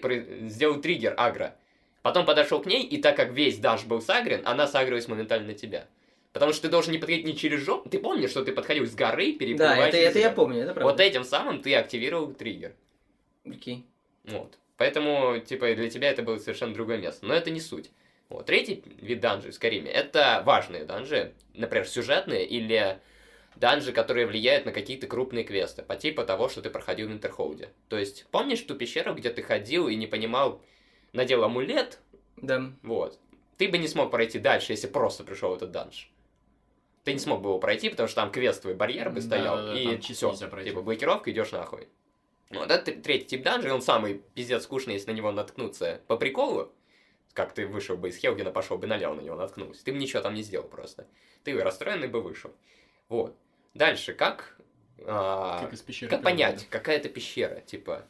сделал 0.49 0.82
триггер 0.82 1.13
агро. 1.15 1.55
Потом 2.01 2.26
подошел 2.26 2.61
к 2.61 2.65
ней, 2.65 2.84
и 2.84 3.01
так 3.01 3.15
как 3.15 3.32
весь 3.32 3.57
данж 3.57 3.86
был 3.86 4.01
сагрен, 4.01 4.41
она 4.43 4.67
сагрилась 4.67 5.07
моментально 5.07 5.47
на 5.47 5.53
тебя. 5.53 5.88
Потому 6.34 6.51
что 6.51 6.63
ты 6.63 6.70
должен 6.70 6.91
не 6.91 6.97
подходить 6.97 7.26
не 7.26 7.36
через 7.36 7.61
жопу. 7.61 7.89
Ты 7.89 7.99
помнишь, 7.99 8.32
что 8.32 8.43
ты 8.43 8.51
подходил 8.51 8.86
с 8.86 8.95
горы, 8.95 9.32
Да, 9.34 9.39
переплывая 9.39 9.88
это, 9.88 9.97
это 9.97 10.20
я 10.20 10.30
помню, 10.30 10.63
это 10.63 10.74
правда. 10.74 10.91
Вот 10.91 10.99
этим 10.99 11.24
самым 11.24 11.61
ты 11.61 11.74
активировал 11.74 12.34
триггер. 12.34 12.74
Окей. 13.45 13.86
Вот. 14.26 14.57
Поэтому, 14.78 15.39
типа, 15.39 15.74
для 15.74 15.89
тебя 15.89 16.09
это 16.09 16.22
было 16.22 16.38
совершенно 16.38 16.74
другое 16.74 16.97
место. 16.97 17.26
Но 17.26 17.34
это 17.34 17.49
не 17.49 17.59
суть. 17.59 17.89
Вот. 18.30 18.45
Третий 18.45 18.84
вид 19.01 19.19
данжей 19.19 19.51
в 19.51 19.55
Скариме– 19.55 19.89
это 19.91 20.43
важные 20.45 20.86
данжи, 20.86 21.34
например, 21.55 21.88
сюжетные 21.88 22.45
или 22.45 22.99
данжи, 23.55 23.91
которые 23.91 24.27
влияют 24.27 24.65
на 24.65 24.71
какие-то 24.71 25.07
крупные 25.07 25.43
квесты, 25.43 25.82
по 25.82 25.95
типу 25.95 26.23
того, 26.23 26.47
что 26.47 26.61
ты 26.61 26.69
проходил 26.69 27.09
в 27.09 27.11
Интерхолде. 27.11 27.69
То 27.88 27.97
есть, 27.97 28.27
помнишь 28.32 28.61
ту 28.61 28.75
пещеру, 28.75 29.15
где 29.15 29.32
ты 29.32 29.41
ходил 29.41 29.88
и 29.88 29.95
не 29.95 30.05
понимал, 30.07 30.61
надел 31.11 31.43
амулет, 31.43 31.99
Да. 32.38 32.71
вот. 32.84 33.19
Ты 33.57 33.67
бы 33.67 33.77
не 33.77 33.88
смог 33.88 34.11
пройти 34.11 34.39
дальше, 34.39 34.71
если 34.73 34.88
просто 34.88 35.23
пришел 35.23 35.53
этот 35.55 35.71
данж. 35.71 36.09
Ты 37.03 37.13
не 37.13 37.19
смог 37.19 37.41
бы 37.41 37.49
его 37.49 37.59
пройти, 37.59 37.89
потому 37.89 38.07
что 38.07 38.17
там 38.21 38.32
квестовый 38.32 38.75
барьер 38.77 39.09
бы 39.09 39.21
стоял, 39.21 39.55
Да-да-да, 39.57 39.80
и 39.80 39.86
там 39.86 40.01
чисто 40.01 40.32
все, 40.34 40.63
типа 40.63 40.82
блокировка, 40.82 41.32
идешь 41.32 41.51
нахуй. 41.51 41.89
Вот 42.51 42.69
это 42.71 42.91
тр- 42.91 43.01
третий 43.01 43.25
тип 43.25 43.43
данжа, 43.43 43.69
и 43.69 43.71
он 43.71 43.82
самый 43.82 44.21
пиздец 44.36 44.63
скучный, 44.63 44.93
если 44.93 45.11
на 45.11 45.15
него 45.15 45.32
наткнуться 45.32 46.01
по 46.07 46.15
приколу, 46.15 46.71
как 47.34 47.53
ты 47.53 47.67
вышел 47.67 47.95
бы 47.97 48.09
из 48.09 48.17
Хелгена, 48.17 48.51
пошел 48.51 48.77
бы 48.77 48.88
налево 48.88 49.13
на 49.13 49.21
него 49.21 49.36
наткнулся. 49.36 49.84
Ты 49.84 49.91
бы 49.91 49.97
ничего 49.97 50.21
там 50.21 50.34
не 50.34 50.41
сделал 50.43 50.67
просто. 50.67 51.07
Ты 51.43 51.57
расстроенный 51.61 52.07
бы 52.07 52.21
вышел. 52.21 52.53
Вот. 53.07 53.36
Дальше, 53.73 54.13
как... 54.13 54.57
а, 55.05 55.61
Как 55.63 55.73
из 55.73 55.82
пещеры. 55.82 56.09
как 56.09 56.23
понять, 56.23 56.67
какая 56.69 56.97
это 56.97 57.09
пещера, 57.09 57.61
типа, 57.61 58.05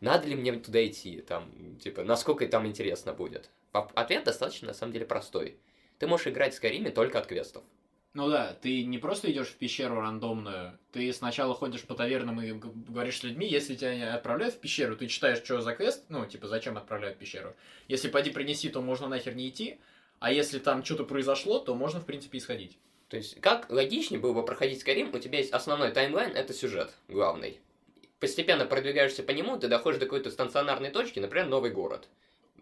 надо 0.00 0.28
ли 0.28 0.36
мне 0.36 0.52
туда 0.54 0.84
идти, 0.86 1.20
там, 1.20 1.50
типа, 1.80 2.02
насколько 2.04 2.46
там 2.46 2.66
интересно 2.66 3.12
будет? 3.12 3.50
Ответ 3.72 4.24
достаточно, 4.24 4.68
на 4.68 4.74
самом 4.74 4.92
деле, 4.92 5.06
простой. 5.06 5.56
Ты 5.98 6.06
можешь 6.06 6.28
играть 6.28 6.54
в 6.54 6.56
Скайриме 6.56 6.90
только 6.90 7.18
от 7.18 7.26
квестов. 7.26 7.62
Ну 8.12 8.28
да, 8.28 8.54
ты 8.60 8.84
не 8.84 8.98
просто 8.98 9.30
идешь 9.30 9.48
в 9.48 9.56
пещеру 9.56 10.00
рандомную, 10.00 10.76
ты 10.90 11.12
сначала 11.12 11.54
ходишь 11.54 11.82
по 11.82 11.94
тавернам 11.94 12.40
и 12.40 12.52
говоришь 12.52 13.18
с 13.18 13.22
людьми, 13.22 13.46
если 13.46 13.76
тебя 13.76 14.14
отправляют 14.14 14.54
в 14.54 14.58
пещеру, 14.58 14.96
ты 14.96 15.06
читаешь, 15.06 15.38
что 15.38 15.60
за 15.60 15.74
квест, 15.74 16.06
ну, 16.08 16.26
типа, 16.26 16.48
зачем 16.48 16.76
отправляют 16.76 17.18
в 17.18 17.20
пещеру. 17.20 17.54
Если 17.86 18.08
пойди 18.08 18.30
принеси, 18.30 18.68
то 18.68 18.80
можно 18.80 19.06
нахер 19.06 19.36
не 19.36 19.48
идти, 19.48 19.78
а 20.18 20.32
если 20.32 20.58
там 20.58 20.84
что-то 20.84 21.04
произошло, 21.04 21.60
то 21.60 21.76
можно, 21.76 22.00
в 22.00 22.04
принципе, 22.04 22.38
исходить. 22.38 22.78
То 23.08 23.16
есть, 23.16 23.40
как 23.40 23.70
логичнее 23.70 24.20
было 24.20 24.32
бы 24.32 24.44
проходить 24.44 24.80
Скайрим, 24.80 25.14
у 25.14 25.18
тебя 25.20 25.38
есть 25.38 25.52
основной 25.52 25.92
таймлайн, 25.92 26.32
это 26.36 26.52
сюжет 26.52 26.92
главный. 27.06 27.60
Постепенно 28.18 28.66
продвигаешься 28.66 29.22
по 29.22 29.30
нему, 29.30 29.56
ты 29.56 29.68
доходишь 29.68 30.00
до 30.00 30.06
какой-то 30.06 30.30
станционарной 30.30 30.90
точки, 30.90 31.20
например, 31.20 31.46
новый 31.46 31.70
город. 31.70 32.08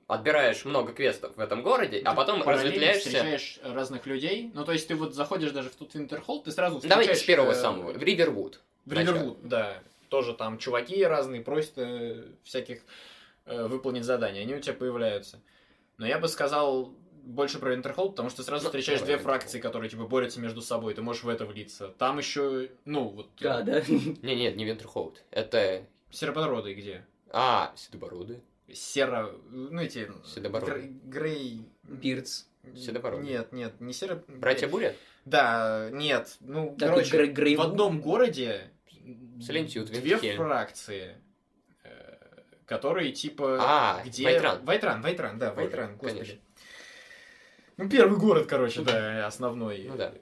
Отбираешь 0.09 0.65
много 0.65 0.95
квестов 0.95 1.37
в 1.37 1.41
этом 1.41 1.63
городе, 1.63 2.01
а 2.03 2.15
потом 2.15 2.43
разветвляешься... 2.43 3.11
встречаешь 3.11 3.61
разных 3.63 4.07
людей, 4.07 4.51
ну, 4.55 4.65
то 4.65 4.73
есть 4.73 4.89
ты 4.89 4.95
вот 4.95 5.15
заходишь 5.15 5.51
даже 5.51 5.69
в 5.69 5.77
тот 5.77 5.95
Винтерхолл, 5.95 6.43
ты 6.43 6.51
сразу 6.51 6.81
Давайте 6.81 7.13
встречаешь... 7.13 7.19
с 7.19 7.27
первого 7.27 7.51
э, 7.51 7.55
самого, 7.55 7.93
в 7.93 8.03
Ривервуд. 8.03 8.63
В 8.87 8.93
Ривервуд, 8.95 9.47
да. 9.47 9.83
Тоже 10.09 10.33
там 10.33 10.57
чуваки 10.57 11.05
разные 11.05 11.43
просят 11.43 11.75
э, 11.77 12.25
всяких 12.43 12.81
э, 13.45 13.67
выполнить 13.67 14.05
задания, 14.05 14.41
они 14.41 14.55
у 14.55 14.61
тебя 14.61 14.73
появляются. 14.73 15.43
Но 15.99 16.07
я 16.07 16.19
бы 16.19 16.29
сказал 16.29 16.95
больше 17.29 17.59
про 17.59 17.75
Интерхолл, 17.75 18.09
потому 18.09 18.31
что 18.31 18.43
сразу 18.43 18.65
Ну, 18.65 18.71
встречаешь 18.71 19.03
две 19.03 19.19
фракции, 19.19 19.61
которые 19.61 19.91
типа 19.91 20.05
борются 20.05 20.41
между 20.41 20.63
собой, 20.63 20.95
ты 20.95 21.03
можешь 21.03 21.23
в 21.23 21.29
это 21.29 21.45
влиться. 21.45 21.89
Там 21.99 22.17
еще, 22.17 22.71
ну, 22.87 23.09
вот... 23.09 23.29
Да, 23.41 23.61
да. 23.61 23.83
Не, 23.87 24.35
нет, 24.35 24.57
не 24.57 24.65
Винтерхолд. 24.65 25.23
Это... 25.31 25.85
Сероподроды 26.11 26.73
где? 26.73 27.05
А, 27.31 27.75
Седобороды. 27.77 28.41
Серо... 28.73 29.33
Ну, 29.51 29.81
эти... 29.81 30.11
Седобородые. 30.27 30.89
гр- 30.89 30.93
Грей... 31.05 31.69
Бирдс. 31.85 32.45
Седобородые. 32.77 33.31
Нет, 33.31 33.53
нет, 33.53 33.81
не 33.81 33.93
серо... 33.93 34.23
Братья 34.29 34.69
Буря? 34.69 34.95
Да, 35.25 35.89
нет. 35.91 36.37
Ну, 36.41 36.77
Такой 36.79 37.05
короче, 37.05 37.17
Грей- 37.17 37.33
Грей- 37.33 37.57
в 37.57 37.61
одном 37.63 38.01
городе 38.01 38.71
Силентьют, 39.41 39.87
две 39.89 40.01
Виндхельм. 40.01 40.37
фракции, 40.37 41.17
э, 41.85 42.17
которые 42.67 43.13
типа... 43.13 43.59
А, 43.61 44.03
где... 44.05 44.25
Вайтран. 44.25 44.65
Вайтран, 44.65 45.03
Вайтран, 45.03 45.39
да, 45.39 45.53
Вайтран, 45.55 45.97
господи. 45.97 46.15
конечно. 46.15 46.41
Ну, 47.79 47.89
первый 47.89 48.19
город, 48.19 48.47
короче, 48.49 48.83
да, 48.83 49.27
основной. 49.27 49.85
Ну 49.89 49.97
да. 49.97 50.13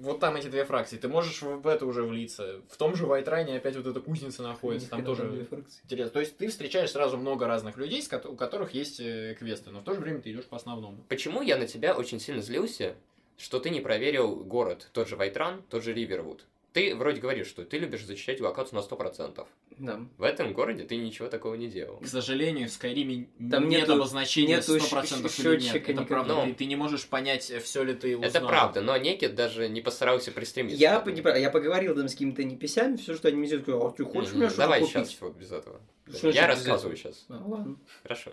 Вот 0.00 0.20
там 0.20 0.36
эти 0.36 0.48
две 0.48 0.64
фракции. 0.64 0.96
Ты 0.96 1.08
можешь 1.08 1.42
в 1.42 1.66
это 1.66 1.86
уже 1.86 2.02
влиться. 2.02 2.60
В 2.68 2.76
том 2.76 2.94
же 2.94 3.06
Вайтране 3.06 3.56
опять 3.56 3.76
вот 3.76 3.86
эта 3.86 4.00
кузница 4.00 4.42
находится. 4.42 4.90
Там 4.90 5.04
тоже 5.04 5.46
интересно. 5.84 6.10
То 6.10 6.20
есть 6.20 6.36
ты 6.36 6.48
встречаешь 6.48 6.90
сразу 6.90 7.16
много 7.16 7.46
разных 7.46 7.76
людей, 7.76 8.02
у 8.24 8.36
которых 8.36 8.72
есть 8.72 9.00
э, 9.00 9.36
квесты, 9.38 9.70
но 9.70 9.80
в 9.80 9.84
то 9.84 9.94
же 9.94 10.00
время 10.00 10.20
ты 10.20 10.30
идешь 10.30 10.44
по 10.44 10.56
основному. 10.56 10.98
Почему 11.08 11.42
я 11.42 11.56
на 11.56 11.66
тебя 11.66 11.94
очень 11.94 12.20
сильно 12.20 12.42
злился, 12.42 12.94
что 13.36 13.60
ты 13.60 13.70
не 13.70 13.80
проверил 13.80 14.36
город, 14.36 14.88
тот 14.92 15.08
же 15.08 15.16
Вайтран, 15.16 15.62
тот 15.68 15.82
же 15.82 15.92
Ривервуд? 15.92 16.44
Ты 16.76 16.94
вроде 16.94 17.22
говоришь, 17.22 17.46
что 17.46 17.64
ты 17.64 17.78
любишь 17.78 18.04
защищать 18.04 18.38
локацию 18.38 18.78
на 18.78 18.84
100%. 18.84 19.46
Да. 19.78 20.00
В 20.18 20.22
этом 20.22 20.52
городе 20.52 20.84
ты 20.84 20.96
ничего 20.96 21.26
такого 21.28 21.54
не 21.54 21.68
делал. 21.68 21.96
К 22.00 22.06
сожалению, 22.06 22.68
в 22.68 22.70
Скайриме 22.70 23.30
Там 23.50 23.66
нет 23.70 23.80
нету- 23.88 23.94
обозначения 23.94 24.56
нету 24.56 24.76
100% 24.76 25.30
щ- 25.34 25.54
или 25.54 25.62
нет. 25.62 25.88
Это 25.88 26.02
правда. 26.02 26.34
Ну. 26.34 26.44
Ты, 26.44 26.52
ты 26.52 26.64
не 26.66 26.76
можешь 26.76 27.06
понять, 27.06 27.44
все 27.44 27.82
ли 27.82 27.94
ты 27.94 28.14
узнал. 28.14 28.28
Это 28.28 28.40
правда, 28.46 28.82
но 28.82 28.94
Некит 28.98 29.34
даже 29.34 29.70
не 29.70 29.80
постарался 29.80 30.32
пристремиться. 30.32 30.76
Я, 30.76 31.00
по- 31.00 31.08
я 31.08 31.48
поговорил 31.48 31.94
там 31.96 32.08
с 32.08 32.12
какими-то 32.12 32.44
неписями, 32.44 32.96
все, 32.96 33.16
что 33.16 33.28
они 33.28 33.38
мне 33.38 33.56
говорю, 33.56 33.86
а 33.86 33.92
ты 33.92 34.04
хочешь 34.04 34.34
у 34.34 34.36
меня 34.36 34.48
что-то 34.48 34.62
Давай 34.64 34.80
купить? 34.80 34.94
сейчас 34.96 35.20
вот 35.22 35.34
без 35.34 35.52
этого. 35.52 35.80
Что 36.14 36.28
я 36.28 36.46
рассказываю 36.46 36.94
сейчас. 36.98 37.24
А, 37.30 37.42
ладно. 37.42 37.78
Хорошо. 38.02 38.32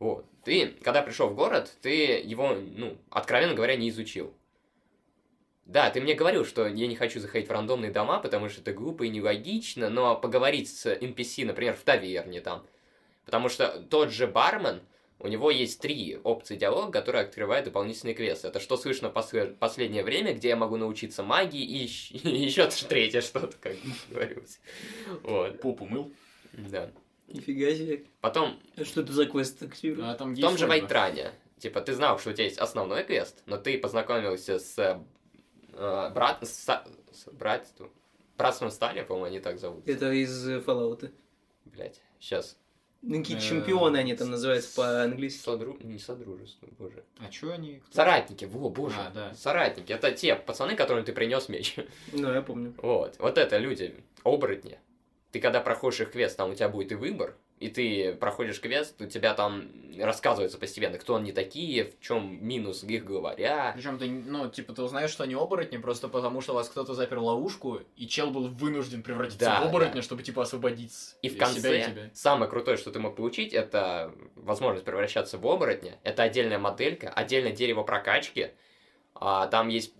Вот. 0.00 0.26
Ты, 0.44 0.74
когда 0.82 1.02
пришел 1.02 1.28
в 1.28 1.36
город, 1.36 1.72
ты 1.80 1.90
его, 2.24 2.56
ну, 2.56 2.98
откровенно 3.10 3.54
говоря, 3.54 3.76
не 3.76 3.88
изучил. 3.90 4.34
Да, 5.68 5.90
ты 5.90 6.00
мне 6.00 6.14
говорил, 6.14 6.44
что 6.46 6.66
я 6.66 6.86
не 6.86 6.96
хочу 6.96 7.20
заходить 7.20 7.48
в 7.48 7.52
рандомные 7.52 7.90
дома, 7.92 8.18
потому 8.20 8.48
что 8.48 8.62
это 8.62 8.72
глупо 8.72 9.02
и 9.04 9.10
нелогично, 9.10 9.90
но 9.90 10.16
поговорить 10.16 10.68
с 10.74 10.86
NPC, 10.86 11.44
например, 11.44 11.74
в 11.76 11.82
таверне 11.82 12.40
там, 12.40 12.66
Потому 13.26 13.50
что 13.50 13.78
тот 13.90 14.10
же 14.10 14.26
бармен, 14.26 14.80
у 15.18 15.28
него 15.28 15.50
есть 15.50 15.80
три 15.82 16.18
опции 16.24 16.56
диалога, 16.56 16.90
которые 16.90 17.24
открывают 17.24 17.66
дополнительный 17.66 18.14
квест. 18.14 18.46
Это 18.46 18.60
что 18.60 18.78
слышно 18.78 19.10
в 19.10 19.12
после- 19.12 19.48
последнее 19.48 20.02
время, 20.02 20.32
где 20.32 20.48
я 20.48 20.56
могу 20.56 20.78
научиться 20.78 21.22
магии, 21.22 21.62
и 21.62 21.84
еще 22.26 22.66
третье 22.88 23.20
что-то, 23.20 23.54
как 23.60 23.74
говорилось. 24.10 24.60
Вот, 25.22 25.60
Попу 25.60 25.84
мыл. 25.84 26.10
да. 26.54 26.90
Нифига 27.26 27.74
себе. 27.74 28.04
Потом, 28.22 28.58
А 28.78 28.84
Что 28.86 29.02
это 29.02 29.12
за 29.12 29.26
квест 29.26 29.62
активирует? 29.62 30.08
А 30.08 30.14
там 30.14 30.34
в 30.34 30.40
том 30.40 30.56
же. 30.56 30.66
Вайтране, 30.66 31.32
типа, 31.58 31.82
ты 31.82 31.92
знал, 31.92 32.18
что 32.18 32.30
у 32.30 32.32
тебя 32.32 32.44
есть 32.44 32.56
основной 32.56 33.04
квест, 33.04 33.42
но 33.44 33.58
ты 33.58 33.76
познакомился 33.76 34.58
с 34.58 34.98
э, 35.78 36.10
брат... 36.14 36.46
с, 36.46 36.66
с 36.66 37.32
братством... 37.32 37.90
Братством 38.36 38.70
Стали, 38.70 39.02
по-моему, 39.02 39.26
они 39.26 39.40
так 39.40 39.58
зовут. 39.58 39.88
Это 39.88 40.12
из 40.12 40.48
э, 40.48 40.58
Fallout. 40.58 41.10
Блять, 41.64 42.00
сейчас. 42.20 42.56
Ну, 43.02 43.18
какие 43.18 43.36
Э, 43.36 43.40
чемпионы 43.40 43.96
они 43.96 44.14
там 44.14 44.30
называются 44.30 44.74
по-английски. 44.76 45.42
Содру... 45.42 45.76
Не 45.80 45.98
содружество, 45.98 46.68
боже. 46.78 47.04
А 47.18 47.28
чё 47.30 47.52
они? 47.52 47.80
кто? 47.80 47.94
Соратники, 47.94 48.44
во, 48.44 48.68
боже. 48.70 48.96
А, 48.98 49.10
да. 49.10 49.34
Соратники. 49.34 49.92
Это 49.92 50.12
те 50.12 50.34
пацаны, 50.34 50.74
которым 50.74 51.04
ты 51.04 51.12
принес 51.12 51.48
меч. 51.48 51.76
Ну, 52.12 52.32
я 52.32 52.42
помню. 52.42 52.74
Вот. 52.78 53.16
Вот 53.18 53.38
это 53.38 53.58
люди, 53.58 53.94
оборотни. 54.24 54.78
Ты 55.30 55.40
когда 55.40 55.60
проходишь 55.60 56.00
их 56.00 56.12
квест, 56.12 56.36
там 56.36 56.50
у 56.50 56.54
тебя 56.54 56.68
будет 56.68 56.92
и 56.92 56.94
выбор, 56.94 57.36
и 57.60 57.68
ты 57.68 58.14
проходишь 58.14 58.60
квест, 58.60 59.00
у 59.00 59.06
тебя 59.06 59.34
там 59.34 59.68
рассказывается 59.98 60.58
постепенно, 60.58 60.96
кто 60.98 61.16
они 61.16 61.32
такие, 61.32 61.84
в 61.84 62.00
чем 62.00 62.38
минус 62.46 62.84
их 62.84 63.04
говоря. 63.04 63.72
Причем 63.74 63.98
ты, 63.98 64.08
ну, 64.08 64.48
типа, 64.48 64.72
ты 64.72 64.82
узнаешь, 64.82 65.10
что 65.10 65.24
они 65.24 65.34
оборотни, 65.34 65.76
просто 65.78 66.08
потому 66.08 66.40
что 66.40 66.54
вас 66.54 66.68
кто-то 66.68 66.94
запер 66.94 67.18
ловушку, 67.18 67.80
и 67.96 68.06
чел 68.06 68.30
был 68.30 68.48
вынужден 68.48 69.02
превратиться 69.02 69.40
Да, 69.46 69.60
в 69.62 69.68
оборотня, 69.68 69.96
да. 69.96 70.02
чтобы, 70.02 70.22
типа, 70.22 70.42
освободить 70.42 70.92
И 71.22 71.28
в 71.28 71.32
себя 71.32 71.36
и 71.36 71.38
конце 71.38 71.84
тебя. 71.90 72.10
самое 72.14 72.50
крутое, 72.50 72.76
что 72.76 72.90
ты 72.92 73.00
мог 73.00 73.16
получить, 73.16 73.52
это 73.52 74.12
возможность 74.36 74.84
превращаться 74.84 75.38
в 75.38 75.46
оборотня. 75.46 75.98
Это 76.04 76.22
отдельная 76.22 76.58
моделька, 76.58 77.10
отдельное 77.10 77.52
дерево 77.52 77.82
прокачки. 77.82 78.50
А, 79.14 79.46
там 79.48 79.68
есть... 79.68 79.94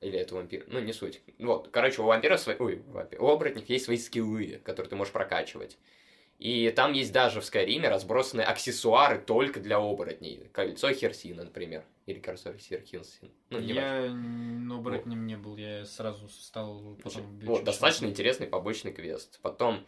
Или 0.00 0.18
это 0.18 0.34
вампир? 0.34 0.64
Ну, 0.66 0.80
не 0.80 0.92
суть. 0.92 1.20
Вот, 1.38 1.68
короче, 1.70 2.02
у 2.02 2.06
вампиров 2.06 2.40
свои... 2.40 2.56
Ой, 2.58 2.82
у 3.18 3.28
оборотней 3.28 3.64
есть 3.68 3.84
свои 3.84 3.96
скиллы, 3.98 4.60
которые 4.64 4.90
ты 4.90 4.96
можешь 4.96 5.12
прокачивать. 5.12 5.78
И 6.42 6.72
там 6.72 6.92
есть 6.92 7.12
даже 7.12 7.40
в 7.40 7.44
Скайриме 7.44 7.88
разбросанные 7.88 8.44
аксессуары 8.44 9.20
только 9.20 9.60
для 9.60 9.78
оборотней. 9.78 10.48
Кольцо 10.52 10.92
Херсина, 10.92 11.44
например. 11.44 11.84
Или 12.06 12.18
кольцо 12.18 12.52
Херсин. 12.52 13.30
Ну, 13.50 13.60
не 13.60 13.74
важно. 13.74 13.80
я 13.80 14.06
м, 14.06 14.72
оборотнем 14.72 15.24
не 15.24 15.36
был, 15.36 15.56
я 15.56 15.84
сразу 15.84 16.28
стал 16.28 16.98
потом... 17.00 17.38
Вот, 17.44 17.62
достаточно 17.62 18.06
интересный 18.06 18.48
побочный 18.48 18.92
квест. 18.92 19.38
Потом 19.40 19.86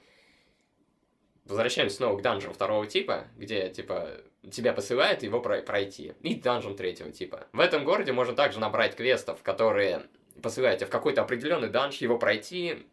возвращаемся 1.44 1.96
снова 1.96 2.16
к 2.18 2.22
данжам 2.22 2.52
второго 2.54 2.86
типа, 2.86 3.24
где, 3.36 3.68
типа, 3.70 4.12
тебя 4.48 4.72
посылают 4.72 5.24
его 5.24 5.40
про- 5.40 5.60
пройти. 5.62 6.12
И 6.22 6.36
данжем 6.36 6.76
третьего 6.76 7.10
типа. 7.10 7.48
В 7.52 7.58
этом 7.58 7.84
городе 7.84 8.12
можно 8.12 8.36
также 8.36 8.60
набрать 8.60 8.94
квестов, 8.94 9.42
которые 9.42 10.06
посылают 10.40 10.78
тебя 10.78 10.86
в 10.86 10.90
какой-то 10.90 11.22
определенный 11.22 11.68
данж, 11.68 11.96
его 11.96 12.16
пройти, 12.16 12.86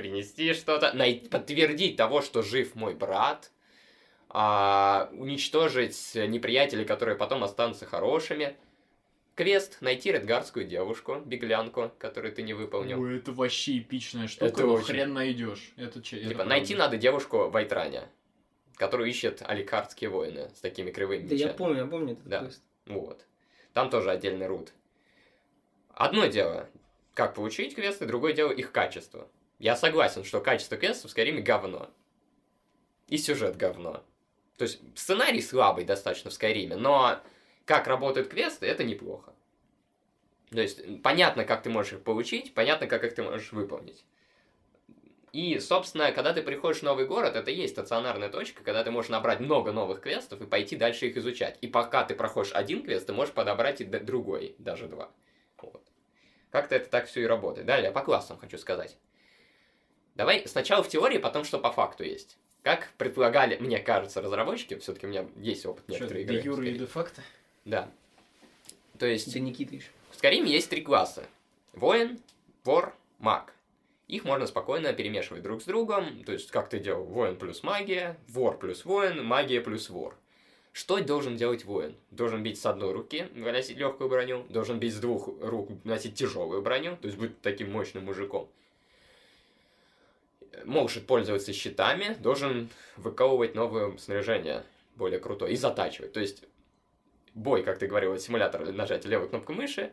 принести 0.00 0.54
что-то, 0.54 0.92
най- 0.94 1.26
подтвердить 1.30 1.96
того, 1.96 2.22
что 2.22 2.40
жив 2.42 2.74
мой 2.74 2.94
брат, 2.94 3.50
а, 4.30 5.10
уничтожить 5.12 6.12
неприятелей, 6.14 6.84
которые 6.86 7.16
потом 7.16 7.44
останутся 7.44 7.84
хорошими. 7.84 8.56
Квест 9.34 9.78
найти 9.80 10.12
редгардскую 10.12 10.64
девушку, 10.66 11.16
беглянку, 11.24 11.90
которую 11.98 12.32
ты 12.32 12.42
не 12.42 12.54
выполнил. 12.54 13.00
Ой, 13.00 13.18
это 13.18 13.32
вообще 13.32 13.78
эпичная 13.78 14.26
штука, 14.28 14.46
Это 14.46 14.66
но 14.66 14.72
очень. 14.74 14.86
хрен 14.86 15.12
найдешь. 15.12 15.72
Это, 15.76 16.02
че- 16.02 16.16
это 16.16 16.28
Типа, 16.28 16.38
правда. 16.38 16.50
найти 16.54 16.74
надо 16.74 16.96
девушку 16.96 17.48
в 17.50 17.56
Айтране, 17.56 18.08
которую 18.76 19.08
ищет 19.08 19.42
аликардские 19.42 20.10
воины 20.10 20.50
с 20.54 20.60
такими 20.60 20.90
кривыми 20.90 21.26
Да 21.26 21.34
я 21.34 21.44
мечами. 21.46 21.56
помню, 21.58 21.76
я 21.78 21.86
помню 21.86 22.12
этот 22.14 22.26
Да. 22.28 22.38
квест. 22.40 22.62
Вот. 22.86 23.26
Там 23.74 23.88
тоже 23.90 24.10
отдельный 24.10 24.46
рут. 24.46 24.72
Одно 25.94 26.26
дело, 26.26 26.68
как 27.14 27.34
получить 27.34 27.74
квесты, 27.74 28.06
другое 28.06 28.32
дело 28.32 28.52
их 28.52 28.72
качество. 28.72 29.28
Я 29.60 29.76
согласен, 29.76 30.24
что 30.24 30.40
качество 30.40 30.78
квестов 30.78 31.10
в 31.10 31.12
Скайриме 31.12 31.42
говно. 31.42 31.90
И 33.08 33.18
сюжет 33.18 33.56
говно. 33.56 34.02
То 34.56 34.64
есть 34.64 34.80
сценарий 34.96 35.42
слабый 35.42 35.84
достаточно 35.84 36.30
в 36.30 36.32
Скайриме, 36.32 36.76
но 36.76 37.20
как 37.66 37.86
работают 37.86 38.28
квесты, 38.28 38.66
это 38.66 38.84
неплохо. 38.84 39.34
То 40.50 40.62
есть 40.62 41.02
понятно, 41.02 41.44
как 41.44 41.62
ты 41.62 41.68
можешь 41.68 41.92
их 41.92 42.02
получить, 42.02 42.54
понятно, 42.54 42.86
как 42.86 43.04
их 43.04 43.14
ты 43.14 43.22
можешь 43.22 43.52
выполнить. 43.52 44.04
И, 45.32 45.58
собственно, 45.58 46.10
когда 46.10 46.32
ты 46.32 46.42
приходишь 46.42 46.80
в 46.80 46.84
новый 46.84 47.06
город, 47.06 47.36
это 47.36 47.50
и 47.50 47.54
есть 47.54 47.74
стационарная 47.74 48.30
точка, 48.30 48.64
когда 48.64 48.82
ты 48.82 48.90
можешь 48.90 49.10
набрать 49.10 49.40
много 49.40 49.72
новых 49.72 50.00
квестов 50.00 50.40
и 50.40 50.46
пойти 50.46 50.74
дальше 50.74 51.06
их 51.06 51.18
изучать. 51.18 51.58
И 51.60 51.68
пока 51.68 52.02
ты 52.04 52.14
проходишь 52.14 52.52
один 52.54 52.82
квест, 52.82 53.06
ты 53.06 53.12
можешь 53.12 53.34
подобрать 53.34 53.82
и 53.82 53.84
другой, 53.84 54.54
даже 54.58 54.88
два. 54.88 55.10
Вот. 55.58 55.86
Как-то 56.50 56.76
это 56.76 56.88
так 56.88 57.06
все 57.06 57.20
и 57.20 57.26
работает. 57.26 57.66
Далее, 57.66 57.92
по 57.92 58.00
классам 58.00 58.38
хочу 58.38 58.56
сказать. 58.56 58.96
Давай 60.14 60.46
сначала 60.46 60.82
в 60.82 60.88
теории, 60.88 61.18
потом 61.18 61.44
что 61.44 61.58
по 61.58 61.70
факту 61.72 62.04
есть. 62.04 62.36
Как 62.62 62.90
предполагали, 62.98 63.56
мне 63.58 63.78
кажется, 63.78 64.20
разработчики, 64.20 64.76
все-таки 64.78 65.06
у 65.06 65.10
меня 65.10 65.26
есть 65.36 65.64
опыт 65.64 65.88
некоторые 65.88 66.24
де 66.24 66.34
игры. 66.38 66.42
в 66.42 66.56
юре 66.56 66.72
и 66.72 66.78
де 66.78 66.86
факто? 66.86 67.22
Да. 67.64 67.90
То 68.98 69.06
есть, 69.06 69.32
Да 69.32 69.40
Никитыч. 69.40 69.90
в 70.10 70.16
Скайриме 70.16 70.50
есть 70.52 70.68
три 70.68 70.82
класса. 70.82 71.24
Воин, 71.72 72.20
вор, 72.64 72.94
маг. 73.18 73.54
Их 74.08 74.24
можно 74.24 74.46
спокойно 74.46 74.92
перемешивать 74.92 75.42
друг 75.42 75.62
с 75.62 75.64
другом. 75.64 76.24
То 76.24 76.32
есть, 76.32 76.50
как 76.50 76.68
ты 76.68 76.80
делал? 76.80 77.04
Воин 77.04 77.36
плюс 77.36 77.62
магия, 77.62 78.18
вор 78.28 78.58
плюс 78.58 78.84
воин, 78.84 79.24
магия 79.24 79.60
плюс 79.60 79.88
вор. 79.88 80.16
Что 80.72 80.98
должен 81.00 81.36
делать 81.36 81.64
воин? 81.64 81.96
Должен 82.10 82.42
бить 82.42 82.60
с 82.60 82.66
одной 82.66 82.92
руки, 82.92 83.28
носить 83.34 83.78
легкую 83.78 84.10
броню. 84.10 84.44
Должен 84.48 84.78
бить 84.78 84.94
с 84.94 84.98
двух 84.98 85.28
рук, 85.40 85.70
носить 85.84 86.14
тяжелую 86.14 86.60
броню. 86.60 86.96
То 86.96 87.06
есть, 87.06 87.18
быть 87.18 87.40
таким 87.40 87.72
мощным 87.72 88.04
мужиком. 88.04 88.48
Может 90.64 91.06
пользоваться 91.06 91.52
щитами. 91.52 92.16
Должен 92.20 92.68
выковывать 92.96 93.54
новое 93.54 93.96
снаряжение 93.98 94.64
более 94.96 95.18
крутое. 95.18 95.52
И 95.52 95.56
затачивать. 95.56 96.12
То 96.12 96.20
есть, 96.20 96.44
бой, 97.34 97.62
как 97.62 97.78
ты 97.78 97.86
говорил, 97.86 98.16
симулятор 98.18 98.70
нажатия 98.72 99.10
левой 99.10 99.28
кнопкой 99.28 99.56
мыши. 99.56 99.92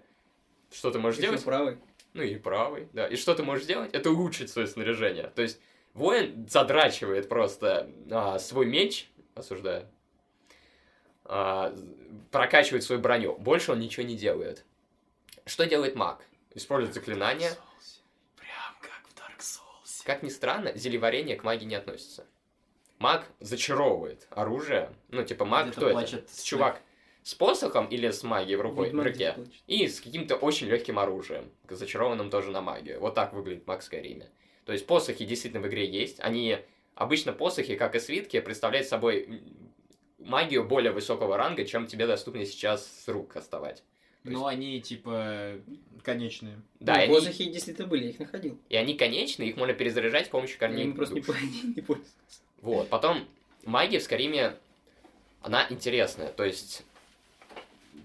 Что 0.72 0.92
ты 0.92 1.00
можешь 1.00 1.20
Ещё 1.20 1.30
делать? 1.30 1.46
правый. 1.46 1.78
Ну 2.14 2.24
и 2.24 2.36
правый, 2.36 2.90
да. 2.94 3.08
И 3.08 3.16
что 3.16 3.36
ты 3.36 3.44
можешь 3.44 3.64
сделать? 3.66 3.94
Это 3.94 4.10
улучшить 4.10 4.50
свое 4.50 4.68
снаряжение. 4.68 5.32
То 5.36 5.42
есть 5.42 5.60
воин 5.94 6.48
задрачивает 6.50 7.30
просто 7.30 7.90
а, 8.12 8.40
свой 8.40 8.66
меч, 8.66 9.10
осуждаю, 9.36 9.88
а, 11.24 11.76
прокачивает 12.32 12.84
свою 12.84 13.02
броню. 13.02 13.36
Больше 13.38 13.72
он 13.72 13.80
ничего 13.80 14.06
не 14.06 14.16
делает. 14.16 14.66
Что 15.46 15.66
делает 15.66 15.96
маг? 15.96 16.26
Использует 16.54 16.96
заклинания. 16.96 17.52
Прям 18.36 18.76
как 18.82 19.08
в 19.08 19.16
Dark 19.16 19.40
Souls. 19.40 19.97
Как 20.08 20.24
ни 20.24 20.30
странно, 20.30 20.72
зелеварение 20.74 21.36
к 21.36 21.44
магии 21.44 21.66
не 21.66 21.76
относится. 21.76 22.26
Маг 22.98 23.26
зачаровывает 23.42 24.26
оружие. 24.30 24.94
Ну, 25.10 25.22
типа, 25.26 25.44
маг 25.44 25.74
кто 25.74 25.90
это? 25.90 26.24
С 26.30 26.44
чувак 26.44 26.82
с 27.24 27.36
посохом 27.36 27.88
или 27.88 28.10
с 28.10 28.24
магией 28.24 28.56
в, 28.56 28.62
рукой, 28.62 28.90
в 28.90 28.98
руке? 28.98 29.36
И 29.68 29.86
с 29.86 30.00
каким-то 30.00 30.38
очень 30.38 30.68
легким 30.68 30.98
оружием, 30.98 31.52
зачарованным 31.70 32.30
тоже 32.30 32.52
на 32.52 32.62
магию. 32.62 33.02
Вот 33.02 33.16
так 33.16 33.34
выглядит 33.34 33.68
маг 33.68 33.84
Скайриме. 33.84 34.30
То 34.64 34.72
есть 34.72 34.88
посохи 34.88 35.26
действительно 35.26 35.62
в 35.62 35.68
игре 35.68 35.86
есть. 35.86 36.22
Они 36.22 36.58
обычно 36.96 37.34
посохи, 37.34 37.76
как 37.76 37.94
и 37.96 38.00
свитки, 38.00 38.40
представляют 38.40 38.88
собой 38.88 39.44
магию 40.20 40.64
более 40.64 40.94
высокого 40.94 41.36
ранга, 41.36 41.66
чем 41.66 41.86
тебе 41.86 42.08
доступно 42.08 42.46
сейчас 42.46 42.88
с 42.88 43.10
рук 43.10 43.34
доставать. 43.34 43.84
Но 44.24 44.46
они, 44.48 44.82
типа, 44.82 45.54
конечные. 46.04 46.60
Да, 46.80 46.94
Ну, 46.96 47.00
и, 47.00 47.04
они, 47.04 47.14
посохи 47.16 47.46
действительно 47.46 47.88
были, 47.88 48.04
я 48.06 48.10
их 48.10 48.20
находил. 48.20 48.58
и 48.70 48.76
они 48.76 48.96
конечные, 48.96 49.50
их 49.50 49.58
можно 49.58 49.74
перезаряжать 49.74 50.26
с 50.28 50.30
помощью 50.30 50.60
корней 50.60 50.84
ими 50.86 50.94
просто 50.94 51.16
не, 51.16 51.22
душ. 51.22 51.36
по- 51.36 51.42
не 51.76 51.82
пользовался. 51.82 52.14
Вот, 52.62 52.90
потом 52.90 53.26
магия 53.64 54.00
в 54.00 54.04
Скариме, 54.04 54.58
она 55.42 55.66
интересная, 55.70 56.32
то 56.32 56.44
есть 56.44 56.84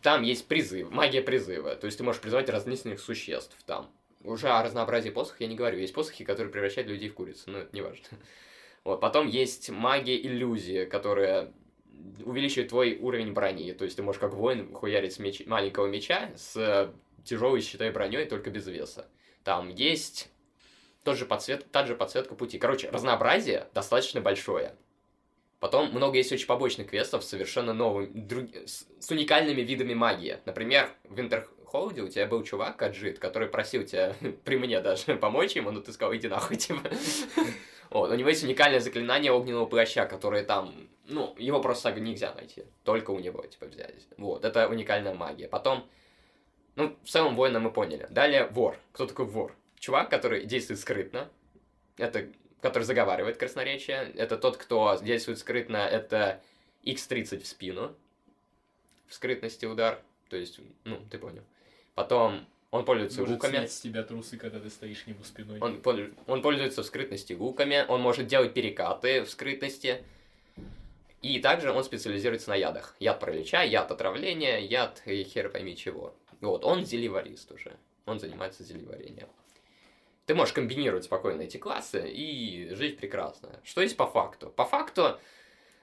там 0.02 0.22
есть 0.22 0.46
призыв, 0.46 0.90
магия 0.90 1.22
призыва, 1.22 1.74
то 1.76 1.86
есть 1.86 1.98
ты 1.98 2.04
можешь 2.04 2.20
призывать 2.20 2.48
различных 2.48 3.00
существ 3.00 3.56
там. 3.66 3.90
Уже 4.24 4.48
о 4.48 4.62
разнообразии 4.62 5.10
посохов 5.10 5.40
я 5.40 5.48
не 5.48 5.56
говорю, 5.56 5.78
есть 5.78 5.94
посохи, 5.94 6.24
которые 6.24 6.52
превращают 6.52 6.88
людей 6.88 7.08
в 7.08 7.14
куриц, 7.14 7.44
но 7.46 7.58
это 7.58 7.74
не 7.74 7.80
важно. 7.82 8.04
Вот, 8.84 9.00
потом 9.00 9.28
есть 9.28 9.70
магия 9.70 10.20
иллюзии, 10.20 10.86
которая 10.86 11.52
увеличивает 12.24 12.70
твой 12.70 12.98
уровень 12.98 13.32
брони, 13.32 13.72
то 13.72 13.84
есть 13.84 13.96
ты 13.96 14.02
можешь 14.02 14.20
как 14.20 14.34
воин 14.34 14.72
хуярить 14.72 15.14
с 15.14 15.18
меч- 15.18 15.46
маленького 15.46 15.86
меча 15.86 16.30
с 16.36 16.92
тяжелой, 17.24 17.60
считай, 17.60 17.90
броней, 17.90 18.26
только 18.26 18.50
без 18.50 18.66
веса. 18.66 19.06
Там 19.44 19.68
есть 19.68 20.30
тот 21.04 21.16
же 21.16 21.26
подсвет, 21.26 21.70
та 21.70 21.86
же 21.86 21.94
подсветка 21.94 22.34
пути. 22.34 22.58
Короче, 22.58 22.90
разнообразие 22.90 23.68
достаточно 23.74 24.20
большое. 24.20 24.76
Потом 25.60 25.90
много 25.92 26.16
есть 26.16 26.32
очень 26.32 26.46
побочных 26.46 26.88
квестов 26.90 27.22
с 27.22 27.28
совершенно 27.28 27.72
новыми, 27.72 28.06
друг- 28.12 28.54
с, 28.66 28.86
с 28.98 29.10
уникальными 29.10 29.60
видами 29.60 29.94
магии. 29.94 30.38
Например, 30.44 30.90
в 31.04 31.20
Интерхолде 31.20 32.02
у 32.02 32.08
тебя 32.08 32.26
был 32.26 32.42
чувак, 32.42 32.76
Каджит, 32.76 33.20
который 33.20 33.48
просил 33.48 33.84
тебя 33.84 34.16
при 34.44 34.56
мне 34.56 34.80
даже 34.80 35.14
помочь 35.16 35.52
ему, 35.52 35.70
но 35.70 35.80
ты 35.80 35.92
сказал, 35.92 36.14
иди 36.16 36.26
нахуй, 36.26 36.56
типа. 36.56 36.90
Вот, 37.92 38.10
у 38.10 38.14
него 38.14 38.30
есть 38.30 38.42
уникальное 38.42 38.80
заклинание 38.80 39.32
огненного 39.32 39.66
плаща, 39.66 40.06
которое 40.06 40.44
там 40.44 40.88
ну, 41.08 41.34
его 41.38 41.60
просто 41.60 41.92
нельзя 41.92 42.32
найти. 42.34 42.64
Только 42.84 43.10
у 43.10 43.18
него, 43.18 43.44
типа, 43.44 43.66
взять. 43.66 44.06
Вот, 44.16 44.44
это 44.46 44.66
уникальная 44.68 45.14
магия. 45.14 45.46
Потом, 45.46 45.86
ну, 46.74 46.96
в 47.04 47.08
целом 47.08 47.36
воина 47.36 47.60
мы 47.60 47.70
поняли. 47.70 48.06
Далее 48.10 48.46
вор. 48.46 48.78
Кто 48.92 49.06
такой 49.06 49.26
вор? 49.26 49.54
Чувак, 49.78 50.08
который 50.08 50.46
действует 50.46 50.80
скрытно. 50.80 51.30
Это, 51.98 52.28
который 52.62 52.84
заговаривает 52.84 53.36
красноречие. 53.36 54.10
Это 54.14 54.38
тот, 54.38 54.56
кто 54.56 54.98
действует 55.02 55.38
скрытно, 55.38 55.76
это 55.76 56.40
x30 56.84 57.42
в 57.42 57.46
спину. 57.46 57.94
В 59.06 59.14
скрытности 59.14 59.66
удар. 59.66 60.00
То 60.30 60.36
есть, 60.36 60.60
ну, 60.84 60.98
ты 61.10 61.18
понял. 61.18 61.42
Потом 61.94 62.46
он 62.72 62.86
пользуется 62.86 63.20
Может 63.20 63.34
луками. 63.34 63.52
снять 63.52 63.70
с 63.72 63.80
тебя 63.80 64.02
трусы, 64.02 64.38
когда 64.38 64.58
ты 64.58 64.70
стоишь 64.70 65.02
к 65.02 65.06
нему 65.06 65.22
спиной. 65.24 65.60
Он, 65.60 65.80
он 66.26 66.40
пользуется 66.40 66.82
в 66.82 66.86
скрытности 66.86 67.34
луками, 67.34 67.84
он 67.86 68.00
может 68.00 68.26
делать 68.26 68.54
перекаты 68.54 69.22
в 69.22 69.30
скрытности. 69.30 70.02
И 71.20 71.38
также 71.38 71.70
он 71.70 71.84
специализируется 71.84 72.48
на 72.48 72.56
ядах. 72.56 72.96
Яд 72.98 73.20
паралича, 73.20 73.62
яд 73.62 73.90
отравления, 73.92 74.58
яд 74.58 75.02
и 75.04 75.22
хер 75.22 75.50
пойми 75.50 75.76
чего. 75.76 76.14
Вот, 76.40 76.64
он 76.64 76.86
зеливарист 76.86 77.52
уже. 77.52 77.76
Он 78.06 78.18
занимается 78.18 78.64
зелеварением. 78.64 79.28
Ты 80.24 80.34
можешь 80.34 80.54
комбинировать 80.54 81.04
спокойно 81.04 81.42
эти 81.42 81.58
классы 81.58 82.08
и 82.08 82.74
жить 82.74 82.96
прекрасно. 82.96 83.60
Что 83.64 83.82
есть 83.82 83.98
по 83.98 84.06
факту? 84.06 84.48
По 84.48 84.64
факту 84.64 85.18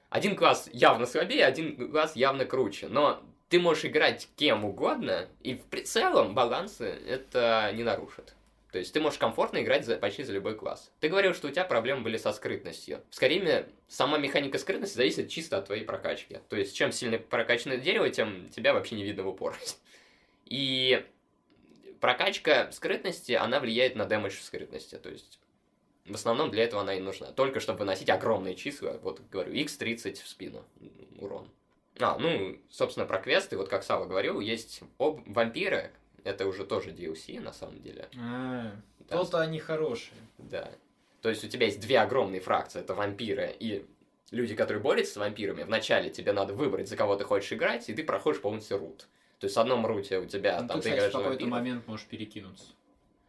один 0.08 0.34
класс 0.34 0.68
явно 0.72 1.06
слабее, 1.06 1.44
один 1.44 1.92
класс 1.92 2.16
явно 2.16 2.46
круче. 2.46 2.88
Но 2.88 3.22
ты 3.50 3.58
можешь 3.58 3.84
играть 3.84 4.28
кем 4.36 4.64
угодно, 4.64 5.28
и 5.42 5.56
в 5.56 5.82
целом 5.82 6.34
балансы 6.34 6.84
это 6.84 7.72
не 7.74 7.82
нарушит. 7.82 8.34
То 8.70 8.78
есть 8.78 8.92
ты 8.92 9.00
можешь 9.00 9.18
комфортно 9.18 9.60
играть 9.60 9.84
за, 9.84 9.96
почти 9.96 10.22
за 10.22 10.32
любой 10.32 10.54
класс. 10.54 10.92
Ты 11.00 11.08
говорил, 11.08 11.34
что 11.34 11.48
у 11.48 11.50
тебя 11.50 11.64
проблемы 11.64 12.02
были 12.02 12.16
со 12.16 12.32
скрытностью. 12.32 13.02
Скорее, 13.10 13.68
сама 13.88 14.18
механика 14.18 14.56
скрытности 14.58 14.94
зависит 14.94 15.28
чисто 15.28 15.58
от 15.58 15.66
твоей 15.66 15.84
прокачки. 15.84 16.38
То 16.48 16.54
есть, 16.54 16.76
чем 16.76 16.92
сильно 16.92 17.18
прокачано 17.18 17.76
дерево, 17.76 18.08
тем 18.08 18.48
тебя 18.50 18.72
вообще 18.72 18.94
не 18.94 19.02
видно 19.02 19.24
в 19.24 19.28
упор. 19.28 19.56
И 20.44 21.04
прокачка 22.00 22.70
скрытности, 22.70 23.32
она 23.32 23.58
влияет 23.58 23.96
на 23.96 24.04
дэмэдж 24.04 24.36
в 24.36 24.42
скрытности. 24.44 24.94
То 24.94 25.10
есть, 25.10 25.40
в 26.06 26.14
основном 26.14 26.52
для 26.52 26.62
этого 26.62 26.82
она 26.82 26.94
и 26.94 27.00
нужна. 27.00 27.32
Только 27.32 27.58
чтобы 27.58 27.80
выносить 27.80 28.08
огромные 28.08 28.54
числа. 28.54 28.98
Вот, 29.02 29.20
говорю, 29.28 29.52
x30 29.52 30.22
в 30.22 30.28
спину 30.28 30.64
урон. 31.18 31.50
А, 32.02 32.18
ну, 32.18 32.56
собственно, 32.70 33.06
про 33.06 33.18
квесты, 33.18 33.56
вот 33.56 33.68
как 33.68 33.82
Сава 33.82 34.06
говорил, 34.06 34.40
есть 34.40 34.80
об 34.98 35.20
вампиры. 35.26 35.90
Это 36.24 36.46
уже 36.46 36.64
тоже 36.64 36.90
DLC, 36.90 37.40
на 37.40 37.52
самом 37.52 37.80
деле. 37.80 38.08
А, 38.18 38.72
Да. 39.08 39.16
то-то 39.16 39.40
они 39.40 39.58
хорошие. 39.58 40.16
Да. 40.38 40.70
То 41.22 41.28
есть 41.28 41.44
у 41.44 41.48
тебя 41.48 41.66
есть 41.66 41.80
две 41.80 41.98
огромные 41.98 42.40
фракции, 42.40 42.80
это 42.80 42.94
вампиры 42.94 43.54
и 43.58 43.86
люди, 44.30 44.54
которые 44.54 44.82
борются 44.82 45.14
с 45.14 45.16
вампирами. 45.16 45.62
Вначале 45.62 46.10
тебе 46.10 46.32
надо 46.32 46.54
выбрать, 46.54 46.88
за 46.88 46.96
кого 46.96 47.16
ты 47.16 47.24
хочешь 47.24 47.52
играть, 47.52 47.88
и 47.88 47.94
ты 47.94 48.04
проходишь 48.04 48.40
полностью 48.40 48.78
рут. 48.78 49.08
То 49.38 49.46
есть 49.46 49.56
в 49.56 49.60
одном 49.60 49.86
руте 49.86 50.18
у 50.18 50.26
тебя 50.26 50.60
Ну, 50.60 50.68
там 50.68 50.68
ты, 50.68 50.74
ты 50.74 50.78
кстати, 50.80 50.94
играешь 50.94 51.14
в 51.14 51.16
какой-то 51.18 51.46
момент 51.46 51.86
можешь 51.86 52.06
перекинуться. 52.06 52.66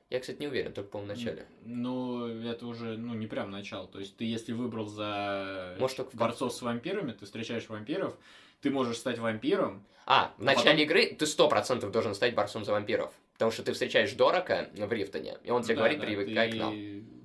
Я, 0.10 0.20
кстати, 0.20 0.40
не 0.42 0.48
уверен, 0.48 0.74
только, 0.74 0.90
по-моему, 0.90 1.14
в 1.14 1.18
начале. 1.18 1.46
Ну, 1.64 2.28
это 2.28 2.68
уже, 2.68 2.98
ну, 2.98 3.14
не 3.14 3.28
прям 3.28 3.50
начало. 3.50 3.88
То 3.88 4.00
есть 4.00 4.18
ты, 4.18 4.26
если 4.26 4.52
выбрал 4.52 4.86
за 4.88 5.78
Может, 5.80 5.98
только 5.98 6.18
борцов 6.18 6.52
с 6.54 6.62
вампирами, 6.62 7.14
ты 7.14 7.24
встречаешь 7.26 7.70
вампиров, 7.70 8.18
ты 8.62 8.70
можешь 8.70 8.98
стать 8.98 9.20
вампиром. 9.20 9.86
А, 10.06 10.34
в 10.38 10.44
начале 10.44 10.66
потом- 10.72 10.80
игры 10.84 11.06
ты 11.16 11.26
сто 11.26 11.48
процентов 11.48 11.92
должен 11.92 12.14
стать 12.16 12.34
борцом 12.36 12.66
за 12.66 12.72
вампиров. 12.72 13.14
Потому 13.34 13.52
что 13.52 13.64
ты 13.64 13.74
встречаешь 13.74 14.12
Дорака 14.14 14.70
в 14.76 14.92
Рифтоне, 14.92 15.38
и 15.44 15.50
он 15.52 15.64
тебе 15.64 15.76
Да, 15.76 15.80
говорит, 15.82 16.00
да, 16.00 16.06
привыкай 16.06 16.52
ты 16.52 16.58
к 16.58 16.60
нам. 16.60 16.74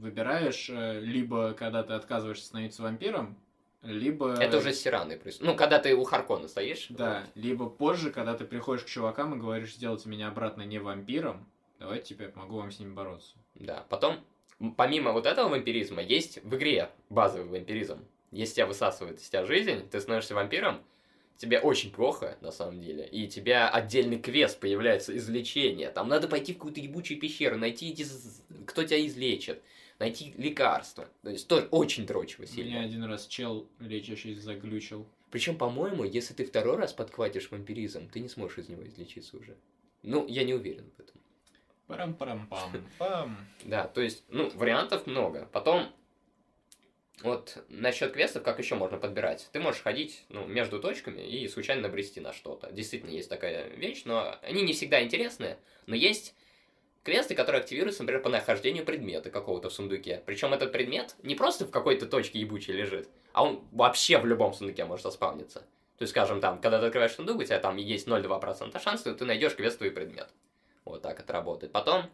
выбираешь, 0.01 0.71
э, 0.71 1.01
либо 1.01 1.53
когда 1.53 1.83
ты 1.83 1.93
отказываешься 1.93 2.47
становиться 2.47 2.83
вампиром, 2.83 3.37
либо... 3.83 4.33
Это 4.35 4.57
уже 4.59 4.73
Сираны. 4.73 5.15
проис- 5.17 5.39
Ну, 5.41 5.55
когда 5.55 5.79
ты 5.79 5.95
у 5.95 6.05
Харкона 6.05 6.49
стоишь. 6.49 6.87
Да, 6.89 7.25
либо 7.35 7.69
позже, 7.69 8.11
когда 8.11 8.35
ты 8.35 8.45
приходишь 8.47 8.85
к 8.85 8.89
чувакам 8.89 9.35
и 9.35 9.39
говоришь, 9.39 9.75
сделайте 9.75 10.09
меня 10.09 10.29
обратно 10.29 10.63
не 10.63 10.79
вампиром, 10.79 11.47
давайте 11.79 12.15
теперь 12.15 12.29
помогу 12.29 12.57
вам 12.57 12.71
с 12.73 12.79
ними 12.79 12.95
бороться. 12.95 13.35
Да, 13.55 13.85
потом, 13.91 14.17
помимо 14.77 15.13
вот 15.13 15.27
этого 15.27 15.49
вампиризма, 15.51 16.03
есть 16.03 16.43
в 16.43 16.55
игре 16.57 16.89
базовый 17.11 17.47
вампиризм. 17.59 18.07
Если 18.31 18.55
тебя 18.57 18.67
высасывает 18.67 19.21
из 19.21 19.29
тебя 19.29 19.45
жизнь, 19.45 19.87
ты 19.91 20.01
становишься 20.01 20.35
вампиром, 20.35 20.81
тебе 21.37 21.59
очень 21.61 21.91
плохо, 21.91 22.37
на 22.41 22.51
самом 22.51 22.81
деле, 22.81 23.07
и 23.07 23.29
тебя 23.29 23.69
отдельный 23.69 24.19
квест 24.19 24.59
появляется 24.59 25.17
излечение. 25.17 25.91
Там 25.91 26.09
надо 26.09 26.29
пойти 26.29 26.53
в 26.53 26.57
какую-то 26.57 26.81
ебучую 26.81 27.21
пещеру, 27.21 27.57
найти, 27.57 27.91
эти 27.91 28.07
кто 28.67 28.83
тебя 28.85 29.05
излечит, 29.07 29.63
найти 29.99 30.35
лекарства. 30.37 31.09
То 31.23 31.31
есть 31.31 31.49
тоже 31.49 31.69
очень 31.71 32.07
дрочево 32.07 32.47
сильно. 32.47 32.71
Меня 32.71 32.81
один 32.83 33.05
раз 33.05 33.27
чел, 33.27 33.67
лечащий, 33.81 34.35
заглючил. 34.35 35.07
Причем, 35.31 35.57
по-моему, 35.59 36.05
если 36.05 36.35
ты 36.35 36.45
второй 36.45 36.77
раз 36.77 36.93
подхватишь 36.93 37.51
вампиризм, 37.51 38.09
ты 38.09 38.21
не 38.21 38.29
сможешь 38.29 38.59
из 38.59 38.69
него 38.69 38.87
излечиться 38.87 39.37
уже. 39.37 39.57
Ну, 40.03 40.27
я 40.29 40.45
не 40.45 40.55
уверен 40.55 40.91
в 40.97 41.01
этом. 41.01 41.21
Парам-парам-пам. 41.89 43.37
Да, 43.65 43.87
то 43.87 44.01
есть, 44.01 44.25
ну, 44.29 44.51
вариантов 44.55 45.07
много. 45.07 45.49
Потом, 45.53 45.89
вот 47.23 47.65
насчет 47.69 48.13
квестов, 48.13 48.43
как 48.43 48.59
еще 48.59 48.75
можно 48.75 48.99
подбирать? 48.99 49.49
Ты 49.53 49.61
можешь 49.61 49.83
ходить 49.83 50.25
ну, 50.29 50.47
между 50.47 50.81
точками 50.81 51.23
и 51.23 51.49
случайно 51.49 51.83
набрести 51.83 52.21
на 52.21 52.33
что-то. 52.33 52.71
Действительно, 52.73 53.11
есть 53.11 53.29
такая 53.29 53.69
вещь, 53.71 54.03
но 54.05 54.39
они 54.43 54.63
не 54.63 54.73
всегда 54.73 55.03
интересные. 55.03 55.59
Но 55.87 55.95
есть 55.95 56.35
квесты, 57.03 57.35
которые 57.35 57.61
активируются, 57.61 58.03
например, 58.03 58.23
по 58.23 58.29
нахождению 58.29 58.85
предмета 58.85 59.31
какого-то 59.31 59.71
в 59.71 59.73
сундуке. 59.73 60.23
Причем 60.27 60.53
этот 60.53 60.73
предмет 60.73 61.17
не 61.23 61.35
просто 61.35 61.65
в 61.65 61.71
какой-то 61.71 62.07
точке 62.07 62.41
ебучей 62.41 62.75
лежит, 62.75 63.09
а 63.33 63.45
он 63.45 63.65
вообще 63.73 64.19
в 64.19 64.27
любом 64.27 64.53
сундуке 64.53 64.85
может 64.85 65.05
заспавниться. 65.05 65.61
То 65.99 66.03
есть, 66.03 66.11
скажем, 66.11 66.41
там, 66.41 66.61
когда 66.61 66.79
ты 66.79 66.87
открываешь 66.87 67.15
сундук, 67.15 67.39
у 67.39 67.45
тебя 67.45 67.59
там 67.59 67.77
есть 67.77 68.07
0,2% 68.07 68.83
шанса, 68.83 69.01
что 69.01 69.15
ты 69.15 69.25
найдешь 69.25 69.55
квестовый 69.55 69.91
предмет. 69.91 70.29
Вот 70.85 71.01
так 71.01 71.19
это 71.19 71.33
работает. 71.33 71.73
Потом, 71.73 72.11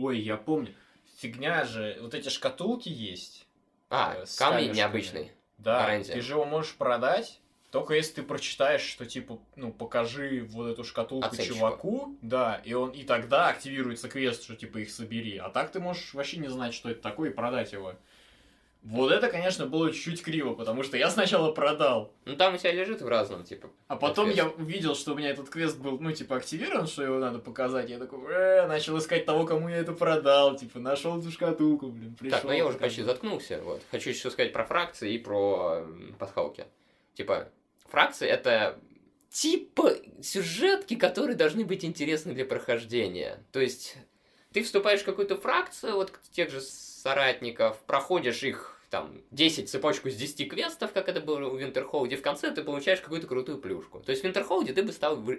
Ой, 0.00 0.20
я 0.20 0.36
помню. 0.36 0.72
Фигня 1.16 1.64
же, 1.64 1.98
вот 2.00 2.14
эти 2.14 2.28
шкатулки 2.28 2.88
есть. 2.88 3.47
А, 3.90 4.16
Э, 4.16 4.26
с 4.26 4.36
камень 4.36 4.66
камешками. 4.68 4.76
необычный. 4.76 5.32
Да, 5.58 5.80
Гарантия. 5.80 6.12
ты 6.12 6.20
же 6.20 6.34
его 6.34 6.44
можешь 6.44 6.74
продать, 6.76 7.40
только 7.70 7.94
если 7.94 8.14
ты 8.14 8.22
прочитаешь, 8.22 8.82
что 8.82 9.04
типа, 9.06 9.38
ну, 9.56 9.72
покажи 9.72 10.46
вот 10.50 10.68
эту 10.68 10.84
шкатулку 10.84 11.26
Оценщику. 11.26 11.54
чуваку, 11.56 12.16
да, 12.22 12.60
и 12.64 12.72
он 12.74 12.90
и 12.90 13.02
тогда 13.04 13.48
активируется 13.48 14.08
квест, 14.08 14.44
что 14.44 14.56
типа 14.56 14.78
их 14.78 14.90
собери. 14.90 15.36
А 15.38 15.50
так 15.50 15.70
ты 15.72 15.80
можешь 15.80 16.14
вообще 16.14 16.38
не 16.38 16.48
знать, 16.48 16.74
что 16.74 16.88
это 16.90 17.02
такое, 17.02 17.30
и 17.30 17.32
продать 17.32 17.72
его. 17.72 17.94
Вот 18.90 19.12
это, 19.12 19.28
конечно, 19.28 19.66
было 19.66 19.92
чуть-чуть 19.92 20.22
криво, 20.22 20.54
потому 20.54 20.82
что 20.82 20.96
я 20.96 21.10
сначала 21.10 21.52
продал, 21.52 22.14
Ну, 22.24 22.36
там 22.36 22.54
у 22.54 22.56
тебя 22.56 22.72
лежит 22.72 23.02
в 23.02 23.08
разном, 23.08 23.44
типа. 23.44 23.68
а 23.86 23.96
потом 23.96 24.30
я 24.30 24.46
увидел, 24.48 24.94
что 24.94 25.12
у 25.12 25.14
меня 25.14 25.28
этот 25.28 25.50
квест 25.50 25.78
был, 25.78 25.98
ну, 25.98 26.10
типа, 26.10 26.36
активирован, 26.36 26.86
что 26.86 27.02
его 27.02 27.18
надо 27.18 27.38
показать. 27.38 27.90
Я 27.90 27.98
такой, 27.98 28.20
э, 28.32 28.66
начал 28.66 28.96
искать 28.96 29.26
того, 29.26 29.44
кому 29.44 29.68
я 29.68 29.76
это 29.76 29.92
продал. 29.92 30.56
Типа, 30.56 30.78
нашел 30.78 31.18
эту 31.18 31.30
шкатулку, 31.30 31.88
блин, 31.88 32.16
пришел. 32.18 32.38
Так, 32.38 32.44
ну 32.44 32.52
я 32.52 32.66
уже 32.66 32.78
почти 32.78 33.02
заткнулся, 33.02 33.60
вот. 33.62 33.82
Хочу 33.90 34.08
еще 34.08 34.30
сказать 34.30 34.54
про 34.54 34.64
фракции 34.64 35.12
и 35.12 35.18
про 35.18 35.84
пасхалки. 36.18 36.64
Типа, 37.14 37.48
фракции 37.90 38.26
это 38.26 38.78
типа 39.30 39.92
сюжетки, 40.22 40.96
которые 40.96 41.36
должны 41.36 41.64
быть 41.64 41.84
интересны 41.84 42.32
для 42.32 42.46
прохождения. 42.46 43.44
То 43.52 43.60
есть, 43.60 43.96
ты 44.54 44.62
вступаешь 44.62 45.00
в 45.02 45.04
какую-то 45.04 45.36
фракцию, 45.36 45.96
вот 45.96 46.12
тех 46.32 46.50
же 46.50 46.62
соратников, 46.62 47.76
проходишь 47.86 48.42
их 48.42 48.77
там 48.90 49.20
10 49.30 49.68
цепочку 49.68 50.08
с 50.10 50.14
10 50.16 50.48
квестов, 50.48 50.92
как 50.92 51.08
это 51.08 51.20
было 51.20 51.48
в 51.50 51.58
Винтерхолде, 51.58 52.16
в 52.16 52.22
конце 52.22 52.50
ты 52.50 52.62
получаешь 52.62 53.00
какую-то 53.00 53.26
крутую 53.26 53.58
плюшку. 53.58 54.00
То 54.00 54.10
есть 54.10 54.22
в 54.22 54.24
Винтерхолде 54.24 54.72
ты 54.72 54.82
бы 54.82 54.92
стал 54.92 55.16
в- 55.16 55.30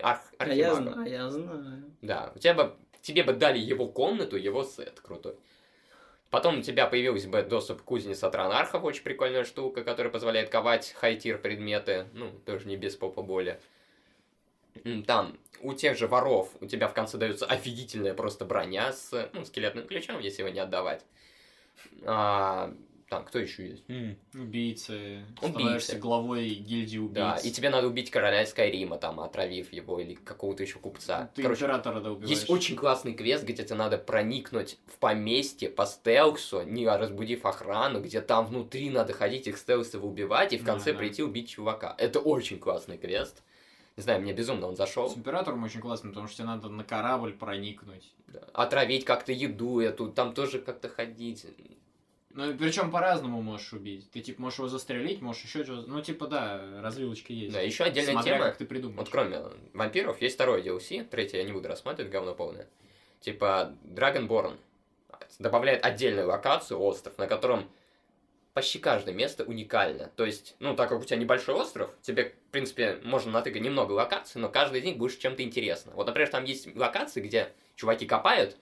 арх- 0.00 0.32
А 0.38 0.48
я 0.48 0.72
архимагом. 0.72 0.92
знаю, 0.94 1.10
я 1.10 1.30
знаю. 1.30 1.84
Да, 2.02 2.32
у 2.34 2.38
тебя 2.38 2.54
бы, 2.54 2.76
тебе 3.00 3.22
бы 3.22 3.32
дали 3.34 3.58
его 3.58 3.86
комнату, 3.88 4.36
его 4.36 4.64
сет 4.64 5.00
крутой. 5.00 5.36
Потом 6.30 6.58
у 6.60 6.62
тебя 6.62 6.86
появился 6.86 7.28
бы 7.28 7.42
доступ 7.42 7.82
к 7.82 7.84
кузнице 7.84 8.24
Атронахов, 8.24 8.82
очень 8.84 9.02
прикольная 9.04 9.44
штука, 9.44 9.84
которая 9.84 10.10
позволяет 10.10 10.48
ковать 10.48 10.94
high-tier 10.98 11.38
предметы, 11.38 12.06
ну, 12.14 12.30
тоже 12.46 12.66
не 12.66 12.76
без 12.76 12.96
попаболи. 12.96 13.60
Там, 15.06 15.38
у 15.60 15.74
тех 15.74 15.98
же 15.98 16.06
воров, 16.08 16.50
у 16.60 16.66
тебя 16.66 16.88
в 16.88 16.94
конце 16.94 17.18
дается 17.18 17.44
офигительная 17.44 18.14
просто 18.14 18.46
броня 18.46 18.92
с, 18.92 19.28
ну, 19.34 19.44
скелетным 19.44 19.86
ключом, 19.86 20.18
если 20.20 20.40
его 20.42 20.48
не 20.50 20.60
отдавать. 20.60 21.04
А, 22.04 22.72
там, 23.12 23.26
кто 23.26 23.38
еще 23.38 23.68
есть? 23.68 23.84
Убийцы. 24.32 25.26
Убийцы. 25.42 25.50
Становишься 25.50 25.98
главой 25.98 26.48
гильдии 26.48 26.96
убийц. 26.96 27.14
Да, 27.14 27.36
и 27.36 27.50
тебе 27.50 27.68
надо 27.68 27.86
убить 27.86 28.10
короля 28.10 28.46
Скайрима, 28.46 28.96
там, 28.96 29.20
отравив 29.20 29.70
его, 29.70 30.00
или 30.00 30.14
какого-то 30.14 30.62
еще 30.62 30.78
купца. 30.78 31.30
Ты 31.34 31.42
Короче, 31.42 31.64
императора 31.64 32.00
да 32.00 32.10
убиваешь. 32.10 32.30
Есть 32.30 32.48
очень 32.48 32.74
классный 32.74 33.12
квест, 33.12 33.44
где 33.44 33.64
тебе 33.64 33.74
надо 33.74 33.98
проникнуть 33.98 34.78
в 34.86 34.96
поместье 34.96 35.68
по 35.68 35.84
стелсу, 35.84 36.62
не 36.62 36.88
разбудив 36.88 37.44
охрану, 37.44 38.00
где 38.00 38.22
там 38.22 38.46
внутри 38.46 38.88
надо 38.88 39.12
ходить 39.12 39.46
их 39.46 39.58
стелсово 39.58 40.06
убивать 40.06 40.54
и 40.54 40.56
в 40.56 40.64
конце 40.64 40.92
да. 40.94 40.98
прийти 40.98 41.22
убить 41.22 41.50
чувака. 41.50 41.94
Это 41.98 42.18
очень 42.18 42.58
классный 42.58 42.96
квест. 42.96 43.42
Не 43.96 44.02
знаю, 44.02 44.20
мне 44.22 44.32
безумно 44.32 44.68
он 44.68 44.74
С 44.74 44.78
зашел. 44.78 45.12
императором 45.14 45.62
очень 45.64 45.80
классно, 45.80 46.10
потому 46.10 46.26
что 46.26 46.38
тебе 46.38 46.46
надо 46.46 46.68
на 46.68 46.82
корабль 46.84 47.32
проникнуть. 47.34 48.12
Отравить 48.54 49.04
как-то 49.04 49.32
еду 49.32 49.80
эту, 49.80 50.10
там 50.10 50.32
тоже 50.32 50.58
как-то 50.60 50.88
ходить. 50.88 51.46
Ну, 52.30 52.56
причем 52.56 52.90
по-разному 52.90 53.42
можешь 53.42 53.74
убить. 53.74 54.10
Ты, 54.10 54.20
типа, 54.20 54.40
можешь 54.40 54.58
его 54.58 54.68
застрелить, 54.68 55.20
можешь 55.20 55.44
еще 55.44 55.64
что-то. 55.64 55.90
Ну, 55.90 56.00
типа, 56.00 56.26
да, 56.26 56.80
развилочка 56.80 57.34
есть. 57.34 57.52
Да, 57.52 57.60
еще 57.60 57.84
отдельная 57.84 58.14
Смотря 58.14 58.34
тема. 58.36 58.44
как 58.46 58.56
ты 58.56 58.64
придумаешь. 58.64 58.98
Вот 59.00 59.08
кроме 59.10 59.42
вампиров, 59.74 60.22
есть 60.22 60.36
второй 60.36 60.62
DLC, 60.62 61.04
третий 61.04 61.36
я 61.36 61.44
не 61.44 61.52
буду 61.52 61.68
рассматривать, 61.68 62.10
говно 62.10 62.34
полное. 62.34 62.66
Типа 63.20 63.76
Dragonborn 63.84 64.56
добавляет 65.38 65.84
отдельную 65.84 66.26
локацию, 66.26 66.80
остров, 66.80 67.18
на 67.18 67.26
котором 67.26 67.68
почти 68.54 68.78
каждое 68.78 69.14
место 69.14 69.44
уникально. 69.44 70.10
То 70.16 70.24
есть, 70.24 70.56
ну, 70.58 70.74
так 70.74 70.88
как 70.88 71.00
у 71.00 71.04
тебя 71.04 71.16
небольшой 71.16 71.54
остров, 71.54 71.90
тебе, 72.02 72.34
в 72.48 72.52
принципе, 72.52 72.98
можно 73.02 73.32
натыкать 73.32 73.62
немного 73.62 73.92
локаций, 73.92 74.40
но 74.40 74.48
каждый 74.48 74.80
из 74.80 74.84
них 74.84 74.98
будет 74.98 75.18
чем-то 75.18 75.42
интересно. 75.42 75.92
Вот, 75.94 76.06
например, 76.06 76.28
там 76.28 76.44
есть 76.44 76.74
локации, 76.76 77.20
где 77.20 77.52
чуваки 77.76 78.06
копают, 78.06 78.56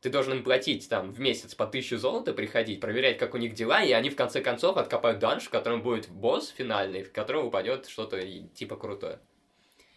ты 0.00 0.10
должен 0.10 0.34
им 0.34 0.44
платить 0.44 0.88
там 0.88 1.12
в 1.12 1.18
месяц 1.18 1.54
по 1.54 1.66
тысячу 1.66 1.98
золота, 1.98 2.32
приходить, 2.32 2.80
проверять, 2.80 3.18
как 3.18 3.34
у 3.34 3.38
них 3.38 3.54
дела, 3.54 3.82
и 3.82 3.92
они 3.92 4.10
в 4.10 4.16
конце 4.16 4.40
концов 4.40 4.76
откопают 4.76 5.18
данж, 5.18 5.44
в 5.44 5.50
котором 5.50 5.82
будет 5.82 6.08
босс 6.08 6.48
финальный, 6.48 7.02
в 7.02 7.12
котором 7.12 7.46
упадет 7.46 7.86
что-то 7.86 8.20
типа 8.54 8.76
крутое. 8.76 9.18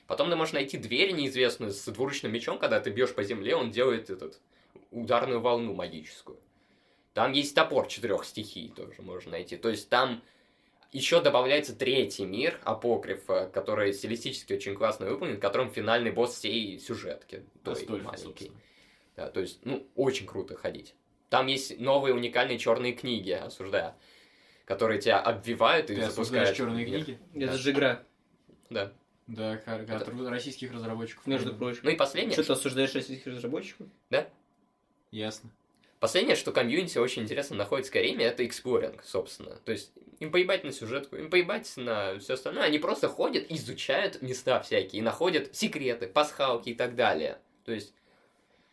Потом 0.08 0.30
ты 0.30 0.36
можешь 0.36 0.54
найти 0.54 0.78
дверь 0.78 1.12
неизвестную 1.12 1.72
с 1.72 1.86
двуручным 1.86 2.34
мечом, 2.34 2.58
когда 2.58 2.80
ты 2.80 2.90
бьешь 2.90 3.14
по 3.14 3.24
земле, 3.24 3.56
он 3.56 3.72
делает 3.72 4.10
этот 4.10 4.40
ударную 4.90 5.40
волну 5.40 5.74
магическую. 5.74 6.40
Там 7.14 7.34
есть 7.34 7.54
топор 7.56 7.88
четырех 7.88 8.24
стихий 8.26 8.70
тоже 8.70 9.02
можно 9.02 9.32
найти. 9.32 9.58
То 9.58 9.70
есть 9.70 9.90
там 9.90 10.22
еще 10.92 11.22
добавляется 11.22 11.76
третий 11.76 12.26
мир, 12.26 12.60
апокрифа, 12.64 13.50
который 13.54 13.94
стилистически 13.94 14.54
очень 14.54 14.76
классно 14.76 15.08
выполнен, 15.08 15.38
в 15.38 15.40
котором 15.40 15.72
финальный 15.72 16.12
босс 16.12 16.36
всей 16.36 16.80
сюжетки. 16.80 17.44
той 17.64 17.74
Астольфа, 17.74 18.06
маленький. 18.06 18.24
собственно. 18.24 18.62
Да, 19.16 19.30
то 19.30 19.42
есть, 19.42 19.60
ну, 19.66 19.86
очень 19.96 20.26
круто 20.26 20.56
ходить. 20.56 20.96
Там 21.30 21.48
есть 21.48 21.80
новые 21.80 22.14
уникальные 22.14 22.58
черные 22.60 22.94
книги, 22.94 23.32
осуждаю, 23.32 23.94
которые 24.66 25.02
тебя 25.02 25.20
обвивают 25.20 25.90
и 25.90 25.96
Ты 25.96 26.02
запускают. 26.02 26.50
осуждаешь 26.50 26.58
черные 26.58 26.86
вверх. 26.86 27.06
книги? 27.06 27.20
Это 27.36 27.52
Да. 27.54 27.58
же 27.58 27.72
игра, 27.72 28.04
Да. 28.70 28.94
Да, 29.28 29.58
как 29.58 29.90
от 29.90 30.10
российских 30.30 30.74
разработчиков. 30.74 31.26
между 31.28 31.54
прочим. 31.56 31.82
Ну 31.84 31.90
и 31.92 31.96
последнее, 31.96 32.34
Что 32.34 32.44
ты 32.44 32.54
осуждаешь 32.54 32.94
российских 32.94 33.28
разработчиков? 33.28 33.88
Ясно. 35.12 35.52
Последнее, 36.02 36.36
что 36.36 36.52
комьюнити 36.52 36.98
очень 36.98 37.22
интересно 37.22 37.56
находит 37.56 37.86
в 37.86 37.90
Скайриме, 37.90 38.26
это 38.26 38.44
exploring, 38.44 39.04
собственно. 39.06 39.56
То 39.58 39.72
есть 39.72 39.94
им 40.20 40.32
поебать 40.32 40.64
на 40.64 40.72
сюжетку, 40.72 41.16
им 41.16 41.30
поебать 41.30 41.72
на 41.78 42.18
все 42.18 42.34
остальное. 42.34 42.64
Они 42.64 42.80
просто 42.80 43.08
ходят, 43.08 43.46
изучают 43.50 44.20
места 44.24 44.60
всякие, 44.62 45.00
и 45.00 45.04
находят 45.04 45.56
секреты, 45.56 46.08
пасхалки 46.08 46.70
и 46.70 46.74
так 46.74 46.96
далее. 46.96 47.38
То 47.66 47.72
есть 47.72 47.94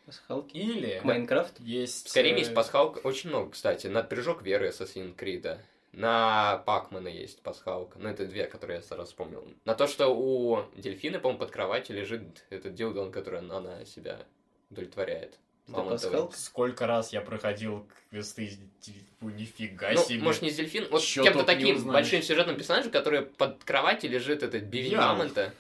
Пасхалки. 0.06 0.56
Или 0.56 1.00
К 1.00 1.04
Minecraft. 1.04 1.60
есть... 1.60 2.06
в 2.06 2.08
Скайриме 2.08 2.36
э, 2.36 2.40
есть 2.40 2.54
пасхалка 2.54 3.00
очень 3.00 3.28
много, 3.28 3.50
кстати. 3.50 3.88
На 3.88 4.02
прыжок 4.02 4.40
веры 4.40 4.68
Assassin's 4.68 5.14
Creed. 5.14 5.58
На 5.92 6.62
Пакмана 6.64 7.08
есть 7.08 7.42
пасхалка. 7.42 7.98
Ну, 7.98 8.08
это 8.08 8.24
две, 8.24 8.46
которые 8.46 8.76
я 8.76 8.82
сразу 8.82 9.04
вспомнил. 9.04 9.46
На 9.66 9.74
то, 9.74 9.86
что 9.86 10.08
у 10.08 10.62
Дельфины, 10.74 11.18
по-моему, 11.18 11.40
под 11.40 11.50
кроватью 11.50 11.94
лежит 11.94 12.46
этот 12.48 12.72
дилдон, 12.72 13.12
который 13.12 13.40
она 13.40 13.84
себя 13.84 14.20
удовлетворяет. 14.70 15.38
Это 15.68 15.78
Мамонтовый. 15.78 16.10
пасхалка? 16.12 16.36
Сколько 16.38 16.86
раз 16.86 17.12
я 17.12 17.20
проходил 17.20 17.86
квесты, 18.10 18.46
из- 18.46 18.58
типа, 18.80 18.98
нифига 19.20 19.92
Ну, 19.92 20.02
себе. 20.02 20.22
может, 20.22 20.42
не 20.42 20.50
с 20.50 20.56
дельфин, 20.56 20.86
вот 20.90 21.02
Чё 21.02 21.22
кем-то 21.22 21.44
таким 21.44 21.82
большим 21.86 22.22
сюжетным 22.22 22.56
персонажем, 22.56 22.90
который 22.90 23.22
под 23.22 23.62
кроватью 23.64 24.10
лежит 24.10 24.42
этот 24.42 24.64
бивень 24.64 24.92
Ярл. 24.92 25.02
мамонта. 25.08 25.52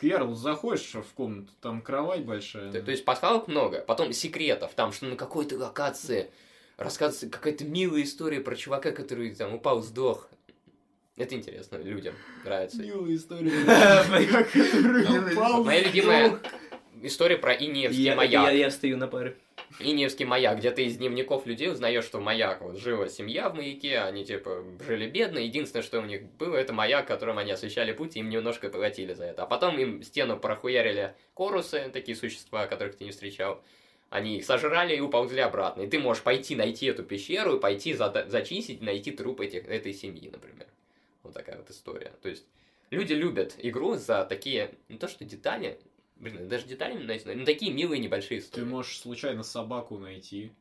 Ярл, 0.00 0.34
заходишь 0.34 0.94
в 0.94 1.12
комнату, 1.14 1.52
там 1.60 1.80
кровать 1.80 2.24
большая. 2.24 2.72
То, 2.72 2.82
то 2.82 2.90
есть 2.90 3.04
пасхалок 3.04 3.46
много. 3.46 3.82
Потом 3.82 4.12
секретов, 4.12 4.72
там, 4.74 4.92
что 4.92 5.06
на 5.06 5.16
какой-то 5.16 5.56
локации 5.58 6.30
рассказывается 6.76 7.28
какая-то 7.28 7.64
милая 7.64 8.02
история 8.02 8.40
про 8.40 8.56
чувака, 8.56 8.90
который 8.90 9.32
там 9.34 9.54
упал, 9.54 9.80
сдох. 9.82 10.28
Это 11.16 11.36
интересно, 11.36 11.76
людям 11.76 12.14
нравится. 12.44 12.78
Милая 12.82 13.14
история. 13.14 13.52
Моя 15.64 15.82
любимая 15.84 16.40
история 17.02 17.36
про 17.36 17.54
Иниевский 17.54 18.02
Я, 18.02 18.14
маяк. 18.16 18.44
я, 18.46 18.50
я 18.50 18.70
стою 18.70 18.96
на 18.96 19.08
паре. 19.08 19.36
Иниевский 19.80 20.24
маяк, 20.26 20.58
где 20.58 20.70
ты 20.70 20.84
из 20.84 20.96
дневников 20.98 21.46
людей 21.46 21.70
узнаешь, 21.70 22.04
что 22.04 22.20
маяк, 22.20 22.60
вот 22.60 22.76
жила 22.78 23.08
семья 23.08 23.48
в 23.48 23.54
маяке, 23.54 24.00
они 24.00 24.24
типа 24.24 24.64
жили 24.86 25.08
бедно, 25.08 25.38
единственное, 25.38 25.82
что 25.82 26.00
у 26.00 26.04
них 26.04 26.22
было, 26.38 26.56
это 26.56 26.72
маяк, 26.72 27.06
которым 27.06 27.38
они 27.38 27.52
освещали 27.52 27.92
путь, 27.92 28.16
и 28.16 28.20
им 28.20 28.28
немножко 28.28 28.68
платили 28.68 29.14
за 29.14 29.24
это. 29.24 29.44
А 29.44 29.46
потом 29.46 29.78
им 29.78 30.02
стену 30.02 30.38
прохуярили 30.38 31.14
корусы, 31.34 31.90
такие 31.92 32.16
существа, 32.16 32.66
которых 32.66 32.96
ты 32.96 33.04
не 33.04 33.10
встречал. 33.10 33.62
Они 34.10 34.36
их 34.36 34.44
сожрали 34.44 34.94
и 34.94 35.00
уползли 35.00 35.40
обратно. 35.40 35.82
И 35.82 35.86
ты 35.86 35.98
можешь 35.98 36.22
пойти 36.22 36.54
найти 36.54 36.86
эту 36.86 37.02
пещеру, 37.02 37.56
и 37.56 37.60
пойти 37.60 37.94
зада- 37.94 38.28
зачистить, 38.28 38.82
найти 38.82 39.10
труп 39.10 39.40
этих, 39.40 39.66
этой 39.66 39.94
семьи, 39.94 40.28
например. 40.30 40.66
Вот 41.22 41.32
такая 41.32 41.56
вот 41.56 41.70
история. 41.70 42.12
То 42.20 42.28
есть 42.28 42.44
люди 42.90 43.14
любят 43.14 43.54
игру 43.56 43.94
за 43.94 44.26
такие, 44.26 44.70
не 44.90 44.98
то 44.98 45.08
что 45.08 45.24
детали, 45.24 45.78
блин, 46.22 46.48
даже 46.48 46.66
детали 46.66 46.94
не 46.94 47.04
найти, 47.04 47.28
но 47.28 47.44
такие 47.44 47.72
милые 47.72 48.00
небольшие 48.00 48.40
Ты 48.40 48.46
истории. 48.46 48.64
можешь 48.64 48.98
случайно 48.98 49.42
собаку 49.42 49.98
найти. 49.98 50.52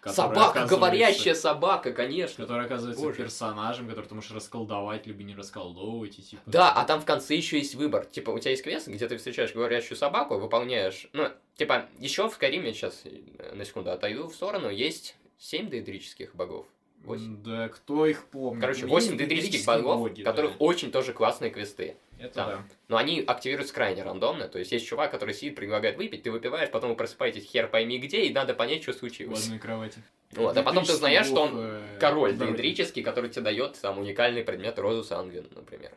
которая 0.00 0.34
Собака, 0.34 0.66
говорящая 0.66 1.34
собака, 1.34 1.92
конечно. 1.92 2.44
Который 2.44 2.66
оказывается 2.66 3.02
Боже. 3.02 3.16
персонажем, 3.16 3.88
который 3.88 4.06
ты 4.06 4.14
можешь 4.14 4.30
расколдовать, 4.30 5.06
либо 5.06 5.22
не 5.22 5.34
расколдовывать, 5.34 6.18
и 6.18 6.22
типа... 6.22 6.42
Да, 6.46 6.72
а 6.72 6.84
там 6.84 7.00
в 7.00 7.04
конце 7.06 7.34
еще 7.34 7.58
есть 7.58 7.74
выбор. 7.74 8.04
Типа, 8.04 8.30
у 8.30 8.38
тебя 8.38 8.52
есть 8.52 8.62
квест, 8.62 8.88
где 8.88 9.08
ты 9.08 9.16
встречаешь 9.16 9.52
говорящую 9.54 9.96
собаку, 9.98 10.38
выполняешь... 10.38 11.08
Ну, 11.12 11.28
типа, 11.56 11.86
еще 11.98 12.28
в 12.28 12.38
Кариме, 12.38 12.72
сейчас 12.72 13.02
э, 13.04 13.54
на 13.54 13.64
секунду 13.64 13.90
отойду 13.90 14.28
в 14.28 14.34
сторону, 14.34 14.68
есть 14.70 15.16
7 15.38 15.68
дейдрических 15.70 16.34
богов. 16.34 16.66
Восемь. 17.04 17.26
М, 17.36 17.42
Да, 17.42 17.68
кто 17.68 18.06
их 18.06 18.24
помнит? 18.26 18.60
Короче, 18.60 18.82
Ну, 18.86 18.88
8 18.88 19.06
есть 19.08 19.18
дейдрических 19.18 19.50
дейдрические 19.52 19.76
богов, 19.82 19.98
боги, 20.00 20.22
у 20.22 20.24
да. 20.24 20.30
которых 20.30 20.52
очень 20.58 20.90
тоже 20.92 21.12
классные 21.12 21.50
квесты. 21.50 21.96
Это 22.18 22.34
да. 22.34 22.46
да. 22.46 22.64
Но 22.88 22.96
они 22.98 23.20
активируются 23.26 23.72
крайне 23.74 24.02
рандомно. 24.02 24.46
То 24.48 24.58
есть 24.58 24.72
есть 24.72 24.86
чувак, 24.86 25.10
который 25.10 25.34
сидит, 25.34 25.56
предлагает 25.56 25.96
выпить, 25.96 26.22
ты 26.22 26.30
выпиваешь, 26.30 26.70
потом 26.70 26.90
вы 26.90 26.96
просыпаетесь 26.96 27.44
хер 27.44 27.68
пойми 27.68 27.98
где, 27.98 28.22
и 28.26 28.32
надо 28.32 28.52
понять, 28.54 28.82
что 28.82 28.92
В 28.92 28.96
случилось. 28.96 29.44
одной 29.44 29.58
кровати. 29.58 30.02
Вот, 30.32 30.56
а 30.56 30.62
потом 30.62 30.84
ты 30.84 30.92
узнаешь, 30.92 31.26
что 31.26 31.42
он 31.42 31.52
э, 31.56 31.82
король 31.98 32.34
здоровья. 32.34 32.54
дейдрический, 32.56 33.02
который 33.02 33.30
тебе 33.30 33.42
дает 33.42 33.80
там 33.80 33.98
уникальный 33.98 34.44
предмет 34.44 34.78
розу 34.78 35.02
сангвин, 35.02 35.48
например. 35.56 35.92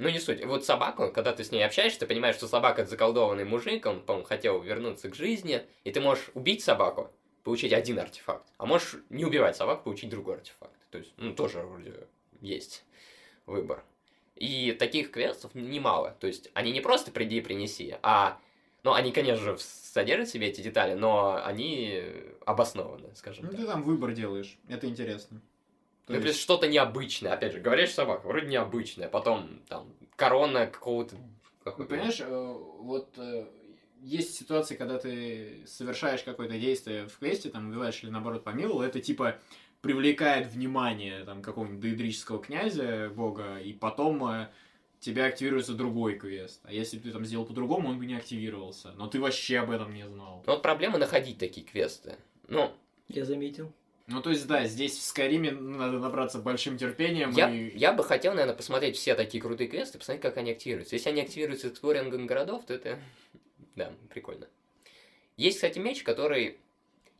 Ну, 0.00 0.08
не 0.10 0.20
суть. 0.20 0.44
Вот 0.44 0.64
собаку, 0.64 1.10
когда 1.12 1.32
ты 1.32 1.42
с 1.42 1.50
ней 1.50 1.62
общаешься, 1.64 2.00
ты 2.00 2.06
понимаешь, 2.06 2.36
что 2.36 2.46
собака 2.46 2.82
это 2.82 2.90
заколдованный 2.90 3.44
мужик, 3.44 3.84
он, 3.86 4.00
по-моему, 4.00 4.26
хотел 4.26 4.60
вернуться 4.60 5.08
к 5.08 5.14
жизни, 5.16 5.62
и 5.84 5.90
ты 5.90 6.00
можешь 6.00 6.30
убить 6.34 6.62
собаку, 6.62 7.10
получить 7.44 7.72
один 7.72 7.98
артефакт, 7.98 8.46
а 8.58 8.66
можешь 8.66 8.96
не 9.10 9.24
убивать 9.24 9.56
собаку, 9.56 9.84
получить 9.84 10.10
другой 10.10 10.36
артефакт. 10.36 10.74
То 10.90 10.98
есть, 10.98 11.12
ну, 11.16 11.34
тоже 11.34 11.60
вроде 11.60 12.06
есть 12.40 12.84
выбор. 13.46 13.82
И 14.36 14.72
таких 14.72 15.10
квестов 15.10 15.54
немало. 15.54 16.16
То 16.20 16.26
есть, 16.26 16.50
они 16.54 16.72
не 16.72 16.80
просто 16.80 17.10
приди 17.10 17.38
и 17.38 17.40
принеси, 17.40 17.96
а... 18.02 18.38
Ну, 18.84 18.92
они, 18.92 19.10
конечно 19.10 19.42
же, 19.44 19.58
содержат 19.58 20.28
в 20.28 20.32
себе 20.32 20.46
эти 20.46 20.60
детали, 20.60 20.94
но 20.94 21.42
они 21.44 22.00
обоснованы, 22.46 23.14
скажем 23.16 23.44
Ну, 23.46 23.50
так. 23.50 23.60
ты 23.60 23.66
там 23.66 23.82
выбор 23.82 24.12
делаешь. 24.12 24.56
Это 24.68 24.86
интересно. 24.86 25.42
То 26.06 26.12
Ну, 26.14 26.20
плюс 26.20 26.34
есть- 26.34 26.40
что-то 26.40 26.68
необычное. 26.68 27.32
Опять 27.32 27.52
же, 27.54 27.60
говорящая 27.60 27.96
собака, 27.96 28.26
вроде 28.28 28.46
необычная. 28.46 29.08
Потом, 29.08 29.60
там, 29.68 29.92
корона 30.14 30.68
какого-то... 30.68 31.16
Ну, 31.76 31.84
понимаешь, 31.84 32.20
э, 32.20 32.26
вот 32.78 33.10
э, 33.18 33.46
есть 34.00 34.36
ситуации, 34.36 34.76
когда 34.76 34.98
ты 34.98 35.62
совершаешь 35.66 36.22
какое-то 36.22 36.58
действие 36.58 37.08
в 37.08 37.18
квесте, 37.18 37.50
там, 37.50 37.68
убиваешь 37.68 38.02
или 38.02 38.10
наоборот 38.10 38.44
помиловал, 38.44 38.82
это 38.82 39.00
типа 39.00 39.38
привлекает 39.80 40.48
внимание 40.48 41.24
там 41.24 41.42
какого-нибудь 41.42 41.80
доэдрического 41.80 42.42
князя, 42.42 43.10
бога, 43.14 43.58
и 43.58 43.72
потом 43.72 44.24
э, 44.26 44.48
тебе 45.00 45.24
активируется 45.24 45.74
другой 45.74 46.16
квест. 46.16 46.60
А 46.64 46.72
если 46.72 46.96
бы 46.96 47.04
ты 47.04 47.12
там 47.12 47.24
сделал 47.24 47.44
по-другому, 47.44 47.88
он 47.88 47.98
бы 47.98 48.06
не 48.06 48.14
активировался. 48.14 48.92
Но 48.96 49.06
ты 49.06 49.20
вообще 49.20 49.58
об 49.58 49.70
этом 49.70 49.94
не 49.94 50.06
знал. 50.06 50.42
Ну, 50.46 50.52
вот 50.52 50.62
проблема 50.62 50.98
находить 50.98 51.38
такие 51.38 51.66
квесты. 51.66 52.16
Ну, 52.48 52.72
Я 53.08 53.24
заметил. 53.24 53.72
Ну, 54.08 54.22
то 54.22 54.30
есть, 54.30 54.46
да, 54.46 54.64
здесь 54.64 54.96
в 54.96 55.02
Скайриме 55.02 55.50
надо 55.50 55.98
набраться 55.98 56.38
большим 56.38 56.78
терпением 56.78 57.30
я, 57.32 57.50
и... 57.50 57.76
я 57.76 57.92
бы 57.92 58.02
хотел, 58.02 58.32
наверное, 58.32 58.56
посмотреть 58.56 58.96
все 58.96 59.14
такие 59.14 59.42
крутые 59.42 59.68
квесты, 59.68 59.98
посмотреть, 59.98 60.22
как 60.22 60.38
они 60.38 60.52
активируются. 60.52 60.94
Если 60.94 61.10
они 61.10 61.20
активируются 61.20 61.68
эксплорингом 61.68 62.26
городов, 62.26 62.64
то 62.64 62.72
это... 62.72 62.98
Да, 63.78 63.92
прикольно. 64.10 64.46
Есть, 65.36 65.56
кстати, 65.56 65.78
меч, 65.78 66.02
который... 66.02 66.58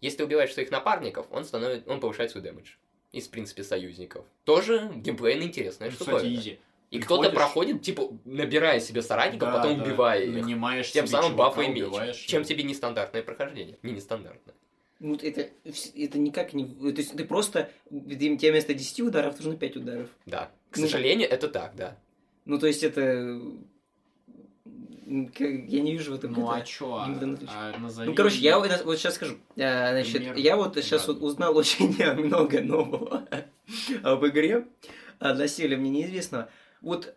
Если 0.01 0.19
ты 0.19 0.25
убиваешь 0.25 0.53
своих 0.53 0.71
напарников, 0.71 1.27
он, 1.31 1.45
становится, 1.45 1.91
он 1.91 2.01
повышает 2.01 2.31
свой 2.31 2.43
дэмэдж. 2.43 2.73
Из, 3.13 3.27
в 3.27 3.31
принципе, 3.31 3.65
союзников. 3.65 4.25
Тоже 4.45 4.91
геймплейно 4.97 5.43
интересная 5.45 5.89
Ну, 5.89 5.95
штука. 5.95 6.17
кстати, 6.17 6.35
изи. 6.35 6.59
И 6.91 6.99
кто-то 7.01 7.31
проходит, 7.31 7.83
типа, 7.83 8.11
набирая 8.25 8.81
себе 8.81 9.03
соратников, 9.03 9.51
Да, 9.51 9.57
потом 9.57 9.79
да, 9.79 9.85
убивая 9.85 10.23
их. 10.23 10.35
Нанимаешь 10.35 10.91
Тем 10.91 11.07
самым 11.07 11.37
бафай 11.37 11.69
меч. 11.69 12.17
Чем 12.27 12.45
тебе 12.45 12.63
нестандартное 12.63 13.23
прохождение? 13.23 13.79
Не 13.83 13.93
нестандартное. 13.93 14.55
Ну, 15.01 15.15
это, 15.15 15.49
это 15.95 16.19
никак 16.19 16.55
не... 16.55 16.65
То 16.67 17.01
есть 17.01 17.17
ты 17.17 17.25
просто... 17.25 17.71
Тебе 17.91 18.51
вместо 18.51 18.75
10 18.75 19.01
ударов 19.01 19.39
нужно 19.39 19.57
5 19.57 19.77
ударов. 19.77 20.09
Да. 20.27 20.51
К 20.71 20.77
Ну, 20.79 20.83
сожалению, 20.83 21.29
это 21.29 21.49
так, 21.49 21.77
да. 21.77 21.97
Ну, 22.47 22.59
то 22.59 22.67
есть 22.67 22.83
это... 22.83 23.41
я 25.09 25.81
не 25.81 25.93
вижу 25.93 26.13
в 26.13 26.15
этом 26.17 26.33
Ну 26.33 26.43
это- 26.45 26.55
а 26.57 26.61
чё? 26.63 26.95
А 26.97 27.09
назови- 27.09 28.07
Ну, 28.07 28.15
короче, 28.15 28.39
я 28.39 28.59
вот, 28.59 28.71
вот 28.85 28.99
сейчас 28.99 29.15
скажу. 29.15 29.37
А, 29.57 29.91
Значит, 29.93 30.17
Пример 30.19 30.37
я 30.37 30.57
вот 30.57 30.75
сейчас 30.77 31.07
вот 31.07 31.17
обратный. 31.17 31.29
узнал 31.29 31.57
очень 31.57 32.25
много 32.27 32.61
нового 32.61 33.27
об 34.03 34.27
игре, 34.27 34.67
доселе 35.21 35.77
мне 35.77 35.91
неизвестного. 35.91 36.49
Вот, 36.83 37.15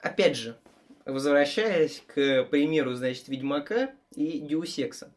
опять 0.00 0.36
же, 0.36 0.56
возвращаясь 1.04 2.02
к 2.06 2.44
примеру, 2.44 2.94
значит, 2.94 3.28
Ведьмака 3.28 3.90
и 4.14 4.38
Диусекса. 4.38 5.10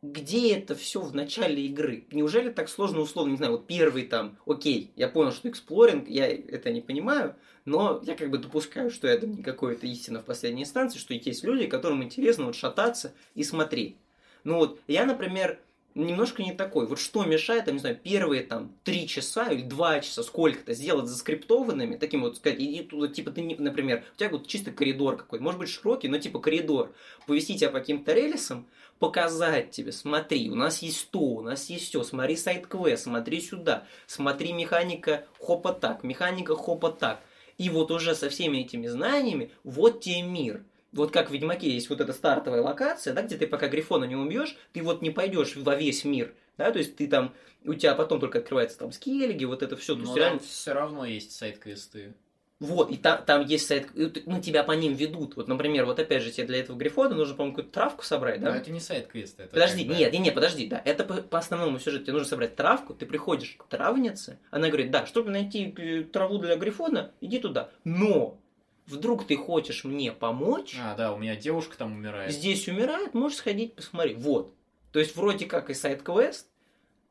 Где 0.00 0.56
это 0.56 0.76
все 0.76 1.00
в 1.00 1.12
начале 1.12 1.66
игры? 1.66 2.06
Неужели 2.12 2.50
так 2.50 2.68
сложно, 2.68 3.00
условно, 3.00 3.32
не 3.32 3.36
знаю, 3.36 3.52
вот 3.52 3.66
первый 3.66 4.04
там, 4.04 4.36
окей, 4.46 4.92
я 4.94 5.08
понял, 5.08 5.32
что 5.32 5.48
эксплоринг, 5.48 6.08
я 6.08 6.28
это 6.28 6.70
не 6.70 6.80
понимаю, 6.80 7.34
но 7.64 8.00
я 8.04 8.14
как 8.14 8.30
бы 8.30 8.38
допускаю, 8.38 8.90
что 8.90 9.08
это 9.08 9.26
не 9.26 9.42
какое-то 9.42 9.88
истина 9.88 10.20
в 10.20 10.24
последней 10.24 10.62
инстанции, 10.62 11.00
что 11.00 11.14
есть 11.14 11.42
люди, 11.42 11.66
которым 11.66 12.04
интересно 12.04 12.46
вот 12.46 12.54
шататься 12.54 13.12
и 13.34 13.42
смотреть. 13.42 13.96
Ну 14.44 14.58
вот, 14.58 14.80
я, 14.86 15.04
например, 15.04 15.58
немножко 16.04 16.42
не 16.42 16.52
такой. 16.52 16.86
Вот 16.86 16.98
что 16.98 17.24
мешает, 17.24 17.64
там, 17.64 17.74
не 17.74 17.80
знаю, 17.80 17.98
первые 18.02 18.42
там 18.42 18.72
три 18.84 19.06
часа 19.06 19.50
или 19.50 19.62
два 19.62 20.00
часа, 20.00 20.22
сколько-то 20.22 20.74
сделать 20.74 21.06
заскриптованными, 21.06 21.96
таким 21.96 22.22
вот 22.22 22.36
сказать, 22.36 22.58
иди 22.60 22.82
туда, 22.82 23.08
типа 23.08 23.30
ты, 23.30 23.42
например, 23.58 24.04
у 24.14 24.18
тебя 24.18 24.30
вот 24.30 24.46
чисто 24.46 24.70
коридор 24.70 25.16
какой-то, 25.16 25.42
может 25.42 25.60
быть 25.60 25.68
широкий, 25.68 26.08
но 26.08 26.18
типа 26.18 26.38
коридор, 26.38 26.92
повести 27.26 27.56
тебя 27.56 27.70
по 27.70 27.80
каким-то 27.80 28.12
рельсам, 28.12 28.66
показать 28.98 29.70
тебе, 29.70 29.92
смотри, 29.92 30.50
у 30.50 30.54
нас 30.54 30.82
есть 30.82 31.10
то, 31.10 31.20
у 31.20 31.42
нас 31.42 31.70
есть 31.70 31.88
все, 31.88 32.02
смотри 32.02 32.36
сайт-квест, 32.36 33.04
смотри 33.04 33.40
сюда, 33.40 33.84
смотри 34.06 34.52
механика 34.52 35.26
хопа 35.38 35.72
так, 35.72 36.02
механика 36.04 36.56
хопа 36.56 36.90
так. 36.90 37.20
И 37.58 37.70
вот 37.70 37.90
уже 37.90 38.14
со 38.14 38.28
всеми 38.30 38.58
этими 38.58 38.86
знаниями, 38.86 39.50
вот 39.64 40.00
тебе 40.00 40.22
мир. 40.22 40.62
Вот 40.92 41.12
как 41.12 41.28
в 41.28 41.32
Ведьмаке 41.32 41.70
есть 41.70 41.90
вот 41.90 42.00
эта 42.00 42.12
стартовая 42.12 42.62
локация, 42.62 43.12
да, 43.12 43.22
где 43.22 43.36
ты 43.36 43.46
пока 43.46 43.68
Грифона 43.68 44.04
не 44.04 44.16
убьешь, 44.16 44.56
ты 44.72 44.82
вот 44.82 45.02
не 45.02 45.10
пойдешь 45.10 45.54
во 45.56 45.74
весь 45.74 46.04
мир, 46.04 46.34
да, 46.56 46.70
то 46.70 46.78
есть 46.78 46.96
ты 46.96 47.06
там, 47.06 47.34
у 47.64 47.74
тебя 47.74 47.94
потом 47.94 48.20
только 48.20 48.38
открывается 48.38 48.78
там 48.78 48.92
скеллиги, 48.92 49.44
вот 49.44 49.62
это 49.62 49.76
все, 49.76 49.94
Но 49.94 50.16
реально... 50.16 50.38
там 50.38 50.46
все 50.46 50.72
равно 50.72 51.04
есть 51.04 51.32
сайт-квесты. 51.32 52.14
Вот, 52.60 52.90
и 52.90 52.96
там, 52.96 53.24
там 53.24 53.44
есть 53.46 53.68
сайт, 53.68 53.88
ну, 53.94 54.40
тебя 54.40 54.64
по 54.64 54.72
ним 54.72 54.94
ведут. 54.94 55.36
Вот, 55.36 55.46
например, 55.46 55.86
вот 55.86 56.00
опять 56.00 56.24
же, 56.24 56.32
тебе 56.32 56.48
для 56.48 56.58
этого 56.58 56.76
Грифона 56.76 57.14
нужно, 57.14 57.36
по-моему, 57.36 57.54
какую-то 57.54 57.72
травку 57.72 58.04
собрать, 58.04 58.40
да? 58.40 58.50
Но 58.50 58.56
это 58.56 58.72
не 58.72 58.80
сайт-квесты. 58.80 59.44
это 59.44 59.52
Подожди, 59.52 59.84
как 59.84 59.96
нет, 59.96 60.12
нет, 60.12 60.22
нет, 60.22 60.34
подожди, 60.34 60.66
да, 60.66 60.82
это 60.84 61.04
по, 61.04 61.14
по 61.14 61.38
основному 61.38 61.78
сюжету. 61.78 62.04
Тебе 62.04 62.14
нужно 62.14 62.28
собрать 62.28 62.56
травку, 62.56 62.94
ты 62.94 63.06
приходишь 63.06 63.54
к 63.56 63.64
травнице, 63.68 64.40
она 64.50 64.68
говорит, 64.68 64.90
да, 64.90 65.06
чтобы 65.06 65.30
найти 65.30 65.72
э, 65.76 66.02
траву 66.02 66.38
для 66.38 66.56
Грифона, 66.56 67.12
иди 67.20 67.38
туда. 67.38 67.70
Но 67.84 68.40
вдруг 68.88 69.26
ты 69.26 69.36
хочешь 69.36 69.84
мне 69.84 70.12
помочь, 70.12 70.76
А, 70.80 70.94
да, 70.96 71.12
у 71.12 71.18
меня 71.18 71.36
девушка 71.36 71.76
там 71.76 71.92
умирает. 71.92 72.32
здесь 72.32 72.66
умирает, 72.68 73.14
можешь 73.14 73.38
сходить 73.38 73.74
посмотри. 73.74 74.14
Вот. 74.14 74.54
То 74.92 74.98
есть 74.98 75.14
вроде 75.16 75.46
как 75.46 75.70
и 75.70 75.74
сайт-квест, 75.74 76.48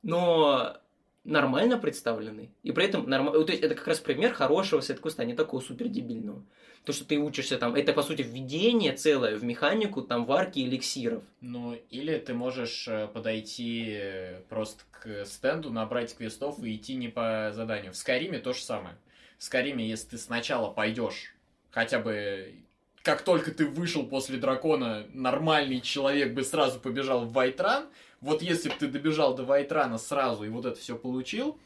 но 0.04 0.78
нормально 1.24 1.78
представленный. 1.78 2.52
И 2.64 2.72
при 2.72 2.86
этом 2.86 3.08
нормально. 3.10 3.44
То 3.44 3.52
есть 3.52 3.64
это 3.64 3.76
как 3.76 3.88
раз 3.88 4.00
пример 4.00 4.34
хорошего 4.34 4.82
сайт-квеста, 4.82 5.22
а 5.24 5.26
не 5.26 5.34
такого 5.36 5.62
супер 5.62 5.88
дебильного. 5.88 6.44
То, 6.86 6.94
что 6.94 7.04
ты 7.06 7.18
учишься 7.18 7.58
там, 7.58 7.76
это 7.76 7.92
по 7.92 8.02
сути 8.02 8.22
введение 8.22 8.94
целое 8.94 9.36
в 9.36 9.44
механику 9.44 10.02
там 10.02 10.26
варки 10.26 10.60
эликсиров. 10.60 11.22
Ну, 11.42 11.78
или 11.90 12.18
ты 12.18 12.34
можешь 12.34 12.88
э, 12.88 13.08
подойти 13.08 13.88
э, 13.90 14.42
просто 14.48 14.84
к 14.92 15.26
стенду, 15.26 15.70
набрать 15.70 16.16
квестов 16.16 16.64
и 16.64 16.76
идти 16.78 16.96
не 16.96 17.10
по 17.10 17.52
заданию. 17.54 17.92
В 17.92 17.98
Скариме 17.98 18.40
то 18.40 18.54
же 18.54 18.62
самое. 18.62 18.96
В 19.38 19.44
Скариме, 19.44 19.86
если 19.88 20.12
ты 20.12 20.18
сначала 20.18 20.72
пойдешь, 20.72 21.36
хотя 21.78 22.00
бы 22.00 22.56
как 23.04 23.22
только 23.22 23.52
ты 23.52 23.68
вышел 23.68 24.08
после 24.08 24.40
дракона, 24.40 25.06
нормальный 25.14 25.80
человек 25.80 26.34
бы 26.34 26.44
сразу 26.44 26.80
побежал 26.80 27.26
в 27.26 27.34
Вайтран. 27.34 27.86
Вот 28.20 28.42
если 28.42 28.70
бы 28.70 28.76
ты 28.80 28.88
добежал 28.88 29.36
до 29.36 29.44
Вайтрана 29.44 30.00
сразу 30.00 30.44
и 30.44 30.50
вот 30.50 30.66
это 30.66 30.80
все 30.80 30.98
получил, 30.98 31.60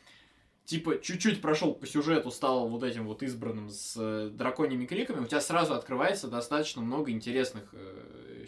типа 0.65 0.99
чуть-чуть 1.01 1.41
прошел 1.41 1.73
по 1.73 1.87
сюжету, 1.87 2.29
стал 2.29 2.67
вот 2.67 2.83
этим 2.83 3.07
вот 3.07 3.23
избранным 3.23 3.69
с 3.69 3.95
э, 3.97 4.29
драконьими 4.33 4.85
криками, 4.85 5.21
у 5.21 5.27
тебя 5.27 5.39
сразу 5.39 5.75
открывается 5.75 6.27
достаточно 6.27 6.81
много 6.81 7.09
интересных 7.09 7.69
э, 7.71 8.45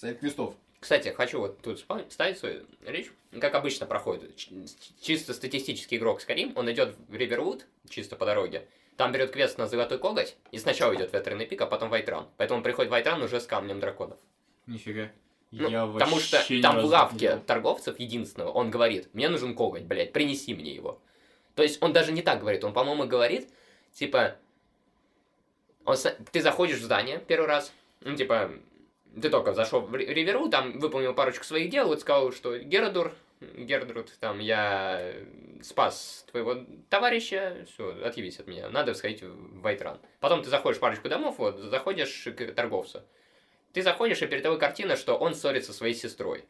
сайт-квестов. 0.00 0.54
Кстати, 0.78 1.08
хочу 1.08 1.40
вот 1.40 1.60
тут 1.60 1.84
спа- 1.84 2.08
ставить 2.08 2.38
свою 2.38 2.66
речь. 2.86 3.10
Как 3.40 3.56
обычно 3.56 3.86
проходит. 3.86 4.36
Чисто 5.00 5.34
статистический 5.34 5.96
игрок 5.96 6.20
Скарим, 6.20 6.52
он 6.54 6.70
идет 6.70 6.94
в 7.08 7.14
Ривервуд, 7.16 7.66
чисто 7.88 8.14
по 8.14 8.24
дороге. 8.24 8.68
Там 8.96 9.12
берет 9.12 9.32
квест 9.32 9.58
на 9.58 9.66
Золотой 9.66 9.98
Коготь, 9.98 10.36
и 10.52 10.58
сначала 10.58 10.94
идет 10.94 11.12
Ветреный 11.12 11.46
Пик, 11.46 11.60
а 11.62 11.66
потом 11.66 11.90
Вайтран. 11.90 12.28
Поэтому 12.36 12.58
он 12.58 12.62
приходит 12.62 12.90
Вайтран 12.90 13.22
уже 13.22 13.40
с 13.40 13.46
камнем 13.46 13.80
драконов. 13.80 14.18
Нифига. 14.66 15.10
Ну, 15.50 15.68
Я 15.68 15.86
потому 15.86 16.18
что 16.18 16.42
там 16.62 16.80
в 16.80 16.84
лавке 16.86 17.36
торговцев 17.46 17.98
единственного 18.00 18.50
он 18.50 18.70
говорит, 18.70 19.08
мне 19.12 19.28
нужен 19.28 19.54
коготь, 19.54 19.82
блядь, 19.82 20.12
принеси 20.12 20.52
мне 20.54 20.74
его. 20.74 21.00
То 21.54 21.62
есть 21.62 21.80
он 21.82 21.92
даже 21.92 22.10
не 22.10 22.22
так 22.22 22.40
говорит, 22.40 22.64
он, 22.64 22.72
по-моему, 22.72 23.06
говорит, 23.06 23.48
типа, 23.92 24.36
он 25.84 25.96
ты 26.32 26.40
заходишь 26.42 26.78
в 26.78 26.82
здание 26.82 27.22
первый 27.24 27.46
раз, 27.46 27.72
ну, 28.00 28.16
типа, 28.16 28.50
ты 29.20 29.30
только 29.30 29.52
зашел 29.52 29.80
в 29.80 29.94
Ри- 29.94 30.06
Риверу, 30.06 30.48
там 30.48 30.78
выполнил 30.80 31.14
парочку 31.14 31.44
своих 31.44 31.70
дел, 31.70 31.86
вот 31.86 32.00
сказал, 32.00 32.32
что 32.32 32.58
Геродур, 32.58 33.14
Гердруд, 33.40 34.10
там, 34.20 34.38
я 34.38 34.96
э, 35.00 35.24
спас 35.62 36.24
твоего 36.30 36.64
товарища, 36.88 37.66
все, 37.72 37.90
отъявись 38.04 38.38
от 38.40 38.46
меня, 38.46 38.68
надо 38.70 38.94
сходить 38.94 39.22
в 39.22 39.60
Вайтран. 39.60 39.98
Потом 40.20 40.42
ты 40.42 40.48
заходишь 40.50 40.78
в 40.78 40.80
парочку 40.80 41.08
домов, 41.08 41.36
вот, 41.38 41.58
заходишь 41.58 42.24
к 42.24 42.52
торговцу. 42.52 43.02
Ты 43.72 43.82
заходишь, 43.82 44.22
и 44.22 44.26
перед 44.26 44.42
тобой 44.42 44.58
картина, 44.58 44.96
что 44.96 45.16
он 45.16 45.34
ссорится 45.34 45.72
со 45.72 45.78
своей 45.78 45.94
сестрой. 45.94 46.44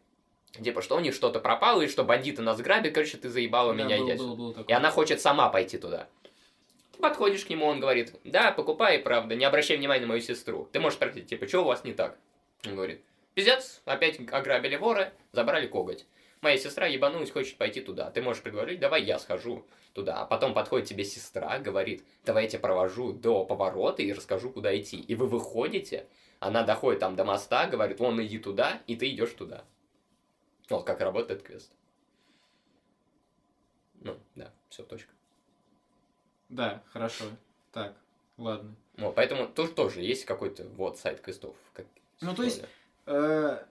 Типа, 0.62 0.82
что 0.82 0.96
у 0.96 1.00
них 1.00 1.14
что-то 1.14 1.40
пропало, 1.40 1.82
и 1.82 1.88
что 1.88 2.04
бандиты 2.04 2.42
нас 2.42 2.60
грабят, 2.60 2.94
короче, 2.94 3.16
ты 3.16 3.28
заебала 3.28 3.74
Да, 3.74 3.82
меня, 3.84 3.96
было- 3.98 4.08
я 4.08 4.16
было- 4.16 4.34
было 4.36 4.50
И 4.52 4.54
такое. 4.54 4.76
она 4.76 4.90
хочет 4.90 5.20
сама 5.20 5.48
пойти 5.48 5.78
туда. 5.78 6.06
Ты 6.92 6.98
подходишь 7.00 7.44
к 7.44 7.50
нему, 7.50 7.66
он 7.66 7.80
говорит, 7.80 8.14
да, 8.22 8.52
покупай, 8.52 9.00
правда, 9.00 9.34
не 9.34 9.44
обращай 9.44 9.76
внимания 9.76 10.02
на 10.02 10.08
мою 10.08 10.20
сестру. 10.20 10.68
Ты 10.70 10.78
можешь 10.78 10.96
спросить, 10.96 11.26
типа, 11.26 11.48
что 11.48 11.62
у 11.62 11.64
вас 11.64 11.82
не 11.82 11.92
так? 11.92 12.16
Он 12.66 12.76
говорит, 12.76 13.00
пиздец, 13.34 13.80
опять 13.84 14.20
ограбили 14.30 14.76
воры, 14.76 15.12
забрали 15.32 15.66
коготь. 15.66 16.06
Моя 16.44 16.58
сестра 16.58 16.86
ебанулась, 16.86 17.30
хочет 17.30 17.56
пойти 17.56 17.80
туда. 17.80 18.10
Ты 18.10 18.20
можешь 18.20 18.42
предложить, 18.42 18.78
давай 18.78 19.02
я 19.02 19.18
схожу 19.18 19.64
туда. 19.94 20.20
А 20.20 20.26
потом 20.26 20.52
подходит 20.52 20.86
тебе 20.86 21.02
сестра, 21.02 21.58
говорит, 21.58 22.04
давай 22.26 22.42
я 22.42 22.50
тебя 22.50 22.60
провожу 22.60 23.14
до 23.14 23.46
поворота 23.46 24.02
и 24.02 24.12
расскажу, 24.12 24.50
куда 24.50 24.78
идти. 24.78 25.00
И 25.00 25.14
вы 25.14 25.26
выходите, 25.26 26.06
она 26.40 26.62
доходит 26.62 27.00
там 27.00 27.16
до 27.16 27.24
моста, 27.24 27.66
говорит, 27.66 27.98
вон 27.98 28.22
иди 28.22 28.38
туда, 28.38 28.82
и 28.86 28.94
ты 28.94 29.08
идешь 29.08 29.30
туда. 29.30 29.64
Вот 30.68 30.84
как 30.84 31.00
работает 31.00 31.42
квест. 31.42 31.72
Ну, 34.02 34.18
да, 34.34 34.52
все, 34.68 34.82
точка. 34.82 35.14
Да, 36.50 36.82
хорошо. 36.92 37.24
Так, 37.72 37.96
ладно. 38.36 38.76
Вот, 38.98 39.14
поэтому 39.14 39.48
тут 39.48 39.74
тоже 39.74 40.02
есть 40.02 40.26
какой-то 40.26 40.64
вот 40.76 40.98
сайт 40.98 41.22
квестов. 41.22 41.56
Как 41.72 41.86
Ну, 42.20 42.34
то 42.34 42.42
есть. 42.42 42.62
Э, 43.06 43.64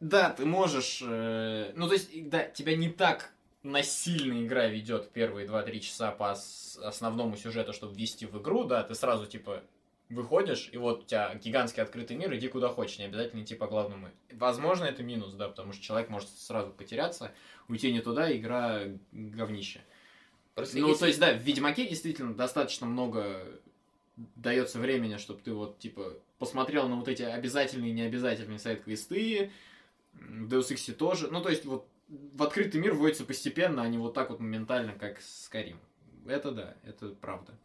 Да, 0.00 0.30
ты 0.30 0.44
можешь... 0.46 1.02
э, 1.06 1.72
Ну, 1.76 1.86
то 1.86 1.94
есть, 1.94 2.28
да, 2.30 2.44
тебя 2.44 2.76
не 2.76 2.88
так 2.88 3.32
насильно 3.62 4.42
игра 4.44 4.66
ведет 4.66 5.10
первые 5.10 5.46
2-3 5.46 5.80
часа 5.80 6.10
по 6.10 6.32
ос- 6.32 6.78
основному 6.82 7.36
сюжету, 7.36 7.72
чтобы 7.74 7.94
ввести 7.94 8.24
в 8.24 8.40
игру, 8.40 8.64
да, 8.64 8.82
ты 8.82 8.94
сразу, 8.94 9.26
типа, 9.26 9.62
выходишь, 10.08 10.70
и 10.72 10.78
вот 10.78 11.02
у 11.02 11.04
тебя 11.04 11.34
гигантский 11.34 11.82
открытый 11.82 12.16
мир, 12.16 12.34
иди 12.34 12.48
куда 12.48 12.68
хочешь, 12.70 12.98
не 12.98 13.04
обязательно 13.04 13.42
идти 13.42 13.54
по 13.54 13.66
главному. 13.66 14.08
Возможно, 14.32 14.84
это 14.84 15.02
минус, 15.02 15.34
да, 15.34 15.48
потому 15.48 15.72
что 15.74 15.82
человек 15.84 16.08
может 16.08 16.30
сразу 16.30 16.70
потеряться, 16.72 17.32
уйти 17.68 17.92
не 17.92 18.00
туда, 18.00 18.34
игра 18.34 18.80
говнище. 19.12 19.82
Просто 20.54 20.78
Ну, 20.78 20.88
если- 20.88 21.00
то 21.00 21.06
есть, 21.06 21.20
да, 21.20 21.32
в 21.34 21.38
Ведьмаке 21.42 21.86
действительно 21.86 22.34
достаточно 22.34 22.86
много 22.86 23.46
дается 24.36 24.78
времени, 24.78 25.16
чтобы 25.18 25.40
ты 25.42 25.52
вот, 25.52 25.78
типа, 25.78 26.14
посмотрел 26.38 26.88
на 26.88 26.96
вот 26.96 27.08
эти 27.08 27.22
обязательные 27.22 27.90
и 27.90 27.94
необязательные 27.94 28.58
сайт-квесты, 28.58 29.50
в 30.12 30.52
Deus 30.52 30.70
Ex 30.72 30.92
тоже. 30.92 31.28
Ну, 31.28 31.42
то 31.42 31.48
есть, 31.48 31.64
вот 31.64 31.88
в 32.08 32.42
открытый 32.42 32.80
мир 32.80 32.94
вводится 32.94 33.24
постепенно, 33.24 33.82
а 33.82 33.88
не 33.88 33.98
вот 33.98 34.14
так 34.14 34.30
вот 34.30 34.40
моментально, 34.40 34.92
как 34.94 35.20
с 35.20 35.48
Карим. 35.48 35.78
Это 36.26 36.50
да, 36.50 36.76
это 36.82 37.10
правда. 37.10 37.58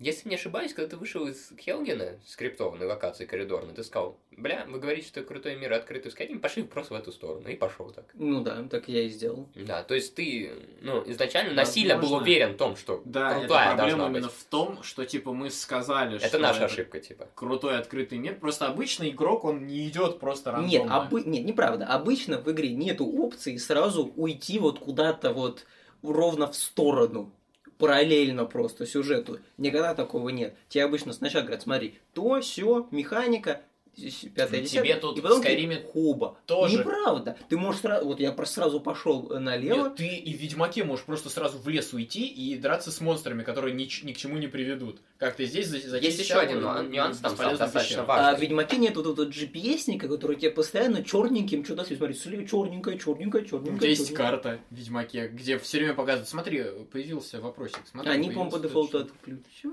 Если 0.00 0.28
не 0.28 0.34
ошибаюсь, 0.34 0.74
когда 0.74 0.90
ты 0.90 0.96
вышел 0.96 1.26
из 1.26 1.52
Хелгена, 1.58 2.18
скриптованной 2.26 2.86
локации 2.86 3.24
коридорной, 3.24 3.74
ты 3.74 3.82
сказал, 3.82 4.18
бля, 4.36 4.66
вы 4.68 4.78
говорите, 4.78 5.08
что 5.08 5.22
крутой 5.22 5.56
мир 5.56 5.72
открытый 5.72 6.12
Skyrim, 6.12 6.38
пошли 6.38 6.62
просто 6.62 6.94
в 6.94 6.96
эту 6.96 7.12
сторону. 7.12 7.48
И 7.48 7.54
пошел 7.56 7.90
так. 7.90 8.04
Ну 8.14 8.42
да, 8.42 8.62
так 8.70 8.88
я 8.88 9.02
и 9.02 9.08
сделал. 9.08 9.48
Да, 9.54 9.82
то 9.82 9.94
есть 9.94 10.14
ты, 10.14 10.52
ну, 10.82 11.02
изначально 11.10 11.54
насильно 11.54 11.94
был 11.94 12.02
Возможно. 12.02 12.24
уверен 12.24 12.52
в 12.54 12.56
том, 12.56 12.76
что 12.76 13.02
Да, 13.04 13.38
крутая 13.38 13.68
это 13.68 13.76
проблема 13.76 14.06
именно 14.08 14.26
быть. 14.26 14.36
в 14.36 14.44
том, 14.44 14.82
что, 14.82 15.04
типа, 15.04 15.32
мы 15.32 15.50
сказали, 15.50 16.18
что 16.18 16.26
Это 16.26 16.38
наша 16.38 16.64
это 16.64 16.66
ошибка, 16.66 17.00
типа. 17.00 17.28
крутой 17.34 17.78
открытый 17.78 18.18
мир. 18.18 18.38
Просто 18.38 18.66
обычный 18.66 19.10
игрок, 19.10 19.44
он 19.44 19.66
не 19.66 19.88
идет 19.88 20.18
просто 20.18 20.52
рандомно. 20.52 20.70
Нет, 20.70 20.90
обы... 20.90 21.22
нет, 21.24 21.44
неправда. 21.44 21.86
Обычно 21.86 22.38
в 22.38 22.50
игре 22.50 22.70
нету 22.74 23.06
опции 23.06 23.56
сразу 23.56 24.12
уйти 24.16 24.58
вот 24.58 24.78
куда-то 24.78 25.32
вот 25.32 25.64
ровно 26.02 26.50
в 26.50 26.56
сторону. 26.56 27.32
Параллельно 27.78 28.44
просто 28.44 28.86
сюжету. 28.86 29.40
Никогда 29.58 29.94
такого 29.94 30.28
нет. 30.30 30.56
Тебе 30.68 30.84
обычно 30.84 31.12
сначала 31.12 31.42
говорят, 31.42 31.62
смотри, 31.62 31.98
то, 32.14 32.40
все, 32.40 32.88
механика, 32.90 33.62
пятое, 33.96 34.60
десятое, 34.60 34.82
тебе 34.82 34.96
тут 34.96 35.18
и 35.18 35.20
потом 35.22 35.38
в 35.38 35.40
Скайриме 35.42 35.76
ты 35.76 35.86
хоба. 35.88 36.36
тоже. 36.46 36.78
Неправда. 36.78 37.36
Ты 37.48 37.56
можешь 37.56 37.80
сразу, 37.80 38.06
вот 38.06 38.20
я 38.20 38.32
просто 38.32 38.54
сразу 38.56 38.80
пошел 38.80 39.28
налево, 39.40 39.84
Нет, 39.84 39.96
ты 39.96 40.06
и 40.16 40.34
в 40.34 40.40
Ведьмаке 40.40 40.84
можешь 40.84 41.04
просто 41.04 41.30
сразу 41.30 41.58
в 41.58 41.66
лес 41.68 41.92
уйти 41.92 42.26
и 42.26 42.56
драться 42.56 42.90
с 42.92 43.00
монстрами, 43.00 43.42
которые 43.42 43.74
ни, 43.74 43.88
ни 44.04 44.12
к 44.12 44.16
чему 44.16 44.36
не 44.36 44.46
приведут. 44.46 45.00
Как 45.18 45.34
ты 45.36 45.46
здесь 45.46 45.68
за- 45.68 45.96
Есть 45.98 46.18
еще 46.18 46.34
один 46.34 46.60
нюанс, 46.90 47.18
там 47.18 47.34
достаточно 47.36 47.80
пещеру. 47.80 48.02
А 48.02 48.04
важный. 48.06 48.38
в 48.38 48.42
Ведьмаке 48.42 48.76
нет 48.76 48.96
вот 48.96 49.06
этого 49.06 49.26
GPS-ника, 49.26 50.08
который 50.08 50.36
тебе 50.36 50.50
постоянно 50.50 51.02
черненьким 51.02 51.64
что-то 51.64 51.82
освещает. 51.82 51.98
Смотри, 51.98 52.14
слева 52.14 52.42
У 52.42 52.46
черненькое. 52.46 52.98
тебя 52.98 53.88
есть 53.88 54.12
карта 54.14 54.60
в 54.70 54.74
Ведьмаке, 54.74 55.28
где 55.28 55.58
все 55.58 55.78
время 55.78 55.94
показывают, 55.94 56.28
смотри, 56.28 56.64
появился 56.92 57.40
вопросик. 57.40 57.78
Смотри, 57.90 58.10
Они, 58.12 58.28
по-моему, 58.30 58.50
по 58.50 58.58
дефолту 58.58 58.98
отключены. 58.98 59.72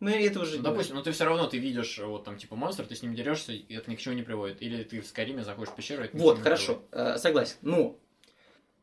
Ну, 0.00 0.10
это 0.10 0.40
уже... 0.40 0.56
Ну, 0.56 0.62
допустим, 0.62 0.96
но 0.96 1.02
ты 1.02 1.12
все 1.12 1.24
равно 1.24 1.46
ты 1.46 1.58
видишь 1.58 1.98
вот 1.98 2.24
там 2.24 2.36
типа 2.36 2.56
монстр, 2.56 2.86
ты 2.86 2.94
с 2.94 3.02
ним 3.02 3.14
дерешься, 3.14 3.52
и 3.52 3.74
это 3.74 3.90
ни 3.90 3.96
к 3.96 4.00
чему 4.00 4.14
не 4.14 4.22
приводит. 4.22 4.60
Или 4.62 4.82
ты 4.82 5.00
в 5.00 5.06
Скайриме 5.06 5.44
заходишь 5.44 5.72
в 5.72 5.76
пещеру, 5.76 6.02
и 6.02 6.06
это 6.06 6.16
Вот, 6.16 6.40
хорошо, 6.40 6.82
э, 6.92 7.16
согласен. 7.18 7.56
Но 7.62 7.98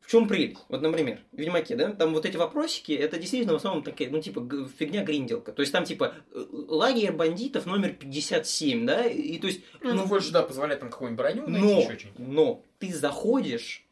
в 0.01 0.09
чем 0.09 0.27
прелесть? 0.27 0.57
Вот, 0.67 0.81
например, 0.81 1.21
в 1.31 1.37
Ведьмаке, 1.37 1.75
да, 1.75 1.91
там 1.91 2.13
вот 2.13 2.25
эти 2.25 2.35
вопросики, 2.35 2.91
это 2.91 3.17
действительно 3.17 3.53
в 3.53 3.57
основном 3.57 3.83
такая, 3.83 4.09
ну, 4.09 4.19
типа, 4.19 4.45
фигня 4.77 5.03
гринделка. 5.03 5.53
То 5.53 5.61
есть 5.61 5.71
там, 5.71 5.85
типа, 5.85 6.15
э, 6.31 6.45
лагерь 6.67 7.11
бандитов 7.11 7.65
номер 7.65 7.93
57, 7.93 8.85
да, 8.85 9.05
и 9.05 9.37
то 9.37 9.47
есть... 9.47 9.63
приводит. 9.79 10.01
Ну, 10.01 10.07
больше, 10.07 10.31
да, 10.31 10.41
позволяет 10.41 10.79
там 10.81 10.89
какую-нибудь 10.89 11.17
броню 11.17 11.47
найти, 11.47 11.65
но, 11.65 11.79
еще 11.79 11.99
что-нибудь. 11.99 12.19
но 12.19 12.65
ты 12.79 12.93
заходишь 12.93 13.85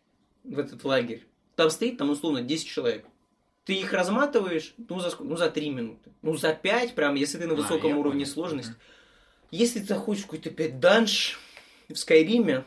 в 0.43 0.57
этот 0.57 0.83
лагерь, 0.83 1.25
там 1.55 1.69
стоит, 1.69 1.97
там, 1.97 2.09
условно, 2.09 2.41
10 2.41 2.67
человек. 2.67 3.05
Ты 3.69 3.75
их 3.75 3.93
разматываешь, 3.93 4.73
ну, 4.89 4.99
за, 4.99 5.11
ну, 5.19 5.37
за 5.37 5.51
3 5.51 5.69
минуты. 5.69 6.09
Ну, 6.23 6.35
за 6.35 6.53
5, 6.55 6.95
прям, 6.95 7.13
если 7.13 7.37
ты 7.37 7.45
на 7.45 7.53
А, 7.53 7.55
высоком 7.55 7.91
я 7.91 7.95
уровне 7.97 8.23
понял. 8.25 8.33
сложности. 8.33 8.71
Мгм. 8.71 8.79
Если 9.51 9.79
ты 9.79 9.93
в 9.93 10.03
какой-то 10.03 10.49
опять 10.49 10.79
данж 10.79 11.39
в 11.87 11.95
Скайриме, 11.95 12.63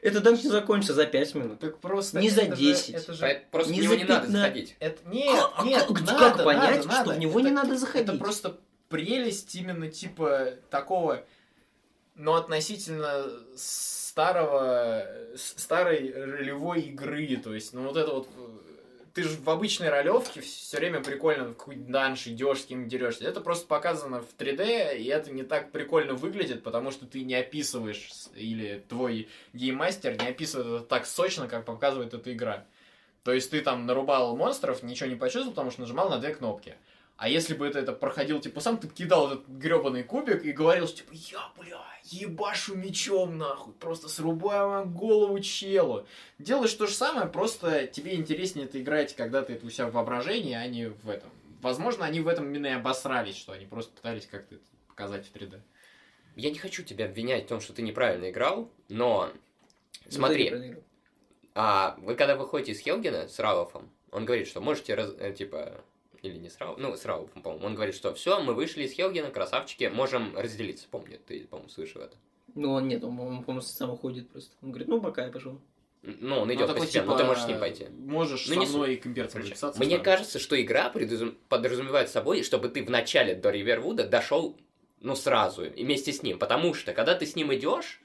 этот 0.00 0.22
данж 0.22 0.42
не 0.42 0.48
закончится 0.48 0.94
за 0.94 1.04
5 1.04 1.34
минут. 1.34 1.60
Так 1.60 1.80
просто... 1.80 2.18
Не 2.18 2.30
за 2.30 2.40
это 2.44 2.56
же- 2.56 2.62
10. 2.62 2.94
это 2.94 3.12
же- 3.12 3.42
Просто 3.50 3.72
не 3.74 3.80
в 3.80 3.82
него 3.82 3.92
за 3.92 3.98
не 3.98 4.04
надо 4.04 4.26
15. 4.26 4.32
заходить. 4.40 4.76
Это 4.80 5.08
нет, 5.10 5.36
Как- 5.54 5.64
нет, 5.66 5.82
как- 5.82 6.00
надо, 6.00 6.06
как 6.12 6.20
надо, 6.30 6.44
понять, 6.44 6.78
что 6.80 6.88
надо. 6.88 7.12
в 7.12 7.18
него 7.18 7.40
не 7.40 7.46
Это- 7.48 7.54
надо 7.54 7.76
заходить? 7.76 8.08
Это 8.08 8.16
просто 8.18 8.56
прелесть 8.88 9.54
именно 9.54 9.90
типа 9.90 10.54
такого, 10.70 11.26
но 12.14 12.36
относительно 12.36 13.26
старого, 13.54 15.06
старой 15.36 16.10
ролевой 16.10 16.80
игры. 16.80 17.36
То 17.36 17.54
есть, 17.54 17.74
ну 17.74 17.82
вот 17.82 17.98
это 17.98 18.12
вот 18.14 18.28
э, 18.34 18.48
ты 19.14 19.22
же 19.22 19.36
в 19.36 19.48
обычной 19.48 19.90
ролевке 19.90 20.40
все 20.40 20.76
время 20.76 21.00
прикольно 21.00 21.44
в 21.44 21.54
какой-нибудь 21.54 21.90
данж 21.90 22.26
идешь, 22.26 22.62
с 22.62 22.66
кем 22.66 22.88
дерешься. 22.88 23.24
Это 23.24 23.40
просто 23.40 23.68
показано 23.68 24.20
в 24.20 24.36
3D, 24.36 24.98
и 24.98 25.04
это 25.06 25.30
не 25.30 25.44
так 25.44 25.70
прикольно 25.70 26.14
выглядит, 26.14 26.64
потому 26.64 26.90
что 26.90 27.06
ты 27.06 27.22
не 27.22 27.36
описываешь, 27.36 28.10
или 28.34 28.84
твой 28.88 29.28
гейммастер 29.52 30.20
не 30.20 30.26
описывает 30.26 30.66
это 30.66 30.84
так 30.84 31.06
сочно, 31.06 31.46
как 31.46 31.64
показывает 31.64 32.12
эта 32.12 32.32
игра. 32.32 32.66
То 33.22 33.32
есть 33.32 33.52
ты 33.52 33.60
там 33.60 33.86
нарубал 33.86 34.36
монстров, 34.36 34.82
ничего 34.82 35.08
не 35.08 35.16
почувствовал, 35.16 35.52
потому 35.52 35.70
что 35.70 35.82
нажимал 35.82 36.10
на 36.10 36.18
две 36.18 36.34
кнопки. 36.34 36.74
А 37.16 37.28
если 37.28 37.54
бы 37.54 37.66
это, 37.66 37.78
это 37.78 37.92
проходил, 37.92 38.40
типа, 38.40 38.60
сам 38.60 38.76
ты 38.76 38.88
кидал 38.88 39.28
этот 39.32 39.46
гребаный 39.48 40.02
кубик 40.02 40.44
и 40.44 40.50
говорил, 40.52 40.88
что, 40.88 40.98
типа, 40.98 41.12
я, 41.12 41.52
бля, 41.56 41.80
ебашу 42.04 42.74
мечом, 42.74 43.38
нахуй, 43.38 43.72
просто 43.74 44.08
срубаю 44.08 44.68
вам 44.68 44.94
голову 44.94 45.38
челу. 45.38 46.06
Делаешь 46.40 46.74
то 46.74 46.86
же 46.88 46.94
самое, 46.94 47.28
просто 47.28 47.86
тебе 47.86 48.16
интереснее 48.16 48.66
это 48.66 48.80
играть, 48.80 49.14
когда 49.14 49.42
ты 49.42 49.52
это 49.52 49.64
у 49.64 49.70
себя 49.70 49.86
в 49.86 49.92
воображении, 49.92 50.54
а 50.54 50.66
не 50.66 50.86
в 50.88 51.08
этом. 51.08 51.30
Возможно, 51.62 52.04
они 52.04 52.20
в 52.20 52.26
этом 52.28 52.46
именно 52.46 52.66
и 52.66 52.70
обосрались, 52.70 53.36
что 53.36 53.52
они 53.52 53.64
просто 53.66 53.92
пытались 53.92 54.26
как-то 54.26 54.56
это 54.56 54.64
показать 54.88 55.26
в 55.26 55.32
3D. 55.32 55.60
Я 56.34 56.50
не 56.50 56.58
хочу 56.58 56.82
тебя 56.82 57.04
обвинять 57.04 57.44
в 57.44 57.48
том, 57.48 57.60
что 57.60 57.72
ты 57.72 57.82
неправильно 57.82 58.28
играл, 58.28 58.70
но 58.88 59.30
Ну, 60.04 60.10
смотри, 60.10 60.50
а 61.54 61.96
вы 62.00 62.16
когда 62.16 62.34
выходите 62.34 62.72
из 62.72 62.80
Хелгена 62.80 63.28
с 63.28 63.38
Рауфом, 63.38 63.88
он 64.10 64.24
говорит, 64.24 64.48
что 64.48 64.60
можете, 64.60 64.94
раз- 64.94 65.14
э, 65.18 65.32
типа, 65.32 65.84
или 66.24 66.38
не 66.38 66.50
с 66.50 66.58
Рауфом, 66.58 66.82
ну, 66.82 66.96
с 66.96 67.04
Рауфом, 67.04 67.42
по-моему, 67.42 67.66
он 67.66 67.74
говорит, 67.74 67.94
что 67.94 68.14
все, 68.14 68.40
мы 68.40 68.54
вышли 68.54 68.84
из 68.84 68.92
Хелгена, 68.92 69.30
красавчики, 69.30 69.90
можем 69.92 70.36
разделиться, 70.36 70.86
помню, 70.90 71.18
ты, 71.26 71.46
по-моему, 71.46 71.68
слышал 71.68 72.02
это. 72.02 72.16
Ну, 72.54 72.72
он 72.72 72.88
нет, 72.88 73.02
он, 73.04 73.18
он, 73.18 73.42
по-моему, 73.42 73.60
сам 73.60 73.90
уходит 73.90 74.30
просто. 74.30 74.54
Он 74.62 74.70
говорит, 74.70 74.88
ну, 74.88 75.00
пока 75.00 75.26
я 75.26 75.32
пошел. 75.32 75.60
Ну, 76.02 76.36
он 76.40 76.48
Ну, 76.48 76.54
идет 76.54 76.66
такой, 76.66 76.82
постепенно, 76.82 77.12
но 77.12 77.18
ты 77.18 77.24
можешь 77.24 77.44
с 77.44 77.48
ним 77.48 77.58
пойти. 77.58 77.86
Можешь 77.88 78.46
Ну, 78.46 78.54
со 78.54 78.60
не 78.60 78.66
мной 78.66 78.96
комперцем 78.96 79.32
Короче, 79.40 79.48
записаться. 79.48 79.80
Мне 79.80 79.96
да. 79.96 80.04
кажется, 80.04 80.38
что 80.38 80.60
игра 80.60 80.92
подразумевает 81.48 82.10
собой, 82.10 82.42
чтобы 82.42 82.68
ты 82.68 82.84
в 82.84 82.90
начале 82.90 83.34
до 83.34 83.50
Ривервуда 83.50 84.06
дошел, 84.06 84.54
ну, 85.00 85.14
сразу, 85.14 85.64
и 85.64 85.82
вместе 85.82 86.12
с 86.12 86.22
ним. 86.22 86.38
Потому 86.38 86.74
что, 86.74 86.92
когда 86.92 87.14
ты 87.14 87.24
с 87.24 87.36
ним 87.36 87.54
идешь, 87.54 88.02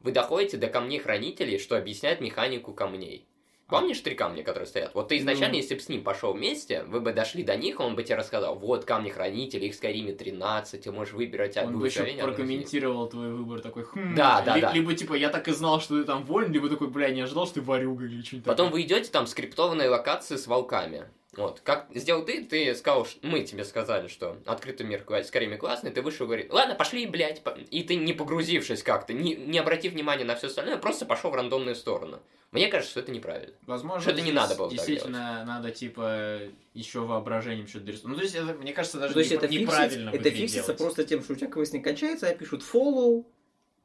вы 0.00 0.12
доходите 0.12 0.56
до 0.56 0.68
камней 0.68 0.98
хранителей, 0.98 1.58
что 1.58 1.76
объясняет 1.76 2.20
механику 2.20 2.72
камней. 2.72 3.26
Помнишь 3.72 4.00
три 4.00 4.14
камня, 4.14 4.42
которые 4.44 4.66
стоят? 4.66 4.92
Вот 4.94 5.08
ты 5.08 5.18
изначально, 5.18 5.54
Ну. 5.54 5.56
если 5.56 5.74
бы 5.74 5.80
с 5.80 5.88
ним 5.88 6.04
пошел 6.04 6.32
вместе, 6.32 6.82
вы 6.84 7.00
бы 7.00 7.12
дошли 7.12 7.42
до 7.42 7.56
них, 7.56 7.80
он 7.80 7.94
бы 7.96 8.02
тебе 8.04 8.16
рассказал, 8.16 8.54
вот 8.56 8.84
камни 8.84 9.08
хранителей, 9.10 9.68
их 9.68 9.74
в 9.74 9.76
Скайриме 9.76 10.12
13, 10.12 10.82
ты 10.82 10.92
можешь 10.92 11.14
выбирать 11.14 11.56
Он 11.56 11.78
бы 11.78 11.86
еще 11.86 12.00
благословение, 12.00 12.22
одно 12.22 12.32
из 12.34 12.38
них». 12.38 12.46
прокомментировал 12.48 13.08
твой 13.08 13.30
выбор 13.32 13.60
такой, 13.60 13.84
хм, 13.84 14.14
Да, 14.14 14.42
да, 14.42 14.54
ли- 14.56 14.60
да. 14.62 14.72
Либо 14.72 14.94
типа, 14.94 15.14
я 15.14 15.28
так 15.30 15.48
и 15.48 15.52
знал, 15.52 15.80
что 15.80 15.96
ты 15.98 16.04
там 16.04 16.24
воин, 16.24 16.52
либо 16.52 16.68
такой, 16.68 16.88
бля, 16.88 17.10
не 17.10 17.22
ожидал, 17.22 17.46
что 17.46 17.56
ты 17.56 17.62
варюга 17.62 18.04
или 18.04 18.22
что-нибудь 18.22 18.46
Потом 18.46 18.66
такое. 18.68 18.80
вы 18.82 18.86
идете 18.86 19.10
там 19.10 19.26
скриптованные 19.26 19.88
локации 19.88 20.36
с 20.36 20.46
волками. 20.46 21.04
Вот. 21.36 21.60
Как 21.60 21.88
сделал 21.94 22.24
ты, 22.26 22.44
ты 22.44 22.74
сказал, 22.74 23.06
что 23.06 23.26
мы 23.26 23.40
тебе 23.40 23.64
сказали, 23.64 24.08
что 24.08 24.36
открытый 24.44 24.86
мир 24.86 25.04
скорее 25.24 25.56
классный, 25.56 25.90
ты 25.90 26.02
вышел 26.02 26.26
и 26.26 26.28
говорит, 26.28 26.52
ладно, 26.52 26.74
пошли, 26.74 27.06
блядь, 27.06 27.42
по-». 27.42 27.50
и 27.50 27.82
ты 27.82 27.96
не 27.96 28.12
погрузившись 28.12 28.82
как-то, 28.82 29.14
не, 29.14 29.34
не 29.34 29.58
обратив 29.58 29.94
внимания 29.94 30.24
на 30.24 30.36
все 30.36 30.48
остальное, 30.48 30.76
просто 30.76 31.06
пошел 31.06 31.30
в 31.30 31.34
рандомную 31.34 31.74
сторону. 31.74 32.20
Мне 32.50 32.68
кажется, 32.68 32.90
что 32.90 33.00
это 33.00 33.12
неправильно. 33.12 33.54
Возможно, 33.66 34.02
Что-то 34.02 34.16
не 34.16 34.24
здесь 34.24 34.34
надо 34.34 34.54
было 34.56 34.68
так 34.68 34.76
Действительно, 34.76 35.42
надо, 35.46 35.70
типа, 35.70 36.38
еще 36.74 37.00
воображением 37.00 37.66
что-то 37.66 37.86
дорисовать. 37.86 38.10
Ну, 38.10 38.16
то 38.16 38.22
есть, 38.22 38.34
это, 38.34 38.52
мне 38.52 38.72
кажется, 38.74 38.98
даже 38.98 39.14
То 39.14 39.20
есть 39.20 39.30
не- 39.30 39.36
это, 39.38 39.48
неправильно 39.48 40.10
фиксится, 40.10 40.10
в 40.10 40.20
это 40.20 40.30
фиксится 40.30 40.66
делать. 40.66 40.78
просто 40.78 41.04
тем, 41.04 41.22
что 41.22 41.32
у 41.32 41.36
тебя 41.36 41.50
квест 41.50 41.72
не 41.72 41.80
кончается, 41.80 42.28
а 42.28 42.34
пишут 42.34 42.62
follow 42.62 43.24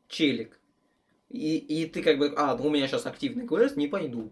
челик. 0.10 0.60
И, 1.30 1.58
и 1.58 1.86
ты 1.86 2.04
как 2.04 2.18
бы, 2.18 2.34
а, 2.36 2.58
ну 2.58 2.68
у 2.68 2.70
меня 2.70 2.88
сейчас 2.88 3.06
активный 3.06 3.48
квест, 3.48 3.78
не 3.78 3.88
пойду. 3.88 4.32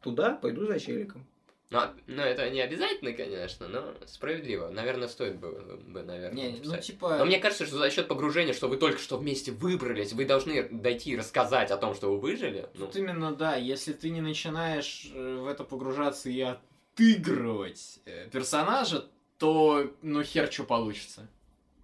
Туда 0.00 0.36
пойду 0.36 0.64
за 0.66 0.78
челиком. 0.78 1.26
Ну, 1.72 1.78
а- 1.78 1.94
ну, 2.06 2.22
это 2.22 2.50
не 2.50 2.60
обязательно, 2.60 3.12
конечно, 3.12 3.66
но 3.66 3.94
справедливо. 4.06 4.68
Наверное, 4.68 5.08
стоит 5.08 5.36
бы, 5.38 5.80
бы 5.86 6.02
наверное, 6.02 6.50
Не, 6.50 6.60
ну, 6.62 6.76
типа... 6.76 7.16
Но 7.16 7.24
мне 7.24 7.38
кажется, 7.38 7.64
что 7.64 7.78
за 7.78 7.90
счет 7.90 8.08
погружения, 8.08 8.52
что 8.52 8.68
вы 8.68 8.76
только 8.76 8.98
что 8.98 9.16
вместе 9.16 9.52
выбрались, 9.52 10.12
вы 10.12 10.26
должны 10.26 10.68
дойти 10.68 11.12
и 11.12 11.16
рассказать 11.16 11.70
о 11.70 11.78
том, 11.78 11.94
что 11.94 12.12
вы 12.12 12.20
выжили. 12.20 12.68
Ну, 12.74 12.86
Тут 12.86 12.96
именно, 12.96 13.34
да, 13.34 13.56
если 13.56 13.94
ты 13.94 14.10
не 14.10 14.20
начинаешь 14.20 15.10
э, 15.14 15.36
в 15.36 15.46
это 15.46 15.64
погружаться 15.64 16.28
и 16.28 16.40
отыгрывать 16.42 18.00
э, 18.04 18.28
персонажа, 18.30 19.06
то, 19.38 19.90
ну, 20.02 20.22
хер 20.22 20.52
что 20.52 20.64
получится. 20.64 21.26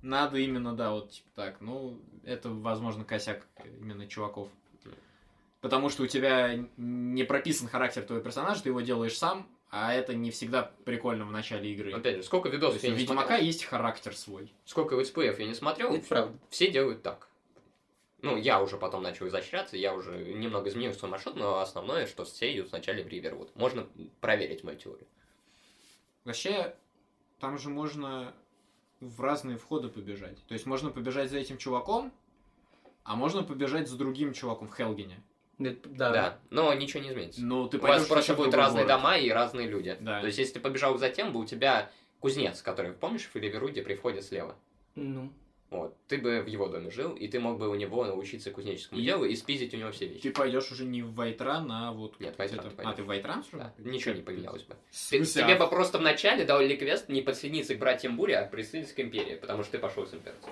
Надо 0.03 0.37
именно, 0.37 0.77
да, 0.77 0.93
вот 0.93 1.13
типа 1.13 1.29
так. 1.35 1.61
Ну, 1.61 1.99
это, 2.25 2.51
возможно, 2.51 3.05
косяк 3.05 3.47
именно 3.81 4.07
чуваков. 4.07 4.49
Потому 5.61 5.89
что 5.89 6.05
у 6.05 6.07
тебя 6.07 6.57
не 6.77 7.25
прописан 7.25 7.69
характер 7.69 8.03
твоего 8.03 8.23
персонажа, 8.23 8.63
ты 8.63 8.69
его 8.69 8.81
делаешь 8.81 9.19
сам, 9.19 9.49
а 9.71 9.93
это 9.93 10.15
не 10.15 10.31
всегда 10.31 10.73
прикольно 10.85 11.25
в 11.25 11.31
начале 11.31 11.73
игры. 11.73 11.93
опять 11.93 12.17
же, 12.17 12.23
сколько 12.23 12.49
видосов 12.49 12.75
есть 12.75 12.85
я 12.85 12.91
у 12.91 12.95
не 12.95 13.01
Ведьмака 13.01 13.27
смотрел, 13.29 13.47
есть 13.47 13.65
характер 13.65 14.17
свой. 14.17 14.53
сколько 14.65 14.97
летсплеев 14.97 15.39
я 15.39 15.47
не 15.47 15.55
смотрел, 15.55 15.95
Это 15.95 16.07
правда. 16.09 16.39
все 16.51 16.71
делают 16.71 17.03
так. 17.03 17.29
Ну, 18.21 18.37
я 18.37 18.61
уже 18.61 18.79
потом 18.79 19.03
начал 19.03 19.29
изощряться, 19.29 19.77
я 19.77 19.95
уже 19.95 20.17
немного 20.17 20.69
изменил 20.71 20.93
свой 20.93 21.11
маршрут, 21.11 21.37
но 21.37 21.61
основное, 21.61 22.07
что 22.07 22.25
все 22.25 22.53
идут 22.57 22.71
сначала 22.71 22.97
в 22.97 23.07
Ривервуд. 23.09 23.55
Можно 23.55 23.87
проверить 24.21 24.65
мою 24.65 24.77
теорию. 24.77 25.07
Вообще, 26.25 26.75
там 27.39 27.59
же 27.59 27.69
можно 27.69 28.35
в 29.01 29.21
разные 29.21 29.57
входы 29.57 29.89
побежать. 29.89 30.37
То 30.47 30.55
есть 30.55 30.67
можно 30.67 30.91
побежать 30.91 31.31
за 31.31 31.39
этим 31.39 31.59
чуваком, 31.59 32.13
а 33.05 33.15
можно 33.15 33.45
побежать 33.45 33.89
за 33.89 33.97
другим 33.97 34.33
чуваком 34.33 34.69
в 34.69 34.75
Хелгене. 34.75 35.23
Да. 35.59 35.73
да. 36.13 36.39
но 36.51 36.73
ничего 36.75 37.03
не 37.03 37.11
изменится. 37.11 37.43
Ну, 37.43 37.69
ты 37.69 37.79
У 37.79 37.81
вас 37.81 38.07
просто 38.07 38.35
будут 38.35 38.55
разные 38.55 38.85
город. 38.85 39.01
дома 39.01 39.17
и 39.19 39.29
разные 39.31 39.67
люди. 39.69 39.97
Да. 40.01 40.21
То 40.21 40.27
есть, 40.27 40.39
если 40.39 40.55
ты 40.55 40.61
побежал 40.61 40.97
за 40.99 41.11
тем, 41.11 41.33
бы 41.33 41.41
у 41.41 41.45
тебя 41.45 41.91
кузнец, 42.21 42.63
который, 42.63 42.93
помнишь, 42.93 43.29
в 43.33 43.37
Ривервуде 43.37 43.83
при 43.83 43.95
входе 43.95 44.23
слева? 44.23 44.57
Ну. 44.95 45.33
Вот. 45.71 45.95
Ты 46.07 46.17
бы 46.17 46.41
в 46.41 46.47
его 46.47 46.67
доме 46.69 46.91
жил, 46.91 47.13
и 47.13 47.29
ты 47.29 47.39
мог 47.41 47.59
бы 47.59 47.69
у 47.69 47.75
него 47.75 48.03
научиться 48.07 48.51
кузнеческому 48.51 48.99
И- 49.01 49.05
делу 49.05 49.25
и 49.27 49.37
спиздить 49.37 49.75
у 49.75 49.77
него 49.77 49.91
все 49.91 50.07
вещи. 50.07 50.23
Ты 50.23 50.31
пойдешь 50.31 50.73
уже 50.73 50.87
не 50.87 51.03
в 51.03 51.13
Вайтран, 51.13 51.71
а 51.71 51.93
вот... 51.93 52.19
Нет, 52.21 52.39
Вайтран 52.39 52.61
ты 52.65 52.71
пойдешь. 52.71 52.93
А, 52.95 52.97
ты 52.97 53.03
в 53.03 53.07
Вайтран 53.07 53.41
уже? 53.41 53.49
Да, 53.53 53.75
ничего 53.79 54.15
не 54.15 54.23
поменялось 54.23 54.63
бы. 54.63 54.77
Ты- 55.11 55.23
тебе 55.25 55.55
а- 55.55 55.59
бы 55.59 55.69
просто 55.69 55.99
в 55.99 56.01
начале 56.01 56.45
дали 56.47 56.75
квест 56.75 57.11
не 57.11 57.21
присоединиться 57.21 57.75
к 57.75 57.79
братьям 57.79 58.17
Бури, 58.17 58.33
а 58.33 58.47
присоединиться 58.47 58.95
к 58.95 59.01
Империи, 59.01 59.35
потому 59.37 59.63
что 59.63 59.73
ты 59.73 59.79
пошел 59.79 60.07
с 60.07 60.15
Имперцем. 60.15 60.51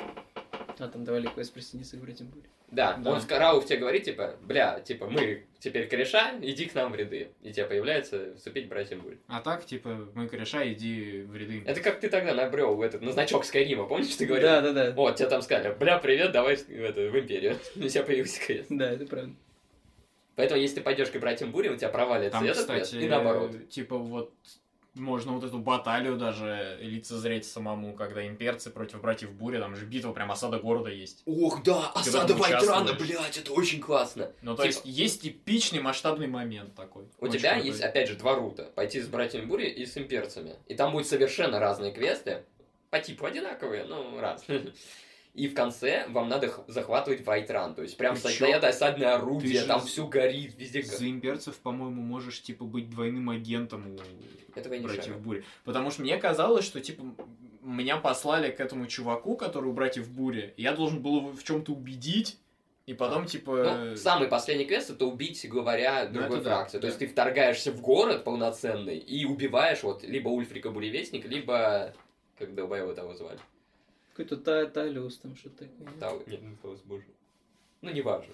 А, 0.79 0.89
там 0.89 1.05
давали 1.05 1.27
квест 1.29 1.53
«Прости, 1.53 1.77
не 1.77 1.85
сыграй, 1.85 2.15
тем 2.15 2.29
более». 2.29 2.49
Да, 2.71 2.95
Да. 2.95 3.13
он 3.13 3.23
Рауф 3.29 3.65
тебе 3.65 3.79
говорит, 3.79 4.05
типа, 4.05 4.37
бля, 4.43 4.81
типа, 4.81 5.07
мы 5.07 5.45
теперь 5.61 5.87
кореша, 5.89 6.35
иди 6.43 6.67
к 6.67 6.75
нам 6.75 6.91
в 6.91 6.97
ряды. 6.97 7.31
И 7.43 7.53
тебе 7.53 7.65
появляется 7.65 8.35
вступить 8.35 8.69
братьям 8.69 9.01
Буль. 9.01 9.19
А 9.29 9.41
так, 9.41 9.65
типа, 9.65 10.09
мы 10.15 10.27
кореша, 10.29 10.67
иди 10.73 11.23
в 11.23 11.37
ряды. 11.37 11.63
Это 11.65 11.81
как 11.81 12.01
ты 12.01 12.09
тогда 12.09 12.35
набрел 12.35 12.75
в 12.75 12.83
этот, 12.83 13.03
на 13.03 13.13
значок 13.13 13.45
Скайрима, 13.45 13.87
помнишь, 13.87 14.17
ты 14.17 14.27
говорил? 14.27 14.49
Да, 14.49 14.61
да, 14.61 14.73
да. 14.73 14.91
Вот, 14.93 15.17
тебе 15.17 15.29
там 15.29 15.43
сказали, 15.43 15.75
бля, 15.79 15.99
привет, 15.99 16.33
давай 16.33 16.57
в, 16.57 16.69
это, 16.69 17.03
в 17.03 17.19
Империю. 17.19 17.57
У 17.77 17.81
тебя 17.89 18.03
появился 18.03 18.41
квест. 18.45 18.67
Да, 18.69 18.91
это 18.91 19.07
правда. 19.07 19.33
Поэтому, 20.35 20.61
если 20.61 20.77
ты 20.77 20.81
пойдешь 20.83 21.09
к 21.11 21.17
братьям 21.19 21.51
Бури, 21.53 21.69
у 21.69 21.77
тебя 21.77 21.89
провалится 21.89 22.33
Там, 22.39 22.45
этот 22.45 22.67
квест, 22.67 22.85
кстати, 22.91 23.03
и 23.05 23.09
наоборот. 23.09 23.69
типа 23.71 23.97
вот 23.97 24.35
можно 24.97 25.33
вот 25.33 25.45
эту 25.45 25.59
баталию 25.59 26.17
даже 26.17 26.79
лицезреть 26.81 27.45
самому, 27.45 27.95
когда 27.95 28.27
имперцы 28.27 28.71
против 28.71 29.01
братьев 29.01 29.31
Бури, 29.33 29.59
там 29.59 29.77
же 29.77 29.85
битва, 29.85 30.13
прям 30.13 30.33
осада 30.33 30.59
города 30.59 30.91
есть. 30.91 31.23
Ох, 31.27 31.63
да, 31.63 31.91
осада 31.95 32.35
Вайтрана, 32.35 32.95
блядь, 32.95 33.37
это 33.37 33.53
очень 33.53 33.81
классно. 33.81 34.33
Ну, 34.43 34.57
то 34.57 34.63
Типа- 34.63 34.67
есть, 34.67 34.83
есть 34.85 35.23
типичный 35.23 35.81
масштабный 35.81 36.27
момент 36.27 36.75
такой. 36.75 37.05
У 37.21 37.29
тебя 37.29 37.53
крутой. 37.55 37.69
есть, 37.69 37.81
опять 37.81 38.09
же, 38.09 38.17
два 38.17 38.35
рута. 38.35 38.65
Пойти 38.75 39.01
с 39.01 39.07
братьями 39.09 39.45
Бури 39.45 39.69
и 39.69 39.87
с 39.87 39.97
имперцами. 39.97 40.57
И 40.67 40.75
там 40.75 40.93
будут 40.93 41.07
совершенно 41.07 41.61
разные 41.61 41.93
квесты. 41.93 42.45
По 42.91 43.01
типу 43.01 43.27
одинаковые, 43.27 43.85
но 43.85 44.19
разные. 44.21 44.73
И 45.37 45.49
в 45.49 45.55
конце 45.55 46.07
вам 46.09 46.31
надо 46.31 46.51
захватывать 46.67 47.27
Вайтран. 47.27 47.75
То 47.75 47.83
есть 47.83 47.99
прям 47.99 48.17
Ты 48.17 48.31
стоят 48.31 48.65
осадное 48.65 49.17
орудие, 49.17 49.61
же 49.61 49.67
там 49.67 49.83
все 49.83 50.07
горит, 50.07 50.55
везде 50.57 50.83
За 50.83 51.07
имперцев, 51.07 51.57
по-моему, 51.57 52.01
можешь, 52.01 52.41
типа, 52.41 52.65
быть 52.65 52.89
двойным 52.89 53.29
агентом 53.29 53.85
у 53.87 54.59
Этого 54.59 54.73
я 54.73 54.81
не 54.81 54.87
братьев 54.87 55.05
шарю. 55.05 55.19
Бури. 55.19 55.45
Потому 55.65 55.91
что 55.91 56.01
мне 56.01 56.17
казалось, 56.17 56.65
что, 56.65 56.81
типа, 56.81 57.05
меня 57.63 57.99
послали 57.99 58.51
к 58.51 58.61
этому 58.61 58.87
чуваку, 58.87 59.37
который 59.37 59.67
у 59.67 59.75
братьев 59.75 60.09
Бури, 60.09 60.55
я 60.57 60.73
должен 60.73 61.03
был 61.03 61.19
его 61.19 61.33
в 61.33 61.45
чем-то 61.45 61.73
убедить, 61.73 62.39
и 62.87 62.95
потом, 62.95 63.27
типа... 63.27 63.91
Ну, 63.91 63.97
самый 63.97 64.29
последний 64.29 64.65
квест 64.65 64.89
это 64.89 65.05
убить 65.05 65.47
главаря 65.51 66.09
Ну, 66.11 66.21
другой 66.21 66.41
да, 66.41 66.57
фракции. 66.57 66.79
То 66.79 66.83
да. 66.83 66.87
есть 66.89 66.99
ты 66.99 67.09
вторгаешься 67.09 67.73
в 67.73 67.83
город 67.83 68.25
полноценный 68.25 68.97
и 68.97 69.27
убиваешь 69.27 69.83
вот 69.83 70.03
либо 70.03 70.31
Ульфрика 70.31 70.71
Буревестник, 70.71 71.27
либо 71.27 71.93
как 72.39 72.55
долбоева 72.55 72.95
того 72.95 73.13
звали. 73.13 73.39
Какой-то 74.17 74.39
та 74.39 74.65
Талиус 74.65 75.19
там 75.19 75.37
что-то 75.37 75.67
такое. 75.67 75.93
Тау- 76.01 76.23
Нет, 76.27 76.41
не 76.43 76.57
Таус, 76.57 76.81
боже. 76.87 77.05
Ну, 77.83 77.91
неважно. 77.93 78.33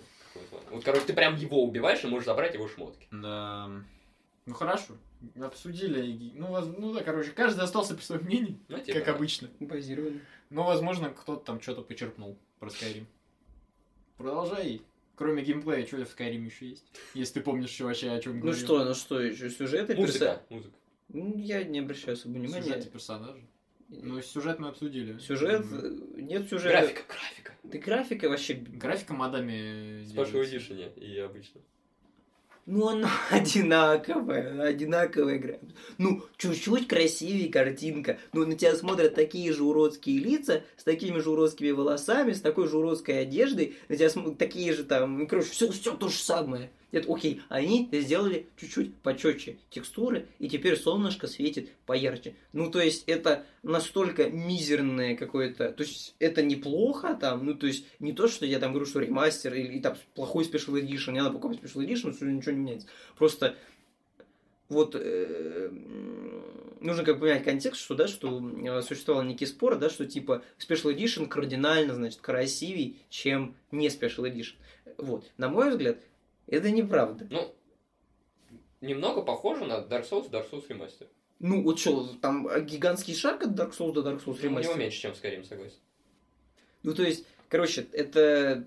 Вот, 0.70 0.84
короче, 0.84 1.06
ты 1.06 1.12
прям 1.12 1.34
его 1.34 1.64
убиваешь 1.64 2.04
и 2.04 2.06
можешь 2.06 2.26
забрать 2.26 2.54
его 2.54 2.68
шмотки. 2.68 3.08
Да. 3.10 3.68
Ну 4.46 4.54
хорошо. 4.54 4.94
Обсудили. 5.40 6.30
Ну, 6.36 6.46
воз- 6.46 6.72
ну 6.78 6.92
да, 6.92 7.02
короче, 7.02 7.32
каждый 7.32 7.64
остался 7.64 7.96
при 7.96 8.02
своем 8.04 8.22
мнении, 8.24 8.58
Ну, 8.68 8.78
типа, 8.78 9.00
как 9.00 9.08
обычно. 9.16 9.48
Базировали. 9.58 10.20
Но, 10.50 10.62
возможно, 10.64 11.10
кто-то 11.10 11.44
там 11.44 11.60
что-то 11.60 11.82
почерпнул 11.82 12.38
про 12.60 12.68
Skyrim. 12.68 13.06
Продолжай. 14.16 14.82
Кроме 15.16 15.42
геймплея, 15.42 15.84
что 15.84 15.96
в 15.96 16.16
Skyrim 16.16 16.44
еще 16.46 16.68
есть? 16.70 16.84
Если 17.14 17.34
ты 17.34 17.40
помнишь, 17.40 17.70
что 17.70 17.84
вообще 17.86 18.10
о 18.12 18.20
чем 18.20 18.38
Ну 18.38 18.52
что, 18.52 18.84
ну 18.84 18.94
что, 18.94 19.20
еще 19.20 19.50
сюжеты? 19.50 19.96
Музыка, 19.96 20.42
музыка. 20.48 20.74
Ну, 21.08 21.36
Я 21.38 21.64
не 21.64 21.80
обращаю 21.80 22.14
особо 22.14 22.34
внимания. 22.34 22.62
Сюжет 22.62 22.86
и 22.86 22.88
персонажи. 22.88 23.42
Ну, 24.00 24.22
сюжет 24.22 24.58
мы 24.58 24.68
обсудили. 24.68 25.18
Сюжет, 25.18 25.66
э, 25.70 25.96
нет 26.16 26.48
сюжета. 26.48 26.78
Графика, 26.78 27.02
графика. 27.08 27.52
Да 27.62 27.78
графика 27.78 28.28
вообще... 28.28 28.54
Графика 28.54 29.12
Special 30.04 30.32
делается. 30.32 30.74
Edition 30.74 30.98
и 30.98 31.18
обычно. 31.18 31.60
Ну, 32.64 32.88
она 32.88 33.10
одинаковая, 33.30 34.52
она 34.52 34.64
одинаковая 34.64 35.36
игра. 35.36 35.54
Ну, 35.98 36.22
чуть-чуть 36.36 36.86
красивее 36.86 37.50
картинка. 37.50 38.18
Ну, 38.32 38.46
на 38.46 38.54
тебя 38.54 38.74
смотрят 38.76 39.14
такие 39.14 39.52
же 39.52 39.64
уродские 39.64 40.20
лица, 40.20 40.64
с 40.76 40.84
такими 40.84 41.18
же 41.18 41.30
уродскими 41.30 41.70
волосами, 41.72 42.32
с 42.32 42.40
такой 42.40 42.68
же 42.68 42.78
уродской 42.78 43.22
одеждой. 43.22 43.76
На 43.88 43.96
тебя 43.96 44.10
смотрят 44.10 44.38
такие 44.38 44.72
же 44.72 44.84
там, 44.84 45.18
ну, 45.18 45.26
короче, 45.26 45.50
все, 45.50 45.70
все 45.70 45.94
то 45.96 46.08
же 46.08 46.16
самое. 46.16 46.70
Это 46.92 47.12
окей, 47.12 47.40
они 47.48 47.88
сделали 47.90 48.46
чуть-чуть 48.56 48.94
почетче 48.96 49.56
текстуры, 49.70 50.28
и 50.38 50.48
теперь 50.48 50.76
солнышко 50.76 51.26
светит 51.26 51.72
поярче. 51.86 52.36
Ну, 52.52 52.70
то 52.70 52.80
есть, 52.80 53.04
это 53.06 53.46
настолько 53.62 54.28
мизерное 54.28 55.16
какое-то... 55.16 55.72
То 55.72 55.82
есть, 55.82 56.14
это 56.18 56.42
неплохо 56.42 57.14
там, 57.14 57.46
ну, 57.46 57.54
то 57.54 57.66
есть, 57.66 57.86
не 57.98 58.12
то, 58.12 58.28
что 58.28 58.44
я 58.44 58.58
там 58.58 58.72
говорю, 58.72 58.86
что 58.86 59.00
ремастер 59.00 59.54
или 59.54 59.80
там 59.80 59.96
плохой 60.14 60.44
Special 60.44 60.80
Edition, 60.80 61.12
не 61.12 61.22
надо 61.22 61.32
покупать 61.32 61.60
Special 61.60 61.86
Edition, 61.86 62.14
что 62.14 62.26
ничего 62.26 62.52
не 62.52 62.58
меняется. 62.58 62.88
Просто 63.16 63.56
вот 64.68 64.94
э, 64.94 65.70
нужно 66.80 67.04
как 67.04 67.14
бы 67.14 67.22
понимать 67.22 67.44
контекст, 67.44 67.80
что, 67.80 67.94
да, 67.94 68.06
что 68.06 68.38
э, 68.38 68.82
существовал 68.82 69.22
некий 69.22 69.46
спор, 69.46 69.78
да, 69.78 69.88
что 69.88 70.06
типа 70.06 70.42
Special 70.58 70.94
Edition 70.94 71.26
кардинально, 71.26 71.94
значит, 71.94 72.20
красивей, 72.20 72.98
чем 73.08 73.56
не 73.70 73.88
Special 73.88 74.30
Edition. 74.30 74.54
Вот. 74.98 75.30
На 75.38 75.48
мой 75.48 75.70
взгляд, 75.70 75.98
это 76.46 76.70
неправда. 76.70 77.26
Ну, 77.30 77.54
немного 78.80 79.22
похоже 79.22 79.64
на 79.64 79.74
Dark 79.80 80.08
Souls, 80.08 80.30
Dark 80.30 80.50
Souls 80.50 80.64
ремастер. 80.68 81.08
Ну, 81.38 81.62
вот 81.62 81.78
что, 81.80 82.06
там 82.20 82.46
гигантский 82.66 83.14
шаг 83.14 83.42
от 83.42 83.50
Dark 83.58 83.76
Souls 83.76 83.92
до 83.92 84.02
Dark 84.02 84.24
Souls 84.24 84.38
Ну, 84.42 84.48
у 84.48 84.60
него 84.60 84.72
Remaster. 84.72 84.78
меньше, 84.78 85.00
чем 85.00 85.12
Skyrim, 85.12 85.44
согласен. 85.44 85.78
Ну, 86.82 86.94
то 86.94 87.02
есть, 87.02 87.26
короче, 87.48 87.86
это... 87.92 88.64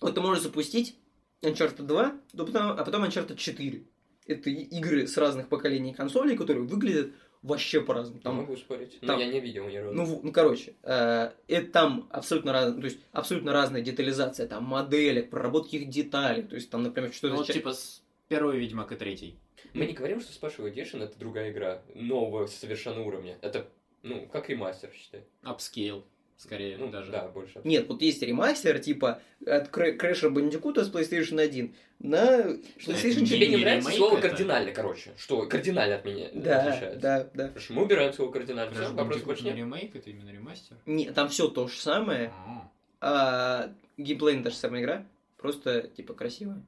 Вот 0.00 0.14
ты 0.14 0.20
можешь 0.20 0.42
запустить 0.42 0.96
Uncharted 1.42 1.82
2, 1.82 2.12
да 2.32 2.44
потом, 2.44 2.62
а 2.70 2.84
потом 2.84 3.04
Uncharted 3.04 3.36
4. 3.36 3.82
Это 4.26 4.50
игры 4.50 5.06
с 5.06 5.16
разных 5.16 5.48
поколений 5.48 5.94
консолей, 5.94 6.36
которые 6.36 6.64
выглядят 6.66 7.12
вообще 7.42 7.80
по-разному. 7.80 8.20
Там 8.20 8.32
Там, 8.34 8.42
могу 8.42 8.56
спорить. 8.56 8.98
там- 9.00 9.18
Но 9.18 9.24
я 9.24 9.30
не 9.32 9.40
видел 9.40 9.68
ни 9.68 9.76
разу. 9.76 9.94
ну, 9.94 10.20
ну, 10.22 10.32
короче, 10.32 10.74
э, 10.82 11.30
это 11.46 11.70
там 11.72 12.08
абсолютно 12.10 12.52
разная, 12.52 12.80
то 12.80 12.84
есть 12.86 12.98
абсолютно 13.12 13.52
разная 13.52 13.80
детализация, 13.82 14.46
там 14.48 14.64
моделек, 14.64 15.30
проработки 15.30 15.76
их 15.76 15.88
деталей, 15.88 16.42
то 16.42 16.54
есть 16.56 16.70
там, 16.70 16.82
например, 16.82 17.12
что 17.12 17.28
Ну, 17.28 17.36
вот 17.36 17.46
типа 17.46 17.72
с 17.72 18.02
первый 18.28 18.58
Ведьмак 18.58 18.92
и 18.92 18.96
третий. 18.96 19.36
Мы 19.74 19.86
не 19.86 19.92
говорим, 19.92 20.20
что 20.20 20.32
Special 20.32 20.72
Edition 20.72 21.02
это 21.02 21.18
другая 21.18 21.50
игра, 21.52 21.82
нового 21.94 22.46
совершенно 22.46 23.02
уровня. 23.02 23.38
Это, 23.42 23.68
ну, 24.02 24.26
как 24.32 24.48
ремастер, 24.48 24.90
считай. 24.94 25.22
Upscale, 25.42 26.04
скорее 26.38 26.78
Ну, 26.78 26.88
даже. 26.90 27.12
да, 27.12 27.28
больше. 27.28 27.60
Нет, 27.64 27.86
вот 27.88 28.00
есть 28.00 28.22
ремастер, 28.22 28.78
типа, 28.78 29.20
от 29.46 29.68
Крэша 29.68 30.30
Бандикута 30.30 30.84
с 30.84 30.90
PlayStation 30.90 31.38
1 31.40 31.74
на 31.98 32.26
Что, 32.78 32.92
PlayStation 32.92 33.10
это 33.10 33.26
4. 33.26 33.26
Тебе 33.26 33.48
не 33.48 33.56
нравится 33.56 33.90
слово 33.90 34.18
это? 34.18 34.28
кардинально, 34.28 34.70
короче. 34.72 35.10
Что 35.18 35.46
кардинально 35.46 35.96
от 35.96 36.04
меня 36.04 36.28
Да, 36.32 36.60
отличается. 36.62 37.00
да, 37.00 37.30
да. 37.34 37.48
Хорошо, 37.48 37.74
мы 37.74 37.82
убираем 37.82 38.12
слово 38.14 38.30
кардинально. 38.32 38.72
Вопросов 38.92 38.96
Bandicoot 39.22 39.26
больше 39.26 39.42
не 39.44 39.50
нет. 39.50 39.58
ремейк, 39.58 39.96
это 39.96 40.10
именно 40.10 40.30
ремастер. 40.30 40.76
Не, 40.86 41.10
там 41.10 41.28
все 41.28 41.48
то 41.48 41.66
же 41.68 41.76
самое, 41.76 42.32
А. 42.46 42.70
а 43.00 43.74
геймплей 43.96 44.42
та 44.42 44.50
же 44.50 44.56
самая 44.56 44.80
игра, 44.80 45.06
просто, 45.36 45.82
типа, 45.88 46.14
красивая. 46.14 46.62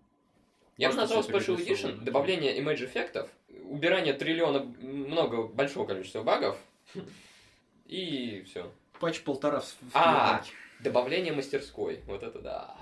Я 0.77 0.91
бы 0.91 0.97
назвал 0.97 1.23
Special. 1.23 1.57
Edition 1.57 2.03
добавление 2.03 2.59
image 2.59 2.85
эффектов, 2.87 3.29
убирание 3.65 4.15
триллиона, 4.15 4.61
много, 4.81 5.43
большого 5.47 5.87
количества 5.87 6.23
багов, 6.23 6.59
и 7.87 8.43
все. 8.47 8.71
Патч 9.01 9.23
полтора 9.23 9.61
в, 9.61 9.65
в 9.65 9.91
А. 9.95 10.45
Добавление 10.81 11.33
мастерской. 11.33 12.01
Вот 12.07 12.23
это 12.23 12.39
да. 12.39 12.77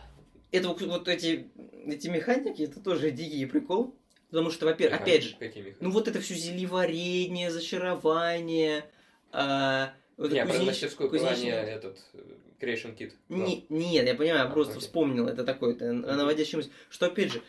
Это 0.50 0.68
вот, 0.68 0.80
вот 0.82 1.08
эти, 1.08 1.48
эти 1.86 2.08
механики, 2.08 2.62
это 2.62 2.80
тоже 2.80 3.10
дикий 3.10 3.46
прикол. 3.46 3.94
Потому 4.30 4.50
что, 4.50 4.66
во-первых, 4.66 5.00
опять 5.00 5.22
же, 5.22 5.36
ну 5.80 5.90
вот 5.90 6.06
это 6.06 6.20
все 6.20 6.34
зелеварение, 6.34 7.50
зачарование, 7.50 8.84
а, 9.32 9.94
вот 10.18 10.30
Не, 10.32 10.40
это 10.40 10.48
про 10.50 10.58
кузнеч- 10.58 10.66
мастерскую 10.66 11.08
кузнечное- 11.08 11.34
плане 11.62 11.72
этот 11.72 11.98
э, 12.12 12.18
Creation 12.60 12.94
Kit. 12.94 13.12
Не- 13.30 13.64
нет, 13.70 14.06
я 14.06 14.14
понимаю, 14.14 14.40
я 14.44 14.44
А, 14.44 14.50
просто 14.50 14.74
окей. 14.74 14.82
вспомнил 14.82 15.28
это 15.28 15.44
такое, 15.44 15.72
это 15.74 15.92
наводящая 15.94 16.58
мысль. 16.60 16.70
Что, 16.90 17.06
опять 17.06 17.32
же, 17.32 17.42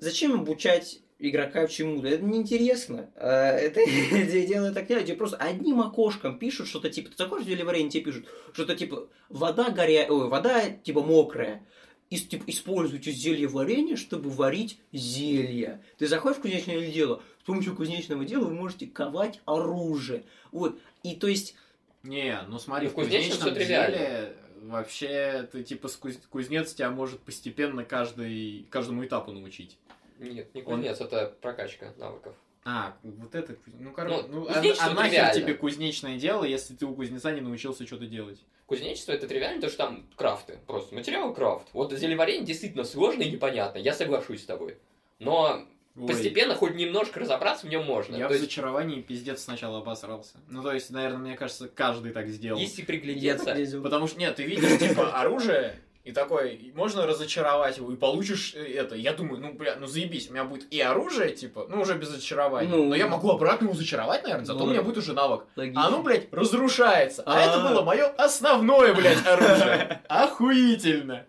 зачем 0.00 0.32
обучать 0.34 0.98
игрока 1.22 1.66
чему-то? 1.66 2.08
Это 2.08 2.24
неинтересно. 2.24 3.10
А, 3.16 3.52
Это 3.52 3.80
дело 4.46 4.72
так 4.72 4.86
делать. 4.86 5.06
Тебе 5.06 5.16
просто 5.16 5.36
одним 5.36 5.80
окошком 5.80 6.38
пишут 6.38 6.68
что-то 6.68 6.90
типа, 6.90 7.10
ты 7.10 7.16
захочешь 7.16 7.46
зелеварение, 7.46 7.90
тебе 7.90 8.04
пишут 8.04 8.26
что-то 8.52 8.74
типа, 8.74 9.08
вода 9.28 9.70
горя... 9.70 10.06
Ой, 10.08 10.28
вода 10.28 10.68
типа 10.70 11.02
мокрая. 11.02 11.64
Ис- 12.10 12.26
типа, 12.28 12.44
используйте 12.46 13.10
зелье 13.10 13.48
варенье, 13.48 13.96
чтобы 13.96 14.28
варить 14.28 14.78
зелье. 14.92 15.82
Ты 15.96 16.06
заходишь 16.06 16.38
в 16.38 16.42
кузнечное 16.42 16.90
дело, 16.90 17.22
с 17.40 17.44
помощью 17.44 17.74
кузнечного 17.74 18.24
дела 18.24 18.44
вы 18.44 18.54
можете 18.54 18.86
ковать 18.86 19.40
оружие. 19.46 20.24
Вот. 20.50 20.78
И 21.02 21.14
то 21.14 21.26
есть, 21.26 21.54
Не, 22.02 22.40
ну 22.48 22.58
смотри, 22.58 22.88
Ну, 22.88 22.90
в 22.90 22.92
в 22.92 22.96
кузнечном 22.96 23.54
деле 23.54 24.34
вообще 24.62 25.48
ты 25.50 25.62
типа 25.62 25.88
кузнец 26.30 26.74
тебя 26.74 26.90
может 26.90 27.20
постепенно 27.20 27.84
каждый, 27.84 28.66
каждому 28.70 29.04
этапу 29.04 29.32
научить. 29.32 29.78
Нет, 30.18 30.54
не 30.54 30.62
Он- 30.62 30.76
кузнец, 30.76 31.00
это 31.00 31.34
прокачка 31.40 31.92
навыков. 31.96 32.34
А, 32.64 32.96
вот 33.02 33.34
это, 33.34 33.56
ну, 33.66 33.92
короче, 33.92 34.22
Ну, 34.28 34.42
ну, 34.42 34.46
а, 34.48 34.52
а 34.52 34.62
нахер 34.62 35.10
тривиально. 35.10 35.34
тебе 35.34 35.54
кузнечное 35.54 36.16
дело, 36.16 36.44
если 36.44 36.74
ты 36.74 36.86
у 36.86 36.94
кузнеца 36.94 37.32
не 37.32 37.40
научился 37.40 37.84
что-то 37.86 38.06
делать? 38.06 38.38
Кузнечество 38.66 39.12
это 39.12 39.26
тривиально, 39.26 39.56
потому 39.56 39.70
что 39.72 39.78
там 39.84 40.06
крафты. 40.16 40.58
Просто 40.68 40.94
материал 40.94 41.34
крафт. 41.34 41.66
Вот 41.72 41.92
зелеварение 41.92 42.44
действительно 42.44 42.84
сложно 42.84 43.22
и 43.22 43.30
непонятно. 43.32 43.78
Я 43.78 43.92
соглашусь 43.94 44.42
с 44.42 44.46
тобой. 44.46 44.78
Но 45.18 45.66
Ой, 45.96 46.06
постепенно 46.06 46.54
хоть 46.54 46.74
немножко 46.76 47.18
разобраться 47.20 47.66
в 47.66 47.68
нем 47.70 47.84
можно. 47.84 48.14
Я 48.14 48.28
То 48.28 48.34
в 48.34 48.36
есть, 48.36 48.44
зачаровании 48.44 49.02
пиздец 49.02 49.42
сначала 49.42 49.78
обосрался. 49.78 50.36
Ну, 50.48 50.62
то 50.62 50.72
есть, 50.72 50.88
наверное, 50.90 51.18
мне 51.18 51.36
кажется, 51.36 51.68
каждый 51.68 52.12
так 52.12 52.28
сделал. 52.28 52.58
если 52.60 52.82
приглядеться. 52.82 53.54
Потому 53.82 54.06
что, 54.06 54.20
нет, 54.20 54.36
ты 54.36 54.44
видишь, 54.44 54.78
типа, 54.78 55.20
оружие, 55.20 55.74
и 56.04 56.10
такой, 56.12 56.72
можно 56.74 57.06
разочаровать 57.06 57.76
его, 57.76 57.92
и 57.92 57.96
получишь 57.96 58.54
э, 58.56 58.74
это. 58.74 58.96
Я 58.96 59.12
думаю, 59.12 59.40
ну, 59.40 59.52
бля, 59.52 59.76
ну 59.76 59.86
заебись, 59.86 60.28
у 60.30 60.32
меня 60.32 60.44
будет 60.44 60.72
и 60.72 60.80
оружие, 60.80 61.30
типа, 61.32 61.66
ну, 61.68 61.80
уже 61.82 61.94
без 61.96 62.08
зачарования. 62.08 62.68
Ну. 62.68 62.88
Но 62.88 62.94
я 62.96 63.06
могу 63.06 63.30
обратно 63.30 63.66
его 63.66 63.74
зачаровать, 63.74 64.22
наверное, 64.24 64.44
зато 64.46 64.58
Ну, 64.58 64.64
у 64.64 64.68
меня 64.70 64.82
будет 64.82 64.96
уже 64.98 65.12
навык. 65.12 65.44
Логично. 65.54 65.80
А 65.84 65.86
оно, 65.86 66.02
блядь, 66.02 66.32
разрушается. 66.32 67.22
А, 67.24 67.36
А. 67.36 67.40
это 67.40 67.68
было 67.68 67.82
мое 67.82 68.06
основное, 68.18 68.94
блядь, 68.94 69.24
оружие. 69.26 70.02
Охуительно. 70.08 71.26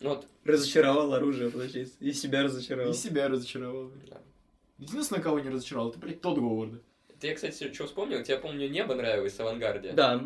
ну 0.00 0.08
вот, 0.10 0.26
Разочаровал 0.44 1.12
оружие, 1.12 1.50
получается. 1.50 1.94
И 2.00 2.12
себя 2.12 2.42
разочаровал. 2.42 2.92
И 2.92 2.94
себя 2.96 3.28
разочаровал. 3.28 3.88
блядь. 3.88 4.08
Да. 4.10 4.16
Единственное, 4.78 5.20
кого 5.22 5.40
не 5.40 5.50
разочаровал, 5.50 5.90
это, 5.90 5.98
блядь, 5.98 6.20
тот 6.22 6.38
Говарда. 6.38 6.78
ты, 7.20 7.26
я, 7.26 7.34
кстати, 7.34 7.70
что 7.74 7.84
вспомнил, 7.86 8.22
тебе, 8.22 8.38
помню, 8.38 8.68
небо 8.68 8.94
нравилось 8.94 9.34
в 9.34 9.40
авангарде. 9.40 9.92
Да, 9.92 10.22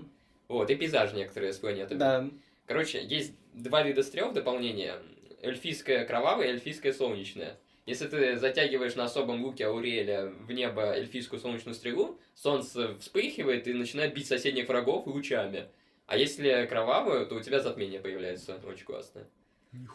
Вот, 0.48 0.70
и 0.70 0.76
пейзажи 0.76 1.16
некоторые 1.16 1.52
с 1.52 1.56
планетами. 1.56 1.98
да. 1.98 2.28
Короче, 2.66 3.04
есть 3.04 3.34
два 3.52 3.82
вида 3.82 4.02
стрел 4.02 4.30
в 4.30 4.34
дополнение. 4.34 4.96
Эльфийская 5.40 6.04
кровавая 6.04 6.48
и 6.48 6.50
эльфийская 6.50 6.92
солнечная. 6.92 7.58
Если 7.84 8.06
ты 8.06 8.36
затягиваешь 8.38 8.94
на 8.94 9.04
особом 9.04 9.42
луке 9.42 9.66
Ауреля 9.66 10.26
в 10.26 10.52
небо 10.52 10.94
эльфийскую 10.94 11.40
солнечную 11.40 11.74
стрелу, 11.74 12.20
солнце 12.34 12.96
вспыхивает 12.98 13.66
и 13.66 13.72
начинает 13.72 14.14
бить 14.14 14.28
соседних 14.28 14.68
врагов 14.68 15.06
лучами. 15.06 15.66
А 16.06 16.16
если 16.16 16.66
кровавую, 16.66 17.26
то 17.26 17.34
у 17.34 17.40
тебя 17.40 17.60
затмение 17.60 17.98
появляется. 17.98 18.60
Очень 18.64 18.84
классно. 18.84 19.26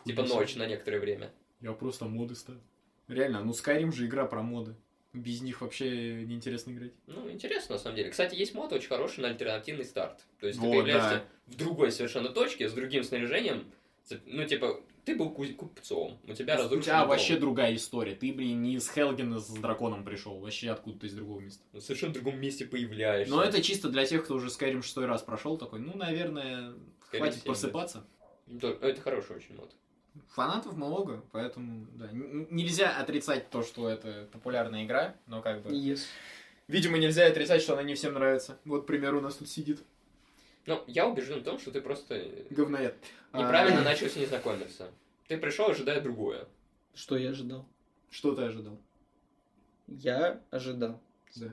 Типа 0.05 0.23
ночь 0.23 0.55
на 0.55 0.65
некоторое 0.65 0.99
время. 0.99 1.31
Я 1.61 1.71
просто 1.73 2.05
моды 2.05 2.35
ставлю. 2.35 2.61
Реально, 3.07 3.43
ну 3.43 3.51
Skyrim 3.51 3.93
же 3.93 4.05
игра 4.05 4.25
про 4.25 4.41
моды. 4.41 4.75
Без 5.13 5.41
них 5.41 5.61
вообще 5.61 6.23
неинтересно 6.25 6.71
играть. 6.71 6.91
Ну, 7.07 7.29
интересно, 7.31 7.75
на 7.75 7.79
самом 7.79 7.95
деле. 7.95 8.09
Кстати, 8.11 8.35
есть 8.35 8.53
мод 8.53 8.71
очень 8.73 8.89
хороший 8.89 9.21
на 9.21 9.29
альтернативный 9.29 9.85
старт. 9.85 10.25
То 10.39 10.47
есть 10.47 10.59
ты 10.59 10.65
Вот, 10.65 10.73
появляешься 10.73 11.09
да. 11.09 11.53
в 11.53 11.55
другой 11.55 11.91
совершенно 11.91 12.29
точке, 12.29 12.69
с 12.69 12.73
другим 12.73 13.03
снаряжением. 13.03 13.71
Ну, 14.25 14.45
типа, 14.45 14.79
ты 15.05 15.15
был 15.15 15.31
ку- 15.31 15.45
купцом, 15.55 16.19
у 16.27 16.33
тебя 16.33 16.55
У 16.55 16.57
разрушен 16.59 16.83
тебя 16.83 16.99
дом. 16.99 17.09
вообще 17.09 17.37
другая 17.37 17.75
история. 17.75 18.15
Ты, 18.15 18.31
блин, 18.31 18.61
не 18.61 18.75
из 18.75 18.89
Хелгена 18.89 19.39
с 19.39 19.49
драконом 19.49 20.03
пришел, 20.05 20.37
вообще 20.39 20.69
откуда-то 20.69 21.07
из 21.07 21.13
другого 21.13 21.39
места. 21.39 21.63
В 21.73 21.79
совершенно 21.81 22.13
другом 22.13 22.39
месте 22.39 22.65
появляешься. 22.65 23.33
Но 23.33 23.41
это 23.43 23.61
чисто 23.61 23.89
для 23.89 24.05
тех, 24.05 24.23
кто 24.23 24.35
уже 24.35 24.47
Skyrim 24.47 24.81
шестой 24.81 25.05
раз 25.07 25.23
прошел, 25.23 25.57
такой, 25.57 25.79
ну, 25.79 25.95
наверное, 25.97 26.71
Skyrim 27.11 27.17
хватит 27.17 27.35
7, 27.35 27.43
просыпаться. 27.45 28.05
Да, 28.45 28.69
Это 28.69 29.01
хороший 29.01 29.37
очень 29.37 29.55
мод. 29.55 29.73
Фанатов 30.29 30.75
много, 30.75 31.23
поэтому, 31.31 31.87
да, 31.93 32.09
нельзя 32.11 32.97
отрицать 32.97 33.49
то, 33.49 33.63
что 33.63 33.89
это 33.89 34.27
популярная 34.31 34.85
игра, 34.85 35.15
но 35.25 35.41
как 35.41 35.61
бы... 35.61 35.69
Yes. 35.71 36.01
Видимо, 36.67 36.97
нельзя 36.97 37.27
отрицать, 37.27 37.61
что 37.61 37.73
она 37.73 37.83
не 37.83 37.95
всем 37.95 38.13
нравится. 38.13 38.59
Вот 38.65 38.85
пример 38.85 39.15
у 39.15 39.21
нас 39.21 39.35
тут 39.35 39.49
сидит. 39.49 39.79
Ну, 40.65 40.83
я 40.85 41.07
убежден 41.07 41.39
в 41.39 41.43
том, 41.43 41.59
что 41.59 41.71
ты 41.71 41.79
просто 41.79 42.21
Говноед. 42.49 42.95
неправильно 43.33 43.81
А, 43.81 43.83
начал 43.83 44.07
с 44.07 44.15
ней 44.17 44.25
знакомиться. 44.25 44.91
Ты 45.27 45.37
пришел, 45.37 45.69
ожидая 45.69 46.01
другое. 46.01 46.45
Что 46.93 47.15
я 47.15 47.29
ожидал? 47.29 47.65
Что 48.09 48.35
ты 48.35 48.41
ожидал? 48.43 48.77
Я 49.87 50.41
ожидал. 50.51 51.01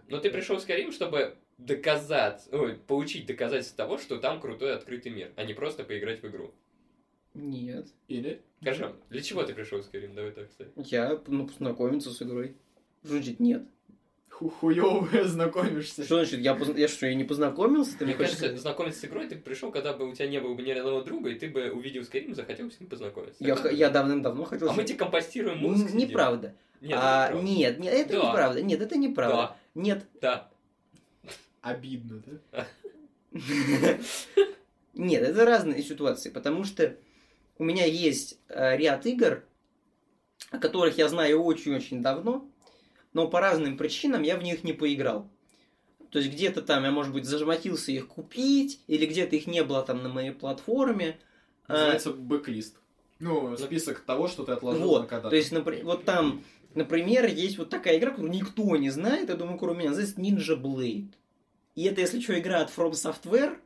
Но 0.08 0.18
ты 0.18 0.30
пришел 0.30 0.58
в 0.58 0.66
Skyrim, 0.66 0.90
чтобы 0.90 1.36
доказать, 1.58 2.48
ой, 2.50 2.74
получить 2.74 3.26
доказательство 3.26 3.76
того, 3.76 3.98
что 3.98 4.18
там 4.18 4.40
крутой 4.40 4.74
открытый 4.74 5.12
мир, 5.12 5.32
а 5.36 5.44
не 5.44 5.54
просто 5.54 5.84
поиграть 5.84 6.22
в 6.22 6.26
игру. 6.26 6.52
Нет. 7.34 7.88
Или? 8.08 8.40
Скажи, 8.62 8.94
для 9.10 9.20
чего 9.22 9.42
ты 9.42 9.52
пришел 9.54 9.80
в 9.82 9.86
Skyrim? 9.86 10.14
Давай 10.14 10.30
так 10.32 10.50
сказать. 10.52 10.72
Я, 10.76 11.20
ну, 11.26 11.46
познакомиться 11.46 12.10
с 12.10 12.22
игрой. 12.22 12.56
Значит 13.02 13.40
нет? 13.40 13.64
Ху 14.30 14.48
Хуёво 14.48 15.24
знакомишься. 15.24 16.04
Что 16.04 16.16
значит, 16.16 16.40
я, 16.40 16.54
позна- 16.54 16.76
я 16.78 16.88
что, 16.88 17.06
я 17.06 17.14
не 17.14 17.22
познакомился? 17.24 17.96
Ты 17.98 18.04
Мне 18.04 18.14
кажется, 18.14 18.38
сказать? 18.38 18.60
знакомиться 18.60 19.00
с 19.00 19.04
игрой 19.04 19.28
ты 19.28 19.36
пришел, 19.36 19.70
когда 19.70 19.92
бы 19.92 20.08
у 20.08 20.12
тебя 20.14 20.26
не 20.28 20.40
было 20.40 20.54
бы 20.54 20.62
ни 20.62 20.70
одного 20.70 21.02
друга, 21.02 21.30
и 21.30 21.38
ты 21.38 21.48
бы 21.50 21.70
увидел 21.70 22.02
Skyrim 22.02 22.30
и 22.30 22.34
захотел 22.34 22.70
с 22.70 22.80
ним 22.80 22.88
познакомиться. 22.88 23.44
Я, 23.44 23.54
Так 23.56 23.72
я 23.72 23.90
давным-давно 23.90 24.44
хотел... 24.44 24.70
А 24.70 24.72
мы 24.72 24.82
тебе 24.84 24.98
компостируем 24.98 25.58
мозг. 25.58 25.86
Сидим. 25.88 25.98
Неправда. 26.08 26.54
Нет, 26.80 26.98
А, 27.00 27.26
это 27.28 27.34
неправда. 27.36 27.48
нет, 27.52 27.78
нет, 27.78 27.94
это 27.94 28.12
Да. 28.12 28.28
неправда. 28.28 28.62
Нет, 28.62 28.80
это 28.80 28.96
неправда. 28.96 29.56
Нет. 29.74 30.06
Да. 30.20 30.50
Обидно, 31.60 32.22
да? 32.52 32.66
Нет, 34.94 35.22
это 35.22 35.44
разные 35.44 35.82
ситуации, 35.82 36.30
потому 36.30 36.62
что 36.64 36.96
у 37.58 37.64
меня 37.64 37.84
есть 37.86 38.38
э, 38.48 38.76
ряд 38.76 39.06
игр, 39.06 39.44
о 40.50 40.58
которых 40.58 40.98
я 40.98 41.08
знаю 41.08 41.42
очень-очень 41.42 42.02
давно, 42.02 42.48
но 43.12 43.28
по 43.28 43.40
разным 43.40 43.76
причинам 43.76 44.22
я 44.22 44.36
в 44.36 44.42
них 44.42 44.64
не 44.64 44.72
поиграл. 44.72 45.28
То 46.10 46.18
есть 46.18 46.30
где-то 46.30 46.62
там 46.62 46.84
я, 46.84 46.90
может 46.92 47.12
быть, 47.12 47.24
зажмотился 47.24 47.90
их 47.90 48.06
купить, 48.08 48.80
или 48.86 49.04
где-то 49.06 49.34
их 49.36 49.46
не 49.46 49.64
было 49.64 49.82
там 49.82 50.02
на 50.02 50.08
моей 50.08 50.30
платформе. 50.30 51.18
А, 51.66 51.72
Называется 51.72 52.12
бэклист. 52.12 52.76
Ну, 53.18 53.56
список 53.56 54.00
того, 54.00 54.28
что 54.28 54.44
ты 54.44 54.52
отложил 54.52 54.82
на 54.82 54.86
Вот, 54.86 55.06
когда-то. 55.08 55.30
то 55.30 55.36
есть, 55.36 55.50
напри- 55.52 55.82
вот 55.82 56.04
там, 56.04 56.44
например, 56.74 57.26
есть 57.26 57.58
вот 57.58 57.70
такая 57.70 57.98
игра, 57.98 58.10
которую 58.10 58.32
никто 58.32 58.76
не 58.76 58.90
знает, 58.90 59.28
я 59.28 59.34
думаю, 59.34 59.58
кроме 59.58 59.80
меня, 59.80 59.90
называется 59.90 60.20
Ninja 60.20 60.60
Blade. 60.60 61.08
И 61.74 61.84
это, 61.84 62.00
если 62.00 62.20
что, 62.20 62.38
игра 62.38 62.60
от 62.60 62.70
From 62.70 62.92
Software, 62.92 63.56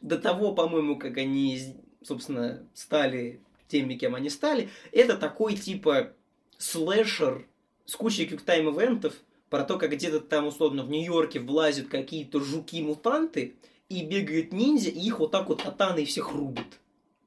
до 0.00 0.18
того, 0.18 0.54
по-моему, 0.54 0.96
как 0.96 1.18
они, 1.18 1.74
собственно, 2.02 2.66
стали 2.74 3.40
теми, 3.68 3.94
кем 3.94 4.14
они 4.14 4.30
стали, 4.30 4.68
это 4.92 5.16
такой, 5.16 5.54
типа, 5.54 6.12
слэшер 6.58 7.46
с 7.84 7.94
кучей 7.96 8.26
квиктайм-ивентов 8.26 9.14
про 9.48 9.64
то, 9.64 9.78
как 9.78 9.92
где-то 9.92 10.20
там, 10.20 10.46
условно, 10.46 10.84
в 10.84 10.90
Нью-Йорке 10.90 11.40
влазят 11.40 11.88
какие-то 11.88 12.40
жуки-мутанты, 12.40 13.54
и 13.90 14.06
бегают 14.06 14.52
ниндзя, 14.52 14.88
и 14.88 15.00
их 15.00 15.18
вот 15.18 15.32
так 15.32 15.48
вот 15.48 15.62
катаной 15.62 16.06
всех 16.06 16.32
рубят. 16.32 16.78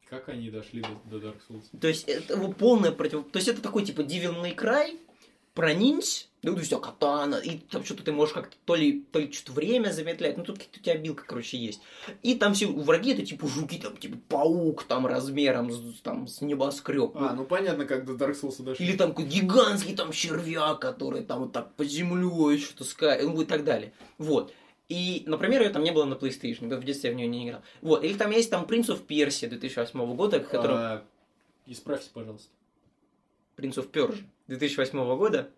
Как 0.10 0.30
они 0.30 0.50
дошли 0.50 0.82
до, 0.82 1.20
до 1.20 1.28
Dark 1.28 1.42
Souls? 1.48 1.64
То 1.80 1.88
есть 1.88 2.08
это 2.08 2.38
вот 2.38 2.56
полное 2.56 2.92
против... 2.92 3.30
То 3.32 3.38
есть 3.38 3.50
это 3.50 3.62
такой 3.62 3.86
типа 3.86 4.02
Devil 4.02 4.42
May 4.42 4.56
Cry 4.56 4.98
про 5.54 5.74
ниндзь, 5.74 6.30
ну, 6.44 6.54
то 6.54 6.60
есть, 6.60 6.74
а, 6.74 6.80
катана, 6.80 7.36
и 7.36 7.58
там 7.58 7.84
что-то 7.84 8.04
ты 8.04 8.12
можешь 8.12 8.34
как-то 8.34 8.56
то 8.66 8.76
ли, 8.76 9.06
то 9.12 9.20
ли 9.20 9.32
что-то 9.32 9.54
время 9.54 9.92
замедлять, 9.92 10.38
ну, 10.38 10.44
тут 10.44 10.58
какие-то 10.58 10.80
у 10.80 10.84
тебя 10.84 10.98
билка, 10.98 11.24
короче, 11.26 11.58
есть. 11.58 11.82
И 12.22 12.36
там 12.36 12.54
все 12.54 12.68
враги, 12.68 13.14
это 13.14 13.26
типа 13.26 13.48
жуки, 13.48 13.80
там, 13.80 13.96
типа 13.96 14.18
паук, 14.28 14.84
там, 14.84 15.08
размером 15.08 15.72
с, 15.72 16.02
там, 16.02 16.28
с 16.28 16.42
небоскреб. 16.42 17.12
А, 17.16 17.34
ну 17.34 17.46
понятно, 17.46 17.86
как 17.86 18.06
до 18.06 18.14
Dark 18.14 18.40
Souls 18.40 18.62
дошли. 18.62 18.86
Или 18.86 18.98
там 18.98 19.12
какой 19.12 19.26
гигантский 19.26 19.96
там 19.96 20.12
червяк, 20.12 20.80
который 20.80 21.24
там 21.24 21.40
вот 21.40 21.54
так 21.54 21.74
по 21.76 21.86
земле 21.86 22.58
что-то 22.58 22.84
ска... 22.84 23.18
ну 23.22 23.42
и 23.42 23.46
так 23.46 23.64
далее. 23.64 23.94
Вот. 24.18 24.54
И, 24.90 25.24
например, 25.26 25.62
ее 25.62 25.70
там 25.70 25.84
не 25.84 25.92
было 25.92 26.04
на 26.04 26.16
PlayStation, 26.16 26.76
в 26.76 26.84
детстве 26.84 27.10
я 27.10 27.16
в 27.16 27.18
нее 27.18 27.28
не 27.28 27.48
играл. 27.48 27.62
Вот. 27.82 28.04
Или 28.04 28.16
там 28.16 28.32
есть 28.32 28.50
там 28.50 28.68
Принц 28.68 28.90
of 28.90 29.06
Персия 29.06 29.50
2008 29.50 30.16
года, 30.16 30.40
который... 30.40 30.76
А, 30.76 31.06
Исправьте, 31.66 32.10
пожалуйста. 32.14 32.50
Принц 33.56 33.78
of 33.78 33.90
Persia 33.92 34.24
2008 34.48 35.18
года, 35.18 35.50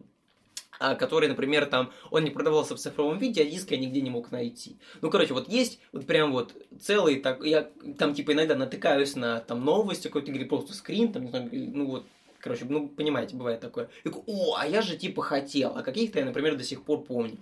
который, 0.79 1.29
например, 1.29 1.65
там, 1.65 1.91
он 2.11 2.23
не 2.23 2.31
продавался 2.31 2.75
в 2.75 2.79
цифровом 2.79 3.17
виде, 3.17 3.41
а 3.41 3.45
диск 3.45 3.71
я 3.71 3.77
нигде 3.77 4.01
не 4.01 4.09
мог 4.09 4.31
найти. 4.31 4.77
Ну, 5.01 5.09
короче, 5.09 5.33
вот 5.33 5.49
есть 5.49 5.79
вот 5.91 6.05
прям 6.05 6.31
вот 6.31 6.53
целый, 6.79 7.19
так, 7.19 7.43
я 7.43 7.69
там 7.97 8.13
типа 8.13 8.33
иногда 8.33 8.55
натыкаюсь 8.55 9.15
на 9.15 9.39
там 9.39 9.63
новость 9.63 10.03
какой-то 10.03 10.31
игры, 10.31 10.45
просто 10.45 10.73
скрин, 10.73 11.11
там, 11.11 11.27
или, 11.27 11.67
ну 11.67 11.87
вот, 11.87 12.05
короче, 12.39 12.65
ну, 12.65 12.87
понимаете, 12.87 13.35
бывает 13.35 13.59
такое. 13.59 13.89
И 14.03 14.09
такой, 14.09 14.23
о, 14.27 14.55
а 14.57 14.67
я 14.67 14.81
же 14.81 14.97
типа 14.97 15.21
хотел, 15.21 15.75
а 15.75 15.81
каких-то 15.81 16.19
я, 16.19 16.25
например, 16.25 16.55
до 16.55 16.63
сих 16.63 16.83
пор 16.83 17.03
помню. 17.03 17.37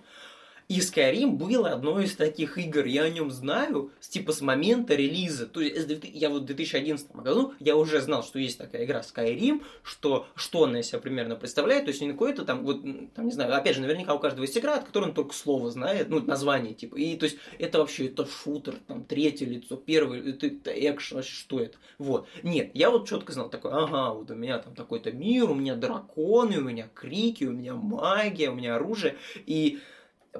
И 0.73 0.79
Skyrim 0.79 1.33
было 1.33 1.69
одной 1.69 2.05
из 2.05 2.15
таких 2.15 2.57
игр, 2.57 2.85
я 2.85 3.03
о 3.03 3.09
нем 3.09 3.29
знаю, 3.29 3.91
с, 3.99 4.07
типа 4.07 4.31
с 4.31 4.41
момента 4.41 4.95
релиза. 4.95 5.45
То 5.45 5.61
есть, 5.61 5.79
с 5.79 5.85
2000 5.85 6.17
я 6.17 6.31
вот 6.31 6.41
в 6.41 6.45
2011 6.45 7.15
году, 7.17 7.53
я 7.59 7.75
уже 7.75 8.01
знал, 8.01 8.23
что 8.23 8.39
есть 8.39 8.57
такая 8.57 8.85
игра 8.85 9.01
Skyrim, 9.01 9.61
что, 9.83 10.25
что 10.33 10.63
она 10.63 10.79
из 10.79 10.87
себя 10.87 10.97
примерно 10.97 11.35
представляет, 11.35 11.85
то 11.85 11.89
есть 11.89 12.01
не 12.01 12.11
какое-то 12.11 12.43
там, 12.43 12.63
вот, 12.63 12.81
там, 13.13 13.25
не 13.25 13.31
знаю, 13.31 13.55
опять 13.55 13.75
же, 13.75 13.81
наверняка 13.81 14.15
у 14.15 14.19
каждого 14.19 14.45
есть 14.45 14.57
игра, 14.57 14.77
от 14.77 14.85
которой 14.85 15.09
он 15.09 15.13
только 15.13 15.35
слово 15.35 15.69
знает, 15.69 16.09
ну, 16.09 16.19
название, 16.21 16.73
типа, 16.73 16.95
и, 16.95 17.17
то 17.17 17.25
есть, 17.25 17.37
это 17.59 17.77
вообще, 17.77 18.07
это 18.07 18.25
шутер, 18.25 18.73
там, 18.87 19.03
третье 19.03 19.45
лицо, 19.45 19.75
первое, 19.75 20.27
это, 20.27 20.47
это 20.47 20.71
экшен, 20.71 21.21
что 21.21 21.59
это, 21.59 21.77
вот. 21.99 22.27
Нет, 22.41 22.71
я 22.73 22.89
вот 22.89 23.07
четко 23.07 23.31
знал, 23.31 23.47
такой, 23.47 23.73
ага, 23.73 24.11
вот 24.11 24.31
у 24.31 24.33
меня 24.33 24.57
там 24.57 24.73
такой-то 24.73 25.11
мир, 25.11 25.51
у 25.51 25.53
меня 25.53 25.75
драконы, 25.75 26.57
у 26.57 26.61
меня 26.61 26.89
крики, 26.95 27.43
у 27.43 27.51
меня 27.51 27.75
магия, 27.75 28.49
у 28.49 28.55
меня 28.55 28.77
оружие, 28.77 29.17
и 29.45 29.79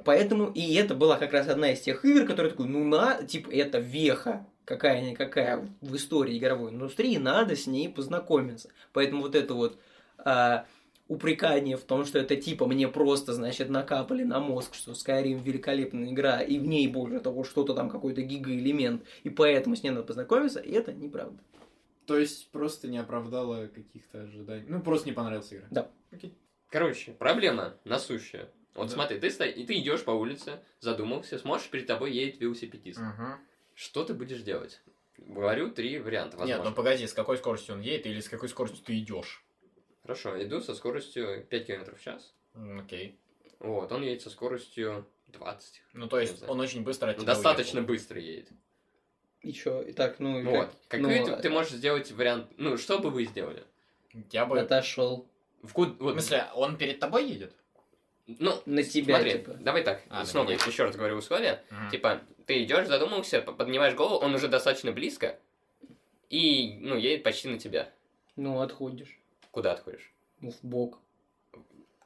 Поэтому, 0.04 0.50
и 0.50 0.74
это 0.74 0.94
была 0.94 1.18
как 1.18 1.32
раз 1.32 1.48
одна 1.48 1.72
из 1.72 1.80
тех 1.80 2.04
игр, 2.04 2.26
которые 2.26 2.50
такой, 2.50 2.66
ну 2.66 2.84
на, 2.84 3.22
типа, 3.22 3.50
это 3.50 3.78
веха 3.78 4.46
какая-никакая 4.64 5.68
в 5.80 5.94
истории 5.94 6.38
игровой 6.38 6.72
индустрии, 6.72 7.16
надо 7.16 7.54
с 7.54 7.66
ней 7.66 7.88
познакомиться. 7.88 8.70
Поэтому 8.92 9.22
вот 9.22 9.34
это 9.34 9.54
вот 9.54 9.78
а, 10.18 10.66
упрекание 11.06 11.76
в 11.76 11.82
том, 11.82 12.04
что 12.04 12.18
это 12.18 12.36
типа 12.36 12.66
мне 12.66 12.88
просто, 12.88 13.34
значит, 13.34 13.68
накапали 13.68 14.24
на 14.24 14.40
мозг, 14.40 14.74
что 14.74 14.92
Skyrim 14.92 15.42
великолепная 15.42 16.10
игра, 16.10 16.40
и 16.40 16.58
в 16.58 16.66
ней, 16.66 16.88
более 16.88 17.20
того, 17.20 17.44
что-то 17.44 17.74
там, 17.74 17.90
какой-то 17.90 18.22
гигаэлемент, 18.22 19.04
и 19.22 19.30
поэтому 19.30 19.76
с 19.76 19.82
ней 19.82 19.90
надо 19.90 20.04
познакомиться, 20.04 20.60
и 20.60 20.72
это 20.72 20.92
неправда. 20.92 21.38
То 22.06 22.18
есть 22.18 22.50
просто 22.50 22.88
не 22.88 22.98
оправдала 22.98 23.66
каких-то 23.66 24.22
ожиданий. 24.22 24.66
Ну, 24.68 24.82
просто 24.82 25.08
не 25.08 25.14
понравилась 25.14 25.52
игра. 25.52 25.66
Да. 25.70 25.90
Окей. 26.10 26.36
Короче, 26.68 27.12
проблема 27.12 27.74
насущая. 27.84 28.50
Вот 28.74 28.88
Да. 28.88 28.94
смотри, 28.94 29.18
ты, 29.20 29.30
сто... 29.30 29.44
и 29.44 29.64
ты 29.64 29.78
идешь 29.78 30.04
по 30.04 30.10
улице, 30.10 30.60
задумался, 30.80 31.38
смотришь, 31.38 31.68
перед 31.70 31.86
тобой 31.86 32.12
едет 32.12 32.40
велосипедист. 32.40 32.98
Мгм. 33.00 33.38
Что 33.74 34.04
ты 34.04 34.14
будешь 34.14 34.40
делать? 34.42 34.80
Говорю 35.16 35.70
три 35.70 35.98
варианта, 35.98 36.36
Нет, 36.38 36.40
возможно. 36.40 36.70
ну 36.70 36.74
погоди, 36.76 37.06
с 37.06 37.12
какой 37.12 37.36
скоростью 37.38 37.76
он 37.76 37.80
едет 37.82 38.06
или 38.06 38.20
с 38.20 38.28
какой 38.28 38.48
скоростью 38.48 38.84
ты 38.84 38.98
идешь? 38.98 39.44
Хорошо, 40.02 40.42
иду 40.42 40.60
со 40.60 40.74
скоростью 40.74 41.46
5 41.48 41.66
км 41.66 41.94
в 41.96 42.02
час. 42.02 42.34
Окей. 42.78 43.18
Вот, 43.60 43.90
он 43.92 44.02
едет 44.02 44.22
со 44.22 44.30
скоростью 44.30 45.06
20. 45.28 45.82
Ну, 45.94 46.08
то 46.08 46.18
есть, 46.20 46.42
он 46.48 46.60
очень 46.60 46.82
быстро 46.82 47.10
от 47.10 47.16
Ну, 47.18 47.22
тебя 47.22 47.34
достаточно 47.34 47.78
уехал. 47.80 47.94
быстро 47.94 48.20
едет. 48.20 48.48
И 49.40 49.52
чё? 49.52 49.82
И 49.82 49.92
так, 49.92 50.18
ну, 50.18 50.40
и 50.40 50.42
Вот. 50.42 50.66
как? 50.66 50.76
Какой 50.88 51.20
Ну, 51.20 51.26
ты, 51.36 51.42
ты 51.42 51.50
можешь 51.50 51.72
сделать 51.72 52.10
вариант... 52.12 52.50
Ну, 52.56 52.76
что 52.76 52.98
бы 52.98 53.10
вы 53.10 53.24
сделали? 53.24 53.62
Я 54.32 54.46
бы... 54.46 54.58
Отошел 54.58 55.28
В, 55.62 55.72
куд- 55.72 55.96
В 55.98 56.02
вот, 56.02 56.12
смысле, 56.14 56.46
он 56.54 56.76
перед 56.76 56.98
тобой 56.98 57.26
едет? 57.28 57.54
Ну, 58.26 58.60
на 58.66 58.82
тебя, 58.82 59.16
смотри, 59.16 59.32
типа. 59.32 59.52
давай 59.54 59.82
так, 59.84 60.02
А, 60.08 60.24
снова 60.24 60.46
меня. 60.46 60.54
еще 60.66 60.84
раз 60.84 60.96
говорю 60.96 61.16
условия. 61.16 61.62
Мгм. 61.70 61.90
Типа, 61.90 62.20
ты 62.46 62.62
идешь, 62.64 62.86
задумался, 62.86 63.42
поднимаешь 63.42 63.94
голову, 63.94 64.16
он 64.24 64.34
уже 64.34 64.48
достаточно 64.48 64.92
близко, 64.92 65.38
и, 66.30 66.78
ну, 66.80 66.96
едет 66.96 67.22
почти 67.22 67.48
на 67.48 67.58
тебя. 67.58 67.90
Ну, 68.36 68.60
отходишь. 68.60 69.18
Куда 69.50 69.72
отходишь? 69.72 70.12
Ну, 70.40 70.50
в 70.50 70.62
бок. 70.64 70.98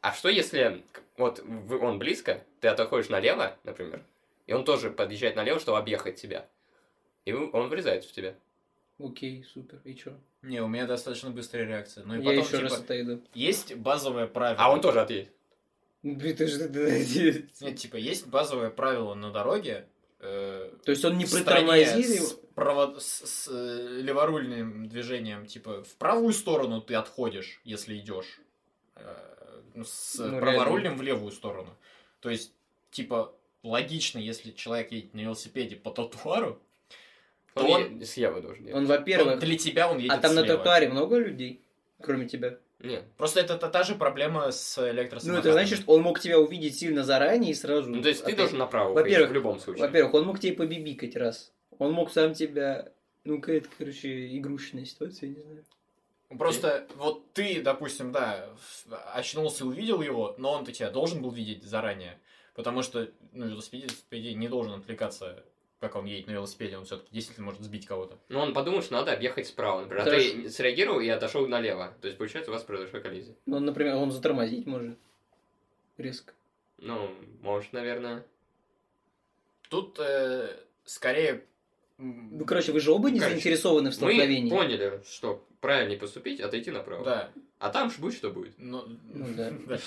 А 0.01 0.13
что 0.13 0.29
если, 0.29 0.85
вот, 1.17 1.41
он 1.81 1.99
близко, 1.99 2.45
ты 2.61 2.69
отходишь 2.69 3.09
налево, 3.09 3.57
например, 3.65 4.05
и 4.47 4.53
он 4.53 4.65
тоже 4.65 4.91
подъезжает 4.91 5.37
налево, 5.37 5.59
чтобы 5.61 5.79
объехать 5.79 6.17
тебя, 6.17 6.47
и 7.25 7.33
он 7.33 7.69
врезается 7.69 8.09
в 8.09 8.13
тебя. 8.13 8.35
Окей, 9.01 9.45
супер. 9.45 9.81
И 9.85 9.95
чё? 9.95 10.13
Не, 10.43 10.61
у 10.61 10.69
меня 10.69 10.87
достаточно 10.87 11.31
быстрая 11.31 11.65
реакция. 11.67 12.05
Ну 12.05 12.15
и 12.15 12.19
Я 12.19 12.25
потом, 12.25 12.39
еще 12.39 12.51
типа, 12.51 12.63
раз 12.63 12.79
отойду. 12.81 13.23
есть 13.35 13.75
базовое 13.77 14.27
правило. 14.27 14.57
А 14.61 14.73
он 14.73 14.81
тоже 14.81 15.01
отъедет. 15.01 15.33
Блин, 16.03 16.37
ты 16.37 16.47
же... 16.47 17.49
Нет, 17.61 17.77
типа, 17.77 17.97
есть 17.97 18.27
базовое 18.29 18.71
правило 18.71 19.15
на 19.15 19.31
дороге. 19.33 19.89
э, 20.21 20.71
То 20.85 20.91
есть 20.91 21.05
он 21.05 21.19
не 21.19 21.25
притормозил 21.27 22.25
с, 22.27 22.39
право- 22.55 22.99
с- 22.99 23.27
с, 23.27 23.49
э, 23.51 24.01
леворульным 24.03 24.89
движением, 24.89 25.47
типа, 25.47 25.83
в 25.83 25.95
правую 25.97 26.33
сторону 26.33 26.81
ты 26.81 26.95
отходишь, 26.95 27.61
если 27.65 27.97
идешь. 27.99 28.41
э, 28.97 29.61
ну, 29.75 29.85
с 29.85 30.19
Ну, 30.19 30.41
праворульным 30.41 30.97
в 30.99 31.03
левую 31.03 31.31
сторону. 31.33 31.77
То 32.21 32.31
есть, 32.31 32.53
типа, 32.91 33.33
логично, 33.63 34.19
если 34.19 34.51
человек 34.53 34.91
едет 34.93 35.15
на 35.15 35.21
велосипеде 35.21 35.77
по 35.77 35.91
тротуару, 35.91 36.61
Он, 37.55 37.65
То 37.67 37.71
он- 37.73 37.99
е- 38.01 38.07
слева 38.07 38.41
должен 38.41 38.63
ехать. 38.67 38.77
Он, 38.77 38.87
во-первых... 38.87 39.39
для 39.41 39.59
тебя 39.59 39.91
он 39.91 39.99
едет 39.99 40.13
А 40.13 40.19
там 40.19 40.35
на 40.35 40.43
слева. 40.43 40.57
тротуаре 40.59 40.89
много 40.91 41.19
людей? 41.19 41.61
Кроме 42.01 42.29
тебя. 42.29 42.57
Нет. 42.81 43.05
Просто 43.17 43.41
это 43.41 43.59
та, 43.59 43.69
та 43.69 43.83
же 43.83 43.97
проблема 43.97 44.53
с 44.53 44.77
Ну, 44.77 44.89
электросамокатами. 44.89 45.41
это 45.41 45.53
значит, 45.53 45.81
что 45.81 45.93
он 45.93 46.03
мог 46.03 46.21
тебя 46.21 46.39
увидеть 46.39 46.79
сильно 46.79 47.03
заранее 47.03 47.51
и 47.51 47.55
сразу... 47.55 47.91
Ну, 47.91 48.03
то 48.03 48.09
есть 48.09 48.21
ты 48.21 48.33
отойти. 48.33 48.39
должен 48.39 48.59
направо 48.59 48.93
Во-первых, 48.93 49.31
в 49.31 49.33
любом 49.33 49.59
случае. 49.59 49.85
Во-первых, 49.85 50.15
он 50.15 50.27
мог 50.27 50.39
тебе 50.39 50.53
побибикать 50.53 51.17
раз. 51.17 51.53
Он 51.79 51.93
мог 51.93 52.13
сам 52.13 52.35
тебя... 52.35 52.93
Ну, 53.25 53.41
какая-то, 53.41 53.69
короче, 53.77 54.37
игрушечная 54.37 54.85
ситуация, 54.85 55.31
я 55.31 55.35
не 55.35 55.43
знаю. 55.43 55.65
Просто 56.39 56.87
вот 56.97 57.33
ты, 57.33 57.63
допустим, 57.63 58.13
да, 58.13 58.49
очнулся 59.15 59.65
и 59.65 59.67
увидел 59.67 60.01
его, 60.03 60.35
но 60.39 60.53
он-то 60.53 60.73
тебя 60.73 60.91
должен 60.91 61.23
был 61.23 61.31
видеть 61.31 61.65
заранее. 61.65 62.21
Потому 62.55 62.83
что, 62.83 63.09
ну, 63.33 63.49
велосипедист, 63.49 64.05
по 64.09 64.19
идее, 64.19 64.35
не 64.35 64.49
должен 64.49 64.75
отвлекаться, 64.75 65.45
как 65.81 65.95
он 65.95 66.07
едет 66.07 66.27
на 66.27 66.33
велосипеде, 66.33 66.77
он 66.77 66.85
все-таки 66.85 67.09
действительно 67.13 67.47
может 67.47 67.63
сбить 67.63 67.87
кого-то. 67.87 68.19
Ну, 68.29 68.41
он 68.41 68.53
подумал, 68.53 68.83
что 68.83 68.95
надо 68.95 69.13
объехать 69.13 69.47
справа, 69.47 69.83
например. 69.83 70.03
А 70.03 70.11
Хорошо. 70.11 70.31
ты 70.33 70.51
среагировал 70.51 71.01
и 71.01 71.09
отошел 71.09 71.47
налево. 71.47 71.95
То 72.01 72.09
есть, 72.09 72.19
получается, 72.19 72.51
у 72.51 72.55
вас 72.55 72.65
произошла 72.65 73.01
коллизия. 73.01 73.37
Ну, 73.47 73.61
например, 73.61 73.95
он 73.97 74.11
затормозить 74.11 74.67
может. 74.67 74.99
Резко. 75.97 76.33
Ну, 76.79 77.11
может, 77.43 77.73
наверное. 77.73 78.25
Тут 79.69 79.99
э, 80.01 80.57
скорее... 80.85 81.45
Ну, 81.99 82.45
короче, 82.45 82.73
вы 82.73 82.81
же 82.81 82.93
оба 82.93 83.11
не 83.11 83.19
Короче, 83.19 83.35
заинтересованы 83.35 83.91
в 83.91 83.93
Мы 83.93 83.97
столкновении. 83.97 84.51
поняли, 84.51 85.03
что 85.09 85.45
правильнее 85.61 85.99
поступить, 85.99 86.41
отойти 86.41 86.71
направо. 86.71 87.05
Да. 87.05 87.31
А 87.59 87.71
там 87.71 87.91
ж 87.91 87.99
будет, 87.99 88.15
что 88.15 88.31
будет. 88.31 88.55
Ну, 88.59 88.85
Ну 89.13 89.27
да. 89.37 89.53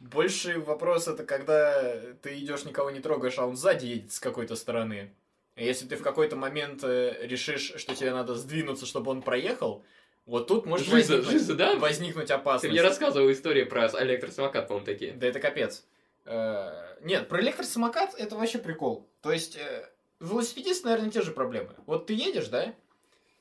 Больший 0.00 0.58
вопрос 0.58 1.08
это 1.08 1.24
когда 1.24 2.12
ты 2.22 2.38
идешь, 2.38 2.64
никого 2.64 2.90
не 2.90 3.00
трогаешь, 3.00 3.38
а 3.38 3.46
он 3.46 3.56
сзади 3.56 3.86
едет 3.86 4.12
с 4.12 4.20
какой-то 4.20 4.56
стороны. 4.56 5.14
Если 5.56 5.86
ты 5.86 5.96
в 5.96 6.02
какой-то 6.02 6.34
момент 6.36 6.82
э, 6.82 7.16
решишь, 7.26 7.74
что 7.76 7.94
тебе 7.94 8.12
надо 8.12 8.34
сдвинуться, 8.34 8.86
чтобы 8.86 9.10
он 9.12 9.22
проехал, 9.22 9.84
вот 10.26 10.48
тут 10.48 10.66
может 10.66 10.86
Жиза, 10.86 11.16
возникнуть, 11.16 11.32
жиза, 11.32 11.54
да? 11.54 11.76
возникнуть 11.76 12.26
Ты 12.28 12.32
опасность. 12.32 12.72
мне 12.72 12.82
рассказывал 12.82 13.30
историю 13.30 13.68
про 13.68 13.86
электросамокат, 13.86 14.66
по-моему, 14.66 14.86
такие. 14.86 15.12
Да 15.12 15.26
это 15.26 15.38
капец. 15.38 15.84
Э, 16.24 16.96
Нет, 17.02 17.28
про 17.28 17.40
электросамокат 17.40 18.14
это 18.18 18.36
вообще 18.36 18.58
прикол. 18.58 19.08
То 19.22 19.30
есть, 19.30 19.56
э, 19.56 19.88
велосипедист, 20.20 20.84
наверное, 20.84 21.10
те 21.10 21.22
же 21.22 21.30
проблемы. 21.30 21.74
Вот 21.86 22.06
ты 22.06 22.14
едешь, 22.14 22.48
да? 22.48 22.74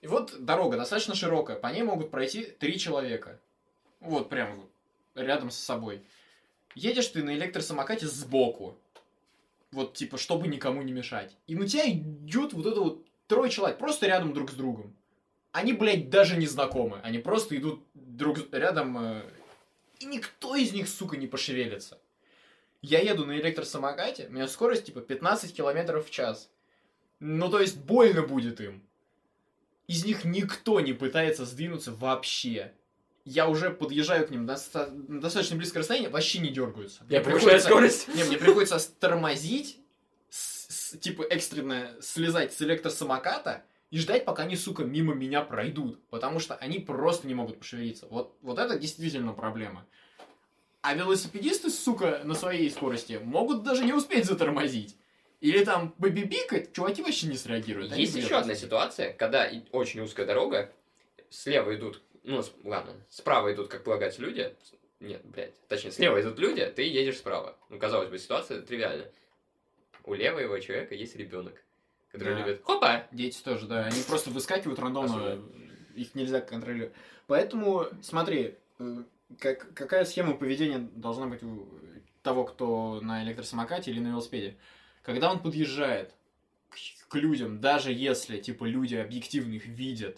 И 0.01 0.07
вот 0.07 0.35
дорога 0.37 0.77
достаточно 0.77 1.15
широкая, 1.15 1.55
по 1.57 1.67
ней 1.67 1.81
могут 1.83 2.11
пройти 2.11 2.43
три 2.43 2.77
человека. 2.77 3.39
Вот 4.01 4.29
прям 4.29 4.69
рядом 5.15 5.49
с 5.49 5.57
собой. 5.57 6.03
Едешь 6.75 7.07
ты 7.07 7.23
на 7.23 7.33
электросамокате 7.33 8.05
сбоку. 8.07 8.77
Вот, 9.73 9.95
типа, 9.95 10.17
чтобы 10.17 10.47
никому 10.47 10.83
не 10.83 10.93
мешать. 10.93 11.35
И 11.47 11.55
на 11.55 11.67
тебя 11.67 11.89
идет 11.89 12.53
вот 12.53 12.67
это 12.67 12.79
вот 12.79 13.07
трое 13.27 13.49
человек, 13.49 13.79
просто 13.79 14.05
рядом 14.05 14.33
друг 14.33 14.51
с 14.51 14.53
другом. 14.53 14.95
Они, 15.51 15.73
блядь, 15.73 16.11
даже 16.11 16.37
не 16.37 16.45
знакомы. 16.45 16.99
Они 17.03 17.17
просто 17.17 17.57
идут 17.57 17.83
друг 17.95 18.37
рядом, 18.51 18.97
э, 18.97 19.23
и 19.99 20.05
никто 20.05 20.55
из 20.55 20.73
них, 20.73 20.87
сука, 20.87 21.17
не 21.17 21.25
пошевелится. 21.25 21.99
Я 22.81 22.99
еду 22.99 23.25
на 23.25 23.37
электросамокате, 23.39 24.27
у 24.27 24.31
меня 24.31 24.47
скорость, 24.47 24.85
типа, 24.85 25.01
15 25.01 25.55
километров 25.55 26.07
в 26.07 26.11
час. 26.11 26.51
Ну, 27.19 27.49
то 27.49 27.59
есть, 27.59 27.77
больно 27.77 28.21
будет 28.21 28.61
им. 28.61 28.83
Из 29.87 30.05
них 30.05 30.23
никто 30.23 30.79
не 30.81 30.93
пытается 30.93 31.45
сдвинуться 31.45 31.91
вообще. 31.91 32.73
Я 33.25 33.47
уже 33.47 33.69
подъезжаю 33.69 34.27
к 34.27 34.31
ним 34.31 34.45
на 34.45 34.53
доста- 34.53 34.89
на 34.91 35.21
достаточно 35.21 35.55
близкое 35.55 35.79
расстояние, 35.79 36.09
вообще 36.09 36.39
не 36.39 36.49
дергаются. 36.49 37.03
Я 37.09 37.21
Мне 37.21 37.31
приходится- 37.31 37.67
скорость. 37.69 38.07
не, 38.15 38.23
мне 38.25 38.37
приходится 38.37 38.79
тормозить, 38.99 39.79
с- 40.29 40.91
с- 40.91 40.97
типа 40.99 41.23
экстренно 41.29 41.95
слезать 42.01 42.53
с 42.53 42.61
электросамоката 42.61 43.63
и 43.91 43.97
ждать, 43.99 44.25
пока 44.25 44.43
они, 44.43 44.57
сука, 44.57 44.83
мимо 44.83 45.13
меня 45.13 45.41
пройдут. 45.41 46.01
Потому 46.09 46.39
что 46.39 46.55
они 46.55 46.79
просто 46.79 47.25
не 47.27 47.33
могут 47.33 47.59
пошевелиться. 47.59 48.07
Вот, 48.09 48.35
вот 48.41 48.59
это 48.59 48.77
действительно 48.77 49.31
проблема. 49.33 49.85
А 50.81 50.93
велосипедисты, 50.93 51.69
сука, 51.69 52.21
на 52.25 52.33
своей 52.33 52.69
скорости 52.69 53.17
могут 53.23 53.63
даже 53.63 53.85
не 53.85 53.93
успеть 53.93 54.25
затормозить. 54.25 54.97
Или 55.39 55.63
там 55.63 55.91
побибикать, 55.91 56.73
чуваки 56.73 57.01
вообще 57.01 57.27
не 57.27 57.37
среагируют. 57.37 57.95
Есть 57.95 58.15
еще 58.15 58.35
одна 58.35 58.53
ситуация, 58.55 59.13
когда 59.13 59.49
очень 59.71 60.01
узкая 60.01 60.25
дорога, 60.25 60.73
слева 61.29 61.73
идут, 61.75 62.01
ну, 62.23 62.43
ладно, 62.63 62.93
справа 63.09 63.53
идут, 63.53 63.67
как 63.69 63.83
полагается, 63.83 64.21
люди. 64.21 64.53
Нет, 64.99 65.21
блядь, 65.25 65.53
точнее, 65.67 65.91
слева 65.91 66.21
идут 66.21 66.39
люди, 66.39 66.65
ты 66.75 66.83
едешь 66.83 67.17
справа. 67.17 67.57
Ну, 67.69 67.77
казалось 67.77 68.09
бы, 68.09 68.17
ситуация 68.17 68.61
тривиальная. 68.61 69.11
У 70.05 70.13
левого 70.13 70.59
человека 70.61 70.95
есть 70.95 71.15
ребенок, 71.15 71.61
который 72.11 72.35
Да. 72.35 72.39
любит 72.39 72.61
«Хопа!» 72.63 73.05
Дети 73.11 73.41
тоже, 73.43 73.67
да. 73.67 73.85
Они 73.85 74.01
просто 74.03 74.29
выскакивают 74.29 74.79
рандомно. 74.79 75.15
Особенно. 75.15 75.49
Их 75.95 76.15
нельзя 76.15 76.41
контролировать. 76.41 76.93
Поэтому, 77.27 77.87
смотри, 78.01 78.55
э, 78.79 79.03
как, 79.39 79.73
какая 79.73 80.05
схема 80.05 80.33
поведения 80.35 80.79
должна 80.79 81.27
быть 81.27 81.43
у 81.43 81.67
того, 82.21 82.45
кто 82.45 82.99
на 83.01 83.23
электросамокате 83.23 83.91
или 83.91 83.99
на 83.99 84.07
велосипеде? 84.09 84.55
Когда 85.03 85.31
он 85.31 85.39
подъезжает 85.41 86.13
к, 86.69 86.75
к 87.09 87.15
людям, 87.15 87.59
даже 87.59 87.91
если, 87.91 88.39
типа, 88.39 88.63
люди 88.65 88.95
объективно 88.95 89.53
их 89.53 89.65
видят, 89.65 90.17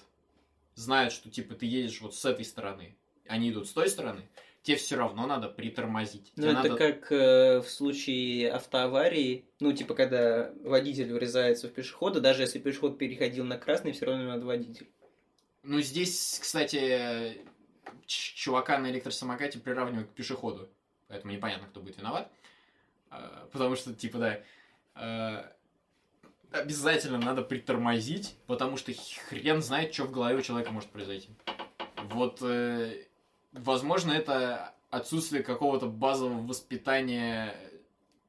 знают, 0.75 1.13
что, 1.13 1.29
типа, 1.29 1.55
ты 1.55 1.65
едешь 1.65 1.99
вот 2.01 2.15
с 2.15 2.23
этой 2.25 2.45
стороны, 2.45 2.95
они 3.27 3.49
идут 3.51 3.67
с 3.67 3.71
той 3.73 3.89
стороны, 3.89 4.27
тебе 4.61 4.77
все 4.77 4.95
равно 4.95 5.25
надо 5.27 5.47
притормозить. 5.49 6.31
Ну, 6.35 6.45
это 6.47 6.53
надо- 6.53 6.77
как 6.77 7.11
э, 7.11 7.59
в 7.61 7.69
случае 7.69 8.51
автоаварии, 8.51 9.45
ну, 9.59 9.73
типа, 9.73 9.93
когда 9.95 10.51
водитель 10.63 11.13
врезается 11.13 11.67
в 11.67 11.73
пешехода, 11.73 12.19
даже 12.21 12.43
если 12.43 12.59
пешеход 12.59 12.97
переходил 12.97 13.45
на 13.45 13.57
красный, 13.57 13.91
все 13.93 14.05
равно 14.05 14.25
надо 14.25 14.45
водитель. 14.45 14.89
Ну, 15.63 15.81
здесь, 15.81 16.37
кстати, 16.41 17.41
чувака 18.05 18.77
на 18.77 18.91
электросамокате 18.91 19.59
приравнивают 19.59 20.09
к 20.09 20.13
пешеходу. 20.13 20.69
Поэтому 21.07 21.33
непонятно, 21.33 21.67
кто 21.67 21.79
будет 21.81 21.97
виноват. 21.97 22.31
А, 23.09 23.47
Потому 23.51 23.75
что, 23.75 23.93
типа, 23.93 24.17
да, 24.17 24.39
а, 24.95 25.54
обязательно 26.51 27.17
надо 27.17 27.41
притормозить, 27.41 28.35
потому 28.47 28.77
что 28.77 28.91
хрен 29.29 29.61
знает, 29.61 29.93
что 29.93 30.03
в 30.05 30.11
голове 30.11 30.37
у 30.37 30.41
человека 30.41 30.71
может 30.71 30.89
произойти. 30.89 31.29
Вот, 32.09 32.39
э, 32.41 33.05
возможно, 33.51 34.11
это 34.11 34.73
отсутствие 34.89 35.43
какого-то 35.43 35.87
базового 35.87 36.45
воспитания 36.45 37.55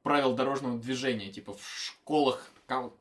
правил 0.03 0.33
дорожного 0.33 0.79
движения. 0.79 1.31
Типа 1.31 1.53
в 1.53 1.67
школах, 1.67 2.49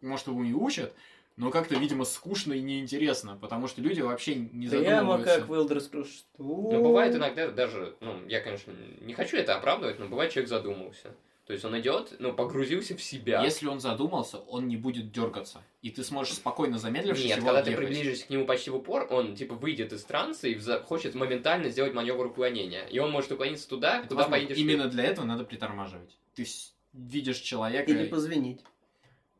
может, 0.00 0.26
его 0.26 0.42
и 0.44 0.52
учат, 0.52 0.94
но 1.36 1.50
как-то, 1.50 1.74
видимо, 1.76 2.04
скучно 2.04 2.54
и 2.54 2.62
неинтересно, 2.62 3.36
потому 3.36 3.68
что 3.68 3.82
люди 3.82 4.00
вообще 4.00 4.36
не 4.36 4.68
Прямо 4.68 5.18
задумываются. 5.18 5.38
как 5.40 5.48
в 5.48 5.52
Elder 5.52 5.78
Scrolls. 5.78 6.08
Что? 6.08 6.26
Ну, 6.38 6.82
бывает 6.82 7.14
иногда 7.14 7.48
даже, 7.48 7.94
ну, 8.00 8.26
я, 8.26 8.40
конечно, 8.40 8.72
не 9.00 9.12
хочу 9.12 9.36
это 9.36 9.54
оправдывать, 9.56 9.98
но 9.98 10.06
бывает 10.06 10.32
человек 10.32 10.48
задумался. 10.48 11.14
То 11.46 11.52
есть 11.52 11.64
он 11.64 11.78
идет, 11.78 12.14
ну, 12.18 12.32
погрузился 12.32 12.96
в 12.96 13.02
себя. 13.02 13.40
Если 13.44 13.68
он 13.68 13.78
задумался, 13.78 14.38
он 14.38 14.66
не 14.66 14.76
будет 14.76 15.12
дергаться. 15.12 15.62
И 15.80 15.90
ты 15.90 16.02
сможешь 16.02 16.34
спокойно 16.34 16.76
замедлившись 16.78 17.26
Нет, 17.26 17.36
его 17.36 17.46
когда 17.46 17.62
ты 17.62 17.72
объехать. 17.72 17.86
приближишься 17.94 18.26
к 18.26 18.30
нему 18.30 18.46
почти 18.46 18.70
в 18.70 18.74
упор, 18.76 19.06
он, 19.10 19.36
типа, 19.36 19.54
выйдет 19.54 19.92
из 19.92 20.02
транса 20.02 20.48
и 20.48 20.56
вза- 20.56 20.82
хочет 20.82 21.14
моментально 21.14 21.68
сделать 21.68 21.94
маневр 21.94 22.26
уклонения. 22.26 22.84
И 22.86 22.98
он 22.98 23.12
может 23.12 23.30
уклониться 23.30 23.68
туда, 23.68 23.98
Это 24.00 24.08
куда 24.08 24.22
возможно. 24.22 24.46
поедешь 24.46 24.58
Именно 24.60 24.88
для 24.88 25.04
этого 25.04 25.24
надо 25.24 25.44
притормаживать. 25.44 26.16
Ты 26.34 26.44
с- 26.46 26.74
видишь 26.92 27.38
человека, 27.38 27.92
Или 27.92 28.08
позвонить, 28.08 28.62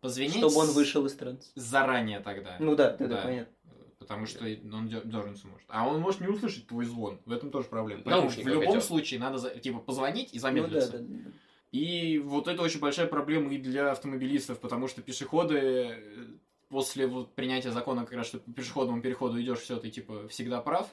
позвонить 0.01 0.37
чтобы 0.37 0.55
он 0.59 0.69
вышел 0.71 1.05
из 1.07 1.15
транса. 1.15 1.51
заранее 1.57 2.21
тогда. 2.21 2.57
Ну 2.61 2.77
да, 2.77 2.91
да, 2.93 3.07
да, 3.09 3.17
Да. 3.17 3.23
понятно. 3.23 3.53
Потому 3.99 4.27
что 4.27 4.45
он 4.45 4.89
дернуться 4.89 5.49
может. 5.49 5.67
А 5.69 5.89
он 5.89 5.99
может 6.01 6.21
не 6.21 6.29
услышать 6.29 6.69
твой 6.69 6.85
звон. 6.85 7.19
В 7.25 7.33
этом 7.33 7.51
тоже 7.51 7.67
проблема. 7.67 8.03
Поэтому 8.05 8.29
в 8.29 8.37
Наушников 8.37 8.53
любом 8.53 8.75
идёт. 8.75 8.85
случае 8.85 9.19
надо 9.19 9.59
типа 9.59 9.81
позвонить 9.81 10.29
и 10.33 10.37
Ну 10.37 10.43
да, 10.43 10.49
замедлиться. 10.49 10.93
да, 10.93 10.99
да. 11.01 11.31
И 11.73 12.19
вот 12.19 12.49
это 12.49 12.63
очень 12.63 12.81
большая 12.81 13.07
проблема 13.07 13.53
и 13.53 13.59
для 13.59 13.93
автомобилистов, 13.93 14.61
потому 14.61 14.89
что 14.89 15.03
пешеходы 15.03 15.59
э, 15.59 16.27
после 16.69 17.07
вот 17.07 17.35
принятия 17.35 17.73
закона, 17.73 18.05
как 18.05 18.15
раз, 18.15 18.27
что 18.27 18.39
по 18.39 18.53
пешеходному 18.53 19.03
переходу 19.03 19.41
идешь 19.41 19.61
все, 19.61 19.77
ты 19.77 19.91
типа 19.91 20.29
всегда 20.29 20.61
прав, 20.61 20.89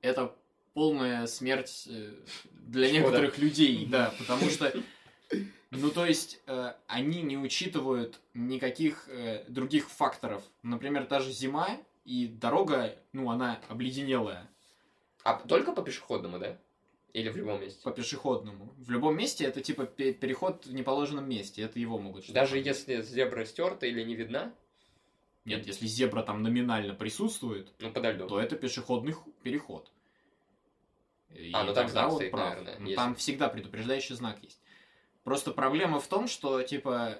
это 0.00 0.34
полная 0.74 1.26
смерть 1.26 1.88
э, 1.88 2.12
для 2.52 2.88
Пешехода. 2.88 2.92
некоторых 2.92 3.38
людей, 3.38 3.86
да, 3.86 4.14
потому 4.18 4.48
что, 4.48 4.72
ну 5.70 5.90
то 5.90 6.06
есть, 6.06 6.40
э, 6.46 6.74
они 6.86 7.22
не 7.22 7.36
учитывают 7.36 8.20
никаких 8.34 9.08
э, 9.08 9.44
других 9.48 9.88
факторов. 9.88 10.42
Например, 10.62 11.04
та 11.06 11.20
же 11.20 11.32
зима 11.32 11.78
и 12.04 12.26
дорога, 12.26 12.96
ну 13.12 13.30
она 13.30 13.60
обледенелая. 13.68 14.48
А 15.24 15.34
только 15.34 15.72
по 15.72 15.82
пешеходному, 15.82 16.38
да? 16.38 16.56
Или 17.18 17.28
в 17.30 17.36
любом 17.36 17.60
месте? 17.60 17.80
по 17.82 17.90
пешеходному. 17.90 18.72
В 18.78 18.90
любом 18.90 19.16
месте 19.16 19.44
это 19.44 19.60
типа 19.60 19.86
пе- 19.86 20.12
переход 20.12 20.66
в 20.66 20.72
неположенном 20.74 21.28
месте, 21.28 21.62
это 21.62 21.78
его 21.78 21.98
могут 21.98 22.22
считать. 22.24 22.34
Даже 22.34 22.58
если 22.58 23.02
зебра 23.02 23.44
стерта 23.44 23.86
или 23.86 24.02
не 24.04 24.14
видна, 24.14 24.52
Нет, 25.44 25.66
если 25.66 25.86
зебра 25.86 26.22
там 26.22 26.42
номинально 26.42 26.94
присутствует, 26.94 27.72
ну, 27.80 27.90
подо 27.92 28.12
льдом. 28.12 28.28
то 28.28 28.40
это 28.40 28.56
пешеходный 28.56 29.14
переход. 29.42 29.90
И 31.34 31.50
А, 31.54 31.64
ну 31.64 31.74
там 31.74 31.88
знак 31.88 32.12
стоит, 32.12 32.30
прав. 32.30 32.48
наверное, 32.50 32.76
Ну, 32.78 32.84
если- 32.86 32.96
Там 32.96 33.14
всегда 33.14 33.48
предупреждающий 33.48 34.14
знак 34.14 34.38
есть. 34.42 34.60
Просто 35.24 35.52
проблема 35.52 36.00
в 36.00 36.06
том, 36.06 36.26
что 36.28 36.62
типа 36.62 37.18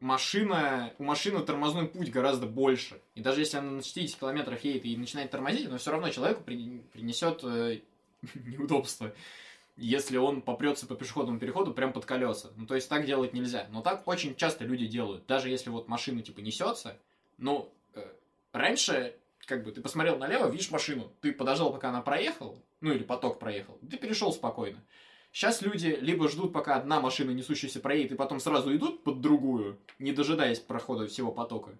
машина, 0.00 0.92
у 0.98 1.04
машины 1.04 1.40
тормозной 1.44 1.86
путь 1.86 2.10
гораздо 2.10 2.46
больше. 2.46 3.00
И 3.14 3.20
даже 3.20 3.40
если 3.42 3.58
она 3.58 3.70
на 3.72 3.82
60 3.82 4.18
километрах 4.18 4.64
едет 4.64 4.84
и 4.86 4.96
начинает 4.96 5.30
тормозить, 5.30 5.68
но 5.68 5.78
все 5.78 5.90
равно 5.92 6.10
человеку 6.10 6.42
при- 6.42 6.78
принесет 6.92 7.44
э, 7.44 7.80
неудобство, 8.34 9.12
если 9.76 10.16
он 10.16 10.42
попрется 10.42 10.86
по 10.86 10.94
пешеходному 10.94 11.38
переходу 11.38 11.72
прям 11.72 11.92
под 11.92 12.04
колеса. 12.04 12.50
Ну, 12.56 12.66
то 12.66 12.74
есть 12.74 12.88
так 12.88 13.06
делать 13.06 13.32
нельзя. 13.32 13.66
Но 13.70 13.82
так 13.82 14.06
очень 14.06 14.36
часто 14.36 14.64
люди 14.64 14.86
делают. 14.86 15.26
Даже 15.26 15.48
если 15.48 15.70
вот 15.70 15.88
машина 15.88 16.22
типа 16.22 16.40
несется, 16.40 16.98
ну, 17.38 17.72
э, 17.94 18.06
раньше, 18.52 19.16
как 19.46 19.64
бы, 19.64 19.72
ты 19.72 19.80
посмотрел 19.80 20.18
налево, 20.18 20.48
видишь 20.48 20.70
машину, 20.70 21.10
ты 21.20 21.32
подождал, 21.32 21.72
пока 21.72 21.88
она 21.88 22.02
проехала, 22.02 22.56
ну, 22.80 22.92
или 22.92 23.02
поток 23.02 23.38
проехал, 23.38 23.78
ты 23.88 23.96
перешел 23.96 24.32
спокойно. 24.32 24.82
Сейчас 25.32 25.62
люди 25.62 25.96
либо 26.00 26.28
ждут, 26.28 26.52
пока 26.52 26.74
одна 26.74 27.00
машина 27.00 27.30
несущаяся 27.30 27.80
проедет, 27.80 28.12
и 28.12 28.16
потом 28.16 28.40
сразу 28.40 28.74
идут 28.74 29.04
под 29.04 29.20
другую, 29.20 29.78
не 29.98 30.12
дожидаясь 30.12 30.58
прохода 30.58 31.06
всего 31.06 31.30
потока, 31.30 31.70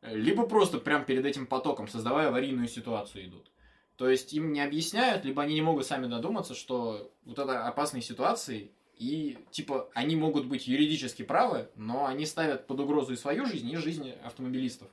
э, 0.00 0.16
либо 0.16 0.46
просто 0.46 0.78
прям 0.78 1.04
перед 1.04 1.24
этим 1.24 1.46
потоком, 1.46 1.88
создавая 1.88 2.28
аварийную 2.28 2.68
ситуацию, 2.68 3.26
идут. 3.26 3.50
То 3.96 4.08
есть 4.08 4.32
им 4.32 4.52
не 4.52 4.60
объясняют, 4.60 5.24
либо 5.24 5.42
они 5.42 5.54
не 5.54 5.62
могут 5.62 5.86
сами 5.86 6.06
додуматься, 6.06 6.54
что 6.54 7.10
вот 7.24 7.38
это 7.38 7.66
опасные 7.66 8.02
ситуации, 8.02 8.70
и 8.94 9.38
типа 9.50 9.90
они 9.94 10.16
могут 10.16 10.46
быть 10.46 10.66
юридически 10.66 11.22
правы, 11.22 11.68
но 11.76 12.06
они 12.06 12.26
ставят 12.26 12.66
под 12.66 12.80
угрозу 12.80 13.14
и 13.14 13.16
свою 13.16 13.46
жизнь, 13.46 13.70
и 13.70 13.76
жизнь 13.76 14.10
автомобилистов. 14.22 14.88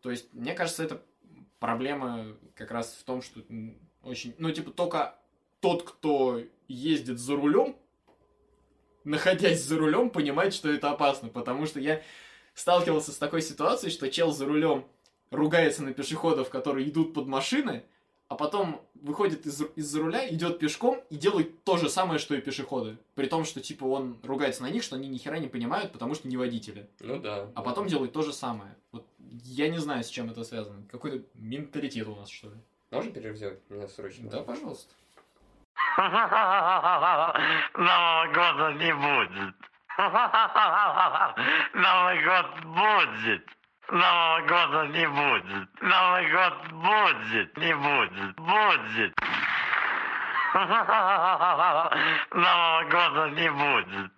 То 0.00 0.10
есть, 0.10 0.32
мне 0.32 0.54
кажется, 0.54 0.84
это 0.84 1.02
проблема 1.58 2.36
как 2.54 2.70
раз 2.70 2.92
в 2.92 3.04
том, 3.04 3.22
что 3.22 3.40
очень, 4.02 4.34
ну 4.38 4.50
типа 4.50 4.70
только 4.70 5.18
тот, 5.60 5.82
кто 5.82 6.42
ездит 6.68 7.18
за 7.18 7.36
рулем, 7.36 7.76
находясь 9.04 9.62
за 9.62 9.78
рулем, 9.78 10.10
понимает, 10.10 10.54
что 10.54 10.70
это 10.70 10.90
опасно, 10.90 11.28
потому 11.28 11.66
что 11.66 11.80
я 11.80 12.02
сталкивался 12.54 13.12
с 13.12 13.18
такой 13.18 13.42
ситуацией, 13.42 13.92
что 13.92 14.10
чел 14.10 14.32
за 14.32 14.46
рулем 14.46 14.86
ругается 15.30 15.82
на 15.82 15.92
пешеходов, 15.92 16.50
которые 16.50 16.88
идут 16.88 17.14
под 17.14 17.26
машины, 17.26 17.84
а 18.28 18.34
потом 18.34 18.80
выходит 18.94 19.46
из- 19.46 19.62
из-за 19.76 20.00
руля, 20.00 20.28
идет 20.34 20.58
пешком 20.58 21.00
и 21.10 21.16
делает 21.16 21.62
то 21.64 21.76
же 21.76 21.88
самое, 21.88 22.18
что 22.18 22.34
и 22.34 22.40
пешеходы. 22.40 22.96
При 23.14 23.26
том, 23.26 23.44
что 23.44 23.60
типа 23.60 23.84
он 23.84 24.18
ругается 24.24 24.62
на 24.62 24.70
них, 24.70 24.82
что 24.82 24.96
они 24.96 25.08
ни 25.08 25.18
хера 25.18 25.38
не 25.38 25.48
понимают, 25.48 25.92
потому 25.92 26.14
что 26.14 26.26
не 26.28 26.36
водители. 26.36 26.88
Ну 27.00 27.18
да. 27.20 27.48
А 27.54 27.62
потом 27.62 27.86
делает 27.86 28.12
то 28.12 28.22
же 28.22 28.32
самое. 28.32 28.74
Вот 28.92 29.06
я 29.44 29.68
не 29.68 29.78
знаю, 29.78 30.02
с 30.02 30.08
чем 30.08 30.30
это 30.30 30.42
связано. 30.44 30.82
Какой-то 30.90 31.24
менталитет 31.34 32.08
у 32.08 32.16
нас, 32.16 32.28
что 32.28 32.48
ли. 32.48 32.54
Можно 32.90 33.10
перерыв 33.12 33.36
сделать? 33.36 33.60
Мне 33.68 33.86
срочно. 33.88 34.28
Да, 34.30 34.42
пожалуйста. 34.42 34.92
Нового 37.74 38.26
года 38.32 38.72
не 38.74 38.94
будет. 38.94 39.54
Новый 41.74 42.24
год 42.24 42.46
будет. 42.64 43.44
Нового 43.90 44.40
года 44.42 44.86
не 44.88 45.08
будет. 45.08 45.82
Новый 45.82 46.30
год 46.32 46.54
будет. 46.72 47.56
Не 47.56 47.74
будет. 47.74 48.34
Будет. 48.36 49.14
Нового 52.32 52.84
года 52.90 53.30
не 53.30 53.50
будет. 53.50 54.15